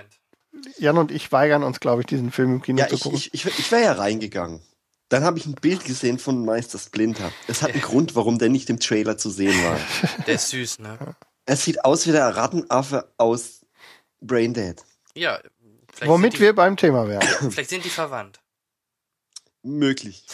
[0.78, 3.18] Jan und ich weigern uns, glaube ich, diesen Film im Kino Ja, zu ich, gucken.
[3.18, 4.60] ich, ich, ich wäre ja reingegangen.
[5.08, 7.32] Dann habe ich ein Bild gesehen von Meister Splinter.
[7.48, 9.78] Es hat einen Grund, warum der nicht im Trailer zu sehen war.
[10.26, 10.98] Der ist süß, ne?
[11.46, 13.66] Er sieht aus wie der Rattenaffe aus
[14.20, 14.84] Braindead.
[15.14, 15.40] Ja.
[15.92, 17.22] Vielleicht Womit die, wir beim Thema wären.
[17.50, 18.40] Vielleicht sind die verwandt.
[19.62, 20.24] Möglich.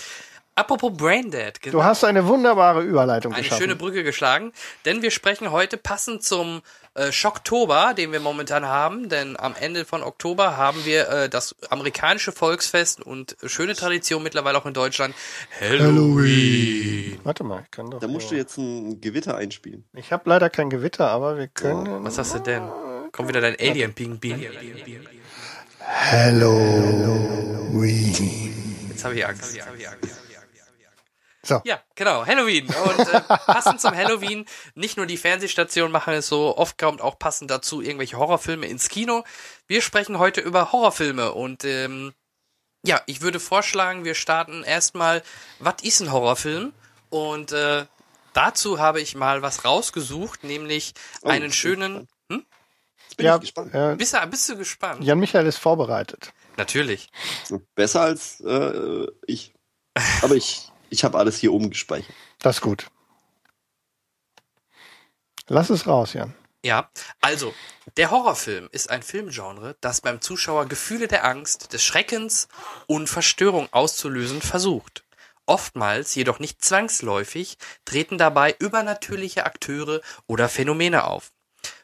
[0.55, 1.79] Apropos Braindead, genau.
[1.79, 3.63] Du hast eine wunderbare Überleitung eine geschaffen.
[3.63, 4.53] schöne Brücke geschlagen,
[4.85, 6.63] denn wir sprechen heute passend zum
[6.97, 11.55] äh, Schocktober, den wir momentan haben, denn am Ende von Oktober haben wir äh, das
[11.69, 15.15] amerikanische Volksfest und schöne Tradition mittlerweile auch in Deutschland,
[15.61, 17.21] Halloween.
[17.23, 18.01] Warte mal, ich kann doch.
[18.01, 19.85] Da musst du jetzt ein Gewitter einspielen.
[19.93, 22.03] Ich habe leider kein Gewitter, aber wir können.
[22.05, 22.63] Was hast du denn?
[23.13, 24.47] Kommt wieder dein Alien Ping Ping.
[25.81, 27.37] Halloween.
[28.89, 29.59] Jetzt habe ich Angst.
[31.47, 31.61] So.
[31.65, 32.67] Ja, genau, Halloween.
[32.67, 37.19] Und äh, passend zum Halloween, nicht nur die Fernsehstationen machen es so, oft kommt auch
[37.19, 39.25] passend dazu irgendwelche Horrorfilme ins Kino.
[39.67, 42.13] Wir sprechen heute über Horrorfilme und ähm,
[42.85, 45.23] ja, ich würde vorschlagen, wir starten erstmal,
[45.59, 46.73] was ist ein Horrorfilm?
[47.11, 47.87] Und äh,
[48.33, 52.09] dazu habe ich mal was rausgesucht, nämlich Oh, einen schönen.
[52.31, 52.45] Hm?
[53.05, 53.75] Jetzt bin Ja, ich gespannt.
[53.75, 55.03] äh, Bist, du, bist du gespannt?
[55.05, 56.33] Jan Michael ist vorbereitet.
[56.57, 57.09] Natürlich.
[57.75, 59.53] Besser als äh, ich.
[60.23, 62.15] Aber ich, ich habe alles hier oben gespeichert.
[62.41, 62.91] Das ist gut.
[65.49, 66.35] Lass es raus, Jan.
[66.65, 66.91] Ja,
[67.21, 67.55] also,
[67.97, 72.49] der Horrorfilm ist ein Filmgenre, das beim Zuschauer Gefühle der Angst, des Schreckens
[72.89, 75.05] und Verstörung auszulösen versucht.
[75.47, 81.31] Oftmals, jedoch nicht zwangsläufig, treten dabei übernatürliche Akteure oder Phänomene auf,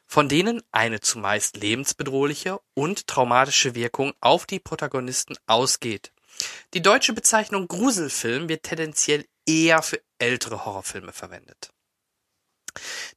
[0.05, 6.12] von denen eine zumeist lebensbedrohliche und traumatische Wirkung auf die Protagonisten ausgeht.
[6.75, 11.71] Die deutsche Bezeichnung Gruselfilm wird tendenziell eher für ältere Horrorfilme verwendet.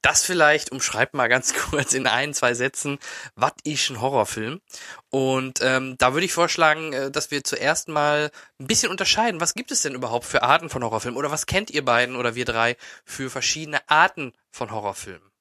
[0.01, 2.99] Das vielleicht umschreibt mal ganz kurz in ein, zwei Sätzen,
[3.35, 4.61] was ist ein Horrorfilm?
[5.09, 9.53] Und ähm, da würde ich vorschlagen, äh, dass wir zuerst mal ein bisschen unterscheiden, was
[9.53, 11.17] gibt es denn überhaupt für Arten von Horrorfilmen?
[11.17, 12.75] Oder was kennt ihr beiden oder wir drei
[13.05, 15.31] für verschiedene Arten von Horrorfilmen?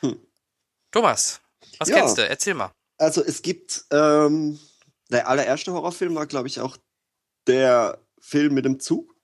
[0.00, 0.20] Hm.
[0.90, 1.40] Thomas,
[1.78, 1.96] was Ja.
[1.96, 2.26] kennst du?
[2.28, 2.72] Erzähl mal.
[2.98, 4.58] Also es gibt, ähm,
[5.10, 6.76] der allererste Horrorfilm war, glaube ich, auch
[7.48, 9.14] der Film mit dem Zug.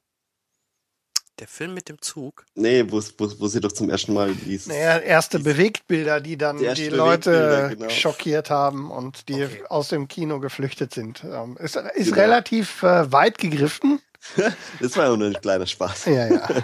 [1.41, 2.47] Der Film mit dem Zug.
[2.55, 4.69] Nee, wo, wo, wo sie doch zum ersten Mal dieses...
[4.69, 7.89] Naja, erste Bewegtbilder, die dann Die die, Leute genau.
[7.91, 9.65] schockiert haben und die Okay.
[9.69, 11.25] aus dem Kino geflüchtet sind.
[11.25, 12.21] Ähm, ist ist Genau.
[12.21, 14.01] relativ äh, weit gegriffen.
[14.81, 16.07] Das war ja nur ein kleiner Spaß.
[16.07, 16.49] Ja, ja.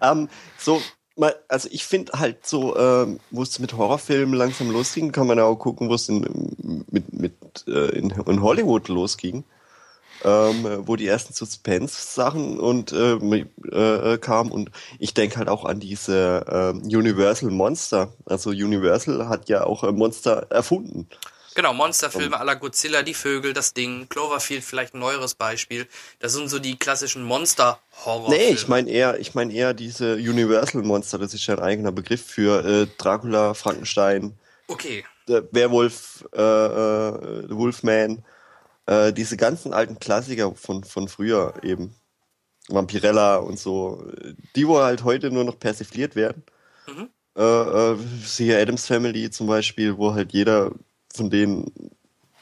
[0.00, 0.28] Ähm,
[0.58, 0.80] so,
[1.16, 5.36] mal, also ich finde halt so, ähm, wo es mit Horrorfilmen langsam losging, kann man
[5.38, 7.34] ja auch gucken, wo es in- mit, mit
[7.66, 9.44] äh, in, in Hollywood losging,
[10.24, 14.50] ähm, wo die ersten Suspense-Sachen und äh, äh, kamen.
[14.50, 18.12] Und ich denke halt auch an diese äh, Universal Monster.
[18.26, 21.08] Also Universal hat ja auch äh, Monster erfunden.
[21.54, 25.86] Genau, Monsterfilme la Godzilla, die Vögel, das Ding, Cloverfield vielleicht ein neueres Beispiel.
[26.18, 30.14] Das sind so die klassischen monster horror Nee, ich meine eher, ich meine eher diese
[30.14, 34.36] Universal Monster, das ist ja ein eigener Begriff für äh, Dracula, Frankenstein,
[34.66, 35.04] Okay.
[35.28, 38.24] der Werwolf, äh, äh, Wolfman,
[38.86, 41.94] äh, diese ganzen alten Klassiker von, von früher eben.
[42.68, 44.02] Vampirella und so,
[44.56, 46.42] die wo halt heute nur noch persifliert werden.
[46.86, 47.10] Mhm.
[47.36, 50.70] Äh, äh, siehe Adams Family zum Beispiel, wo halt jeder
[51.14, 51.70] von denen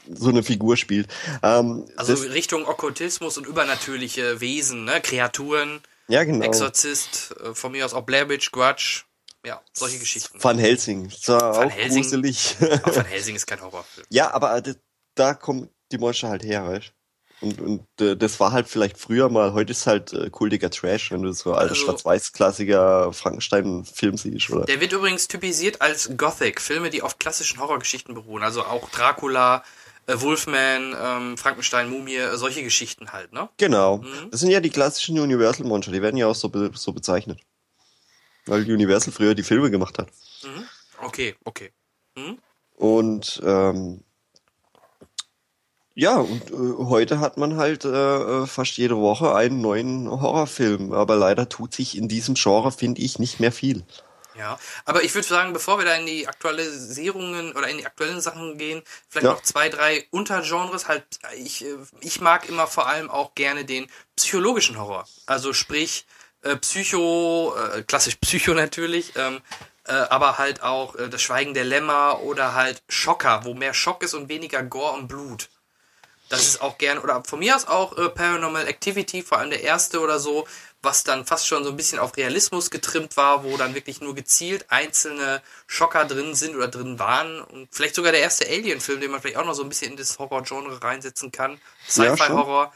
[0.08, 1.08] so eine Figur spielt.
[1.42, 5.00] Ähm, Also das, Richtung Okkultismus und übernatürliche Wesen, ne?
[5.00, 6.44] Kreaturen, ja, genau.
[6.44, 9.02] Exorzist, äh, von mir aus auch Blair Witch, Grudge.
[9.44, 10.38] Ja, solche Geschichten.
[10.40, 11.10] Van Helsing.
[11.10, 12.02] Zwar Van auch Helsing.
[12.02, 12.56] gruselig.
[12.60, 14.06] Aber Van Helsing ist kein Horrorfilm.
[14.08, 14.72] ja, aber da,
[15.16, 16.92] da kommen die Monster halt her, weißt
[17.40, 21.10] Und, und äh, das war halt vielleicht früher mal, heute ist halt äh, kultiger Trash,
[21.10, 24.64] wenn du so alte Also- Schwarz-Weiß-Klassiker Frankenstein-Film siehst, oder?
[24.64, 28.42] Der wird übrigens typisiert als Gothic, Filme, die auf klassischen Horrorgeschichten beruhen.
[28.42, 29.64] Also auch Dracula,
[30.06, 33.48] äh, Wolfman, ähm, Frankenstein, Mumie, äh, solche Geschichten halt, ne?
[33.56, 33.98] Genau.
[33.98, 34.30] Mhm.
[34.30, 37.40] Das sind ja die klassischen Universal-Monster, die werden ja auch so, be so bezeichnet.
[38.46, 40.08] Weil Universal früher die Filme gemacht hat.
[40.42, 40.64] Mhm.
[41.02, 41.70] Okay, okay.
[42.16, 42.38] Mhm.
[42.76, 44.02] Und ähm,
[45.94, 50.92] ja, und äh, heute hat man halt äh, fast jede Woche einen neuen Horrorfilm.
[50.92, 53.84] Aber leider tut sich in diesem Genre, finde ich, nicht mehr viel.
[54.34, 58.22] Ja, aber ich würde sagen, bevor wir da in die Aktualisierungen oder in die aktuellen
[58.22, 59.32] Sachen gehen, vielleicht Ja.
[59.32, 60.88] noch zwei, drei Untergenres.
[60.88, 61.04] Halt,
[61.36, 63.86] ich, äh, ich mag immer vor allem auch gerne den
[64.16, 65.06] psychologischen Horror.
[65.26, 66.06] Also sprich,
[66.42, 69.42] äh, Psycho, äh, klassisch Psycho natürlich, ähm,
[69.84, 74.02] äh, aber halt auch äh, das Schweigen der Lämmer oder halt Schocker, wo mehr Schock
[74.02, 75.50] ist und weniger Gore und Blut.
[76.32, 79.62] Das ist auch gerne, oder von mir aus auch äh, Paranormal Activity, vor allem der
[79.62, 80.46] erste oder so,
[80.80, 84.14] was dann fast schon so ein bisschen auf Realismus getrimmt war, wo dann wirklich nur
[84.14, 87.42] gezielt einzelne Schocker drin sind oder drin waren.
[87.42, 89.98] Und vielleicht sogar der erste Alien-Film, den man vielleicht auch noch so ein bisschen in
[89.98, 91.60] das Horror-Genre reinsetzen kann.
[91.96, 92.72] Ja, Sci-Fi-Horror.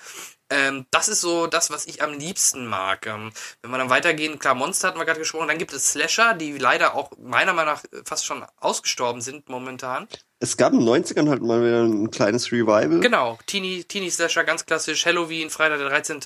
[0.51, 3.07] Ähm, das ist so das, was ich am liebsten mag.
[3.07, 6.35] Ähm, wenn wir dann weitergehen, klar, Monster hatten wir gerade gesprochen, dann gibt es Slasher,
[6.35, 10.09] die leider auch meiner Meinung nach fast schon ausgestorben sind momentan.
[10.39, 13.01] Es gab in den 90ern halt mal wieder ein kleines Revival.
[13.01, 16.21] Genau, Teenie Slasher, ganz klassisch, Halloween, Freitag der 13.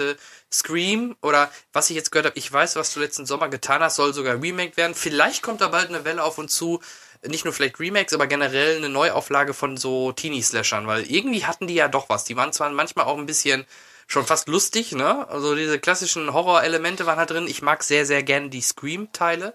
[0.53, 3.97] Scream oder was ich jetzt gehört habe, ich weiß, was du letzten Sommer getan hast,
[3.97, 4.97] soll sogar remake werden.
[4.97, 6.81] Vielleicht kommt da bald eine Welle auf uns zu,
[7.25, 11.69] nicht nur vielleicht Remakes, aber generell eine Neuauflage von so Teenie Slashern, weil irgendwie hatten
[11.69, 12.25] die ja doch was.
[12.25, 13.65] Die waren zwar manchmal auch ein bisschen
[14.09, 15.29] schon fast lustig, ne?
[15.29, 17.47] Also diese klassischen Horror-Elemente waren halt drin.
[17.47, 19.55] Ich mag sehr, sehr gerne die Scream-Teile.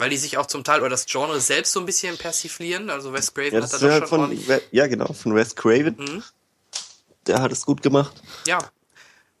[0.00, 2.88] Weil die sich auch zum Teil oder das Genre selbst so ein bisschen persiflieren.
[2.88, 5.54] Also Wes Craven Ja, hat das da doch halt schon von, ja, genau, von Wes
[5.54, 5.94] Craven.
[5.98, 6.22] Mhm.
[7.26, 8.14] Der hat es gut gemacht.
[8.46, 8.58] Ja.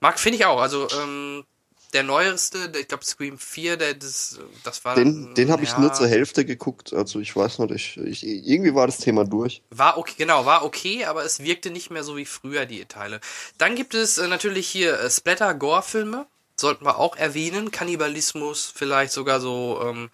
[0.00, 0.60] Mag finde ich auch.
[0.60, 1.46] Also, ähm,
[1.94, 4.94] der neueste, ich glaube Scream 4, der, das, das war.
[4.96, 6.92] Den, den habe ich ja, nur zur Hälfte geguckt.
[6.92, 9.62] Also ich weiß nicht, ich, ich, irgendwie war das Thema durch.
[9.70, 13.20] War okay, genau, war okay, aber es wirkte nicht mehr so wie früher, die Teile.
[13.58, 16.26] Dann gibt es äh, natürlich hier äh, Splatter-Gore-Filme.
[16.60, 17.70] Sollten wir auch erwähnen.
[17.70, 20.10] Kannibalismus, vielleicht sogar so ähm,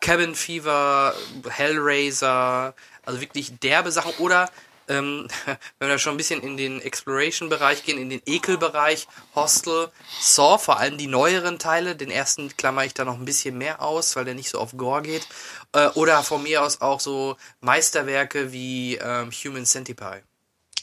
[0.00, 1.14] Cabin Fever,
[1.48, 2.74] Hellraiser,
[3.04, 4.12] also wirklich derbe Sachen.
[4.18, 4.50] Oder
[4.88, 5.28] ähm,
[5.78, 9.90] wenn wir schon ein bisschen in den Exploration-Bereich gehen, in den Ekelbereich, Hostel,
[10.20, 11.94] Saw, vor allem die neueren Teile.
[11.94, 14.76] Den ersten klammer ich da noch ein bisschen mehr aus, weil der nicht so auf
[14.76, 15.26] Gore geht.
[15.72, 20.22] Äh, oder von mir aus auch so Meisterwerke wie ähm, Human Centipede.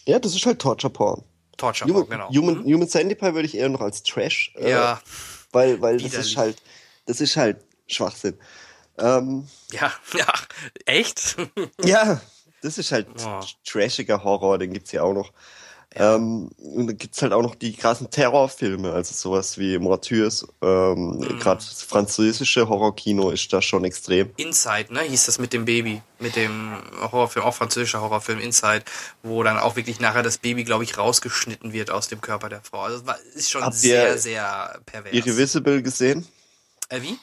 [0.05, 1.23] Ja, das ist halt Torture Porn.
[1.59, 2.29] Torture Human, genau.
[2.29, 2.73] Human, Mhm.
[2.73, 4.51] Human Centipede würde ich eher noch als Trash.
[4.55, 4.99] Äh, Ja,
[5.51, 6.61] Weil, weil das ist halt,
[7.05, 7.57] das ist halt
[7.87, 8.37] Schwachsinn.
[8.97, 10.33] Ähm, ja, ja.
[10.85, 11.37] Echt?
[11.83, 12.19] ja,
[12.61, 13.39] das ist halt Oh.
[13.65, 15.31] trashiger Horror, den gibt's ja auch noch.
[15.95, 20.45] Ähm, und dann gibt's halt auch noch die krassen Terrorfilme, also sowas wie Mortures.
[20.61, 21.39] Ähm, Mhm.
[21.39, 24.29] Gerade das französische Horrorkino ist da schon extrem.
[24.37, 28.83] Inside, ne, hieß das mit dem Baby, mit dem Horrorfilm, auch französischer Horrorfilm Inside,
[29.23, 32.61] wo dann auch wirklich nachher das Baby, glaube ich, rausgeschnitten wird aus dem Körper der
[32.61, 32.81] Frau.
[32.81, 33.03] Also
[33.33, 35.13] ist schon Habt sehr, sehr pervers.
[35.13, 36.27] Irrevisible gesehen?
[36.89, 37.17] äh, wie?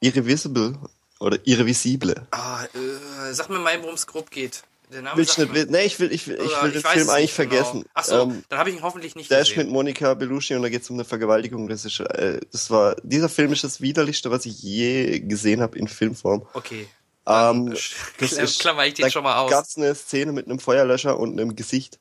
[0.00, 0.78] Irrevisible
[1.18, 2.26] oder Irrevisible.
[2.30, 4.62] Ah, äh, sag mir mal, worum es grob geht.
[4.94, 7.36] Der Name Will mir- nee, ich will, ich will, ich will den Film es eigentlich
[7.36, 7.50] genau.
[7.50, 7.84] vergessen.
[7.94, 9.72] Ach so, Ähm, dann habe ich ihn hoffentlich nicht Der ist mit gesehen.
[9.72, 11.68] Monika Belushi und da geht es um eine Vergewaltigung.
[11.68, 15.76] Das ist, äh, das war, dieser Film ist das widerlichste, was ich je gesehen habe
[15.78, 16.46] in Filmform.
[16.54, 16.86] Okay.
[17.26, 17.74] Ähm,
[18.20, 19.50] das ist, klammer ich den da schon mal aus.
[19.50, 21.98] gab's eine Szene mit einem Feuerlöscher und einem Gesicht.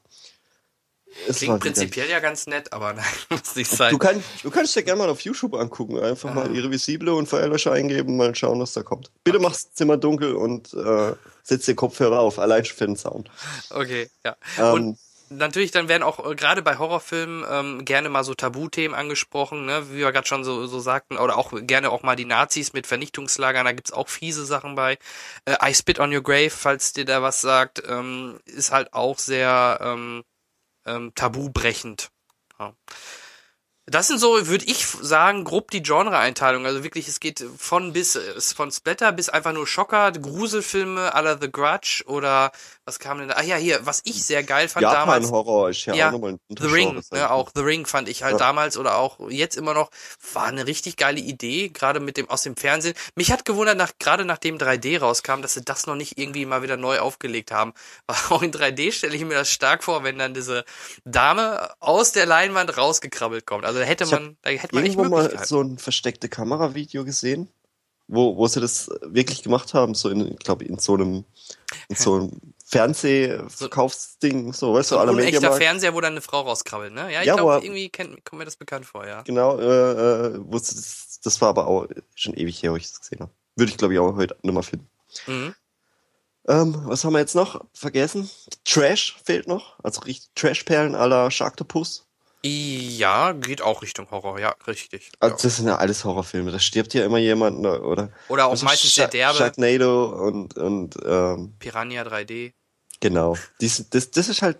[1.27, 3.91] Es Klingt prinzipiell ja ganz nett, aber nein, muss nicht sein.
[3.91, 5.99] Du, kann, du kannst dir gerne mal auf YouTube angucken.
[5.99, 6.33] Einfach Ah.
[6.33, 9.11] mal Irrevisible und Feuerlöscher eingeben, mal schauen, was da kommt.
[9.23, 11.13] Bitte mach's Zimmer dunkel und äh,
[11.43, 13.29] setz dir Kopfhörer auf, allein für den Sound.
[13.69, 14.35] Okay, ja.
[14.57, 14.97] Ähm, Und
[15.29, 19.89] natürlich, dann werden auch äh, gerade bei Horrorfilmen ähm, gerne mal so Tabuthemen angesprochen, ne?
[19.91, 22.87] wie wir gerade schon so, so sagten, oder auch gerne auch mal die Nazis mit
[22.87, 24.97] Vernichtungslagern, da gibt's auch fiese Sachen bei.
[25.45, 29.19] Äh, I Spit on Your Grave, falls dir da was sagt, ähm, ist halt auch
[29.19, 30.23] sehr ähm,
[30.85, 32.09] ähm, tabubrechend.
[32.59, 32.73] Ja.
[33.85, 36.65] Das sind so, würde ich sagen, grob die Genre-Einteilung.
[36.65, 38.17] Also wirklich, es geht von bis,
[38.55, 42.53] von Splatter bis einfach nur Schocker, Gruselfilme à la The Grudge oder
[42.85, 43.35] was kam denn da?
[43.35, 45.31] Ah ja, hier, was ich sehr geil fand Japan damals.
[45.31, 48.23] Horror ist ja, Ja, auch nochmal ein The Ring, ne, auch The Ring fand ich
[48.23, 48.37] halt Ja.
[48.39, 49.89] damals oder auch jetzt immer noch,
[50.33, 52.93] war eine richtig geile Idee, gerade mit dem aus dem Fernsehen.
[53.15, 56.61] Mich hat gewundert, nach, gerade nachdem 3D rauskam, dass sie das noch nicht irgendwie mal
[56.61, 57.73] wieder neu aufgelegt haben.
[58.29, 60.65] Auch in 3D stelle ich mir das stark vor, wenn dann diese
[61.05, 63.63] Dame aus der Leinwand rausgekrabbelt kommt.
[63.65, 67.47] Also da hätte man, da hätte man irgendwo mal so ein versteckte Kameravideo gesehen,
[68.07, 71.23] wo, wo sie das wirklich gemacht haben, so in, ich glaube, in so einem,
[71.87, 72.41] in so einem
[72.73, 75.63] Fernsehverkaufsding, so, weißt so du, ein aller unechter Mediamarkt.
[75.63, 77.11] Fernseher, wo dann eine Frau rauskrabbelt, ne?
[77.11, 79.21] Ja, ich Ja, glaube, irgendwie kennt, kommt mir das bekannt vor, ja.
[79.23, 83.19] Genau, äh, äh, das, das war aber auch schon ewig her, wo ich das gesehen
[83.21, 83.31] habe.
[83.55, 84.87] Würde ich, glaube ich, auch heute nicht mehr finden.
[85.27, 85.55] Mhm.
[86.47, 88.29] Ähm, was haben wir jetzt noch vergessen?
[88.65, 92.05] Trash fehlt noch, also richtig Trashperlen la Sharktopus.
[92.45, 95.13] Ja, geht auch Richtung Horror, ja, richtig.
[95.21, 98.09] Also das sind ja alles Horrorfilme, da stirbt ja immer jemand, ne, oder?
[98.27, 102.51] Oder auch Also meistens Sha- der Derbe, Sharknado und, und ähm, Piranha 3D.
[103.03, 103.37] Genau.
[103.61, 104.57] Dies, das, das ist halt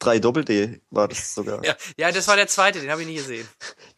[0.00, 1.62] 3 Doppel-D, war das sogar.
[1.64, 3.46] Ja, ja, das war der zweite, den habe ich nie gesehen.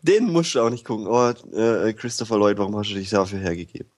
[0.02, 1.06] Den musst du auch nicht gucken.
[1.06, 3.90] Oh, äh, Christopher Lloyd, warum hast du dich dafür hergegeben?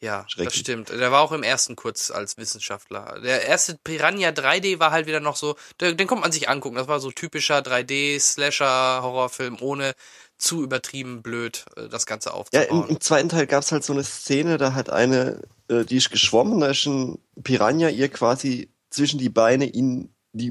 [0.00, 0.90] Ja, das stimmt.
[0.90, 3.20] Der war auch im ersten kurz als Wissenschaftler.
[3.24, 6.76] Der erste Piranha 3D war halt wieder noch so, den, den kommt man sich angucken.
[6.76, 9.94] Das war so typischer 3D-Slasher-Horrorfilm, ohne
[10.36, 12.84] zu übertrieben blöd äh, das Ganze Ja, aufzubauen.
[12.84, 16.10] im, im zweiten Teil gab's halt so eine Szene, da hat eine, äh, die ist
[16.10, 20.50] geschwommen, da ist ein Piranha ihr quasi zwischen die Beine in die,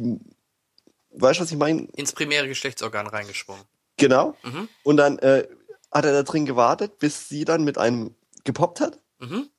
[1.11, 1.87] weißt du, was ich meine?
[1.95, 3.63] Ins primäre Geschlechtsorgan reingesprungen.
[3.97, 4.35] Genau.
[4.43, 4.67] Mhm.
[4.83, 5.47] Und dann äh,
[5.91, 8.99] hat er da drin gewartet, bis sie dann mit einem gepoppt hat.
[9.19, 9.49] Mhm.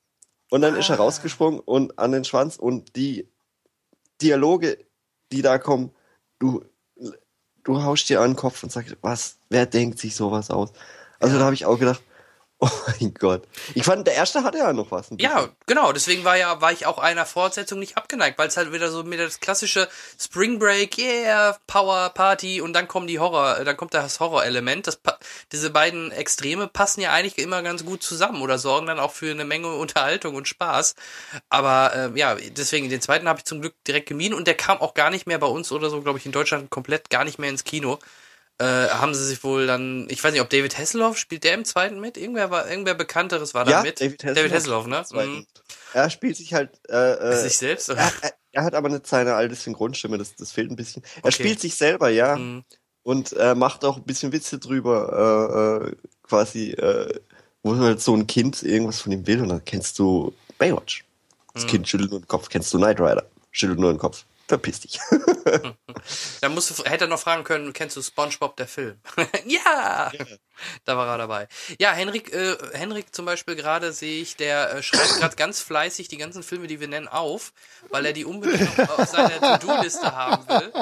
[0.51, 1.03] Und dann ist er Ah.
[1.03, 3.29] rausgesprungen und an den Schwanz und die
[4.21, 4.79] Dialoge,
[5.33, 5.91] die da kommen,
[6.39, 6.65] du,
[7.65, 10.73] du haust dir an den Kopf und sagst, was, wer denkt sich sowas aus?
[11.19, 11.41] Also Ja.
[11.41, 12.03] da habe ich auch gedacht,
[12.61, 12.71] oh
[13.01, 13.47] mein Gott.
[13.75, 15.09] Ich fand, der erste hatte ja noch was.
[15.19, 15.93] Ja, genau.
[15.93, 19.03] Deswegen war ja, war ich auch einer Fortsetzung nicht abgeneigt, weil es halt wieder so
[19.03, 23.77] mit das klassische Spring Break, yeah, Power Party und dann kommen die Horror, äh, dann
[23.77, 24.87] kommt das Horrorelement.
[24.87, 25.01] Das,
[25.53, 29.31] diese beiden Extreme passen ja eigentlich immer ganz gut zusammen oder sorgen dann auch für
[29.31, 30.95] eine Menge Unterhaltung und Spaß.
[31.51, 34.79] Aber äh, ja, deswegen den zweiten habe ich zum Glück direkt gemieden und der kam
[34.79, 37.39] auch gar nicht mehr bei uns oder so, glaube ich, in Deutschland komplett gar nicht
[37.39, 37.99] mehr ins Kino.
[38.59, 41.65] Äh, haben sie sich wohl dann, ich weiß nicht, ob David Hasselhoff spielt der im
[41.65, 42.17] zweiten mit?
[42.17, 44.01] Irgendwer war, irgendwer Bekannteres war da Ja, mit.
[44.01, 44.87] David David Hasselhoff.
[44.87, 45.27] Hasselhoff, ne?
[45.27, 45.47] Mhm.
[45.93, 47.89] Er spielt sich halt, äh, äh, Sich selbst?
[47.89, 51.03] er, er, er hat aber nicht seine alte Synchronstimme, das, das fehlt ein bisschen.
[51.17, 51.33] Er Okay.
[51.33, 52.37] spielt sich selber, ja.
[52.37, 52.65] Mhm.
[53.03, 57.13] Und äh, macht auch ein bisschen Witze drüber, äh, äh, quasi, äh,
[57.63, 61.05] wo halt so ein Kind irgendwas von ihm will und dann kennst du Baywatch.
[61.53, 61.69] Das Mhm.
[61.69, 64.25] Kind schüttelt nur den Kopf, kennst du Knight Rider, schüttelt nur den Kopf.
[64.49, 64.99] Verpiss dich.
[66.41, 69.01] Da musst du, hätte er noch fragen können, kennst du SpongeBob der Film?
[69.47, 70.13] ja!
[70.85, 71.49] Da war er dabei.
[71.79, 76.09] Ja, Henrik, äh, Henrik zum Beispiel gerade sehe ich, der äh, schreibt gerade ganz fleißig
[76.09, 77.53] die ganzen Filme, die wir nennen, auf,
[77.91, 80.73] weil er die unbedingt auf seiner To-Do-Liste haben will.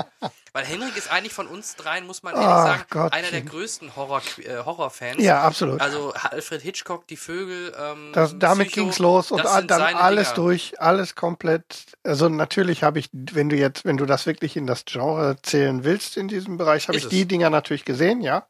[0.54, 3.12] Weil Henrik ist eigentlich von uns dreien, muss man ehrlich Ach, sagen, Gottchen.
[3.12, 5.22] einer der größten Horror, äh, Horrorfans.
[5.22, 5.80] Ja, absolut.
[5.80, 7.74] Also Alfred Hitchcock, die Vögel.
[7.78, 10.34] Ähm, Das, damit Psycho, ging's los und dann alles Dinger.
[10.46, 11.86] durch, alles komplett.
[12.02, 15.84] Also natürlich habe ich, wenn du jetzt, wenn du das wirklich in das Genre zählen
[15.84, 17.08] willst in diesem Bereich, habe ich es.
[17.10, 18.46] die Dinger natürlich gesehen, ja.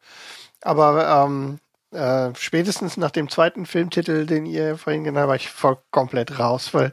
[0.63, 1.59] Aber ähm,
[1.93, 6.39] äh, spätestens nach dem zweiten Filmtitel, den ihr vorhin genannt habt, war ich voll komplett
[6.39, 6.93] raus, weil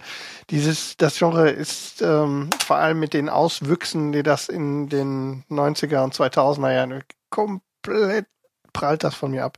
[0.50, 6.04] dieses, das Genre ist ähm, vor allem mit den Auswüchsen, die das in den 90er
[6.04, 8.28] und 2000er Jahren komplett
[8.74, 9.58] prallt das von mir ab.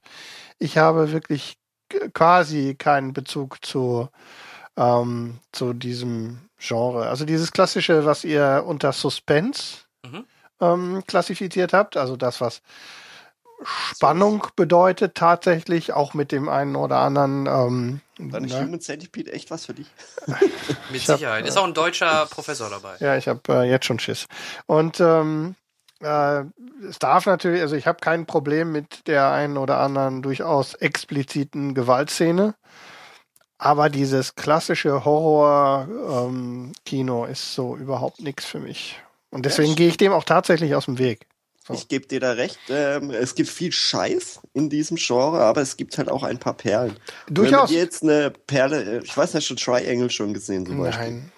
[0.60, 1.58] Ich habe wirklich
[2.14, 4.10] quasi keinen Bezug zu,
[4.78, 7.08] ähm, zu diesem Genre.
[7.10, 10.26] Also dieses klassische, was ihr unter Suspense Mhm.
[10.60, 12.62] ähm, klassifiziert habt, also das, was
[13.64, 17.48] Spannung bedeutet, tatsächlich auch mit dem einen oder anderen.
[17.48, 18.66] Ähm, Dann ist ne?
[18.66, 19.88] Human Centipede echt was für dich.
[20.92, 21.46] Mit hab, Sicherheit.
[21.46, 22.96] äh, Ist auch ein deutscher Professor dabei.
[23.00, 24.28] Ja, ich habe äh, jetzt schon Schiss.
[24.66, 25.56] Und ähm,
[26.02, 26.44] äh,
[26.88, 31.74] es darf natürlich, also ich habe kein Problem mit der einen oder anderen durchaus expliziten
[31.74, 32.56] Gewaltszene.
[33.58, 39.00] Aber dieses klassische Horror-Kino ist so überhaupt nichts für mich.
[39.30, 41.28] Und deswegen gehe ich dem auch tatsächlich aus dem Weg.
[41.66, 41.74] So.
[41.76, 42.58] Ich gebe dir da recht.
[42.70, 46.56] Ähm, es gibt viel Scheiß in diesem Genre, aber es gibt halt auch ein paar
[46.56, 46.98] Perlen.
[47.30, 47.70] Durchaus.
[47.70, 51.06] Wenn wir jetzt eine Perle, äh, ich weiß nicht, schon Triangle schon gesehen zum Beispiel.
[51.06, 51.32] Nein.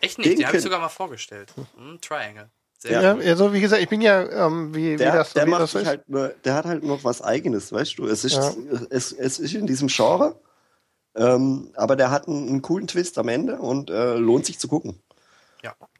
[0.00, 1.52] Echt nicht, Den den habe ich sogar mal vorgestellt.
[1.76, 2.48] Hm, Triangle.
[2.78, 3.24] Sehr Ja, gut.
[3.26, 5.72] also wie gesagt, ich bin ja, ähm, wie, wie Der, das, der, wie macht das
[5.72, 5.86] sich ist.
[5.88, 8.06] halt nur, der hat halt noch was Eigenes, weißt du?
[8.06, 8.54] Es ist, Ja.
[8.88, 10.40] es, es ist in diesem Genre,
[11.14, 14.68] ähm, aber der hat einen, einen coolen Twist am Ende und äh, lohnt sich zu
[14.68, 15.02] gucken.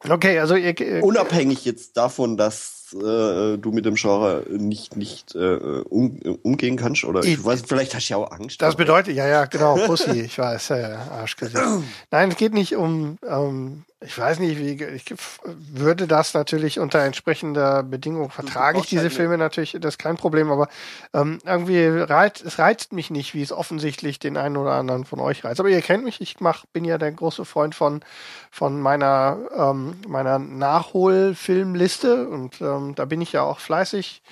[0.09, 5.35] Okay, also ihr, ihr Unabhängig jetzt davon, dass äh, du mit dem Genre nicht, nicht
[5.35, 5.57] äh,
[5.89, 8.61] um, umgehen kannst oder ich Ich- weiß, vielleicht hast du ja auch Angst.
[8.63, 11.63] Das bedeutet, ja, ja, genau, Pussy, ich weiß, ja, ja, Arschgesicht.
[12.11, 15.05] Nein, es geht nicht um, ähm, ich weiß nicht, wie, ich
[15.45, 20.51] würde das natürlich unter entsprechender Bedingung vertrage ich diese Filme natürlich, das ist kein Problem,
[20.51, 20.69] aber
[21.13, 25.21] ähm, irgendwie reizt, es reizt mich nicht, wie es offensichtlich den einen oder anderen von
[25.21, 25.61] euch reizt.
[25.61, 28.01] Aber ihr kennt mich, ich mach, bin ja der große Freund von,
[28.51, 34.23] von meiner, ähm, meiner Nachholfilmliste und ähm, da bin ich ja auch fleißig.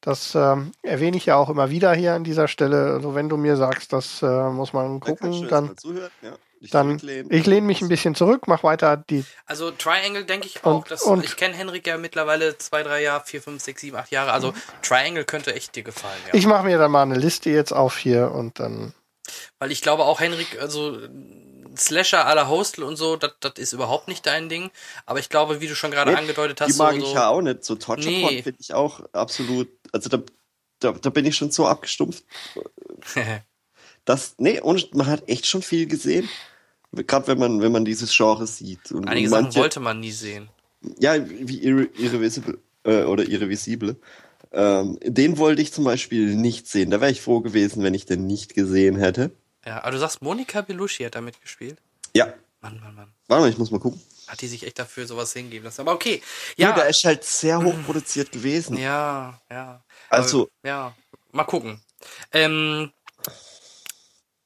[0.00, 2.92] Das ähm, erwähne ich ja auch immer wieder hier an dieser Stelle.
[2.92, 6.98] Also wenn du mir sagst, das äh, muss man gucken, dann, zuhören, ja, dich dann
[6.98, 7.32] zurücklehnen.
[7.32, 9.24] ich lehne mich ein bisschen zurück, mach weiter die.
[9.46, 10.78] Also Triangle denke ich auch.
[10.82, 13.96] Und- dass, und- ich kenne Henrik ja mittlerweile zwei, drei Jahre, vier, fünf, sechs, sieben,
[13.96, 14.32] acht Jahre.
[14.32, 16.34] Also Triangle könnte echt dir gefallen, ja.
[16.34, 18.94] Ich mache mir dann mal eine Liste jetzt auf hier und dann.
[19.58, 20.98] Weil ich glaube auch, Henrik, also
[21.76, 24.70] Slasher à la Hostel und so, das ist überhaupt nicht dein Ding.
[25.06, 27.28] Aber ich glaube, wie du schon gerade Nee, angedeutet Die hast, mag so, ich ja
[27.28, 27.62] auch nicht.
[27.64, 28.42] So Torture Nee.
[28.42, 29.68] Finde ich auch absolut.
[29.92, 30.18] Also da,
[30.80, 32.24] da, da bin ich schon so abgestumpft.
[34.08, 36.28] Das, nee, und man hat echt schon viel gesehen.
[36.92, 38.90] Gerade wenn man, wenn man dieses Genre sieht.
[38.92, 40.48] Und einige Sachen manche- wollte man nie sehen.
[40.98, 43.96] Ja, wie Irre, Irrevisible äh, oder Irrevisible.
[44.52, 46.90] Ähm, den wollte ich zum Beispiel nicht sehen.
[46.90, 49.30] Da wäre ich froh gewesen, wenn ich den nicht gesehen hätte.
[49.66, 51.76] Ja, aber du sagst, Monika Belushi hat da mitgespielt.
[52.16, 52.32] Ja.
[52.62, 53.12] Mann, Mann, Mann.
[53.26, 54.00] Warte mal, ich muss mal gucken.
[54.26, 55.82] Hat die sich echt dafür sowas hingeben lassen.
[55.82, 56.22] Aber okay.
[56.56, 58.78] Ja, Ja, der ist halt sehr hoch produziert gewesen.
[58.78, 59.84] ja, ja.
[60.08, 60.94] Also, Aber, ja,
[61.32, 61.80] mal gucken.
[62.32, 62.90] Ähm,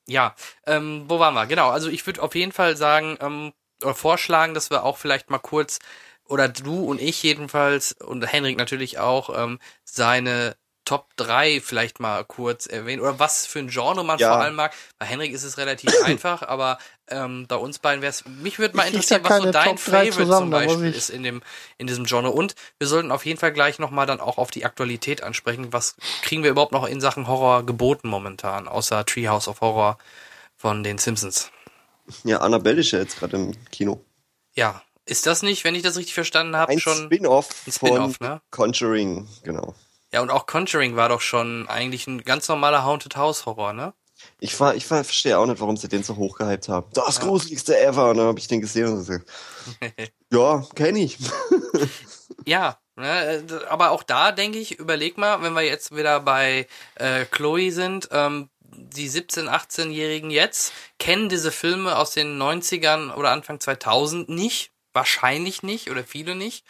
[0.08, 0.34] ja,
[0.66, 1.46] ähm, wo waren wir?
[1.46, 3.52] Genau, also ich würde auf jeden Fall sagen, ähm,
[3.94, 5.78] vorschlagen, dass wir auch vielleicht mal kurz,
[6.24, 12.24] oder du und ich jedenfalls, und Henrik natürlich auch, ähm, seine Top 3 vielleicht mal
[12.24, 13.00] kurz erwähnen.
[13.00, 14.32] Oder was für ein Genre man Ja.
[14.32, 14.74] vor allem mag.
[14.98, 16.78] Bei Henrik ist es relativ einfach, aber
[17.08, 18.24] ähm, bei uns beiden wäre es.
[18.26, 21.22] Mich würde mal interessieren, was so dein Top 3 Favorite zusammen, zum Beispiel ist in
[21.22, 21.42] dem,
[21.78, 22.30] in diesem Genre.
[22.30, 25.72] Und wir sollten auf jeden Fall gleich nochmal dann auch auf die Aktualität ansprechen.
[25.72, 29.98] Was kriegen wir überhaupt noch in Sachen Horror geboten momentan, außer Treehouse of Horror
[30.56, 31.50] von den Simpsons?
[32.24, 34.04] ja, Annabelle ist ja jetzt gerade im Kino.
[34.54, 34.82] Ja.
[35.04, 37.06] Ist das nicht, wenn ich das richtig verstanden habe, schon.
[37.06, 38.40] Spin-off ein Spin-off, ne?
[38.52, 39.74] Conjuring, genau.
[40.12, 43.94] Ja, und auch Conjuring war doch schon eigentlich ein ganz normaler Haunted House Horror, ne?
[44.38, 46.86] Ich, war, ich war, verstehe auch nicht, warum sie den so hochgehypt haben.
[46.92, 48.10] Das gruseligste ever.
[48.10, 49.28] Und dann habe ich den gesehen und gesagt,
[50.32, 51.18] ja, kenne ich.
[52.44, 56.66] Ja, ne, aber auch da denke ich, überleg mal, wenn wir jetzt wieder bei
[56.96, 63.30] äh, Chloe sind, ähm, die 17-, 18-Jährigen jetzt kennen diese Filme aus den 90ern oder
[63.30, 66.64] Anfang 2000 nicht, wahrscheinlich nicht oder viele nicht.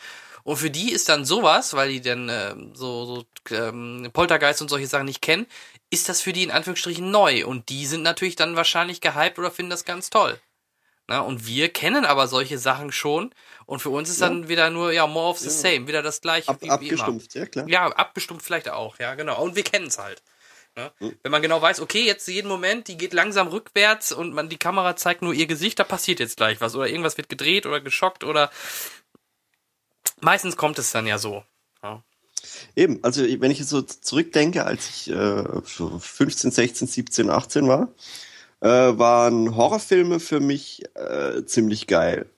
[0.45, 4.69] Und für die ist dann sowas, weil die dann ähm, so, so ähm, Poltergeist und
[4.69, 5.47] solche Sachen nicht kennen,
[5.91, 7.47] ist das für die in Anführungsstrichen neu.
[7.47, 10.39] Und die sind natürlich dann wahrscheinlich gehypt oder finden das ganz toll.
[11.09, 13.35] Na, und wir kennen aber solche Sachen schon.
[13.67, 16.49] Und für uns ist dann wieder nur, ja, more of the same, wieder das gleiche
[16.49, 16.75] Ab, wie, wie immer.
[16.75, 17.69] abgestumpft, ja klar.
[17.69, 19.43] Ja, abgestumpft vielleicht auch, ja, genau.
[19.43, 20.23] Und wir kennen es halt.
[20.75, 20.91] Ne?
[20.99, 24.57] Wenn man genau weiß, okay, jetzt jeden Moment, die geht langsam rückwärts und man die
[24.57, 26.75] Kamera zeigt nur ihr Gesicht, da passiert jetzt gleich was.
[26.75, 28.51] Oder irgendwas wird gedreht oder geschockt oder
[30.23, 31.45] meistens kommt es dann ja so.
[31.83, 32.03] Ja.
[32.75, 37.69] Eben, also wenn ich jetzt so zurückdenke, als ich äh, so 15, 16, 17, 18
[37.69, 37.89] war,
[38.61, 38.69] äh,
[38.99, 42.31] waren Horrorfilme für mich äh, ziemlich geil.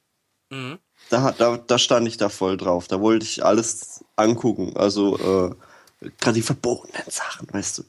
[0.50, 0.78] Mhm.
[1.10, 2.88] Da, da, da stand ich da voll drauf.
[2.88, 4.76] Da wollte ich alles angucken.
[4.76, 5.16] Also
[6.00, 7.82] äh, gerade die verbotenen Sachen, weißt du.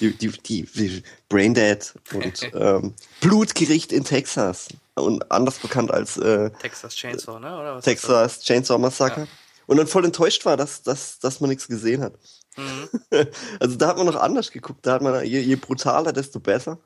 [0.00, 4.68] Die, die, die, Braindead und ähm, Blutgericht in Texas.
[4.94, 7.56] Und anders bekannt als äh, Texas Chainsaw, ne?
[7.56, 9.28] Oder was Texas Chainsaw Massacre.
[9.66, 12.14] Und dann voll enttäuscht war, dass, dass, dass man nichts gesehen hat.
[12.56, 12.88] Mhm.
[13.60, 14.84] also da hat man noch anders geguckt.
[14.84, 16.78] Da hat man, je, je brutaler, desto besser.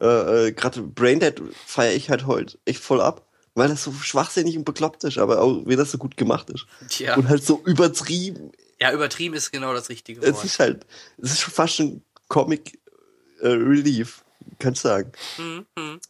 [0.00, 4.56] Äh, äh, Gerade Braindead feiere ich halt heute echt voll ab, weil das so schwachsinnig
[4.56, 6.66] und bekloppt ist, aber auch wie das so gut gemacht ist.
[6.98, 7.16] Ja.
[7.16, 8.52] Und halt so übertrieben.
[8.80, 10.44] ja, übertrieben ist genau das richtige Es Wort.
[10.44, 10.86] ist halt,
[11.18, 12.78] es ist schon fast schon Comic
[13.40, 14.24] äh, Relief,
[14.58, 15.12] kannst du sagen.
[15.38, 16.00] Mhm.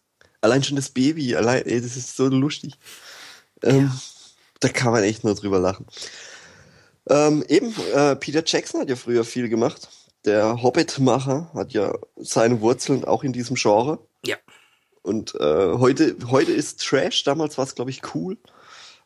[0.40, 2.74] Allein schon das Baby, allein, ey, das ist so lustig.
[3.62, 3.90] Ähm,
[4.60, 5.86] Da kann man echt nur drüber lachen.
[7.08, 9.88] Ähm, eben, äh, Peter Jackson hat ja früher viel gemacht.
[10.24, 13.98] Der Hobbit-Macher hat ja seine Wurzeln auch in diesem Genre.
[14.24, 14.36] Ja.
[15.02, 18.36] Und äh, heute, heute ist Trash, damals war es, glaube ich, cool.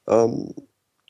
[0.09, 0.55] Ähm,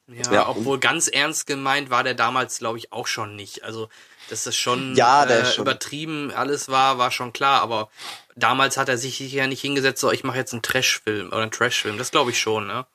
[0.08, 3.62] Ja, Ja, obwohl ganz ernst gemeint war der damals, glaube ich, auch schon nicht.
[3.64, 3.88] Also,
[4.30, 7.60] dass das schon, Ja, äh, schon- übertrieben alles war, war schon klar.
[7.62, 7.88] Aber
[8.36, 11.50] damals hat er sich ja nicht hingesetzt, so, ich mache jetzt einen Trash-Film oder einen
[11.50, 11.98] Trash-Film.
[11.98, 12.86] Das glaube ich schon, ne?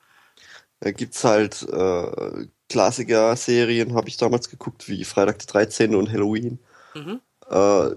[0.79, 5.95] da gibt's halt äh, Klassiker-Serien habe ich damals geguckt, wie Freitag der 13.
[5.95, 6.59] und Halloween.
[6.93, 7.21] Mhm.
[7.49, 7.95] Äh,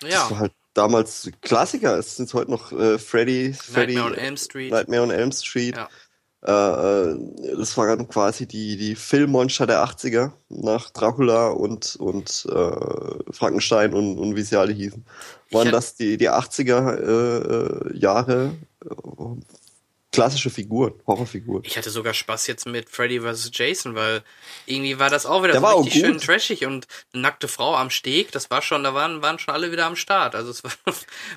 [0.00, 0.30] Das Ja.
[0.30, 1.98] war halt damals Klassiker.
[1.98, 4.72] Es sind heute noch äh, Freddy, Freddy, Nightmare on Elm Street.
[4.72, 5.76] Nightmare on Elm Street.
[5.76, 5.88] Ja.
[6.44, 7.16] Äh, äh,
[7.56, 13.94] das war dann quasi die, die Filmmonster der 80er nach Dracula und, und äh, Frankenstein
[13.94, 15.04] und, und wie sie alle hießen.
[15.52, 18.54] Waren das die, die 80er äh, äh, Jahre
[20.12, 21.64] klassische Figuren, Horrorfiguren.
[21.64, 23.50] Ich hatte sogar Spaß jetzt mit Freddy vs.
[23.52, 24.22] Jason, weil
[24.66, 27.74] irgendwie war das auch wieder Der so war richtig schön trashig und eine nackte Frau
[27.74, 30.34] am Steg, das war schon, da waren, waren schon alle wieder am Start.
[30.34, 30.94] Also es war, Der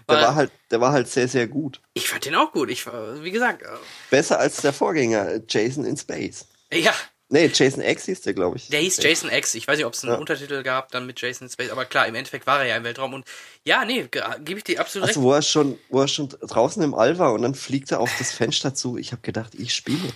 [0.08, 1.82] war war halt, der war halt sehr, sehr gut.
[1.94, 2.70] ich fand den auch gut.
[2.70, 3.64] Ich war, wie gesagt,
[4.10, 6.45] Besser als der Vorgänger, äh, Jason in Space.
[6.70, 6.94] äh, ja,
[7.30, 8.68] Nee, Jason X hieß der, glaube ich.
[8.70, 9.56] der hieß Jason X.
[9.56, 10.20] Ich weiß nicht, ob es einen Ja.
[10.20, 13.14] Untertitel gab, dann mit Jason Space, aber klar, im Endeffekt war er ja im Weltraum
[13.14, 13.26] und
[13.64, 15.26] ja, nee, ge- gebe ich dir absolut Also recht.
[15.28, 18.12] wo er schon, wo er schon draußen im All war und dann fliegt er auf
[18.20, 18.98] das Fenster zu.
[18.98, 20.10] Ich habe gedacht, ich spiele.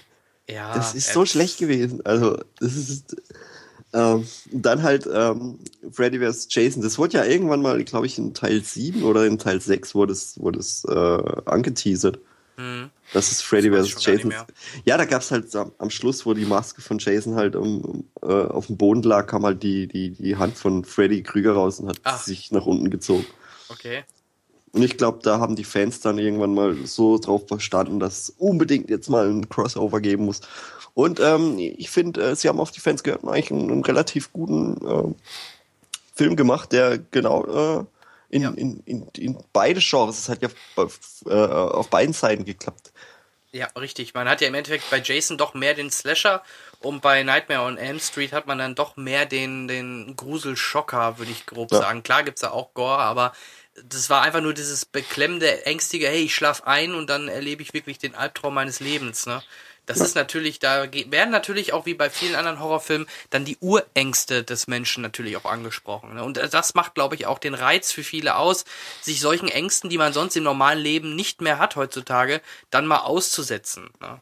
[0.48, 2.06] Ja, Das ist äh, so schlecht gewesen.
[2.06, 3.16] Also das ist
[3.94, 5.58] ähm, dann halt ähm,
[5.92, 6.48] Freddy vs.
[6.52, 6.84] Jason.
[6.84, 10.14] Das wurde ja irgendwann mal, glaube ich, in Teil 7 oder in Teil 6 wurde
[10.14, 12.20] es, wurde es äh, angeteasert.
[12.58, 12.92] Hm.
[13.14, 14.06] Das ist Freddy Das vs.
[14.06, 14.34] Jason.
[14.86, 18.04] Ja, da gab's halt am, am Schluss, wo die Maske von Jason halt um, um,
[18.22, 21.80] äh, auf dem Boden lag, kam halt die, die, die Hand von Freddy Krüger raus
[21.80, 22.22] und hat Ach.
[22.22, 23.26] sich nach unten gezogen.
[23.70, 24.04] Okay.
[24.72, 28.30] Und ich glaube, da haben die Fans dann irgendwann mal so drauf verstanden, dass es
[28.38, 30.42] unbedingt jetzt mal ein Crossover geben muss.
[30.94, 33.84] Und ähm, ich finde, äh, sie haben auf die Fans gehört und eigentlich einen, einen
[33.84, 35.14] relativ guten äh,
[36.14, 37.86] Film gemacht, der genau äh,
[38.30, 38.50] in, Ja.
[38.52, 42.89] in, in, in beide Genres, es hat ja auf, äh, auf beiden Seiten geklappt.
[43.52, 44.14] Ja, richtig.
[44.14, 46.44] Man hat ja im Endeffekt bei Jason doch mehr den Slasher
[46.82, 51.32] und bei Nightmare on Elm Street hat man dann doch mehr den, den Gruselschocker, würde
[51.32, 51.80] ich grob Ja.
[51.80, 52.04] sagen.
[52.04, 53.34] Klar gibt's da auch Gore, aber
[53.84, 57.74] das war einfach nur dieses beklemmende, ängstige, hey, ich schlaf ein und dann erlebe ich
[57.74, 59.42] wirklich den Albtraum meines Lebens, ne?
[59.90, 64.44] Das ist natürlich, da werden natürlich auch wie bei vielen anderen Horrorfilmen dann die Urängste
[64.44, 66.14] des Menschen natürlich auch angesprochen.
[66.14, 66.24] Ne?
[66.24, 68.66] Und das macht, glaube ich, auch den Reiz für viele aus,
[69.02, 73.00] sich solchen Ängsten, die man sonst im normalen Leben nicht mehr hat heutzutage, dann mal
[73.00, 73.90] auszusetzen.
[74.00, 74.22] Ne?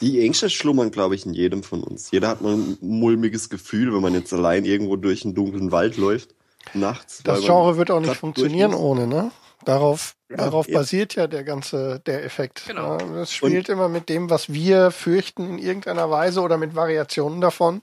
[0.00, 2.12] Die Ängste schlummern, glaube ich, in jedem von uns.
[2.12, 5.98] Jeder hat mal ein mulmiges Gefühl, wenn man jetzt allein irgendwo durch einen dunklen Wald
[5.98, 6.30] läuft,
[6.72, 7.20] nachts.
[7.24, 9.32] Das Genre wird auch nicht funktionieren ohne, ne?
[9.66, 10.74] Darauf, Ja, darauf eben.
[10.76, 12.64] basiert ja der ganze, der Effekt.
[12.66, 12.98] Genau.
[12.98, 17.40] Ja, das spielt immer mit dem, was wir fürchten in irgendeiner Weise oder mit Variationen
[17.40, 17.82] davon.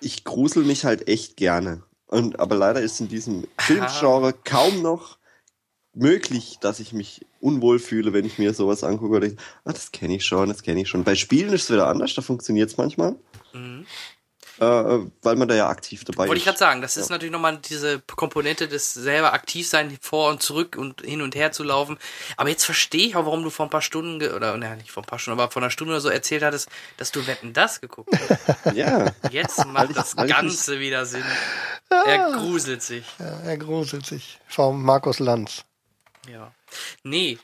[0.00, 1.82] ich grusel mich halt echt gerne.
[2.06, 5.18] Und, aber leider ist in diesem Filmgenre kaum noch
[5.92, 9.16] möglich, dass ich mich unwohl fühle, wenn ich mir sowas angucke.
[9.16, 11.04] Oder ich, ah, das kenne ich schon, das kenne ich schon.
[11.04, 13.16] Bei Spielen ist es wieder anders, da funktioniert es manchmal.
[13.52, 13.86] Mhm.
[14.58, 14.64] Äh,
[15.22, 16.44] weil man da ja aktiv dabei Wollte ich ist.
[16.46, 20.76] gerade sagen, das ist natürlich nochmal diese Komponente des selber aktiv sein, vor und zurück
[20.78, 21.98] und hin und her zu laufen.
[22.38, 25.02] Aber jetzt verstehe ich auch, warum du vor ein paar Stunden, oder naja, nicht vor
[25.02, 27.80] ein paar Stunden, aber vor einer Stunde oder so erzählt hattest, dass du Wetten das
[27.82, 28.74] geguckt hast.
[28.76, 31.24] Ja, Jetzt macht ich- das weil ich Ganze wieder Sinn.
[31.90, 33.04] Er gruselt sich.
[33.18, 34.38] Ja, er gruselt sich.
[34.48, 35.64] Vom Markus Lanz.
[36.30, 36.50] Ja.
[37.02, 37.38] Nee.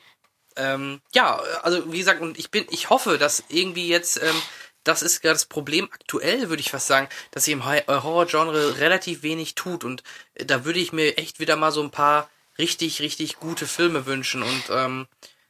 [0.55, 4.35] Ähm, ja, also wie gesagt, und ich bin, ich hoffe, dass irgendwie jetzt, ähm,
[4.83, 8.79] das ist gerade das Problem aktuell, würde ich fast sagen, dass sich im äh, Horror-Genre
[8.79, 10.03] relativ wenig tut und
[10.35, 14.05] äh, da würde ich mir echt wieder mal so ein paar richtig, richtig gute Filme
[14.05, 15.07] wünschen und ähm,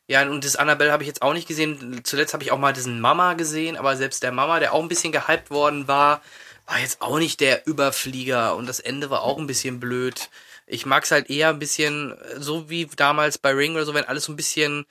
[0.08, 2.02] ja, und das Annabelle habe ich jetzt auch nicht gesehen.
[2.04, 4.90] Zuletzt habe ich auch mal diesen Mama gesehen, aber selbst der Mama, der auch ein
[4.90, 6.22] bisschen gehypt worden war,
[6.66, 10.30] war jetzt auch nicht der Überflieger und das Ende war auch ein bisschen blöd.
[10.68, 13.94] Ich mag es halt eher ein bisschen, äh, so wie damals bei Ring oder so,
[13.94, 14.86] wenn alles so ein bisschen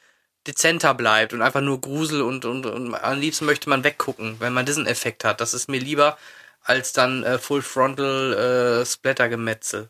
[0.47, 4.53] dezenter bleibt und einfach nur Grusel und, und, und am liebsten möchte man weggucken, wenn
[4.53, 5.41] man diesen Effekt hat.
[5.41, 6.19] Das ist mir lieber
[6.63, 9.89] als dann äh, Full Frontal äh, Splatter-Gemetzel.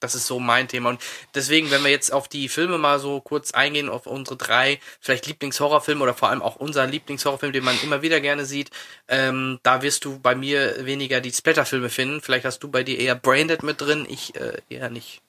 [0.00, 0.90] Das ist so mein Thema.
[0.90, 1.00] Und
[1.34, 5.26] deswegen, wenn wir jetzt auf die Filme mal so kurz eingehen, auf unsere drei vielleicht
[5.26, 8.70] Lieblingshorrorfilme oder vor allem auch unser Lieblingshorrorfilm, den man immer wieder gerne sieht,
[9.08, 12.20] ähm, da wirst du bei mir weniger die Splatter-Filme finden.
[12.20, 15.22] Vielleicht hast du bei dir eher Braindead mit drin, ich äh, eher nicht.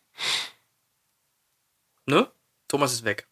[2.05, 2.29] Ne?
[2.67, 3.25] Thomas ist weg.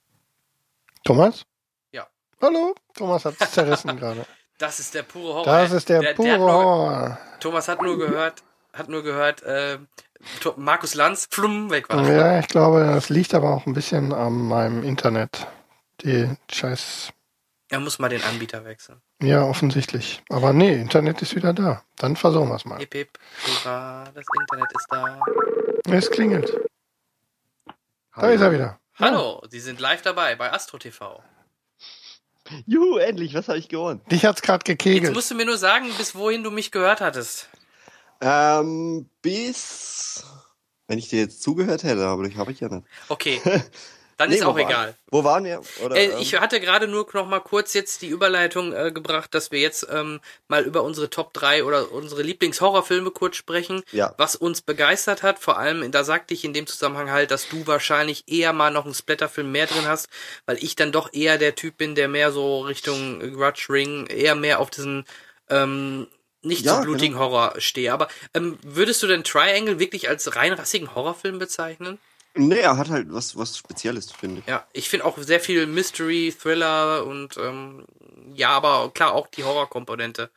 [1.06, 1.46] Thomas?
[1.92, 2.08] Ja.
[2.42, 2.74] Hallo?
[2.96, 4.26] Thomas hat es zerrissen gerade.
[4.58, 5.46] Das ist der pure Horror.
[5.46, 7.20] Das ist der, pure hat nur, Horror.
[7.40, 8.42] Thomas hat nur gehört,
[8.74, 9.78] hat nur gehört, äh,
[10.56, 12.10] Markus Lanz, plumm, weg war.
[12.10, 15.46] Ja, ich glaube, das liegt aber auch ein bisschen an meinem Internet.
[16.02, 17.14] Die scheiß.
[17.70, 19.00] Er muss mal den Anbieter wechseln.
[19.22, 20.24] Ja, offensichtlich.
[20.30, 21.84] Aber nee, Internet ist wieder da.
[21.98, 22.80] Dann versuchen wir es mal.
[22.80, 25.20] Hip, hip, hurra, das Internet ist da.
[25.92, 26.58] Es klingelt.
[28.16, 28.80] Da ist er wieder.
[28.98, 31.22] Hallo, Sie sind live dabei bei Astro TV.
[32.66, 34.02] Juhu, endlich, was habe ich gewonnen?
[34.12, 35.14] Dich hat's gerade Jetzt gekegelt.
[35.14, 37.50] musst du mir nur sagen, bis wohin du mich gehört hattest.
[38.22, 40.24] Ähm, bis,
[40.88, 42.88] wenn ich dir jetzt zugehört hätte, aber das habe ich ja nicht.
[43.10, 43.42] Okay,
[44.18, 44.96] Dann Nee, ist auch waren- egal.
[45.08, 45.62] Wo waren wir?
[45.84, 49.34] Oder, Äh, ähm, ich hatte gerade nur noch mal kurz jetzt die Überleitung äh, gebracht,
[49.34, 54.14] dass wir jetzt ähm, mal über unsere Top 3 oder unsere Lieblingshorrorfilme kurz sprechen, Ja.
[54.18, 55.40] was uns begeistert hat.
[55.40, 58.86] Vor allem, da sagte ich in dem Zusammenhang halt, dass du wahrscheinlich eher mal noch
[58.86, 60.08] einen Splatterfilm mehr drin hast,
[60.46, 64.36] weil ich dann doch eher der Typ bin, der mehr so Richtung Grudge Ring, eher
[64.36, 65.06] mehr auf diesen
[65.50, 66.08] ähm,
[66.42, 67.92] nicht Ja, so blutigen Horror stehe.
[67.92, 72.00] Aber ähm, würdest du denn Triangle wirklich als rein rassigen Horrorfilm bezeichnen?
[72.36, 74.48] Nee, er hat halt was, was Spezielles, finde ich.
[74.48, 77.86] Ja, ich finde auch sehr viel Mystery, Thriller und ähm,
[78.34, 80.30] ja, aber klar auch die Horrorkomponente.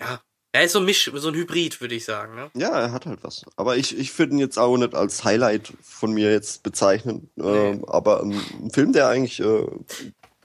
[0.00, 0.20] Ja,
[0.52, 2.34] er ist so ein Misch, so ein Hybrid, würde ich sagen.
[2.34, 2.50] Ne?
[2.54, 3.44] Ja, er hat halt was.
[3.56, 7.30] Aber ich, ich würde ihn jetzt auch nicht als Highlight von mir jetzt bezeichnen.
[7.38, 9.66] Ähm, aber ein, Film, der eigentlich äh,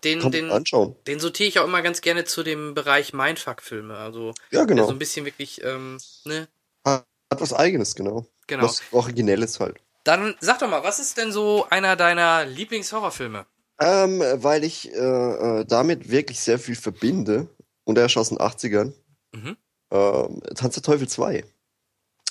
[0.06, 0.96] Den, den, anschauen.
[1.08, 3.98] den sortiere ich auch immer ganz gerne zu dem Bereich Mindfuck-Filme.
[3.98, 4.86] Also Ja, genau.
[4.86, 6.48] so ein bisschen wirklich, ähm, ne,
[6.86, 8.26] Hat, hat was Eigenes, genau.
[8.48, 8.64] genau.
[8.64, 9.82] Was Originelles halt.
[10.08, 13.46] Dann sag doch mal, was ist denn so einer deiner Lieblingshorrorfilme?
[13.82, 17.50] Ähm, weil ich äh, äh, damit wirklich sehr viel verbinde.
[17.84, 18.94] Und er ist aus den 80ern.
[19.34, 19.58] Mhm.
[19.92, 21.44] Ähm, Tanz der Teufel 2.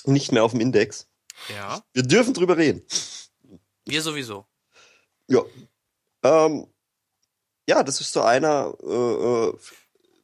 [0.05, 1.07] Nicht mehr auf dem Index.
[1.55, 2.81] Ja, Wir dürfen drüber reden.
[3.85, 4.47] wir sowieso.
[5.27, 5.41] Ja.
[6.23, 6.65] Ähm,
[7.69, 8.87] ja, das ist so einer, äh,
[9.49, 9.53] äh,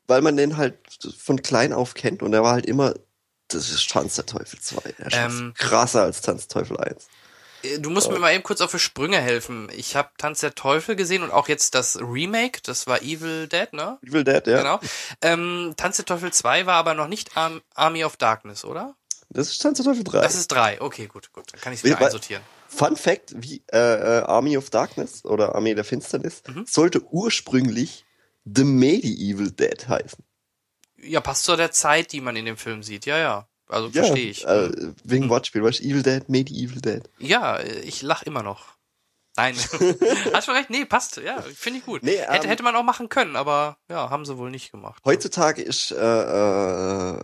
[0.08, 0.76] weil man den halt
[1.20, 2.96] von klein auf kennt und er war halt immer,
[3.50, 4.96] das ist Tanz der Teufel 2.
[4.98, 5.54] Er ist Ähm.
[5.56, 7.08] krasser als Tanz der Teufel 1.
[7.64, 9.70] Äh, Du musst mir mal eben kurz auf die Sprünge helfen.
[9.76, 13.72] Ich habe Tanz der Teufel gesehen und auch jetzt das Remake, das war Evil Dead,
[13.74, 13.98] ne?
[14.04, 14.58] Evil Dead, ja.
[14.58, 14.80] Genau.
[15.22, 18.96] Ähm, Tanz der Teufel 2 war aber noch nicht Arm Army of Darkness, oder?
[19.30, 20.22] Das ist Tanz der Teufel 3.
[20.22, 20.82] Das ist 3.
[20.82, 21.46] Okay, gut, gut.
[21.52, 22.44] Dann kann ich es wieder einsortieren.
[22.68, 26.66] Fun Fact, wie äh, äh, Army of Darkness oder Armee der Finsternis Mhm.
[26.68, 28.06] sollte ursprünglich
[28.46, 30.24] The Medieval Dead heißen.
[30.98, 33.06] Ja, passt zu der Zeit, die man in dem Film sieht.
[33.06, 33.48] Ja, ja.
[33.68, 34.46] Also verstehe ich.
[34.46, 34.72] Äh,
[35.04, 35.30] wegen Hm.
[35.30, 37.10] Wortspiel, weißt du, Evil Dead, Medieval Dead.
[37.20, 38.74] Ja, ich lach immer noch.
[39.36, 39.56] Nein.
[40.34, 40.70] Hast schon recht?
[40.70, 41.18] Nee, passt.
[41.18, 42.04] Ja, finde ich gut.
[42.04, 45.02] Nee, hätte, ähm, hätte man auch machen können, aber ja, haben sie wohl nicht gemacht.
[45.06, 47.20] Heutzutage ist äh, äh,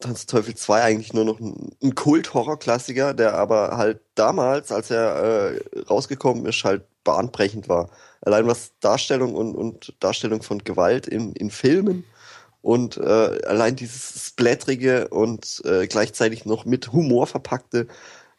[0.00, 5.54] Tanz Teufel 2 eigentlich nur noch ein, ein Kult-Horror-Klassiker, der aber halt damals, als er
[5.54, 7.90] äh, rausgekommen ist, halt bahnbrechend war.
[8.20, 12.04] Allein was Darstellung und, und Darstellung von Gewalt in, in Filmen
[12.62, 17.86] und äh, allein dieses splatterige und äh, gleichzeitig noch mit Humor verpackte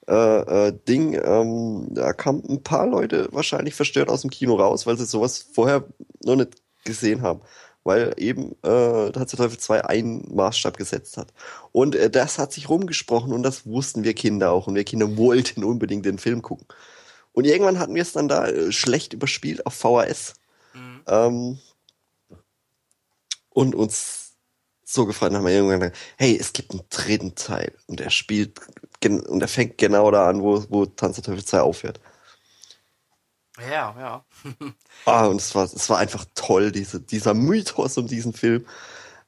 [0.09, 4.87] äh, äh, Ding, ähm, da kamen ein paar Leute wahrscheinlich verstört aus dem Kino raus,
[4.87, 5.85] weil sie sowas vorher
[6.23, 7.41] noch nicht gesehen haben.
[7.83, 11.31] Weil eben äh, Tanz der Teufel 2 einen Maßstab gesetzt hat.
[11.71, 14.65] Und äh, das hat sich rumgesprochen und das wussten wir Kinder auch.
[14.65, 16.65] Und wir Kinder wollten unbedingt den Film gucken.
[17.31, 20.33] Und irgendwann hatten wir es dann da äh, schlecht überspielt auf VHS.
[20.73, 21.01] Mhm.
[21.07, 21.59] Ähm,
[23.59, 24.37] und uns
[24.85, 28.57] so gefreut haben wir irgendwann gesagt, hey, es gibt einen dritten Teil und er spielt
[29.03, 31.99] und er fängt genau da an, wo, wo Tanz der Teufel 2 aufhört.
[33.69, 34.25] Ja, ja.
[35.05, 38.65] Ah, und es war, es war einfach toll, diese, dieser Mythos um diesen Film.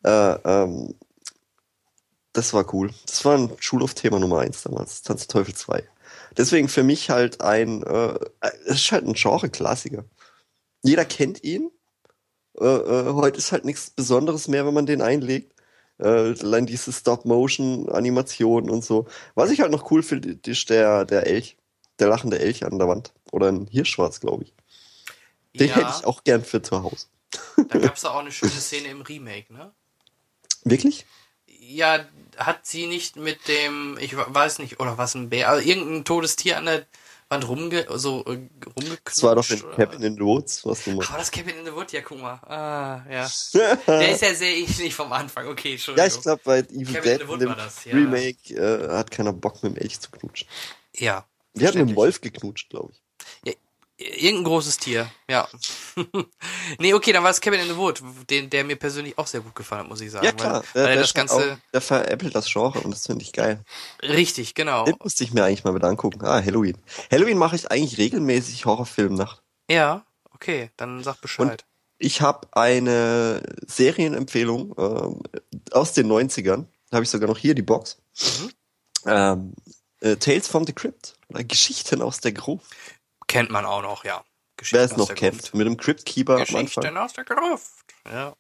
[0.03, 0.09] Äh,
[0.45, 0.95] ähm,
[2.31, 2.93] das war cool.
[3.05, 5.83] Das war ein Schulhof-Thema Nummer eins damals, Tanz der Teufel 2.
[6.37, 8.17] Deswegen für mich halt ein, äh,
[8.65, 10.05] es ist halt ein Genre-Klassiker.
[10.83, 11.69] Jeder kennt ihn.
[12.59, 15.53] Äh, äh, heute ist halt nichts Besonderes mehr, wenn man den einlegt.
[15.99, 19.07] Äh, allein diese Stop-Motion-Animation und so.
[19.35, 21.57] Was ich halt noch cool finde, ist der, der Elch.
[21.99, 23.13] Der lachende Elch an der Wand.
[23.31, 24.53] Oder ein Hirschschwarz, glaube ich.
[25.59, 27.07] Den ja, hätte ich auch gern für zu Hause.
[27.69, 29.71] da gab es auch eine schöne Szene im Remake, ne?
[30.63, 31.05] Wirklich?
[31.47, 32.05] Ja,
[32.37, 36.35] hat sie nicht mit dem, ich weiß nicht, oder was ein Bär, also irgendein totes
[36.35, 36.85] Tier an der
[37.31, 39.01] Wand rumge, so äh, rumgeknutscht?
[39.05, 41.11] Das war doch in Cabin in the Woods, was du Ach, meinst.
[41.11, 41.91] war das Cabin in the Wood?
[41.91, 42.35] Ja, guck mal.
[42.43, 43.29] Ah, ja.
[43.87, 45.47] Der ist ja sehr ähnlich vom Anfang.
[45.47, 46.09] Okay, Entschuldigung.
[46.09, 47.93] Ja, ich glaube, bei Evil Cabin in Dead the in Wood dem war das, ja.
[47.93, 50.47] Remake äh, hat keiner Bock mit dem Elch zu knutschen.
[50.95, 51.25] Ja.
[51.53, 53.57] Wir hatten mit dem Wolf geknutscht, glaube ich.
[54.01, 55.47] Irgendein großes Tier, ja.
[56.79, 59.41] nee, okay, dann war es Cabin in the Wood, den, der mir persönlich auch sehr
[59.41, 60.25] gut gefallen hat, muss ich sagen.
[60.25, 60.63] Ja, klar.
[60.73, 61.35] Weil, weil er der, das Ganze.
[61.35, 63.63] auch, der veräppelt das Genre und das finde ich geil.
[64.01, 64.85] Richtig, genau.
[64.85, 66.25] Den musste ich mir eigentlich mal wieder angucken.
[66.25, 66.77] Ah, Halloween.
[67.11, 69.41] Halloween mache ich eigentlich regelmäßig Horrorfilmnacht.
[69.69, 71.65] Ja, okay, dann sag Bescheid.
[71.97, 75.21] Ich habe eine Serienempfehlung ähm,
[75.71, 76.65] aus den 90ern.
[76.89, 78.01] Da habe ich sogar noch hier die Box.
[78.19, 78.51] Mhm.
[79.05, 79.53] Ähm,
[79.99, 81.13] äh, Tales from the Crypt.
[81.29, 82.75] Oder Geschichten aus der Gruft.
[83.31, 84.23] Kennt man auch noch, ja.
[84.69, 85.39] Wer es noch kennt.
[85.39, 85.55] Gruft.
[85.55, 86.65] Mit dem Crypt Keeper am Anfang.
[86.65, 87.71] Geschichten aus der Gruft.
[88.11, 88.35] Ja.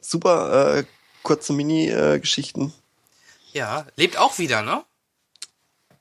[0.00, 0.84] Super äh,
[1.22, 2.72] kurze Mini-Geschichten.
[3.52, 4.84] Ja, lebt auch wieder, ne?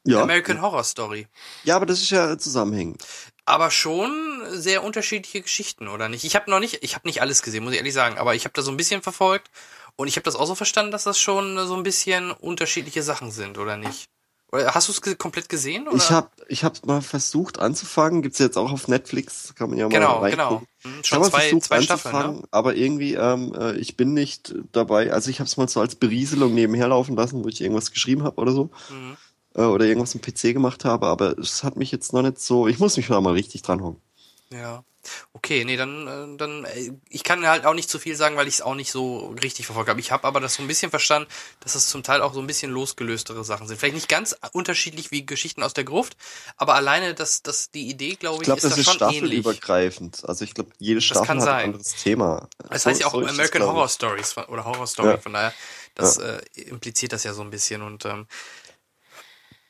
[0.06, 0.22] ja.
[0.22, 1.27] American Horror Story.
[1.64, 3.06] ja, aber das ist ja zusammenhängend.
[3.45, 6.24] Aber schon sehr unterschiedliche Geschichten, oder nicht?
[6.24, 8.45] Ich habe noch nicht, ich habe nicht alles gesehen, muss ich ehrlich sagen, aber ich
[8.45, 9.50] habe da so ein bisschen verfolgt
[9.95, 13.32] und ich habe das auch so verstanden, dass das schon so ein bisschen unterschiedliche Sachen
[13.32, 14.09] sind, oder nicht?
[14.56, 15.88] Oder hast du es komplett gesehen?
[15.88, 15.98] Oder?
[15.98, 19.85] Ich habe ich hab mal versucht anzufangen, gibt's jetzt auch auf Netflix, kann man ja
[19.85, 20.61] mal genau, genau.
[20.82, 22.43] Hm, Schon zwei, versucht zwei Staffeln, ne?
[22.51, 25.11] aber irgendwie, ähm, äh, ich bin nicht dabei.
[25.11, 28.24] Also ich habe es mal so als Berieselung nebenher laufen lassen, wo ich irgendwas geschrieben
[28.24, 28.72] habe oder so.
[28.90, 29.17] Mhm.
[29.56, 32.67] Äh, oder irgendwas am PC gemacht habe, aber es hat mich jetzt noch nicht so.
[32.67, 34.01] Ich muss mich da mal richtig dran hocken.
[34.59, 34.84] Ja.
[35.34, 38.48] Okay, nee, dann, äh, dann, äh, ich kann halt auch nicht zu viel sagen, weil
[38.48, 40.00] ich es auch nicht so richtig verfolgt habe.
[40.00, 42.48] Ich habe aber das so ein bisschen verstanden, dass das zum Teil auch so ein
[42.48, 43.77] bisschen losgelöstere Sachen sind.
[43.77, 46.17] Vielleicht nicht ganz unterschiedlich wie Geschichten aus der Gruft,
[46.58, 48.95] aber alleine, dass, dass die Idee, glaube Ich ich, glaube, ist das da ist schon
[49.09, 49.17] ähnlich.
[49.42, 50.25] staffelübergreifend.
[50.27, 51.56] Also ich glaube, jede Staffel kann hat sein.
[51.59, 52.50] ein anderes Thema.
[52.72, 53.74] Es So- heißt ja auch so das, American glaub.
[53.75, 55.17] Horror Stories oder Horror Story, Ja.
[55.19, 55.53] von daher,
[55.93, 58.25] das Äh, impliziert das ja so ein bisschen und ähm,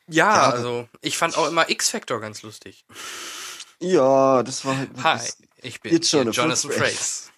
[0.08, 2.86] ja, Ja, also ich fand auch immer X-Factor ganz lustig.
[3.80, 4.90] Ja, das war halt.
[5.02, 5.20] Hi,
[5.62, 7.30] ich bin Jetzt schon Jonathan Frakes.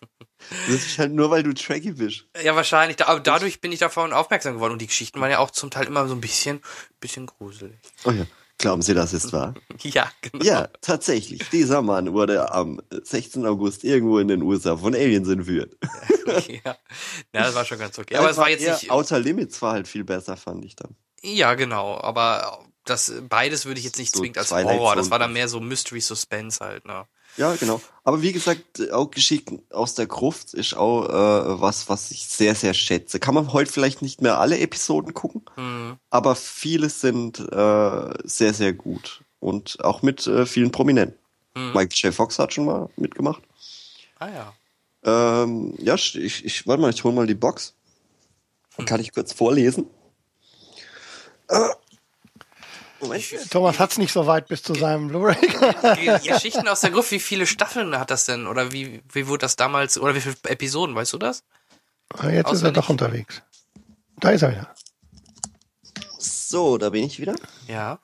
[0.67, 2.26] das ist halt nur, weil du tracky bist.
[2.42, 2.97] Ja, wahrscheinlich.
[2.97, 4.75] Da, aber dadurch bin ich davon aufmerksam geworden.
[4.75, 6.60] Und die Geschichten waren ja auch zum Teil immer so ein bisschen,
[7.00, 7.78] bisschen gruselig.
[8.05, 8.26] Oh ja.
[8.60, 9.55] Glauben Sie, das ist wahr?
[9.83, 10.44] Ja, genau.
[10.44, 11.49] Ja, tatsächlich.
[11.50, 13.47] Dieser Mann wurde am 16.
[13.47, 15.76] August irgendwo in den USA von Aliens entführt.
[16.49, 16.58] ja.
[16.65, 16.76] ja,
[17.33, 18.17] das war schon ganz okay.
[18.17, 18.91] Aber es war jetzt nicht.
[18.91, 20.97] Outer Limits war halt viel besser, fand ich dann.
[21.23, 22.00] Ja, genau.
[22.00, 24.97] Aber das beides würde ich jetzt nicht So zwingend als Horror.
[24.97, 27.05] Das war dann mehr so Mystery Suspense halt, ne?
[27.36, 27.81] Ja, genau.
[28.02, 32.55] Aber wie gesagt, auch Geschichten aus der Gruft ist auch äh, was, was ich sehr,
[32.55, 33.20] sehr schätze.
[33.20, 35.99] Kann man heute vielleicht nicht mehr alle Episoden gucken, Hm.
[36.10, 39.23] aber viele sind äh, sehr, sehr gut.
[39.41, 41.17] Und auch mit äh, vielen Prominenten.
[41.55, 41.68] Hm.
[41.75, 42.15] Michael J.
[42.15, 43.42] Fox hat schon mal mitgemacht.
[44.18, 44.52] Ah ja.
[45.05, 47.75] Ähm, ja, ich, ich warte mal, ich hole mal die Box.
[48.76, 49.86] Dann kann ich kurz vorlesen.
[53.01, 53.51] Moment.
[53.51, 55.36] Thomas hat's nicht so weit bis zu seinem Blu-ray.
[56.23, 58.47] Die Geschichten aus der Gruft, wie viele Staffeln hat das denn?
[58.47, 61.44] Oder wie, wie wurde das damals, oder wie viele Episoden, weißt du das?
[62.15, 62.75] Ah, Jetzt ist er Auswendig.
[62.75, 63.43] doch unterwegs.
[64.18, 64.75] Da ist er wieder.
[66.18, 67.35] So, da bin ich wieder.
[67.67, 67.99] Ja.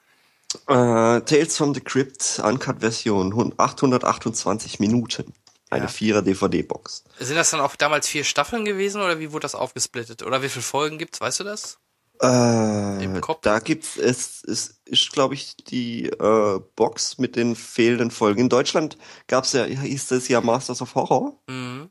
[0.69, 5.33] Äh, Tales from the Crypt, Uncut-Version, hund- 828 Minuten.
[5.71, 5.89] Eine Ja.
[5.91, 7.03] Vierer DVD-Box.
[7.19, 10.23] Sind das dann auch damals vier Staffeln gewesen oder wie wurde das aufgesplittet?
[10.23, 11.79] Oder wie viele Folgen gibt's, weißt du das?
[12.23, 13.41] Äh, Im Kopf?
[13.43, 18.41] da gibt's es, es ist, glaube ich, die äh, Box mit den fehlenden Folgen.
[18.41, 21.37] In Deutschland gab's ja, hieß das ja Masters of Horror.
[21.49, 21.91] Mhm.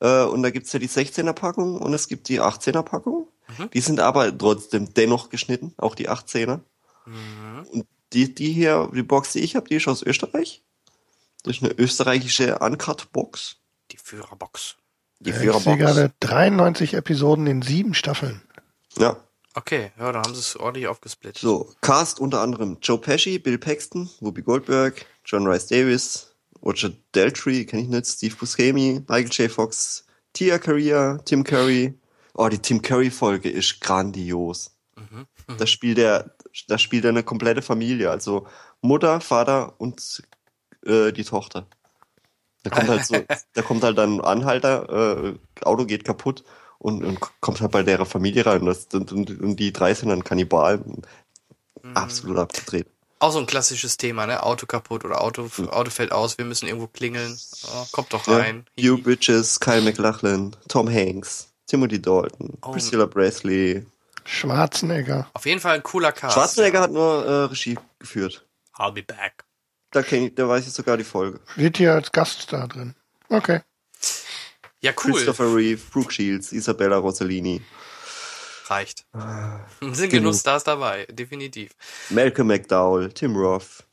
[0.00, 3.28] Äh, und da gibt's ja die 16er-Packung und es gibt die 18er-Packung.
[3.58, 3.70] Mhm.
[3.70, 6.60] Die sind aber trotzdem dennoch geschnitten, auch die 18er.
[7.06, 7.66] Mhm.
[7.72, 10.62] Und die, die hier, die Box, die ich habe, die ist aus Österreich.
[11.42, 13.56] Das ist eine österreichische Uncut-Box.
[13.90, 14.76] Die Führerbox.
[15.20, 18.42] Die Ich sehe gerade 93 Episoden in sieben Staffeln.
[18.98, 19.16] Ja.
[19.54, 21.40] Okay, ja, dann haben sie es ordentlich aufgesplittet.
[21.40, 26.34] So, Cast unter anderem Joe Pesci, Bill Paxton, Whoopi Goldberg, John Rice Davis,
[26.64, 29.50] Roger Deltry, kenne ich nicht, Steve Buscemi, Michael J.
[29.50, 31.94] Fox, Tia Carrere, Tim Curry.
[32.34, 34.74] Oh, die Tim Curry-Folge ist grandios.
[35.58, 36.34] Da spielt er,
[36.66, 38.46] da spielt er eine komplette Familie, also
[38.80, 40.22] Mutter, Vater und
[40.84, 41.66] äh, die Tochter.
[42.64, 43.14] Da kommt halt so,
[43.52, 46.44] da kommt halt dann ein Anhalter, äh, Auto geht kaputt
[46.78, 48.64] und, und kommt halt bei der Familie rein.
[48.66, 51.02] Das, und, und, und die drei sind dann Kannibalen.
[51.94, 52.86] Absolut abgedreht.
[53.18, 54.42] Auch so ein klassisches Thema, ne?
[54.42, 57.38] Auto kaputt oder Auto, Auto fällt aus, wir müssen irgendwo klingeln.
[57.68, 58.38] Oh, kommt doch Ja.
[58.38, 58.66] rein.
[58.78, 62.72] Hugh Bridges, Kyle MacLachlan, Tom Hanks, Timothy Dalton, Oh.
[62.72, 63.86] Priscilla Presley.
[64.24, 65.26] Schwarzenegger.
[65.34, 66.34] Auf jeden Fall ein cooler Cast.
[66.34, 68.44] Schwarzenegger hat nur äh, Regie geführt.
[68.76, 69.44] I'll be back.
[69.90, 71.40] Da, ich, da weiß ich sogar die Folge.
[71.52, 72.94] Steht hier als Gast da drin.
[73.28, 73.60] Okay.
[74.84, 75.12] Ja, cool.
[75.12, 77.62] Christopher Reeve, Brooke Shields, Isabella Rossellini,
[78.66, 79.06] Reicht.
[79.80, 80.34] Sind Genug.
[80.34, 81.72] Stars dabei, definitiv.
[82.10, 83.84] Malcolm McDowell, Tim Roth.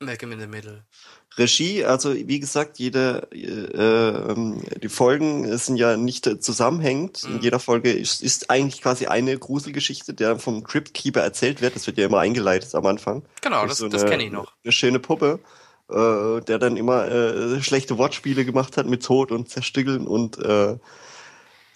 [0.00, 0.84] Malcolm in the Middle.
[1.36, 7.22] Regie, also wie gesagt, jede, äh, ähm, die Folgen sind ja nicht äh, zusammenhängend.
[7.24, 11.76] In jeder Folge ist, ist eigentlich quasi eine Gruselgeschichte, der vom Crypt Keeper erzählt wird.
[11.76, 13.22] Das wird ja immer eingeleitet am Anfang.
[13.42, 14.54] Genau, das, das eine- kenne ich noch.
[14.64, 15.38] Eine schöne Puppe,
[15.90, 20.76] äh, der dann immer äh, schlechte Wortspiele gemacht hat mit Tod und Zerstückeln und äh,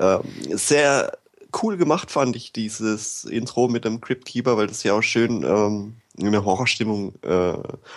[0.01, 0.21] ähm,
[0.53, 1.17] sehr
[1.63, 5.45] cool gemacht fand ich dieses Intro mit dem Crypt Keeper, weil das ja auch schön
[5.45, 7.55] ähm, in eine Horrorstimmung äh,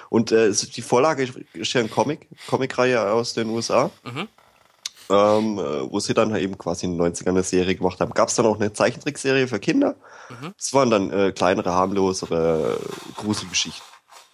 [0.10, 3.90] und äh, es- die Vorlage ist- ja ein Comic, Comicreihe aus den USA.
[4.04, 4.28] Mhm.
[5.10, 8.14] Ähm, äh, wo sie dann halt eben quasi in den 90ern eine Serie gemacht haben.
[8.14, 9.96] Gab es dann auch eine Zeichentrickserie für Kinder.
[10.30, 10.54] Mhm.
[10.58, 12.78] Das waren dann äh, kleinere, harmlosere
[13.16, 13.86] Gruselgeschichten.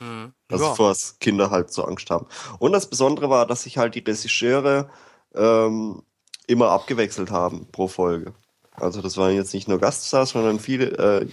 [0.03, 0.33] Mhm.
[0.51, 0.75] Also ja.
[0.75, 2.27] vor was Kinder halt so Angst haben.
[2.59, 4.89] Und das Besondere war, dass sich halt die Regisseure
[5.33, 6.03] ähm,
[6.47, 8.33] immer abgewechselt haben pro Folge.
[8.75, 11.27] Also das waren jetzt nicht nur Gaststars, sondern viele, äh,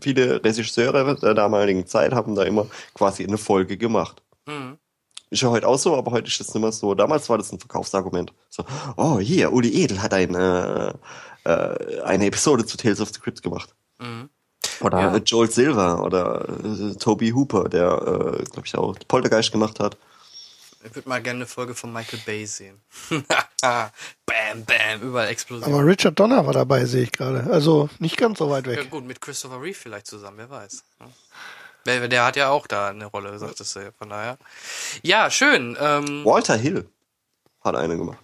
[0.00, 4.22] viele Regisseure der damaligen Zeit haben da immer quasi eine Folge gemacht.
[4.46, 4.78] Mhm.
[5.30, 6.94] Ist ja heute auch so, aber heute ist das nicht mehr so.
[6.94, 8.32] Damals war das ein Verkaufsargument.
[8.48, 8.64] So,
[8.96, 10.92] oh hier, Uli Edel hat ein, äh,
[11.44, 13.74] äh, eine Episode zu Tales of the Crypt gemacht.
[13.98, 14.30] Mhm.
[14.80, 15.16] Oder Ja.
[15.16, 19.96] Joel Silver oder äh, Toby Hooper, der, äh, glaube ich, auch Poltergeist gemacht hat.
[20.86, 22.78] Ich würde mal gerne eine Folge von Michael Bay sehen.
[23.60, 25.72] bam, bam, überall Explosion.
[25.72, 27.48] Aber Richard Donner war dabei, sehe ich gerade.
[27.50, 28.90] Also nicht ganz so weit ja weg.
[28.90, 30.84] gut, mit Christopher Reeve vielleicht zusammen, wer weiß.
[31.00, 31.06] Ja.
[31.86, 34.38] Der, der hat ja auch da eine Rolle, sagtest du ja, von daher.
[35.02, 35.76] Ja, schön.
[35.80, 36.86] Ähm, Walter Hill
[37.62, 38.18] hat eine gemacht.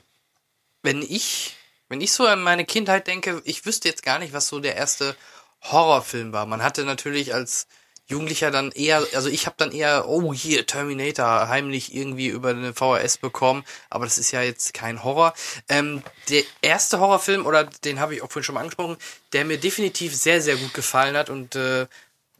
[0.83, 1.57] wenn ich,
[1.89, 4.77] wenn ich so an meine Kindheit denke, ich wüsste jetzt gar nicht, was so der
[4.77, 5.15] erste
[5.62, 6.47] Horrorfilm war.
[6.47, 7.66] Man hatte natürlich als
[8.10, 12.74] Jugendlicher dann eher, also ich habe dann eher, oh hier, Terminator, heimlich irgendwie über eine
[12.74, 15.32] VHS bekommen, aber das ist ja jetzt kein Horror.
[15.68, 18.97] Ähm, der erste Horrorfilm, oder den habe ich auch vorhin schon mal angesprochen,
[19.32, 21.86] der mir definitiv sehr, sehr gut gefallen hat und äh,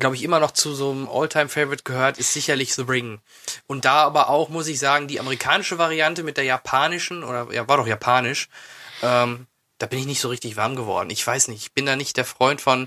[0.01, 3.21] glaube ich, immer noch zu so einem All-Time-Favorite gehört, ist sicherlich The Ring.
[3.69, 7.69] Und da aber auch, muss ich sagen, die amerikanische Variante mit der japanischen, oder ja,
[7.69, 8.49] war doch japanisch,
[9.03, 9.47] ähm,
[9.81, 11.09] da bin ich nicht so richtig warm geworden.
[11.11, 12.87] Ich weiß nicht, ich bin da nicht der Freund von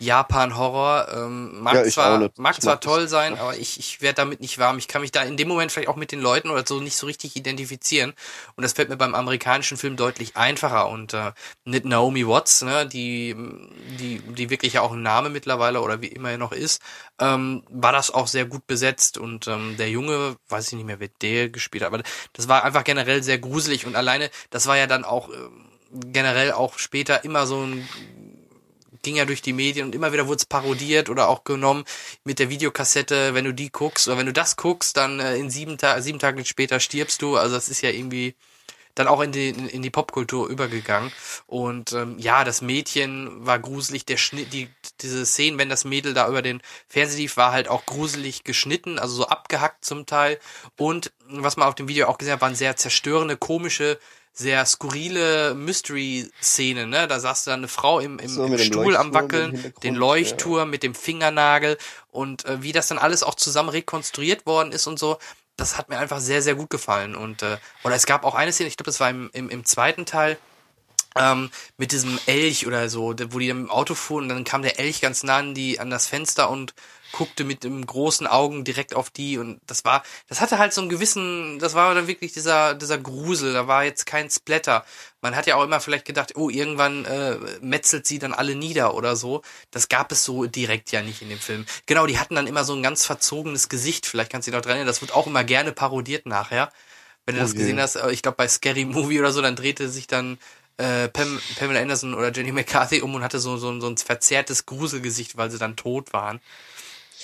[0.00, 1.06] Japan-Horror.
[1.14, 4.78] Ähm, mag Ja, zwar, mag zwar toll sein, aber ich, ich werde damit nicht warm.
[4.78, 6.96] Ich kann mich da in dem Moment vielleicht auch mit den Leuten oder so nicht
[6.96, 8.12] so richtig identifizieren.
[8.56, 10.88] Und das fällt mir beim amerikanischen Film deutlich einfacher.
[10.88, 11.30] Und äh,
[11.64, 13.36] mit Naomi Watts, ne, die,
[14.00, 16.82] die, die wirklich ja auch ein Name mittlerweile oder wie immer er noch ist,
[17.20, 19.16] ähm, war das auch sehr gut besetzt.
[19.16, 22.64] Und ähm, der Junge, weiß ich nicht mehr, wer der gespielt hat, aber das war
[22.64, 23.86] einfach generell sehr gruselig.
[23.86, 27.88] Und alleine, das war ja dann auch ähm, generell auch später immer so ein
[29.02, 31.84] ging ja durch die Medien und immer wieder wurde es parodiert oder auch genommen
[32.24, 35.50] mit der Videokassette, wenn du die guckst oder wenn du das guckst, dann äh, in
[35.50, 37.36] sieben, Ta sieben Tage später stirbst du.
[37.36, 38.36] Also das ist ja irgendwie
[38.94, 41.10] dann auch in die, in die Popkultur übergegangen.
[41.46, 44.68] Und ähm, ja, das Mädchen war gruselig, der Schnitt, die,
[45.00, 48.98] diese Szenen, wenn das Mädel da über den Fernseher lief, war halt auch gruselig geschnitten,
[48.98, 50.38] also so abgehackt zum Teil.
[50.76, 53.98] Und was man auf dem Video auch gesehen hat, waren sehr zerstörende, komische,
[54.32, 57.06] sehr skurrile Mystery-Szenen, ne?
[57.06, 60.70] Da saß dann eine Frau im, im, So, im Stuhl am Leuchtturm Wackeln, den Leuchtturm
[60.70, 61.76] mit dem Fingernagel
[62.10, 65.18] und äh, wie das dann alles auch zusammen rekonstruiert worden ist und so,
[65.56, 67.14] das hat mir einfach sehr, sehr gut gefallen.
[67.14, 69.64] Und äh, oder es gab auch eine Szene, ich glaube, das war im, im, im
[69.64, 70.38] zweiten Teil,
[71.14, 74.62] ähm, mit diesem Elch oder so, wo die dann im Auto fuhren und dann kam
[74.62, 76.74] der Elch ganz nah an die an das Fenster und
[77.12, 80.80] guckte mit dem großen Augen direkt auf die und das war, das hatte halt so
[80.80, 84.84] einen gewissen, das war dann wirklich dieser dieser Grusel, da war jetzt kein Splatter.
[85.20, 88.94] Man hat ja auch immer vielleicht gedacht, oh, irgendwann äh, metzelt sie dann alle nieder
[88.94, 89.42] oder so.
[89.70, 91.64] Das gab es so direkt ja nicht in dem Film.
[91.86, 94.62] Genau, die hatten dann immer so ein ganz verzogenes Gesicht, vielleicht kannst du dich noch
[94.62, 96.72] dran erinnern, das wird auch immer gerne parodiert nachher.
[97.26, 97.54] Wenn du Oh das je.
[97.54, 100.38] gesehen hast, äh, ich glaube bei Scary Movie oder so, dann drehte sich dann
[100.78, 104.66] äh, Pam, Pamela Anderson oder Jenny McCarthy um und hatte so, so, so ein verzerrtes
[104.66, 106.40] Gruselgesicht, weil sie dann tot waren.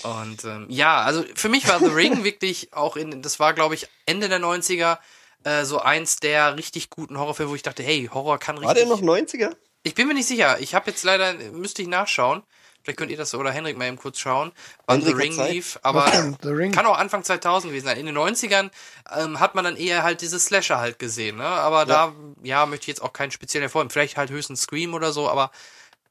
[0.02, 3.74] Und ähm, ja, also für mich war The Ring wirklich auch in, das war glaube
[3.74, 4.98] ich Ende der 90er
[5.44, 8.68] äh, so eins der richtig guten Horrorfilme, wo ich dachte, hey, Horror kann richtig.
[8.68, 9.54] War der noch 90er?
[9.82, 10.58] Ich bin mir nicht sicher.
[10.60, 12.42] Ich habe jetzt leider, müsste ich nachschauen.
[12.82, 14.52] Vielleicht könnt ihr das oder Henrik mal eben kurz schauen,
[14.86, 15.52] wann The Ring Zeit.
[15.52, 15.78] lief.
[15.82, 16.10] Aber
[16.42, 16.72] Ring?
[16.72, 17.98] kann auch Anfang 2000 gewesen sein.
[17.98, 18.70] In den 90ern
[19.14, 21.36] ähm, hat man dann eher halt diese Slasher halt gesehen.
[21.36, 21.44] Ne?
[21.44, 23.90] Aber da, ja, möchte ich jetzt auch keinen speziellen hervorheben.
[23.90, 25.50] Vielleicht halt höchstens Scream oder so, aber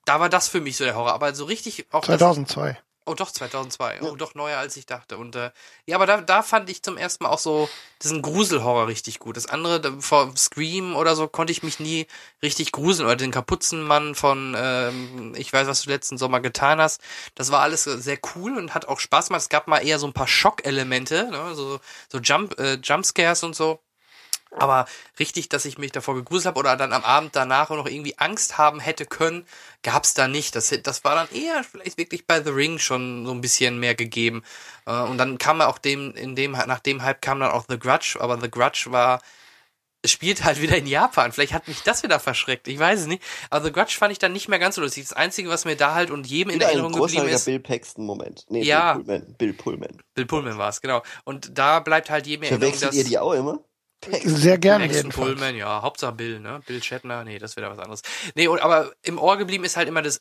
[0.06, 1.14] da war das für mich so der Horror.
[1.14, 2.78] Aber so richtig auch das, 2002.
[3.08, 4.02] Oh, doch, 2002.
[4.02, 5.18] Oh, doch neuer als ich dachte.
[5.18, 5.52] Und äh,
[5.86, 7.70] ja, aber da, da fand ich zum ersten Mal auch so
[8.04, 9.38] diesen Gruselhorror richtig gut.
[9.38, 12.06] Das andere, da- vor Scream oder so, konnte ich mich nie
[12.44, 13.06] richtig gruseln.
[13.08, 17.02] Oder den Kapuzenmann von ähm, Ich weiß, was du letzten Sommer getan hast.
[17.34, 19.42] Das war alles sehr cool und hat auch Spaß gemacht.
[19.44, 21.56] Es gab mal eher so ein paar Schockelemente, ne?
[21.56, 21.80] so,
[22.12, 23.80] so Jump, äh, Jumpscares und so.
[24.52, 24.86] Aber
[25.20, 28.58] richtig, dass ich mich davor gegruselt habe oder dann am Abend danach noch irgendwie Angst
[28.58, 29.46] haben hätte können,
[29.84, 30.56] gab's da nicht.
[30.56, 33.96] Das, das war dann eher vielleicht wirklich bei The Ring schon so ein bisschen mehr
[33.96, 34.44] gegeben.
[34.86, 37.78] Äh, Und dann kam auch dem, in dem, nach dem Hype kam dann auch The
[37.78, 39.22] Grudge, aber The Grudge war,
[40.04, 41.32] es spielt halt wieder in Japan.
[41.32, 42.68] Vielleicht hat mich das wieder verschreckt.
[42.68, 43.22] Ich weiß es nicht.
[43.50, 45.04] Aber The Grudge fand ich dann nicht mehr ganz so lustig.
[45.04, 48.46] Das Einzige, was mir da halt und jedem in Erinnerung geblieben ist, Bill Paxton-Moment.
[48.50, 48.94] Nee, Ja.
[48.94, 49.36] Bill Pullman.
[49.38, 50.02] Bill Pullman.
[50.14, 51.04] Bill Pullman war es, genau.
[51.26, 53.60] Und da bleibt halt jedem in Erinnerung, Verwechselt ihr die auch immer?
[54.24, 55.16] Sehr gerne jedenfalls.
[55.16, 56.62] Pullman, ja, Hauptsache Bill, ne?
[56.66, 58.02] Bill Shatner, nee, das wäre was anderes.
[58.36, 60.20] Nee, und, aber im Ohr geblieben ist halt immer das äh,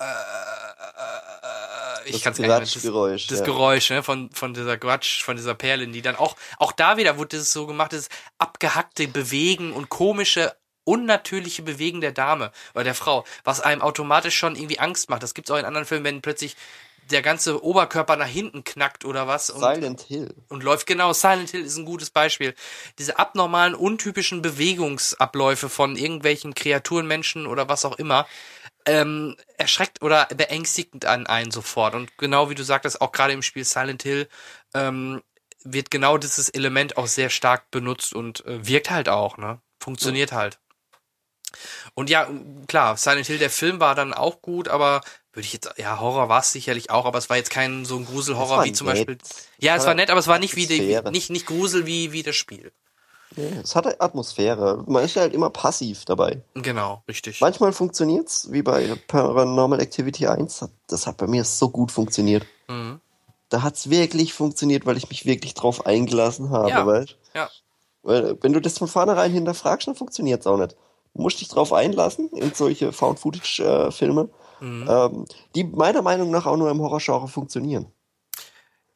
[0.00, 3.44] äh, äh, ich Das kann's gar nicht das, Gratschgeräusch, das ja.
[3.44, 7.18] Geräusch, ne, von von dieser Quatsch, von dieser Perlin, die dann auch auch da wieder
[7.18, 8.08] wurde es so gemacht, das
[8.38, 14.56] abgehackte Bewegen und komische unnatürliche Bewegen der Dame oder der Frau, was einem automatisch schon
[14.56, 15.22] irgendwie Angst macht.
[15.22, 16.56] Das gibt's auch in anderen Filmen, wenn plötzlich
[17.10, 20.34] der ganze Oberkörper nach hinten knackt oder was und Silent Hill.
[20.48, 21.12] und läuft genau.
[21.12, 22.54] Silent Hill ist ein gutes Beispiel.
[22.98, 28.26] Diese abnormalen, untypischen Bewegungsabläufe von irgendwelchen Kreaturen, Menschen oder was auch immer,
[28.86, 31.94] ähm, erschreckt oder beängstigend an einen sofort.
[31.94, 34.28] Und genau wie du sagtest, auch gerade im Spiel Silent Hill
[34.74, 35.22] ähm,
[35.62, 39.60] wird genau dieses Element auch sehr stark benutzt und äh, wirkt halt auch, ne?
[39.78, 40.58] Funktioniert halt.
[41.94, 42.28] Und ja,
[42.68, 45.00] klar, Silent Hill, der Film war dann auch gut, aber
[45.32, 47.96] würde ich jetzt, ja, Horror war es sicherlich auch, aber es war jetzt kein so
[47.96, 48.96] ein Gruselhorror wie zum nett.
[48.96, 49.18] Beispiel.
[49.58, 52.22] Ja, es war nett, aber es war nicht wie die, nicht, nicht Grusel wie, wie
[52.22, 52.72] das Spiel.
[53.36, 54.82] Es hatte Atmosphäre.
[54.88, 56.42] Man ist halt immer passiv dabei.
[56.54, 57.40] Genau, richtig.
[57.40, 60.64] Manchmal funktioniert's, wie bei Paranormal Activity 1.
[60.88, 62.44] Das hat bei mir so gut funktioniert.
[62.66, 63.00] Mhm.
[63.48, 66.86] Da hat's wirklich funktioniert, weil ich mich wirklich drauf eingelassen habe, Ja.
[66.86, 67.48] weißt Ja.
[68.02, 70.74] Weil, wenn du das von vornherein hinterfragst, dann funktioniert's auch nicht.
[71.14, 74.28] Musst dich drauf einlassen in solche Found-Footage-Filme,
[74.60, 74.86] Mhm.
[74.90, 75.24] ähm,
[75.54, 77.86] die meiner Meinung nach auch nur im Horrorgenre funktionieren.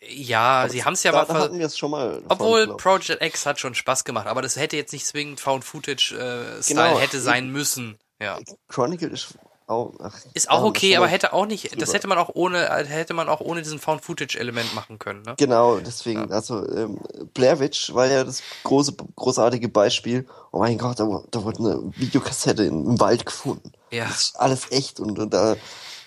[0.06, 2.22] Ja, sie haben es ja da, mal hatten wir es schon mal.
[2.28, 2.76] Obwohl.
[2.76, 6.62] Project X hat schon Spaß gemacht, aber das hätte jetzt nicht zwingend Found Footage äh,
[6.62, 6.98] Style Genau.
[7.00, 7.98] hätte sein müssen.
[8.20, 8.38] Ja.
[8.68, 9.34] Chronicle ist
[9.66, 11.92] auch, ach, Ist auch okay, aber hätte auch nicht, das drüber.
[11.92, 15.34] hätte man auch ohne, hätte man auch ohne diesen Found Footage Element machen können, ne?
[15.38, 16.98] Genau, deswegen, also ähm,
[17.32, 20.26] Blair Witch war ja das große, großartige Beispiel.
[20.52, 23.72] Oh mein Gott, da, da wurde eine Videokassette im, im Wald gefunden.
[23.90, 24.04] Ja.
[24.04, 25.56] Das ist alles echt und, und da,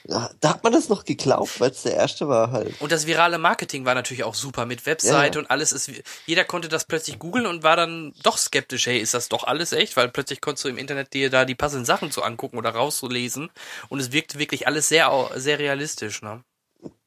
[0.07, 2.79] da, da hat man das noch geglaubt, weil es der erste war halt.
[2.81, 5.91] Und das virale Marketing war natürlich auch super mit Webseite Ja, und alles ist,
[6.25, 9.71] jeder konnte das plötzlich googeln und war dann doch skeptisch, hey, ist das doch alles
[9.73, 9.97] echt?
[9.97, 13.49] Weil plötzlich konntest du im Internet dir da die passenden Sachen zu angucken oder rauszulesen
[13.89, 16.43] und es wirkte wirklich alles sehr, sehr realistisch, ne?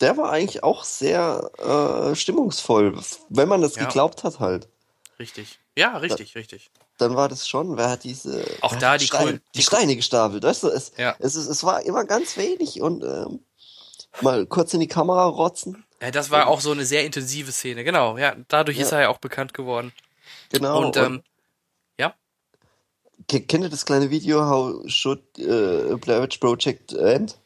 [0.01, 2.99] Der war eigentlich auch sehr äh, stimmungsvoll,
[3.29, 3.87] wenn man das Ja.
[3.87, 4.69] geglaubt hat halt.
[5.19, 5.59] Richtig.
[5.77, 6.71] Ja, richtig, richtig.
[7.01, 10.43] Dann war das schon, wer hat diese Auch da die Steine, Kul- die Steine gestapelt,
[10.43, 11.17] weißt du, es, Ja.
[11.19, 13.41] es, ist, es war immer ganz wenig und ähm,
[14.21, 15.85] mal kurz in die Kamera rotzen.
[16.03, 18.17] Ja, das war auch so eine sehr intensive Szene, genau.
[18.19, 18.99] Ja, dadurch ist Ja.
[18.99, 19.93] er ja auch bekannt geworden.
[20.51, 20.85] Genau.
[20.87, 21.23] und ähm,
[21.99, 22.15] ja,
[23.29, 27.37] Ke- Kennt ihr das kleine Video, How Should äh, Blair Witch Project End?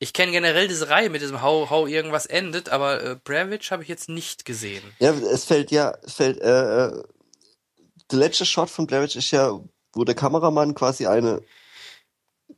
[0.00, 3.82] ich kenne generell diese Reihe mit diesem How, how irgendwas endet, aber äh, Bravich habe
[3.82, 4.82] ich jetzt nicht gesehen.
[4.98, 7.02] Ja, es fällt ja, es fällt, äh, äh,
[8.14, 9.58] der letzte Shot von Blair Witch ist ja,
[9.94, 11.42] wo der Kameramann quasi eine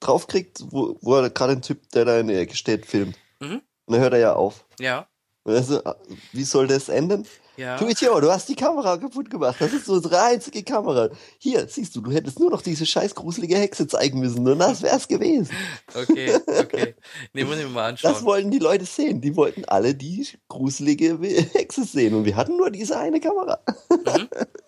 [0.01, 3.17] draufkriegt, wo, wo er gerade ein Typ, der da in der Ecke steht, filmt.
[3.41, 3.62] Mhm.
[3.86, 4.65] Und dann hört er ja auf.
[4.81, 5.07] Ja,
[5.44, 5.97] Und so, ah,
[6.33, 7.26] wie soll das enden?
[7.57, 7.78] ja.
[7.78, 9.57] Du Idiot, du hast die Kamera kaputt gemacht.
[9.60, 11.09] Das ist unsere einzige Kamera.
[11.39, 14.83] Hier, siehst du, du hättest nur noch diese scheiß gruselige Hexe zeigen müssen und das
[14.83, 15.49] wär's gewesen.
[15.94, 16.94] Okay, okay.
[17.33, 18.25] Nee, muss ich mir mal Das anschauen.
[18.26, 19.20] wollten die Leute sehen.
[19.23, 21.17] Die wollten alle die gruselige
[21.55, 22.15] Hexe sehen.
[22.15, 23.59] Und wir hatten nur diese eine Kamera.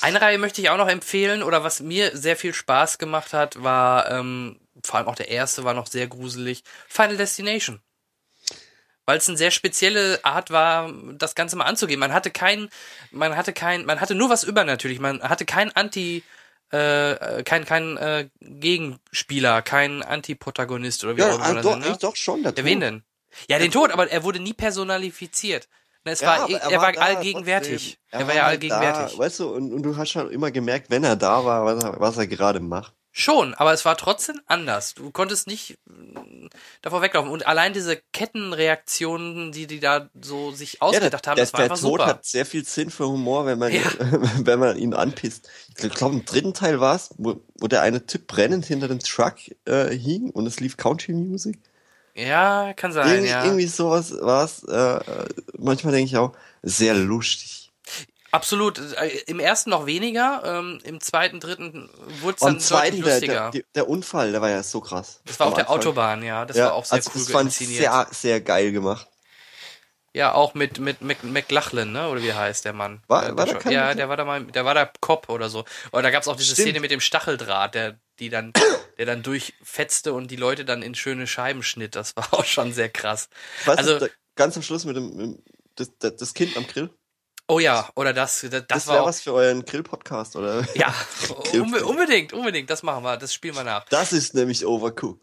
[0.00, 3.62] Eine Reihe möchte ich auch noch empfehlen, oder was mir sehr viel Spaß gemacht hat,
[3.62, 7.80] war, ähm, vor allem auch der erste war noch sehr gruselig, Final Destination.
[9.06, 12.00] Weil es eine sehr spezielle Art war, das Ganze mal anzugehen.
[12.00, 12.68] Man hatte kein,
[13.10, 14.98] man hatte kein, man hatte nur was übernatürlich.
[14.98, 16.22] Man hatte kein Anti,
[16.70, 21.44] äh, kein, kein äh, Gegenspieler, kein Antiprotagonist oder wie auch immer.
[21.44, 21.98] ah, das doch, nennt, ne?
[22.00, 22.42] doch schon.
[22.42, 22.70] Der Der Tod.
[22.70, 23.02] wen denn?
[23.48, 25.68] Ja, den Tod, aber er wurde nie personalifiziert.
[26.04, 27.98] Es Ja, war, aber er, er war da allgegenwärtig.
[28.10, 28.20] trotzdem.
[28.20, 29.12] Er, war ja halt allgegenwärtig.
[29.16, 31.82] Da, weißt du, und, und du hast schon immer gemerkt, wenn er da war, was
[31.82, 32.92] er, was er gerade macht.
[33.16, 34.94] Schon, aber es war trotzdem anders.
[34.94, 36.46] Du konntest nicht mm,
[36.82, 37.30] davor weglaufen.
[37.30, 41.64] Und allein diese Kettenreaktionen, die die da so sich ausgedacht haben, der, das war der
[41.70, 42.06] einfach Tod super.
[42.06, 43.82] hat sehr viel Sinn für Humor, wenn man, Ja.
[44.40, 45.48] wenn man ihn anpisst.
[45.78, 48.98] Ich glaube, im dritten Teil war es, wo, wo der eine Typ brennend hinter dem
[48.98, 51.58] Truck äh, hing und es lief Country Music.
[52.14, 53.44] Ja, kann sein, irgendwie, ja.
[53.44, 54.62] irgendwie sowas war es.
[54.64, 55.00] Äh,
[55.58, 57.72] manchmal denke ich auch, sehr lustig.
[58.30, 58.78] Absolut.
[58.78, 61.88] Äh, Im ersten noch weniger, ähm, im zweiten, dritten
[62.20, 63.50] wurde es dann zweiten, der, lustiger.
[63.50, 65.20] der, der Unfall, der war ja so krass.
[65.24, 65.70] das war auf der.
[65.70, 66.44] Autobahn, ja.
[66.44, 69.08] Das ja, war auch sehr also cool das fand sehr, sehr geil gemacht.
[70.16, 72.08] Ja, auch mit, mit Mac, McLachlan, ne?
[72.08, 73.02] Oder wie heißt der Mann?
[73.08, 75.64] War- der, war der ja, der war da mal, der war da Cop oder so.
[75.90, 76.68] Oder da gab's auch diese Stimmt.
[76.68, 78.52] Szene mit dem Stacheldraht, der, die dann,
[78.98, 81.96] der dann durchfetzte und die Leute dann in schöne Scheiben schnitt.
[81.96, 83.28] Das war auch schon sehr krass.
[83.64, 85.38] Weißt Also- du, da- ganz am Schluss mit dem, mit,
[85.74, 86.90] das, das, das Kind am Grill.
[87.46, 90.66] Oh ja, oder das, das, das, wäre was für euren Grill-Podcast, oder?
[90.74, 90.94] ja,
[91.52, 93.84] unbe unbedingt, unbedingt, das machen wir, das spielen wir nach.
[93.90, 95.20] Das ist nämlich Overcooked.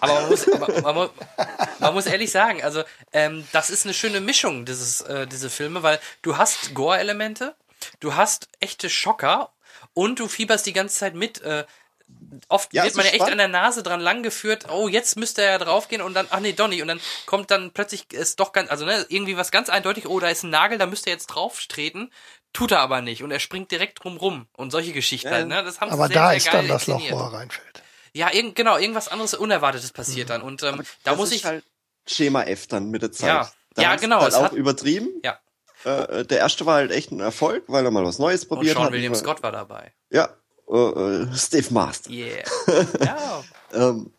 [0.00, 1.10] Aber man muss, man, man, muss-
[1.78, 2.82] man muss ehrlich sagen, also
[3.14, 7.54] ähm, das ist eine schöne Mischung, dieses, äh, diese Filme, weil du hast Gore-Elemente,
[8.00, 9.50] du hast echte Schocker
[9.94, 11.40] und du fieberst die ganze Zeit mit.
[11.40, 11.64] Äh,
[12.48, 13.40] oft Ja, wird man ja ist echt an spannend.
[13.40, 16.82] der Nase dran langgeführt, oh, jetzt müsste er ja draufgehen und dann, ach nee, Donny,
[16.82, 20.18] und dann kommt dann plötzlich ist doch ganz, also ne, irgendwie was ganz eindeutig, oh,
[20.20, 22.12] da ist ein Nagel, da müsste er jetzt drauftreten.
[22.54, 25.34] Tut er aber nicht und er springt direkt drum rum und solche Geschichten Ja.
[25.36, 25.62] halt, ne?
[25.64, 27.82] Das haben sie Aber sehr, da sehr ist geil dann das Loch, wo er reinfällt.
[28.12, 30.42] Ja, irgend, genau, irgendwas anderes Unerwartetes passiert dann.
[30.42, 31.44] Und ähm, da das muss ist ich.
[31.46, 31.64] halt
[32.06, 33.28] Schema F dann mit der Zeit.
[33.28, 33.50] Ja.
[33.74, 35.08] Da Ja, genau, Halt es auch hat- übertrieben.
[35.24, 35.38] Ja.
[35.84, 38.74] Äh, der erste war halt echt ein Erfolg, weil er mal was Neues Und probiert
[38.76, 38.92] Sean hat.
[38.92, 39.94] William Scott war dabei.
[40.10, 40.36] Ja.
[40.72, 42.10] Äh, äh, Steve Master.
[42.10, 42.44] Yeah.
[43.04, 43.44] ja.
[43.74, 44.12] Ähm,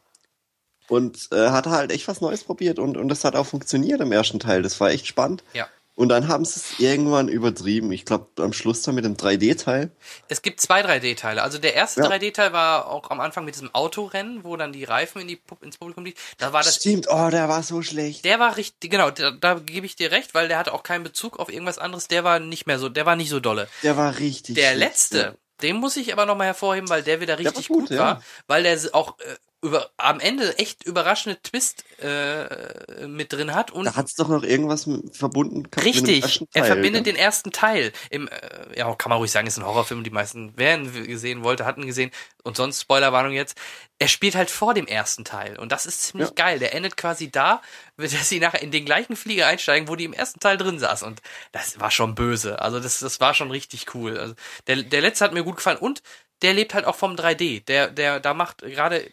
[0.87, 4.11] und äh, hat halt echt was Neues probiert und, und das hat auch funktioniert im
[4.11, 4.63] ersten Teil.
[4.63, 5.43] Das war echt spannend.
[5.53, 5.67] Ja.
[5.95, 7.91] Und dann haben sie es irgendwann übertrieben.
[7.91, 9.91] Ich glaube, am Schluss dann mit dem 3D-Teil.
[10.27, 11.43] Es gibt zwei 3D-Teile.
[11.43, 12.07] Also der erste Ja.
[12.07, 15.77] 3D-Teil war auch am Anfang mit diesem Autorennen, wo dann die Reifen in die, ins
[15.77, 16.17] Publikum liegen.
[16.39, 18.25] Da war das Stimmt, oh, der war so schlecht.
[18.25, 21.03] Der war richtig, genau, da, da gebe ich dir recht, weil der hatte auch keinen
[21.03, 22.07] Bezug auf irgendwas anderes.
[22.07, 23.67] Der war nicht mehr so, der war nicht so dolle.
[23.83, 25.33] Der war richtig Der schlecht, letzte, ja.
[25.61, 28.21] Den muss ich aber nochmal hervorheben, weil der wieder richtig war gut, gut, war, ja.
[28.47, 33.85] weil der auch äh, über, am Ende echt überraschende Twist äh, mit drin hat und
[33.85, 37.13] Da hat's doch noch irgendwas mit- verbunden Richtig, er verbindet ne?
[37.13, 37.91] den ersten Teil.
[38.09, 40.03] Im, äh, ja, kann man ruhig sagen, ist ein Horrorfilm.
[40.03, 42.11] Die meisten werden gesehen wollte, hatten gesehen.
[42.43, 43.57] Und sonst Spoilerwarnung jetzt.
[43.99, 45.57] Er spielt halt vor dem ersten Teil.
[45.57, 46.33] Und das ist ziemlich Ja.
[46.35, 46.59] geil.
[46.59, 47.61] Der endet quasi da,
[47.97, 51.03] dass sie nachher in den gleichen Flieger einsteigen, wo die im ersten Teil drin saß.
[51.03, 51.21] Und
[51.53, 52.59] das war schon böse.
[52.61, 54.17] Also das, das war schon richtig cool.
[54.19, 54.35] Also
[54.67, 55.77] der, der letzte hat mir gut gefallen.
[55.77, 56.03] Und
[56.41, 57.63] der lebt halt auch vom 3D.
[57.65, 59.09] Der, der, da macht gerade,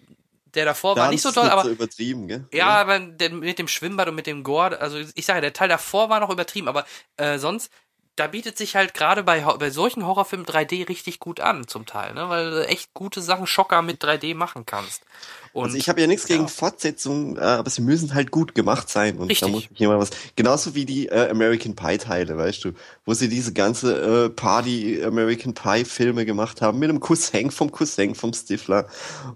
[0.55, 2.47] der davor Da war nicht so doll, aber so übertrieben, gell?
[2.53, 6.11] ja, aber mit dem Schwimmbad und mit dem Gore, also ich sage, der Teil davor
[6.11, 6.85] war noch übertrieben, aber
[7.17, 7.71] äh, sonst,
[8.17, 12.13] da bietet sich halt gerade bei, bei solchen Horrorfilmen 3D richtig gut an, zum Teil,
[12.13, 12.29] ne?
[12.29, 15.05] weil du echt gute Sachen Schocker mit 3D machen kannst.
[15.53, 16.49] Und Also ich habe ja nichts gegen ja.
[16.49, 19.19] Fortsetzungen, äh, aber sie müssen halt gut gemacht sein.
[19.19, 19.49] Und Richtig.
[19.49, 20.11] da muss ich was.
[20.37, 22.73] Genauso wie die äh, American Pie Teile, weißt du,
[23.05, 27.73] wo sie diese ganze äh, Party American Pie Filme gemacht haben mit einem Cousin vom
[27.73, 28.85] Cousin vom Stifler.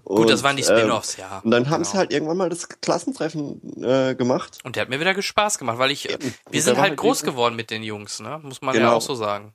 [0.05, 1.41] gut, Und, das waren die ähm, Spin-offs, ja.
[1.43, 1.91] Und dann haben genau.
[1.91, 4.59] sie halt irgendwann mal das Klassentreffen äh, gemacht.
[4.63, 6.33] Und der hat mir wieder Spaß gemacht, weil ich, Eben.
[6.49, 8.39] wir Und sind halt groß geworden mit den Jungs, ne?
[8.41, 8.95] Muss man ja Genau.
[8.95, 9.53] auch so sagen.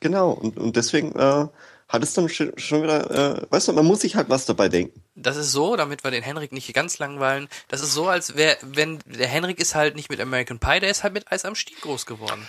[0.00, 0.30] Genau.
[0.30, 1.46] Und, und deswegen äh,
[1.90, 3.10] hat es dann schon schon wieder,
[3.40, 5.02] äh, weißt du, man muss sich halt was dabei denken.
[5.16, 8.56] Das ist so, damit wir den Henrik nicht ganz langweilen, das ist so, als wäre,
[8.62, 11.54] wenn, der Henrik ist halt nicht mit American Pie, der ist halt mit Eis am
[11.54, 12.46] Stiel groß geworden.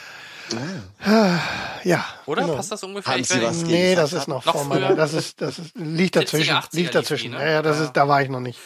[1.83, 2.05] Ja.
[2.25, 2.41] Oder?
[2.43, 2.55] genau.
[2.55, 3.13] Passt das ungefähr?
[3.13, 4.81] Haben Sie was Nee, das ist noch, Noch vor früher?
[4.81, 7.31] meiner, das ist, das ist, liegt 70er, dazwischen, 80er liegt dazwischen.
[7.31, 7.39] ne?
[7.39, 7.83] Ja, ja, das Ja.
[7.85, 8.59] ist, da war ich noch nicht,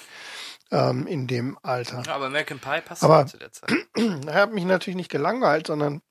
[0.71, 2.03] ähm, in dem Alter.
[2.05, 3.69] Ja, aber American Pie passt Aber- halt zu der Zeit.
[4.27, 6.01] Er hat mich natürlich nicht gelangweilt, sondern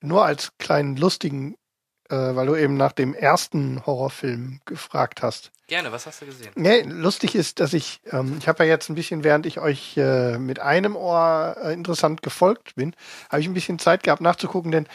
[0.00, 1.56] nur als kleinen lustigen,
[2.14, 5.50] weil du eben nach dem ersten Horrorfilm gefragt hast.
[5.68, 6.52] Gerne, was hast du gesehen?
[6.54, 9.96] Nee, lustig ist, dass ich, ähm, ich habe ja jetzt ein bisschen, während ich euch
[9.96, 12.94] äh, mit einem Ohr äh, interessant gefolgt bin,
[13.30, 14.86] habe ich ein bisschen Zeit gehabt nachzugucken, denn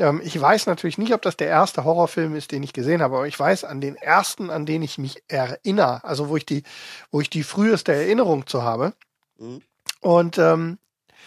[0.00, 3.14] ähm, ich weiß natürlich nicht, ob das der erste Horrorfilm ist, den ich gesehen habe,
[3.14, 6.64] aber ich weiß an den ersten, an den ich mich erinnere, also wo ich die,
[7.12, 8.94] wo ich die früheste Erinnerung zu habe.
[9.38, 9.62] Mhm.
[10.00, 10.78] Und ähm,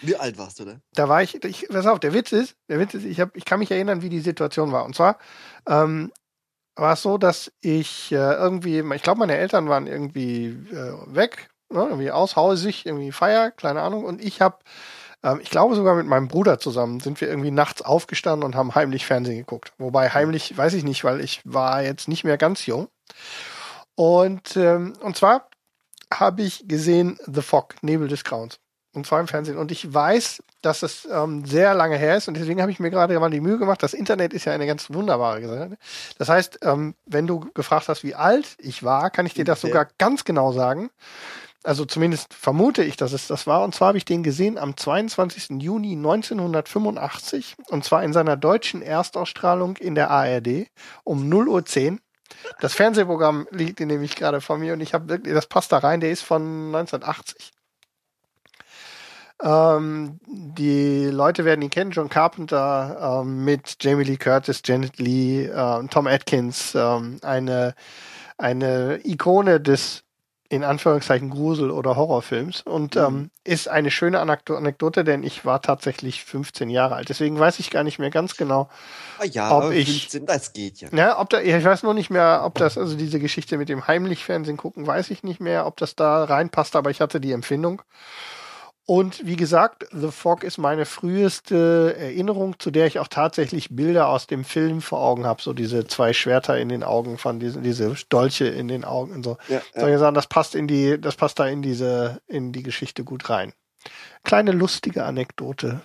[0.01, 0.81] Wie alt warst du denn?
[0.93, 3.45] da war ich, ich pass auf, der Witz ist, der Witz ist, ich hab, ich
[3.45, 4.85] kann mich erinnern, wie die Situation war.
[4.85, 5.17] Und zwar
[5.67, 6.11] ähm,
[6.75, 11.49] war es so, dass ich äh, irgendwie, ich glaube, meine Eltern waren irgendwie äh, weg,
[11.69, 14.05] ne, irgendwie aushausig, irgendwie Feier, keine Ahnung.
[14.05, 14.57] Und ich habe,
[15.23, 18.75] ähm, ich glaube sogar mit meinem Bruder zusammen, sind wir irgendwie nachts aufgestanden und haben
[18.75, 19.73] heimlich Fernsehen geguckt.
[19.77, 22.87] Wobei heimlich, weiß ich nicht, weil ich war jetzt nicht mehr ganz jung.
[23.95, 25.49] Und ähm, und zwar
[26.13, 28.60] habe ich gesehen The Fog, Nebel des Grauens.
[28.93, 29.57] Und zwar im Fernsehen.
[29.57, 32.27] Und ich weiß, dass es ähm, sehr lange her ist.
[32.27, 33.81] Und deswegen habe ich mir gerade mal die Mühe gemacht.
[33.81, 35.77] Das Internet ist ja eine ganz wunderbare Sache.
[36.17, 39.61] Das heißt, ähm, wenn du gefragt hast, wie alt ich war, kann ich dir das
[39.61, 40.89] sogar ganz genau sagen.
[41.63, 43.63] Also zumindest vermute ich, dass es das war.
[43.63, 45.61] Und zwar habe ich den gesehen am 22.
[45.61, 47.55] Juni 1985.
[47.69, 50.67] Und zwar in seiner deutschen Erstausstrahlung in der ARD
[51.03, 51.97] um 0.10 Uhr.
[52.59, 55.99] Das Fernsehprogramm liegt nämlich gerade vor mir und ich habe wirklich, das passt da rein,
[55.99, 57.51] der ist von 1980.
[59.43, 65.45] Ähm, die Leute werden ihn kennen, John Carpenter ähm, mit Jamie Lee Curtis, Janet Lee,
[65.45, 67.73] ähm, Tom Atkins, ähm, eine,
[68.37, 70.03] eine Ikone des
[70.49, 75.61] in Anführungszeichen Grusel- oder Horrorfilms und ähm, ist eine schöne Anekdo Anekdote, denn ich war
[75.61, 77.07] tatsächlich 15 Jahre alt.
[77.07, 78.67] Deswegen weiß ich gar nicht mehr ganz genau,
[79.17, 80.89] Ah ja, Ob ich- 15, das geht ja.
[80.91, 83.87] ja, ob da, ich weiß nur nicht mehr, ob das, also diese Geschichte mit dem
[83.87, 87.31] heimlich Fernsehen gucken, weiß ich nicht mehr, ob das da reinpasst, aber ich hatte die
[87.31, 87.81] Empfindung.
[88.85, 94.07] Und wie gesagt, The Fog ist meine früheste Erinnerung, zu der ich auch tatsächlich Bilder
[94.07, 95.41] aus dem Film vor Augen habe.
[95.41, 99.23] So diese zwei Schwerter in den Augen von diesen, diese Dolche in den Augen und
[99.23, 99.37] so.
[99.47, 102.63] Ja, Soll ich sagen, das passt in die, das passt da in diese, in die
[102.63, 103.53] Geschichte gut rein.
[104.23, 105.81] Kleine lustige Anekdote.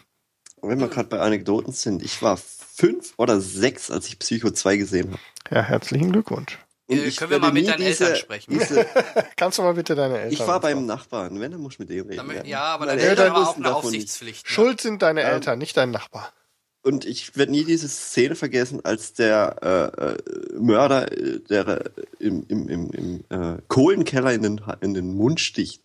[0.62, 4.76] Wenn wir gerade bei Anekdoten sind, ich war fünf oder sechs, als ich Psycho 2
[4.78, 5.20] gesehen habe.
[5.50, 6.58] Ja, herzlichen Glückwunsch.
[6.88, 8.52] Und Äh, ich können wir mal mit deinen Eltern sprechen?
[8.58, 8.86] Diese,
[9.36, 10.32] Kannst du mal bitte deine Eltern?
[10.32, 10.86] ich war beim?
[10.86, 12.16] Nachbarn, wenn, dann muss ich mit dem reden.
[12.16, 13.74] Damit, ja, aber deine Eltern haben auch eine.
[13.74, 14.46] Aufsichtspflicht.
[14.46, 14.50] Ne?
[14.52, 16.32] Schuld sind deine Ähm, Eltern, nicht dein Nachbar.
[16.82, 19.56] Und ich werde nie diese Szene vergessen, als der
[19.98, 20.16] äh, äh,
[20.60, 21.90] Mörder, äh, der äh,
[22.20, 25.82] im, im, im, im äh, Kohlenkeller in den, in den Mund sticht.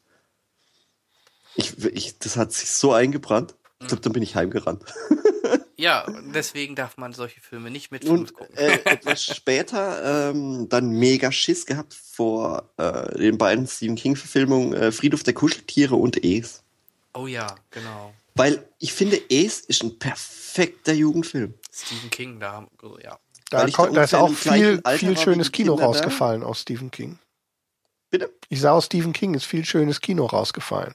[1.56, 3.56] Ich, ich, das hat sich so eingebrannt.
[3.80, 4.84] Ich glaube, dann bin ich heimgerannt.
[5.82, 8.56] Ja, deswegen darf man solche Filme nicht mit fünf gucken.
[8.56, 14.92] äh, etwas später ähm, dann mega Schiss gehabt vor äh, den beiden Stephen King-Verfilmungen äh,
[14.92, 16.64] Friedhof der Kuscheltiere und Es.
[17.14, 18.14] Oh ja, genau.
[18.36, 21.56] Weil ich finde, Ace ist ein perfekter Jugendfilm.
[21.74, 22.68] Stephen King, da haben,
[23.04, 23.20] ja.
[23.50, 25.86] Da, kon- da ist auch viel, viel schönes Kino Kinder da.
[25.88, 27.18] rausgefallen aus Stephen King.
[28.12, 28.32] Bitte?
[28.50, 30.94] Ich sah aus Stephen King ist viel schönes Kino rausgefallen.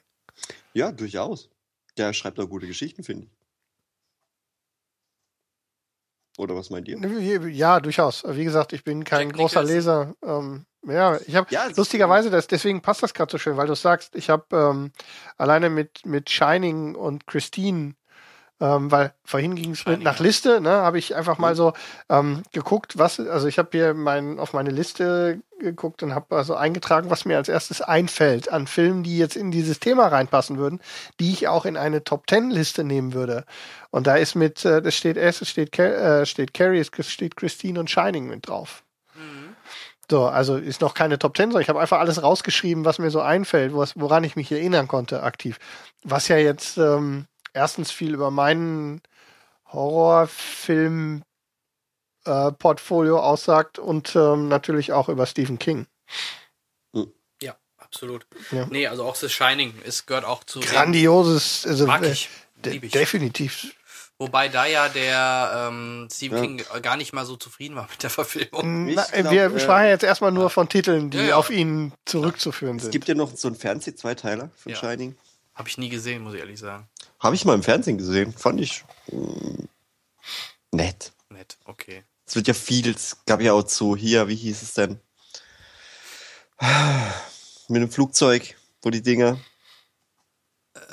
[0.73, 1.49] Ja, durchaus.
[1.97, 3.36] Der schreibt auch gute Geschichten, finde ich.
[6.37, 6.97] Oder was meint ihr?
[7.49, 8.23] Ja, durchaus.
[8.27, 9.63] Wie gesagt, ich bin kein Jack großer.
[9.63, 10.13] Leser.
[10.23, 13.75] Ähm, ja, ich habe Ja, lustigerweise, das, deswegen passt das gerade so schön, weil du
[13.75, 14.91] sagst, ich habe ähm,
[15.37, 17.95] alleine mit mit Shining und Christine,
[18.59, 20.19] ähm, weil vorhin ging es nach.
[20.19, 21.73] Liste, ne, habe ich einfach mal so
[22.09, 26.55] ähm, geguckt, was, also ich habe hier mein, auf meine Liste geguckt und habe also
[26.55, 30.79] eingetragen, was mir als erstes einfällt an Filmen, die jetzt in dieses Thema reinpassen würden,
[31.19, 33.45] die ich auch in eine Top Ten Liste nehmen würde.
[33.91, 37.35] Und da ist mit, äh, das steht S, es steht, äh, steht Carrie, es steht
[37.35, 38.83] Christine und Shining mit drauf.
[40.09, 43.11] So, also ist noch keine Top Ten, sondern ich habe einfach alles rausgeschrieben, was mir
[43.11, 45.59] so einfällt, woran ich mich erinnern konnte, aktiv.
[46.03, 49.01] Was ja jetzt ähm, erstens viel über meinen
[49.71, 51.23] Horrorfilm
[52.25, 55.87] äh, Portfolio aussagt und ähm, natürlich auch über Stephen King.
[57.41, 58.25] Ja, absolut.
[58.51, 58.65] Ja.
[58.69, 60.59] Nee, also auch The Shining, es gehört auch zu.
[60.59, 62.29] Grandioses, also Mag äh, ich.
[62.57, 63.73] de- definitiv.
[64.19, 66.41] Wobei da ja der ähm, Stephen Ja.
[66.65, 68.93] King gar nicht mal so zufrieden war mit der Verfilmung.
[68.95, 71.35] Na, glaub, wir äh, sprachen jetzt erstmal nur von Titeln, die Ja, ja.
[71.35, 72.91] auf ihn zurückzuführen Es sind.
[72.91, 74.77] gibt ja noch so einen Fernseh-Zweiteiler von Ja.
[74.79, 75.15] Shining.
[75.57, 76.87] Habe ich nie gesehen, muss ich ehrlich sagen.
[77.19, 78.31] Habe ich mal im Fernsehen gesehen.
[78.31, 79.63] Fand ich mm,
[80.71, 81.11] nett.
[81.29, 82.03] Nett, okay.
[82.25, 84.99] Es wird ja viel, es gab ja auch so hier, wie hieß es denn?
[87.69, 89.37] Mit dem Flugzeug, wo die Dinger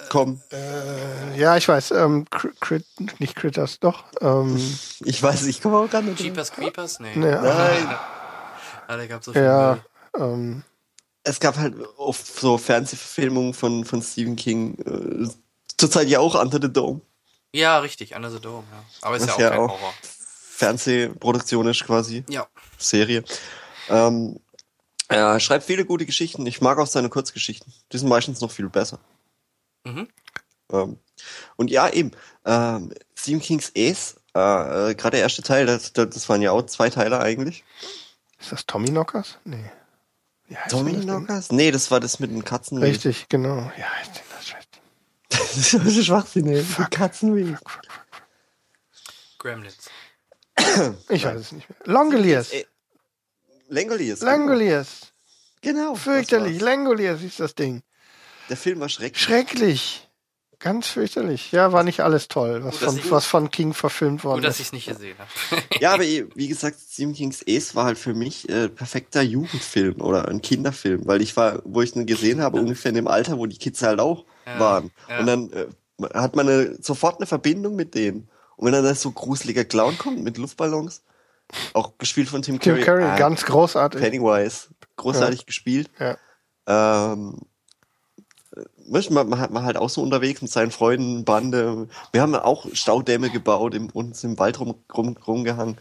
[0.09, 0.43] kommen.
[0.53, 2.87] Äh, ja, ich weiß, ähm, Cri- Crit,
[3.21, 4.05] nicht Critters, doch.
[4.21, 4.57] Ähm,
[5.01, 6.21] Ich weiß, ich komme auch gar nicht.
[6.21, 7.01] Jeepers Creepers?
[7.01, 7.17] Nee.
[7.17, 7.89] ne, Nein.
[8.87, 9.79] Ah, da gab so viel ja,
[10.17, 10.63] ähm,
[11.25, 14.79] Es gab halt oft so Fernsehverfilmungen von, von Stephen King.
[14.79, 15.29] Äh,
[15.79, 17.01] zurzeit ja auch Under the Dome.
[17.53, 18.85] Ja, richtig, Under the Dome, ja.
[19.03, 19.95] Aber ist Was ja auch ja kein auch- Horror.
[20.57, 22.25] Fernsehproduktion ist quasi.
[22.29, 22.47] Ja.
[22.79, 23.25] Serie.
[23.89, 24.39] Ähm,
[25.09, 26.47] er schreibt viele gute Geschichten.
[26.47, 27.73] Ich mag auch seine Kurzgeschichten.
[27.93, 28.99] Die sind meistens noch viel besser.
[29.85, 30.09] Mhm.
[30.73, 30.99] Ähm,
[31.57, 32.13] und ja, eben,
[32.45, 36.53] ähm, Stephen King's Ace, äh, äh, gerade der erste Teil, das, das das waren ja
[36.53, 37.65] auch zwei Teile eigentlich.
[38.39, 39.39] ist das Tommy Knockers?
[39.45, 39.71] Nee.
[40.49, 40.71] Wie heißt?
[40.75, 41.51] Knockers?
[41.53, 42.79] Nee, das war das mit den Katzen.
[42.79, 43.71] Richtig, genau.
[43.79, 44.65] Ja, heißt denn das Scheiß-
[45.81, 46.65] das ist so Schwachsinn, ey.
[46.79, 47.57] Mit Katzenweh.
[49.39, 49.77] Gremlins.
[51.09, 51.79] Ich weiß es nicht mehr.
[51.85, 52.53] Langoliers.
[52.53, 52.65] Äh,
[53.69, 54.21] Langoliers.
[54.21, 55.13] Langoliers.
[55.61, 55.95] Genau.
[55.95, 56.61] Fürchterlich.
[56.61, 57.83] Langoliers ist das Ding.
[58.49, 59.23] Der Film war schrecklich.
[59.23, 60.09] Schrecklich.
[60.59, 61.53] Ganz fürchterlich.
[61.53, 64.45] Ja, war nicht alles toll, was, Gut, von, ich- was von King verfilmt worden Gut,
[64.47, 64.61] dass ist.
[64.61, 65.63] ich es nicht gesehen habe.
[65.81, 70.29] Ja, aber wie gesagt, Stephen King's Ace war halt für mich äh, perfekter Jugendfilm oder
[70.29, 73.47] ein Kinderfilm, weil ich war, wo ich ihn gesehen habe, ungefähr in dem Alter, wo
[73.47, 74.91] die Kids halt auch Ja, waren.
[75.09, 75.19] ja.
[75.21, 75.67] Und dann äh,
[76.15, 78.29] hat man eine, sofort eine Verbindung mit denen.
[78.57, 81.03] Und wenn dann da so gruseliger Clown kommt mit Luftballons,
[81.75, 84.01] auch gespielt von Tim Tim Curry, Curry, ah, ganz großartig.
[84.01, 85.91] Pennywise, großartig gespielt.
[85.99, 86.17] Ja.
[86.67, 87.41] Ähm,
[88.87, 91.89] weißt man, man, hat, man halt auch so unterwegs mit seinen Freunden, Bande.
[92.13, 95.79] Wir haben auch Staudämme gebaut, im, uns im Wald rum, rum, rumgehangen.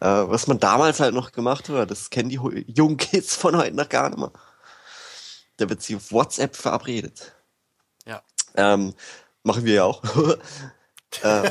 [0.00, 3.76] Äh, was man damals halt noch gemacht hat, das kennen die jungen Kids von heute
[3.76, 4.32] noch gar nicht mehr.
[5.56, 7.32] Da wird sie auf WhatsApp verabredet.
[8.06, 8.22] Ja.
[8.56, 8.94] Ähm,
[9.44, 10.02] machen wir ja auch.
[11.22, 11.50] äh,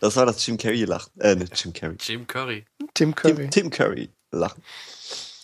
[0.00, 1.12] Das war das Jim Carrey lachen.
[1.20, 1.96] Äh, nicht Jim Carrey.
[2.00, 2.66] Jim Curry.
[2.94, 3.34] Tim Curry.
[3.34, 4.62] Tim, Tim Curry lachen.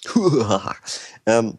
[1.26, 1.58] ähm,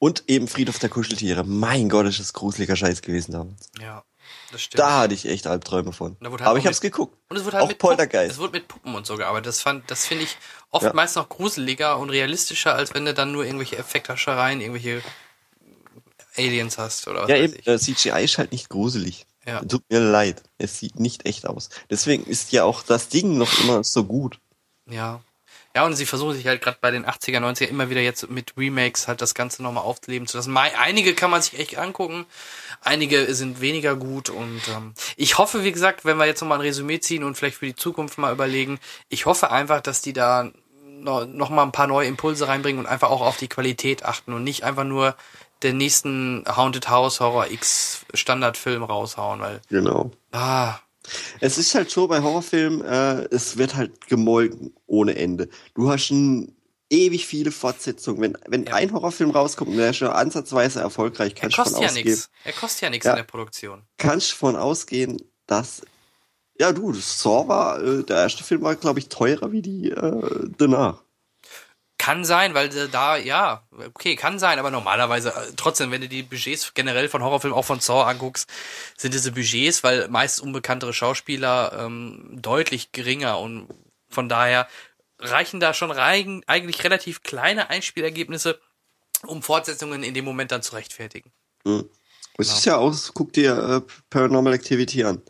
[0.00, 1.44] und eben Friedhof der Kuscheltiere.
[1.44, 3.68] Mein Gott, ist das gruseliger Scheiß gewesen damals.
[3.80, 4.02] Ja,
[4.50, 4.80] das stimmt.
[4.80, 6.16] Da hatte ich echt Albträume von.
[6.20, 7.16] Halt Aber ich hab's mit- geguckt.
[7.28, 8.32] Und es wurde halt auch mit Puppen, Poltergeist.
[8.32, 9.46] es wurde mit Puppen und so gearbeitet.
[9.46, 10.36] Das fand, das finde ich
[10.70, 10.92] oft Ja.
[10.92, 15.02] meist noch gruseliger und realistischer, als wenn du dann nur irgendwelche Effekthaschereien, irgendwelche
[16.36, 17.66] Aliens hast oder was Ja, eben, ich.
[17.66, 19.26] äh, CGI ist halt nicht gruselig.
[19.46, 19.60] Ja.
[19.64, 20.42] Tut mir leid.
[20.58, 21.70] Es sieht nicht echt aus.
[21.90, 24.38] Deswegen ist ja auch das Ding noch immer so gut.
[24.88, 25.22] Ja.
[25.74, 28.54] Ja, und sie versuchen sich halt gerade bei den 80er, 90er immer wieder jetzt mit
[28.56, 30.56] Remakes halt das Ganze nochmal aufleben zu lassen.
[30.56, 32.26] Einige kann man sich echt angucken,
[32.80, 36.62] einige sind weniger gut und ähm, ich hoffe, wie gesagt, wenn wir jetzt nochmal ein
[36.62, 40.50] Resümee ziehen und vielleicht für die Zukunft mal überlegen, ich hoffe einfach, dass die da
[41.02, 44.32] noch, noch mal ein paar neue Impulse reinbringen und einfach auch auf die Qualität achten
[44.32, 45.14] und nicht einfach nur
[45.62, 50.10] den nächsten Haunted House Horror X Standardfilm raushauen, weil Genau.
[50.32, 50.78] ah,
[51.40, 55.48] Es ist halt so bei Horrorfilmen, äh, es wird halt gemolken ohne Ende.
[55.74, 56.54] Du hast schon
[56.90, 58.20] ewig viele Fortsetzungen.
[58.20, 58.74] Wenn, wenn Ja.
[58.74, 61.88] ein Horrorfilm rauskommt und der ist schon ansatzweise erfolgreich, er kannst du kostet von ja
[61.90, 62.30] ausgehen, nichts.
[62.44, 63.12] Er kostet ja nichts Ja.
[63.12, 63.82] in der Produktion.
[63.96, 65.82] kannst von ausgehen, dass
[66.58, 70.48] ja du, Saw war, äh, der erste Film war, glaube ich, teurer wie die äh,
[70.58, 71.02] danach.
[72.00, 76.08] Kann sein, weil äh, da, ja, okay, kann sein, aber normalerweise, äh, trotzdem, wenn du
[76.08, 78.48] die Budgets generell von Horrorfilmen, auch von Saw anguckst,
[78.96, 83.68] sind diese Budgets, weil meist unbekanntere Schauspieler ähm, deutlich geringer und
[84.08, 84.66] von daher
[85.18, 88.58] reichen da schon rein, eigentlich relativ kleine Einspielergebnisse,
[89.26, 91.30] um Fortsetzungen in dem Moment dann zu rechtfertigen.
[91.64, 91.90] Mhm.
[92.38, 95.20] Es ist ja aus, guck dir äh, Paranormal Activity an.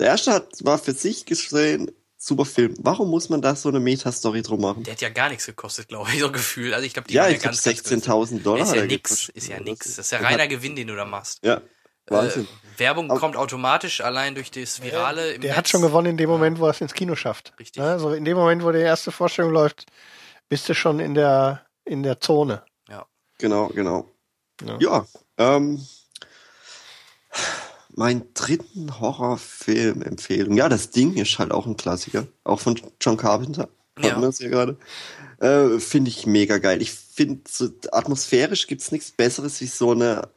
[0.00, 1.92] Der erste hat, war für sich gesehen
[2.26, 2.74] super Film.
[2.78, 4.82] Warum muss man da so eine Meta-Story drum machen?
[4.82, 6.74] Der hat ja gar nichts gekostet, glaube ich, so gefühlt.
[6.74, 8.10] Also ich glaube, die ja, ich glaube ganz, ganz günstig.
[8.10, 8.64] 16.000 Dollar.
[8.64, 9.96] Ist ja nix, ist ja nix.
[9.96, 11.44] Das ist ja reiner Gewinn, den du da machst.
[11.44, 11.60] Ja,
[12.06, 12.44] Wahnsinn.
[12.44, 15.58] Äh, Werbung kommt automatisch allein durch das Virale im Der Netz.
[15.58, 17.52] hat schon gewonnen in dem Moment, wo er es ins Kino schafft.
[17.58, 17.82] Richtig.
[17.82, 17.90] Ne?
[17.90, 19.86] Also in dem Moment, wo die erste Vorstellung läuft,
[20.48, 22.62] bist du schon in der, in der Zone.
[23.38, 24.10] Genau, genau.
[24.62, 24.78] Ja.
[24.80, 25.06] Ja,
[25.36, 25.86] ähm,
[27.96, 30.56] mein dritten Horrorfilm-Empfehlung.
[30.56, 32.26] Ja, das Ding ist halt auch ein Klassiker.
[32.44, 33.68] Auch von John Carpenter.
[33.98, 34.10] Ja.
[34.10, 34.76] Hatten wir es ja gerade.
[35.40, 36.80] Äh, finde ich mega geil.
[36.82, 40.28] Ich finde, so atmosphärisch gibt's nichts Besseres wie so eine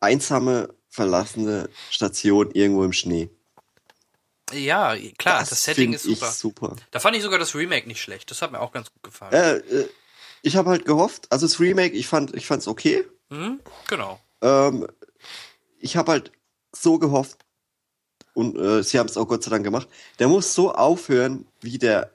[0.00, 3.28] einsame, verlassene Station irgendwo im Schnee.
[4.52, 6.30] Ja, klar, das, Setting find ist super.
[6.30, 6.76] Super.
[6.90, 8.30] Da fand ich sogar das Remake nicht schlecht.
[8.30, 9.32] Das hat mir auch ganz gut gefallen.
[9.32, 9.88] Äh, äh,
[10.42, 13.04] ich habe halt gehofft, also das Remake, ich fand, ich fand's okay.
[13.30, 14.20] Mhm, genau.
[14.42, 14.86] Ähm,
[15.78, 16.32] ich habe halt
[16.74, 17.44] so gehofft,
[18.34, 19.88] und äh, sie haben es auch Gott sei Dank gemacht,
[20.18, 22.10] der muss so aufhören, wie der,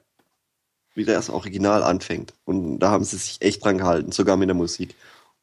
[0.94, 2.34] wie der das Original anfängt.
[2.44, 4.94] Und da haben sie sich echt dran gehalten, sogar mit der Musik.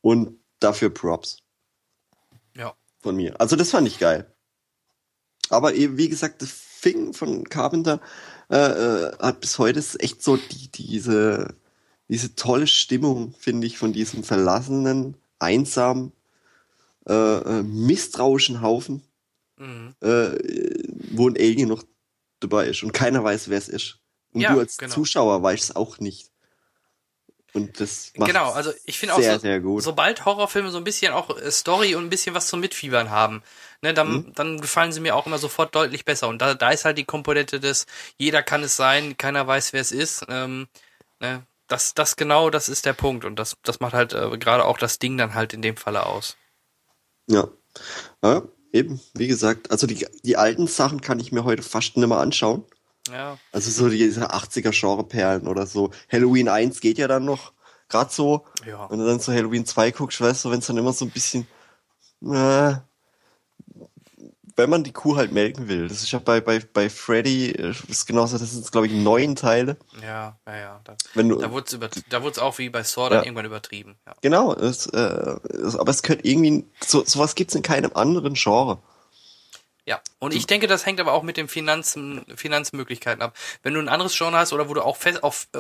[0.02, 1.40] Und dafür Props
[2.56, 2.76] Ja.
[3.02, 3.40] von mir.
[3.42, 4.32] Also das fand ich geil.
[5.50, 8.00] Aber eben, wie gesagt, das Fing von Carpenter
[8.52, 11.56] äh, äh, hat bis heute ist echt so die, diese,
[12.08, 16.12] diese tolle Stimmung, finde ich, von diesem verlassenen, einsamen,
[17.08, 19.02] äh, äh, misstrauischen Haufen,
[19.58, 19.96] Mhm.
[20.02, 20.38] äh,
[21.12, 21.84] wo ein Alien noch
[22.40, 24.00] dabei ist und keiner weiß, wer es ist.
[24.32, 24.94] Und Ja, du als genau.
[24.94, 26.32] Zuschauer weißt es auch nicht.
[27.54, 29.82] Und das macht Genau, also ich finde auch sehr, so, sehr gut.
[29.82, 33.42] sobald Horrorfilme so ein bisschen auch äh, Story und ein bisschen was zum Mitfiebern haben,
[33.82, 34.34] ne, dann, Mhm.
[34.36, 36.28] dann gefallen sie mir auch immer sofort deutlich besser.
[36.28, 37.88] Und da, da ist halt die Komponente des,
[38.18, 40.26] jeder kann es sein, keiner weiß, wer es ist.
[40.30, 40.68] Ähm,
[41.20, 43.26] ne, das, das genau, das ist der Punkt.
[43.26, 46.06] Und das, das macht halt äh, gerade auch das Ding dann halt in dem Falle
[46.06, 46.38] aus.
[47.28, 47.48] Ja.
[48.24, 48.44] ja.
[48.78, 52.20] Eben, wie gesagt, also die, die alten Sachen kann ich mir heute fast nicht mehr
[52.20, 52.64] anschauen.
[53.12, 55.90] Ja, Also so diese 80er Genre-Perlen oder so.
[56.12, 57.54] Halloween 1 geht ja dann noch
[57.90, 58.46] gerade so.
[58.68, 58.88] ja.
[58.92, 61.12] Wenn du dann zu Halloween 2 guckst, weißt du, wenn es dann immer so ein
[61.12, 61.48] bisschen,
[62.22, 62.74] äh,
[64.58, 65.88] wenn man die Kuh halt melken will.
[65.88, 69.36] Das ist ja bei, bei, bei Freddy, äh, ist genauso, das sind, glaube ich, neun
[69.36, 69.78] Teile.
[70.02, 70.82] Ja, ja, ja.
[70.84, 71.78] Da, Wenn du, da wurde
[72.32, 73.24] es auch wie bei Saw dann Ja.
[73.26, 73.96] irgendwann übertrieben.
[74.06, 74.14] Ja.
[74.22, 78.80] genau, es, äh, es, aber es könnte irgendwie, so, sowas gibt's in keinem anderen Genre.
[79.88, 83.38] Ja, und ich denke, das hängt aber auch mit den Finanzen, Finanzmöglichkeiten ab.
[83.64, 85.60] Wenn du ein anderes Genre hast oder wo du auch fest auf, äh,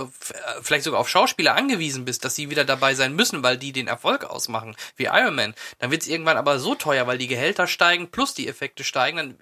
[0.61, 3.88] vielleicht sogar auf Schauspieler angewiesen bist, dass sie wieder dabei sein müssen, weil die den
[3.88, 7.67] Erfolg ausmachen, wie Iron Man, dann wird es irgendwann aber so teuer, weil die Gehälter
[7.67, 9.38] steigen plus die Effekte steigen, dann,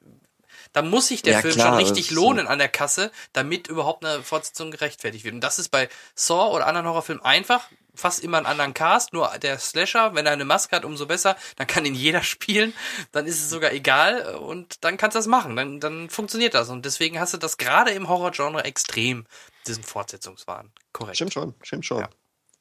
[0.72, 4.06] dann muss sich der Ja, Film klar, schon richtig lohnen an der Kasse, damit überhaupt
[4.06, 5.34] eine Fortsetzung gerechtfertigt wird.
[5.34, 9.30] Und das ist bei Saw oder anderen Horrorfilmen einfach, fast immer einen anderen Cast, nur
[9.42, 12.74] der Slasher, wenn er eine Maske hat, umso besser, dann kann ihn jeder spielen,
[13.12, 16.70] dann ist es sogar egal und dann kannst du das machen, dann, dann funktioniert das
[16.70, 19.26] und deswegen hast du das gerade im Horrorgenre extrem,
[19.68, 20.72] diesen Fortsetzungswahn.
[20.94, 21.18] Korrekt.
[21.18, 22.08] Stimmt schon, stimmt schon.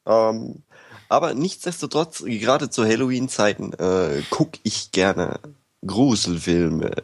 [0.07, 0.63] Ähm,
[1.09, 5.39] aber nichtsdestotrotz, gerade zu Halloween-Zeiten, äh, gucke ich gerne
[5.87, 7.03] Gruselfilme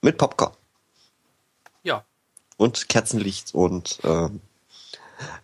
[0.00, 0.52] mit Popcorn
[1.82, 2.04] Ja,
[2.56, 4.51] und Kerzenlicht und ähm, äh,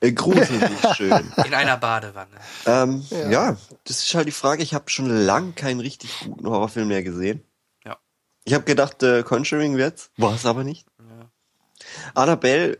[0.01, 1.33] gruselig schön.
[1.45, 2.31] in einer Badewanne.
[2.67, 3.31] ähm, Ja.
[3.31, 3.57] ja.
[3.85, 4.63] das ist halt die Frage.
[4.63, 7.43] Ich habe schon lang keinen richtig guten Horrorfilm mehr gesehen.
[7.85, 7.97] Ja.
[8.45, 10.87] Ich habe gedacht, äh, Conjuring wird's, war es aber nicht.
[12.15, 12.79] Annabelle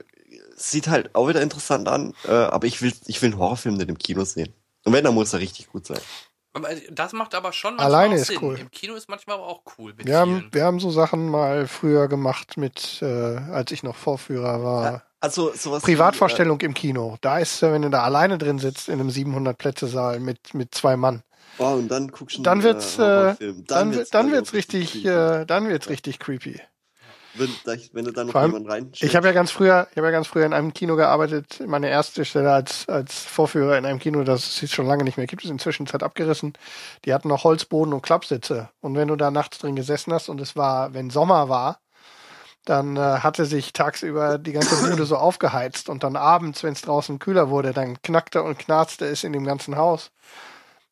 [0.57, 3.89] sieht halt auch wieder interessant an, äh, aber ich will, ich will einen Horrorfilm nicht
[3.89, 4.53] im Kino sehen.
[4.85, 6.01] Und wenn, dann muss er richtig gut sein.
[6.53, 8.39] Aber das macht aber schon manchmal Alleine auch ist Sinn.
[8.43, 8.59] cool.
[8.59, 9.95] Im Kino ist manchmal aber auch cool.
[9.97, 14.63] Wir haben, wir haben so Sachen mal früher gemacht mit, äh, als ich noch Vorführer
[14.65, 15.03] war.
[15.21, 17.17] Also sowas Privatvorstellung im Kino.
[17.21, 20.97] Da ist, äh, wenn du da alleine drin sitzt in einem 700-Plätze-Saal mit, mit zwei
[20.97, 21.23] Mann.
[21.57, 23.65] Wie, äh, oh, und dann guckst du Dann einen, wird's, äh, Horrorfilm.
[23.67, 26.61] dann, wird's dann bei wird's richtig, äh, dann wird's richtig creepy.
[27.39, 29.97] Wenn, wenn du da noch Vor allem, jemand rein Ich habe ja ganz früher, ich
[29.97, 31.63] habe ja ganz früher in einem Kino gearbeitet.
[31.67, 35.27] Meine erste Stelle als als Vorführer in einem Kino, das es schon lange nicht mehr
[35.27, 36.53] gibt, ist inzwischen Zeit abgerissen.
[37.05, 38.69] Die hatten noch Holzboden und Klappsitze.
[38.81, 41.81] Und wenn du da nachts drin gesessen hast und es war, wenn Sommer war,
[42.69, 46.83] dann äh, hatte sich tagsüber die ganze Bude so aufgeheizt und dann abends, wenn es
[46.83, 50.11] draußen kühler wurde, dann knackte und knarzte es in dem ganzen Haus.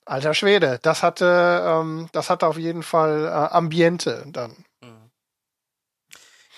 [0.06, 4.52] Alter Schwede, das hatte, ähm, das hatte auf jeden Fall äh, Ambiente dann.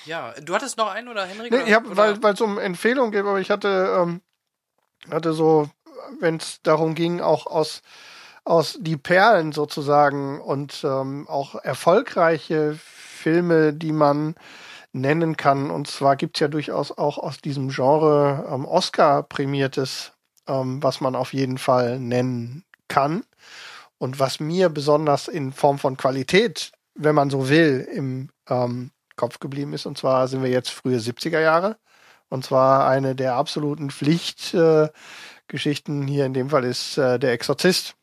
[0.08, 1.52] Ja, du hattest noch einen oder Henrik?
[1.52, 1.96] Nee, ich hab, oder?
[1.96, 4.22] weil weil es um Empfehlungen geht, aber ich hatte ähm,
[5.10, 5.70] hatte so
[6.20, 7.82] wenn es darum ging, auch aus,
[8.44, 14.34] aus die Perlen sozusagen und ähm, auch erfolgreiche Filme, die man
[14.92, 15.70] nennen kann.
[15.70, 20.12] Und zwar gibt's ja durchaus auch aus diesem Genre ähm, Oscar-prämiertes,
[20.46, 23.24] ähm, was man auf jeden Fall nennen kann.
[23.98, 29.38] Und was mir besonders in Form von Qualität, wenn man so will, im ähm, Kopf
[29.38, 29.84] geblieben ist.
[29.84, 31.76] Und zwar sind wir jetzt frühe 70er Jahre.
[32.30, 37.94] Und zwar eine der absoluten Pflichtgeschichten äh, hier in dem Fall ist äh, der Exorzist.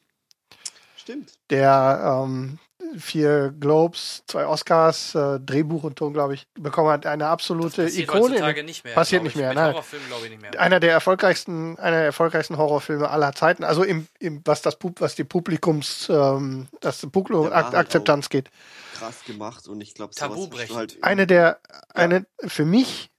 [0.98, 1.32] Stimmt.
[1.50, 2.60] Der ähm,
[2.98, 7.06] vier Globes, zwei Oscars, äh, Drehbuch und Ton, glaube ich, bekommen hat.
[7.06, 8.24] Eine absolute Passiert Ikone.
[8.24, 8.94] heutzutage nicht mehr.
[8.94, 9.42] Passiert nicht ich.
[9.42, 9.76] mehr, nein.
[9.76, 10.60] Nicht mehr.
[10.60, 13.64] Einer der erfolgreichsten, einer der erfolgreichsten Horrorfilme aller Zeiten.
[13.64, 18.50] Also im, im was das Pub- was die Publikums, ähm, das Publikum halt Akzeptanz geht.
[18.96, 20.76] Krass gemacht und ich glaube, Tabubrechend.
[20.76, 21.60] Halt Eine der,
[21.94, 23.10] eine für mich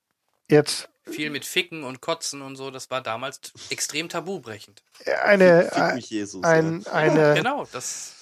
[0.49, 4.83] jetzt Viel mit Ficken und Kotzen und so, das war damals extrem tabubrechend.
[5.23, 6.43] eine Fick mich Jesus.
[6.43, 6.93] ein, ja.
[6.93, 8.15] eine Genau, das,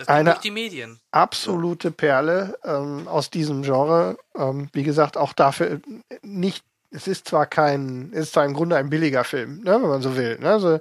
[0.00, 0.98] das Eine- durch die Medien.
[1.12, 4.16] absolute Perle ähm, aus diesem Genre.
[4.36, 5.80] Ähm, wie gesagt, auch dafür
[6.22, 6.64] nicht.
[6.90, 10.02] Es ist zwar kein, es ist zwar im Grunde ein billiger Film, ne, wenn man
[10.02, 10.38] so will.
[10.40, 10.50] Ne?
[10.50, 10.80] Also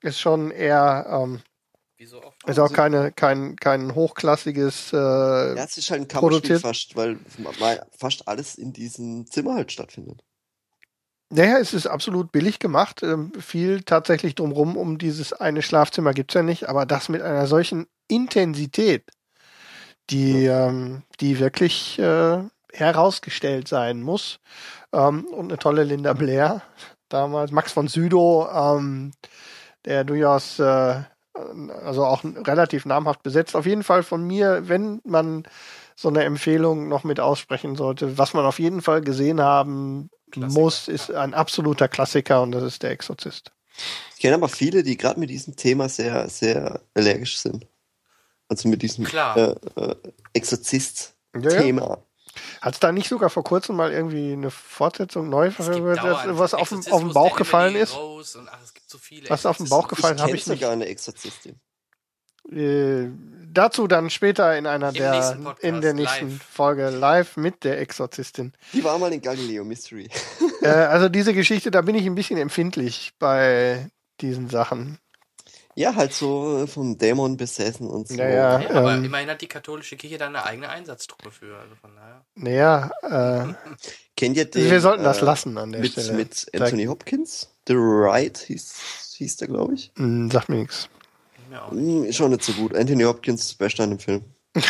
[0.00, 1.40] ist schon eher, ähm,
[2.06, 2.48] so oft.
[2.48, 4.92] ist auch keine, kein, kein hochklassiges.
[4.92, 7.18] Äh, Ja, es ist halt ein Kammerspiel fast, weil
[7.58, 10.22] weil fast alles in diesem Zimmer halt stattfindet.
[11.32, 13.02] Naja, es ist absolut billig gemacht.
[13.02, 17.46] Ähm, viel tatsächlich drumrum um dieses eine Schlafzimmer gibt's ja nicht, aber das mit einer
[17.46, 19.04] solchen Intensität,
[20.10, 24.40] die, ähm, die wirklich äh, herausgestellt sein muss.
[24.92, 26.62] Ähm, und eine tolle Linda Blair
[27.08, 29.12] damals, Max von Südow, ähm,
[29.84, 31.02] der durchaus äh,
[31.84, 33.56] also auch relativ namhaft besetzt.
[33.56, 35.44] Auf jeden Fall von mir, wenn man
[35.96, 40.60] so eine Empfehlung noch mit aussprechen sollte, was man auf jeden Fall gesehen haben Klassiker,
[40.60, 43.52] muss, ist ein absoluter Klassiker und das ist der Exorzist.
[44.14, 47.66] Ich kenne aber viele, die gerade mit diesem Thema sehr, sehr allergisch sind.
[48.50, 49.40] Also mit diesem äh,
[49.76, 49.94] äh,
[50.34, 51.98] Exorzist-Thema.
[52.60, 56.84] Hat es da nicht sogar vor kurzem mal irgendwie eine Fortsetzung, dauernd was auf, dem-
[56.92, 57.92] auf den Bauch gefallen ist?
[57.92, 59.68] Und, ach, es gibt so viele Was auf den.
[59.68, 60.60] Bauch gefallen habe ich nicht.
[60.60, 61.60] sogar eine Exorzistin.
[62.50, 63.08] Äh,
[63.52, 66.42] dazu dann später in einer Im der nächsten Podcast, in der nächsten live.
[66.42, 68.52] Folge live mit der Exorzistin.
[68.72, 70.08] Die war mal in Galileo Mystery.
[70.62, 73.88] äh, also diese Geschichte, da bin ich ein bisschen empfindlich bei
[74.20, 74.98] diesen Sachen.
[75.76, 78.14] Ja, halt so vom Dämon besessen und so.
[78.14, 78.60] Ja, ja.
[78.60, 81.56] Ja, aber ähm, immerhin hat die katholische Kirche da eine eigene Einsatztruppe für.
[81.58, 82.24] Also von daher.
[82.34, 83.54] Naja, äh,
[84.16, 84.70] Kennt ihr den?
[84.70, 86.12] wir sollten das äh, lassen an der mit, Stelle.
[86.12, 87.54] mit Anthony Hopkins?
[87.66, 89.92] The Right hieß, hieß der, glaube ich.
[89.96, 90.88] Hm, sagt mir nichts.
[91.70, 92.74] Hm, ist schon nicht so gut.
[92.74, 94.24] Anthony Hopkins, das Beste an dem Film.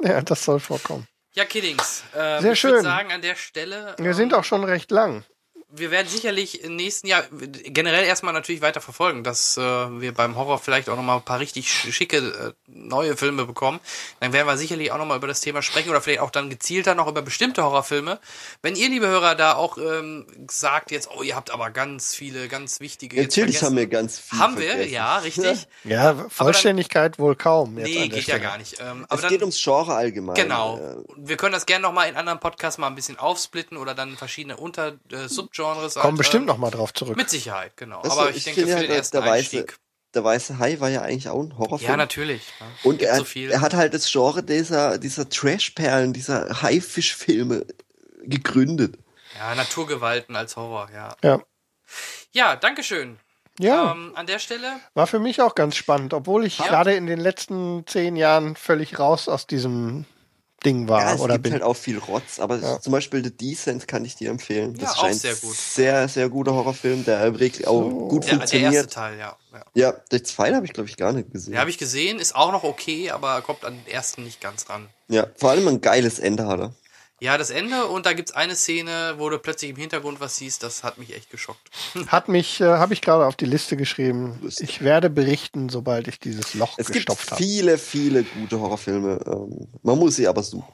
[0.00, 1.06] Ja, das soll vorkommen.
[1.34, 2.04] ja Kiddings.
[2.16, 2.70] Ähm, Sehr ich schön.
[2.70, 3.94] würde sagen, an der Stelle.
[3.98, 5.24] Wir ähm, sind auch schon recht lang.
[5.70, 10.34] Wir werden sicherlich im nächsten Jahr generell erstmal natürlich weiter verfolgen, dass äh, wir beim
[10.36, 13.78] Horror vielleicht auch nochmal ein paar richtig schicke äh, neue Filme bekommen.
[14.20, 16.94] Dann werden wir sicherlich auch nochmal über das Thema sprechen oder vielleicht auch dann gezielter
[16.94, 18.18] noch über bestimmte Horrorfilme.
[18.62, 22.48] Wenn ihr, liebe Hörer, da auch ähm, sagt jetzt, oh, ihr habt aber ganz viele,
[22.48, 24.38] ganz wichtige jetzt Natürlich haben wir ganz viel.
[24.38, 24.92] Haben wir, vergessen.
[24.92, 25.66] ja, richtig.
[25.84, 27.78] Ja, Vollständigkeit wohl kaum.
[27.78, 28.40] Jetzt Nee, geht ja Stelle.
[28.40, 28.80] gar nicht.
[28.80, 30.34] Ähm, aber Es dann, geht ums Genre allgemein.
[30.34, 30.78] Genau.
[30.78, 34.16] Äh, Wir können das gerne nochmal in anderen Podcasts mal ein bisschen aufsplitten oder dann
[34.16, 35.28] verschiedene Unter äh,
[35.66, 35.94] Subgenres.
[35.94, 37.16] Kommen halt, bestimmt ähm, noch mal drauf zurück.
[37.16, 38.02] Mit Sicherheit, genau.
[38.02, 39.78] weißt Aber du, ich, denke, für ja, den der- ersten der weiße, Einstieg.
[40.14, 41.90] der weiße Hai war ja eigentlich auch ein Horrorfilm.
[41.90, 42.42] Ja, natürlich.
[42.60, 42.66] ne?
[42.84, 43.50] Und er, so viel.
[43.50, 47.66] er hat halt das Genre dieser, dieser Trash-Perlen, dieser Haifisch-Filme
[48.22, 48.98] gegründet.
[49.38, 51.14] Ja, Naturgewalten als Horror, ja.
[51.22, 51.40] Ja.
[52.32, 53.18] Ja, Dankeschön.
[53.60, 56.66] Ja, Ähm, an der Stelle, war für mich auch ganz spannend, obwohl ich Ja.
[56.68, 60.04] gerade in den letzten zehn Jahren völlig raus aus diesem
[60.64, 61.52] Ding war ja, es oder gibt bin.
[61.52, 62.80] halt auch viel Rotz, aber Ja.
[62.80, 64.74] zum Beispiel The Descent kann ich dir empfehlen.
[64.74, 65.54] Das Ja, ist auch ein sehr gut.
[65.54, 68.08] sehr, sehr guter Horrorfilm, der wirklich auch So.
[68.08, 68.92] gut der, der erste funktioniert.
[68.92, 69.36] Teil, ja.
[69.52, 69.62] ja.
[69.74, 71.52] Ja, den zweiten habe ich, glaube ich, gar nicht gesehen.
[71.52, 74.68] Den habe ich gesehen, ist auch noch okay, aber kommt an den ersten nicht ganz
[74.68, 74.88] ran.
[75.08, 76.74] ja, vor allem ein geiles Ende hat er.
[77.20, 80.62] Ja, das Ende und da gibt's eine Szene, wo du plötzlich im Hintergrund was siehst,
[80.62, 81.68] das hat mich echt geschockt.
[82.06, 84.38] Hat mich, äh, habe ich gerade auf die Liste geschrieben.
[84.60, 87.42] Ich werde berichten, sobald ich dieses Loch Es gibt gestopft habe.
[87.42, 89.20] viele, viele gute Horrorfilme.
[89.26, 90.72] Ähm, man muss sie aber suchen.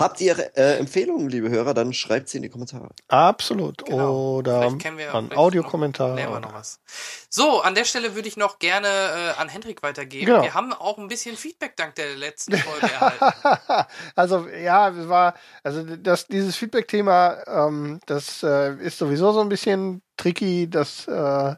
[0.00, 2.88] Habt ihr äh, Empfehlungen, liebe Hörer, dann schreibt sie in die Kommentare.
[3.08, 3.84] Absolut.
[3.84, 4.36] Genau.
[4.38, 6.14] Oder vielleicht Audiokommentar.
[6.16, 6.80] noch- noch was.
[7.28, 10.26] So, an der Stelle würde ich noch gerne äh, an Hendrik weitergeben.
[10.26, 10.42] Genau.
[10.42, 13.86] Wir haben auch ein bisschen Feedback dank der letzten Folge erhalten.
[14.16, 19.48] also ja, es war, also das, dieses Feedback-Thema, ähm, das äh, ist sowieso so ein
[19.48, 20.68] bisschen tricky.
[20.68, 21.54] Das, äh,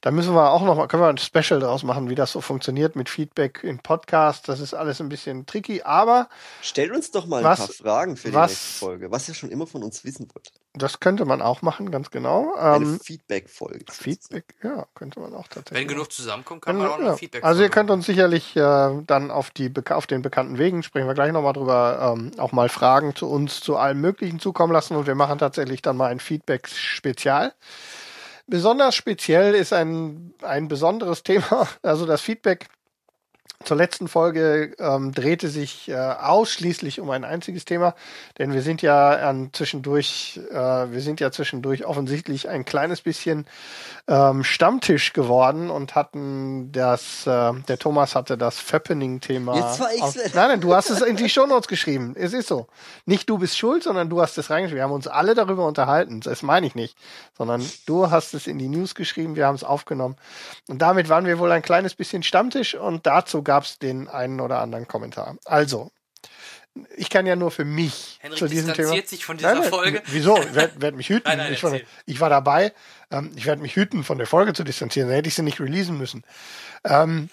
[0.00, 2.40] Da müssen wir auch noch mal, können wir ein Special draus machen, wie das so
[2.40, 4.48] funktioniert mit Feedback im Podcast.
[4.48, 6.28] Das ist alles ein bisschen tricky, aber
[6.62, 9.34] Stellt uns doch mal Was- ein paar Fragen für die was- nächste Folge, was ihr
[9.34, 10.52] schon immer von uns wissen wollt.
[10.74, 12.54] das könnte man auch machen, ganz genau.
[12.54, 13.84] Eine Ähm, Feedback-Folge.
[13.90, 15.80] Feedback, ja, könnte man auch tatsächlich.
[15.80, 17.16] Wenn genug zusammenkommt, kann man wir- auch noch ja.
[17.16, 21.08] Feedback Also ihr könnt uns sicherlich äh, dann auf, die, auf den bekannten Wegen, sprechen
[21.08, 24.94] wir gleich nochmal drüber, ähm, auch mal Fragen zu uns, zu allem Möglichen zukommen lassen
[24.94, 27.52] und wir machen tatsächlich dann mal ein Feedback-Spezial.
[28.48, 32.66] Besonders speziell ist ein, ein besonderes Thema, also das Feedback
[33.64, 37.94] zur letzten Folge ähm, drehte sich äh, ausschließlich um ein einziges Thema,
[38.38, 43.46] denn wir sind ja an zwischendurch, äh, wir sind ja zwischendurch offensichtlich ein kleines bisschen
[44.06, 49.56] ähm, Stammtisch geworden und hatten das, äh, der Thomas hatte das Fappening-Thema.
[49.56, 50.24] Jetzt war ich's auf- wieder.
[50.34, 52.14] Nein, nein, du hast es in die Shownotes geschrieben.
[52.16, 52.68] Es ist so.
[53.06, 54.76] Nicht du bist schuld, sondern du hast es reingeschrieben.
[54.78, 56.20] Wir haben uns alle darüber unterhalten.
[56.20, 56.96] Das meine ich nicht.
[57.36, 60.16] Sondern du hast es in die News geschrieben, wir haben es aufgenommen.
[60.68, 64.42] Und damit waren wir wohl ein kleines bisschen Stammtisch und dazu gab es den einen
[64.42, 65.38] oder anderen Kommentar.
[65.46, 65.90] Also,
[66.98, 68.94] ich kann ja nur für mich Henrik zu diesem Thema.
[69.06, 70.02] sich von dieser Nein, nein, Folge.
[70.04, 70.36] Wieso?
[70.36, 71.26] Ich werde werd mich hüten.
[71.38, 72.74] Nein, ich, war, ich war dabei.
[73.10, 75.08] Ähm, ich werde mich hüten, von der Folge zu distanzieren.
[75.08, 76.24] Dann hätte ich sie nicht releasen müssen.
[76.84, 77.30] Ähm,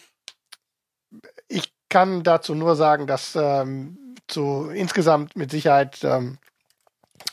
[1.49, 6.37] ich kann dazu nur sagen, dass ähm, zu insgesamt mit Sicherheit ähm,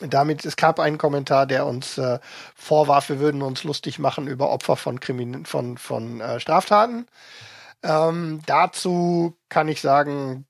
[0.01, 2.19] damit, es gab einen Kommentar, der uns äh,
[2.53, 7.07] vorwarf, wir würden uns lustig machen über Opfer von Krimin von, von äh, Straftaten.
[7.83, 10.45] Ähm, dazu kann ich sagen,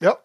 [0.00, 0.16] ja,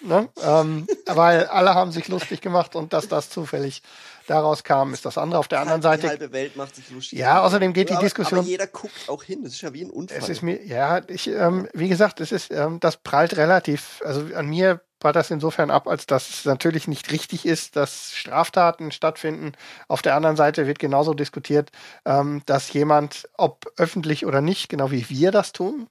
[0.00, 0.28] ne?
[0.42, 3.82] ähm, weil alle haben sich lustig gemacht und dass das zufällig
[4.26, 5.40] daraus kam, ist das andere.
[5.40, 7.18] Auf der anderen Die Seite, halbe Welt macht sich lustig.
[7.18, 9.42] Ja, außerdem geht die aber, Diskussion- Aber jeder guckt auch hin.
[9.42, 10.18] Das ist ja wie ein Unfall.
[10.18, 14.20] es ist mir, ja, ich, ähm, wie gesagt, es ist, ähm, das prallt relativ, also
[14.34, 18.92] an mir prallt das insofern ab, als dass es natürlich nicht richtig ist, dass Straftaten
[18.92, 19.52] stattfinden.
[19.88, 21.70] Auf der anderen Seite wird genauso diskutiert,
[22.04, 25.88] ähm, dass jemand, ob öffentlich oder nicht, genau wie wir das tun,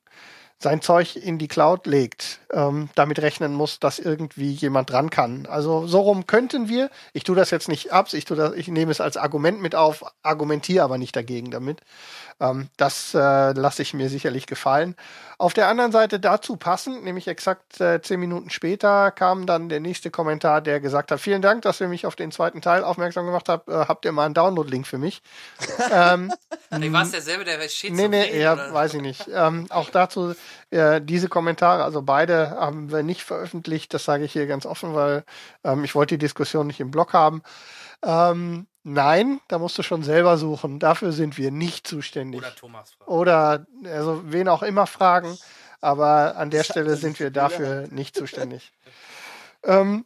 [0.60, 5.46] sein Zeug in die Cloud legt, ähm, damit rechnen muss, dass irgendwie jemand dran kann.
[5.46, 6.90] Also so rum könnten wir.
[7.14, 9.76] Ich tue das jetzt nicht ab, ich, tue das, ich nehme es als Argument mit
[9.76, 11.82] auf, argumentiere aber nicht dagegen damit.
[12.40, 14.96] Ähm, das äh, lasse ich mir sicherlich gefallen.
[15.40, 19.80] Auf der anderen Seite dazu passend, nämlich exakt äh, zehn Minuten später, kam dann der
[19.80, 23.26] nächste Kommentar, der gesagt hat, vielen Dank, dass ihr mich auf den zweiten Teil aufmerksam
[23.26, 23.70] gemacht habt.
[23.70, 25.22] Äh, habt ihr mal einen Download-Link für mich?
[25.92, 26.32] ähm,
[26.70, 29.28] Nee, war es derselbe, der steht Nee, nee, ja, weiß ich nicht.
[29.34, 30.36] Ähm, auch dazu
[30.70, 34.94] äh, diese Kommentare, also beide haben wir nicht veröffentlicht, das sage ich hier ganz offen,
[34.94, 35.24] weil
[35.64, 37.42] ähm, ich wollte die Diskussion nicht im Blog haben.
[38.04, 40.80] Ähm, nein, da musst du schon selber suchen.
[40.80, 42.42] Dafür sind wir nicht zuständig.
[42.42, 43.10] Oder Thomas fragt.
[43.10, 45.38] Oder also wen auch immer fragen,
[45.82, 48.72] aber an der Stelle sind wir dafür nicht zuständig.
[49.64, 50.06] ähm,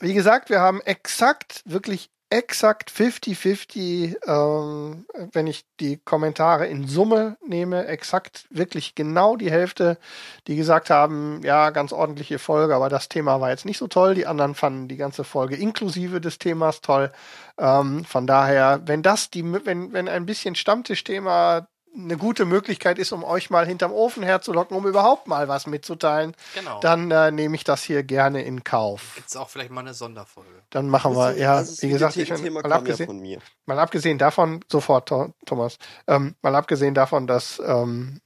[0.00, 7.38] wie gesagt, wir haben exakt, wirklich exakt 50-50, ähm, wenn ich die Kommentare in Summe
[7.46, 9.98] nehme, exakt wirklich genau die Hälfte,
[10.46, 14.14] die gesagt haben, ja, ganz ordentliche Folge, aber das Thema war jetzt nicht so toll.
[14.14, 17.10] Die anderen fanden die ganze Folge inklusive des Themas toll.
[17.58, 21.66] Ähm, von daher, wenn das die, wenn, wenn ein bisschen Stammtischthema
[21.98, 26.34] eine gute Möglichkeit ist, um euch mal hinterm Ofen herzulocken, um überhaupt mal was mitzuteilen,
[26.54, 26.78] Genau.
[26.80, 29.12] dann äh, nehme ich das hier gerne in Kauf.
[29.16, 30.48] Gibt's auch vielleicht mal eine Sonderfolge.
[30.70, 33.40] Dann machen wir, Also, ja, also wie gesagt, ich, mal, ja abgesehen, von mir.
[33.66, 38.20] mal abgesehen davon, sofort, Tho- Thomas, ähm, mal abgesehen davon, dass, ähm,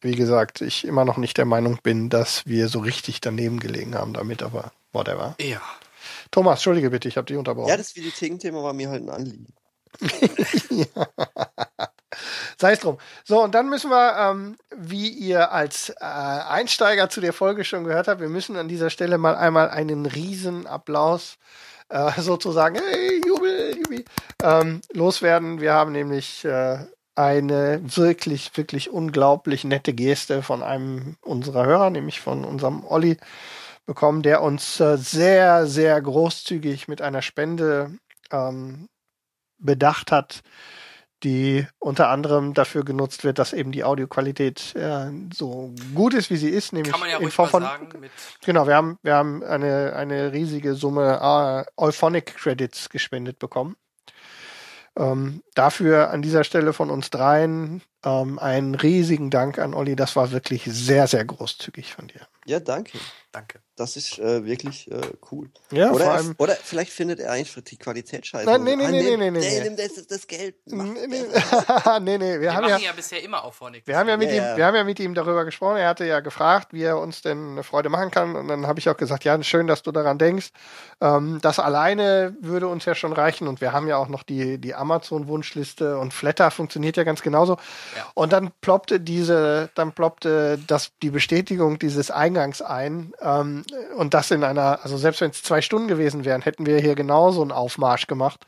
[0.00, 3.94] wie gesagt, ich immer noch nicht der Meinung bin, dass wir so richtig daneben gelegen
[3.94, 5.36] haben damit, aber whatever.
[5.40, 5.60] Ja.
[6.30, 7.68] Thomas, entschuldige bitte, ich habe dich unterbrochen.
[7.68, 9.52] Ja, das Videotheken-Thema war mir halt ein Anliegen.
[12.58, 12.98] Sei es drum.
[13.24, 17.84] So, und dann müssen wir, ähm, wie ihr als äh, Einsteiger zu der Folge schon
[17.84, 21.38] gehört habt, wir müssen an dieser Stelle mal einmal einen riesen Applaus
[21.88, 24.04] äh, sozusagen, hey, Jubel, Jubel,
[24.42, 25.60] ähm, loswerden.
[25.60, 26.78] Wir haben nämlich äh,
[27.14, 33.18] eine wirklich, wirklich unglaublich nette Geste von einem unserer Hörer, nämlich von unserem Olli,
[33.84, 37.98] bekommen, der uns äh, sehr, sehr großzügig mit einer Spende
[38.30, 38.88] ähm,
[39.58, 40.42] bedacht hat,
[41.22, 46.36] die unter anderem dafür genutzt wird, dass eben die Audioqualität äh, so gut ist, wie
[46.36, 47.88] sie ist, nämlich Kann man ja in Form von sagen.
[48.00, 48.10] Mit
[48.44, 53.76] genau, wir haben wir haben eine eine riesige Summe äh, Euphonic Credits gespendet bekommen.
[54.94, 59.96] Ähm, dafür an dieser Stelle von uns dreien ähm, einen riesigen Dank an Olli.
[59.96, 62.26] Das war wirklich sehr sehr großzügig von dir.
[62.44, 62.98] Ja, danke.
[63.32, 63.60] Danke.
[63.76, 65.50] Das ist äh, wirklich äh, cool.
[65.70, 66.34] Ja, oder, vor er- allem.
[66.36, 68.44] oder vielleicht findet er eigentlich die Qualität scheiße.
[68.44, 69.60] Nein, nee, nee, Ah, nee, nimm- nee, nee, nee.
[69.64, 70.56] nimm das, das Geld.
[70.66, 71.06] Nee, nee,
[72.00, 73.86] nee, nee, wir Wir haben machen ja, ja, bisher immer auf Phonic.
[73.86, 74.56] wir haben ja mit Ja, ihm, ja.
[74.58, 75.78] wir haben ja mit ihm darüber gesprochen.
[75.78, 78.36] Er hatte ja gefragt, wie er uns denn eine Freude machen kann.
[78.36, 80.50] Und dann habe ich auch gesagt, ja, schön, dass du daran denkst.
[81.00, 83.48] Ähm, das alleine würde uns ja schon reichen.
[83.48, 87.54] Und wir haben ja auch noch die, die Amazon-Wunschliste und Flatter funktioniert ja ganz genauso.
[87.96, 88.06] Ja.
[88.14, 93.14] Und dann ploppte diese, dann ploppte das, die Bestätigung dieses Eingangs ein.
[93.22, 93.64] Ähm,
[93.96, 96.94] und das in einer, also selbst wenn es zwei Stunden gewesen wären, hätten wir hier
[96.94, 98.44] genauso einen Aufmarsch gemacht.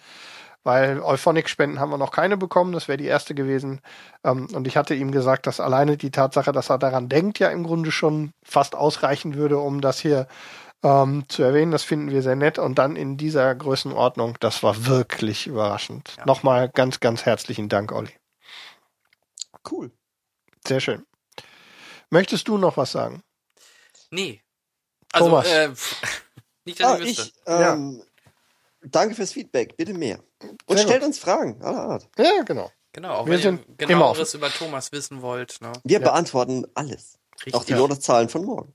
[0.66, 3.82] Weil Euphonic-Spenden haben wir noch keine bekommen, das wäre die erste gewesen.
[4.24, 7.48] Ähm, und ich hatte ihm gesagt, dass alleine die Tatsache, dass er daran denkt, ja
[7.48, 10.26] im Grunde schon fast ausreichen würde, um das hier
[10.82, 11.70] ähm, zu erwähnen.
[11.70, 12.58] Das finden wir sehr nett.
[12.58, 16.14] Und dann in dieser Größenordnung, das war wirklich überraschend.
[16.16, 16.24] Ja.
[16.24, 18.12] Nochmal ganz, ganz herzlichen Dank, Olli.
[19.70, 19.90] Cool.
[20.66, 21.04] Sehr schön.
[22.08, 23.22] Möchtest du noch was sagen?
[24.10, 24.43] Nee.
[25.14, 25.46] Also, Thomas.
[25.48, 25.96] äh, pff,
[26.64, 27.22] nicht, dass Ah, ich wüsste.
[27.22, 28.02] ich, ähm,
[28.82, 29.76] danke fürs Feedback.
[29.76, 30.18] Bitte mehr.
[30.66, 31.08] Und Sehr stellt gut.
[31.08, 32.08] uns Fragen aller Art.
[32.18, 32.70] Ja, genau.
[32.92, 35.60] Genau, auch Wir wenn sind ihr genaueres über Thomas wissen wollt.
[35.60, 35.72] Ne?
[35.82, 36.04] Wir Ja.
[36.04, 37.18] beantworten alles.
[37.36, 37.54] Richtig.
[37.54, 38.74] Auch die Lottozahlen von morgen.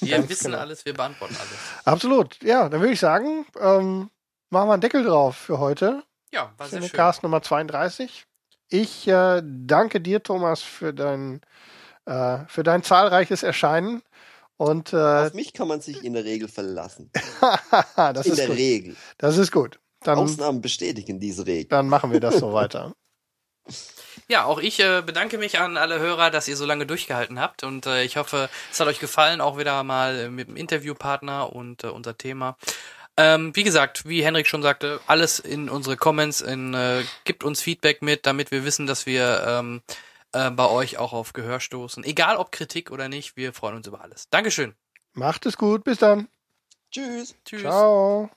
[0.00, 0.58] Wir Ganz wissen genau.
[0.58, 1.58] alles, wir beantworten alles.
[1.84, 2.42] Absolut.
[2.42, 4.10] Ja, dann würde ich sagen, ähm,
[4.50, 6.02] machen wir einen Deckel drauf für heute.
[6.32, 6.88] Ja, war sehr schön.
[6.90, 8.26] Cinecast Nummer 32.
[8.68, 11.40] Ich äh, danke dir, Thomas, für dein,
[12.04, 14.02] äh, für dein zahlreiches Erscheinen.
[14.56, 17.10] Und äh, Auf mich kann man sich in der Regel verlassen.
[17.96, 18.56] das, in ist der gut.
[18.56, 18.96] Regel.
[19.18, 19.78] das ist gut.
[20.00, 21.68] Dann, Ausnahmen bestätigen diese Regel.
[21.68, 22.94] dann machen wir das so weiter.
[24.28, 27.64] Ja, auch ich äh, bedanke mich an alle Hörer, dass ihr so lange durchgehalten habt
[27.64, 31.52] und äh, ich hoffe, es hat euch gefallen, auch wieder mal äh, mit dem Interviewpartner
[31.52, 32.56] und äh, unser Thema.
[33.16, 37.62] Ähm, wie gesagt, wie Henrik schon sagte, alles in unsere Comments, in, äh, gibt uns
[37.62, 39.82] Feedback mit, damit wir wissen, dass wir ähm,
[40.36, 42.04] äh, bei euch auch auf Gehör stoßen.
[42.04, 44.28] Egal ob Kritik oder nicht, wir freuen uns über alles.
[44.28, 44.74] Dankeschön.
[45.14, 45.84] Macht es gut.
[45.84, 46.28] Bis dann.
[46.90, 47.34] Tschüss.
[47.44, 47.62] Tschüss.
[47.62, 48.30] Ciao.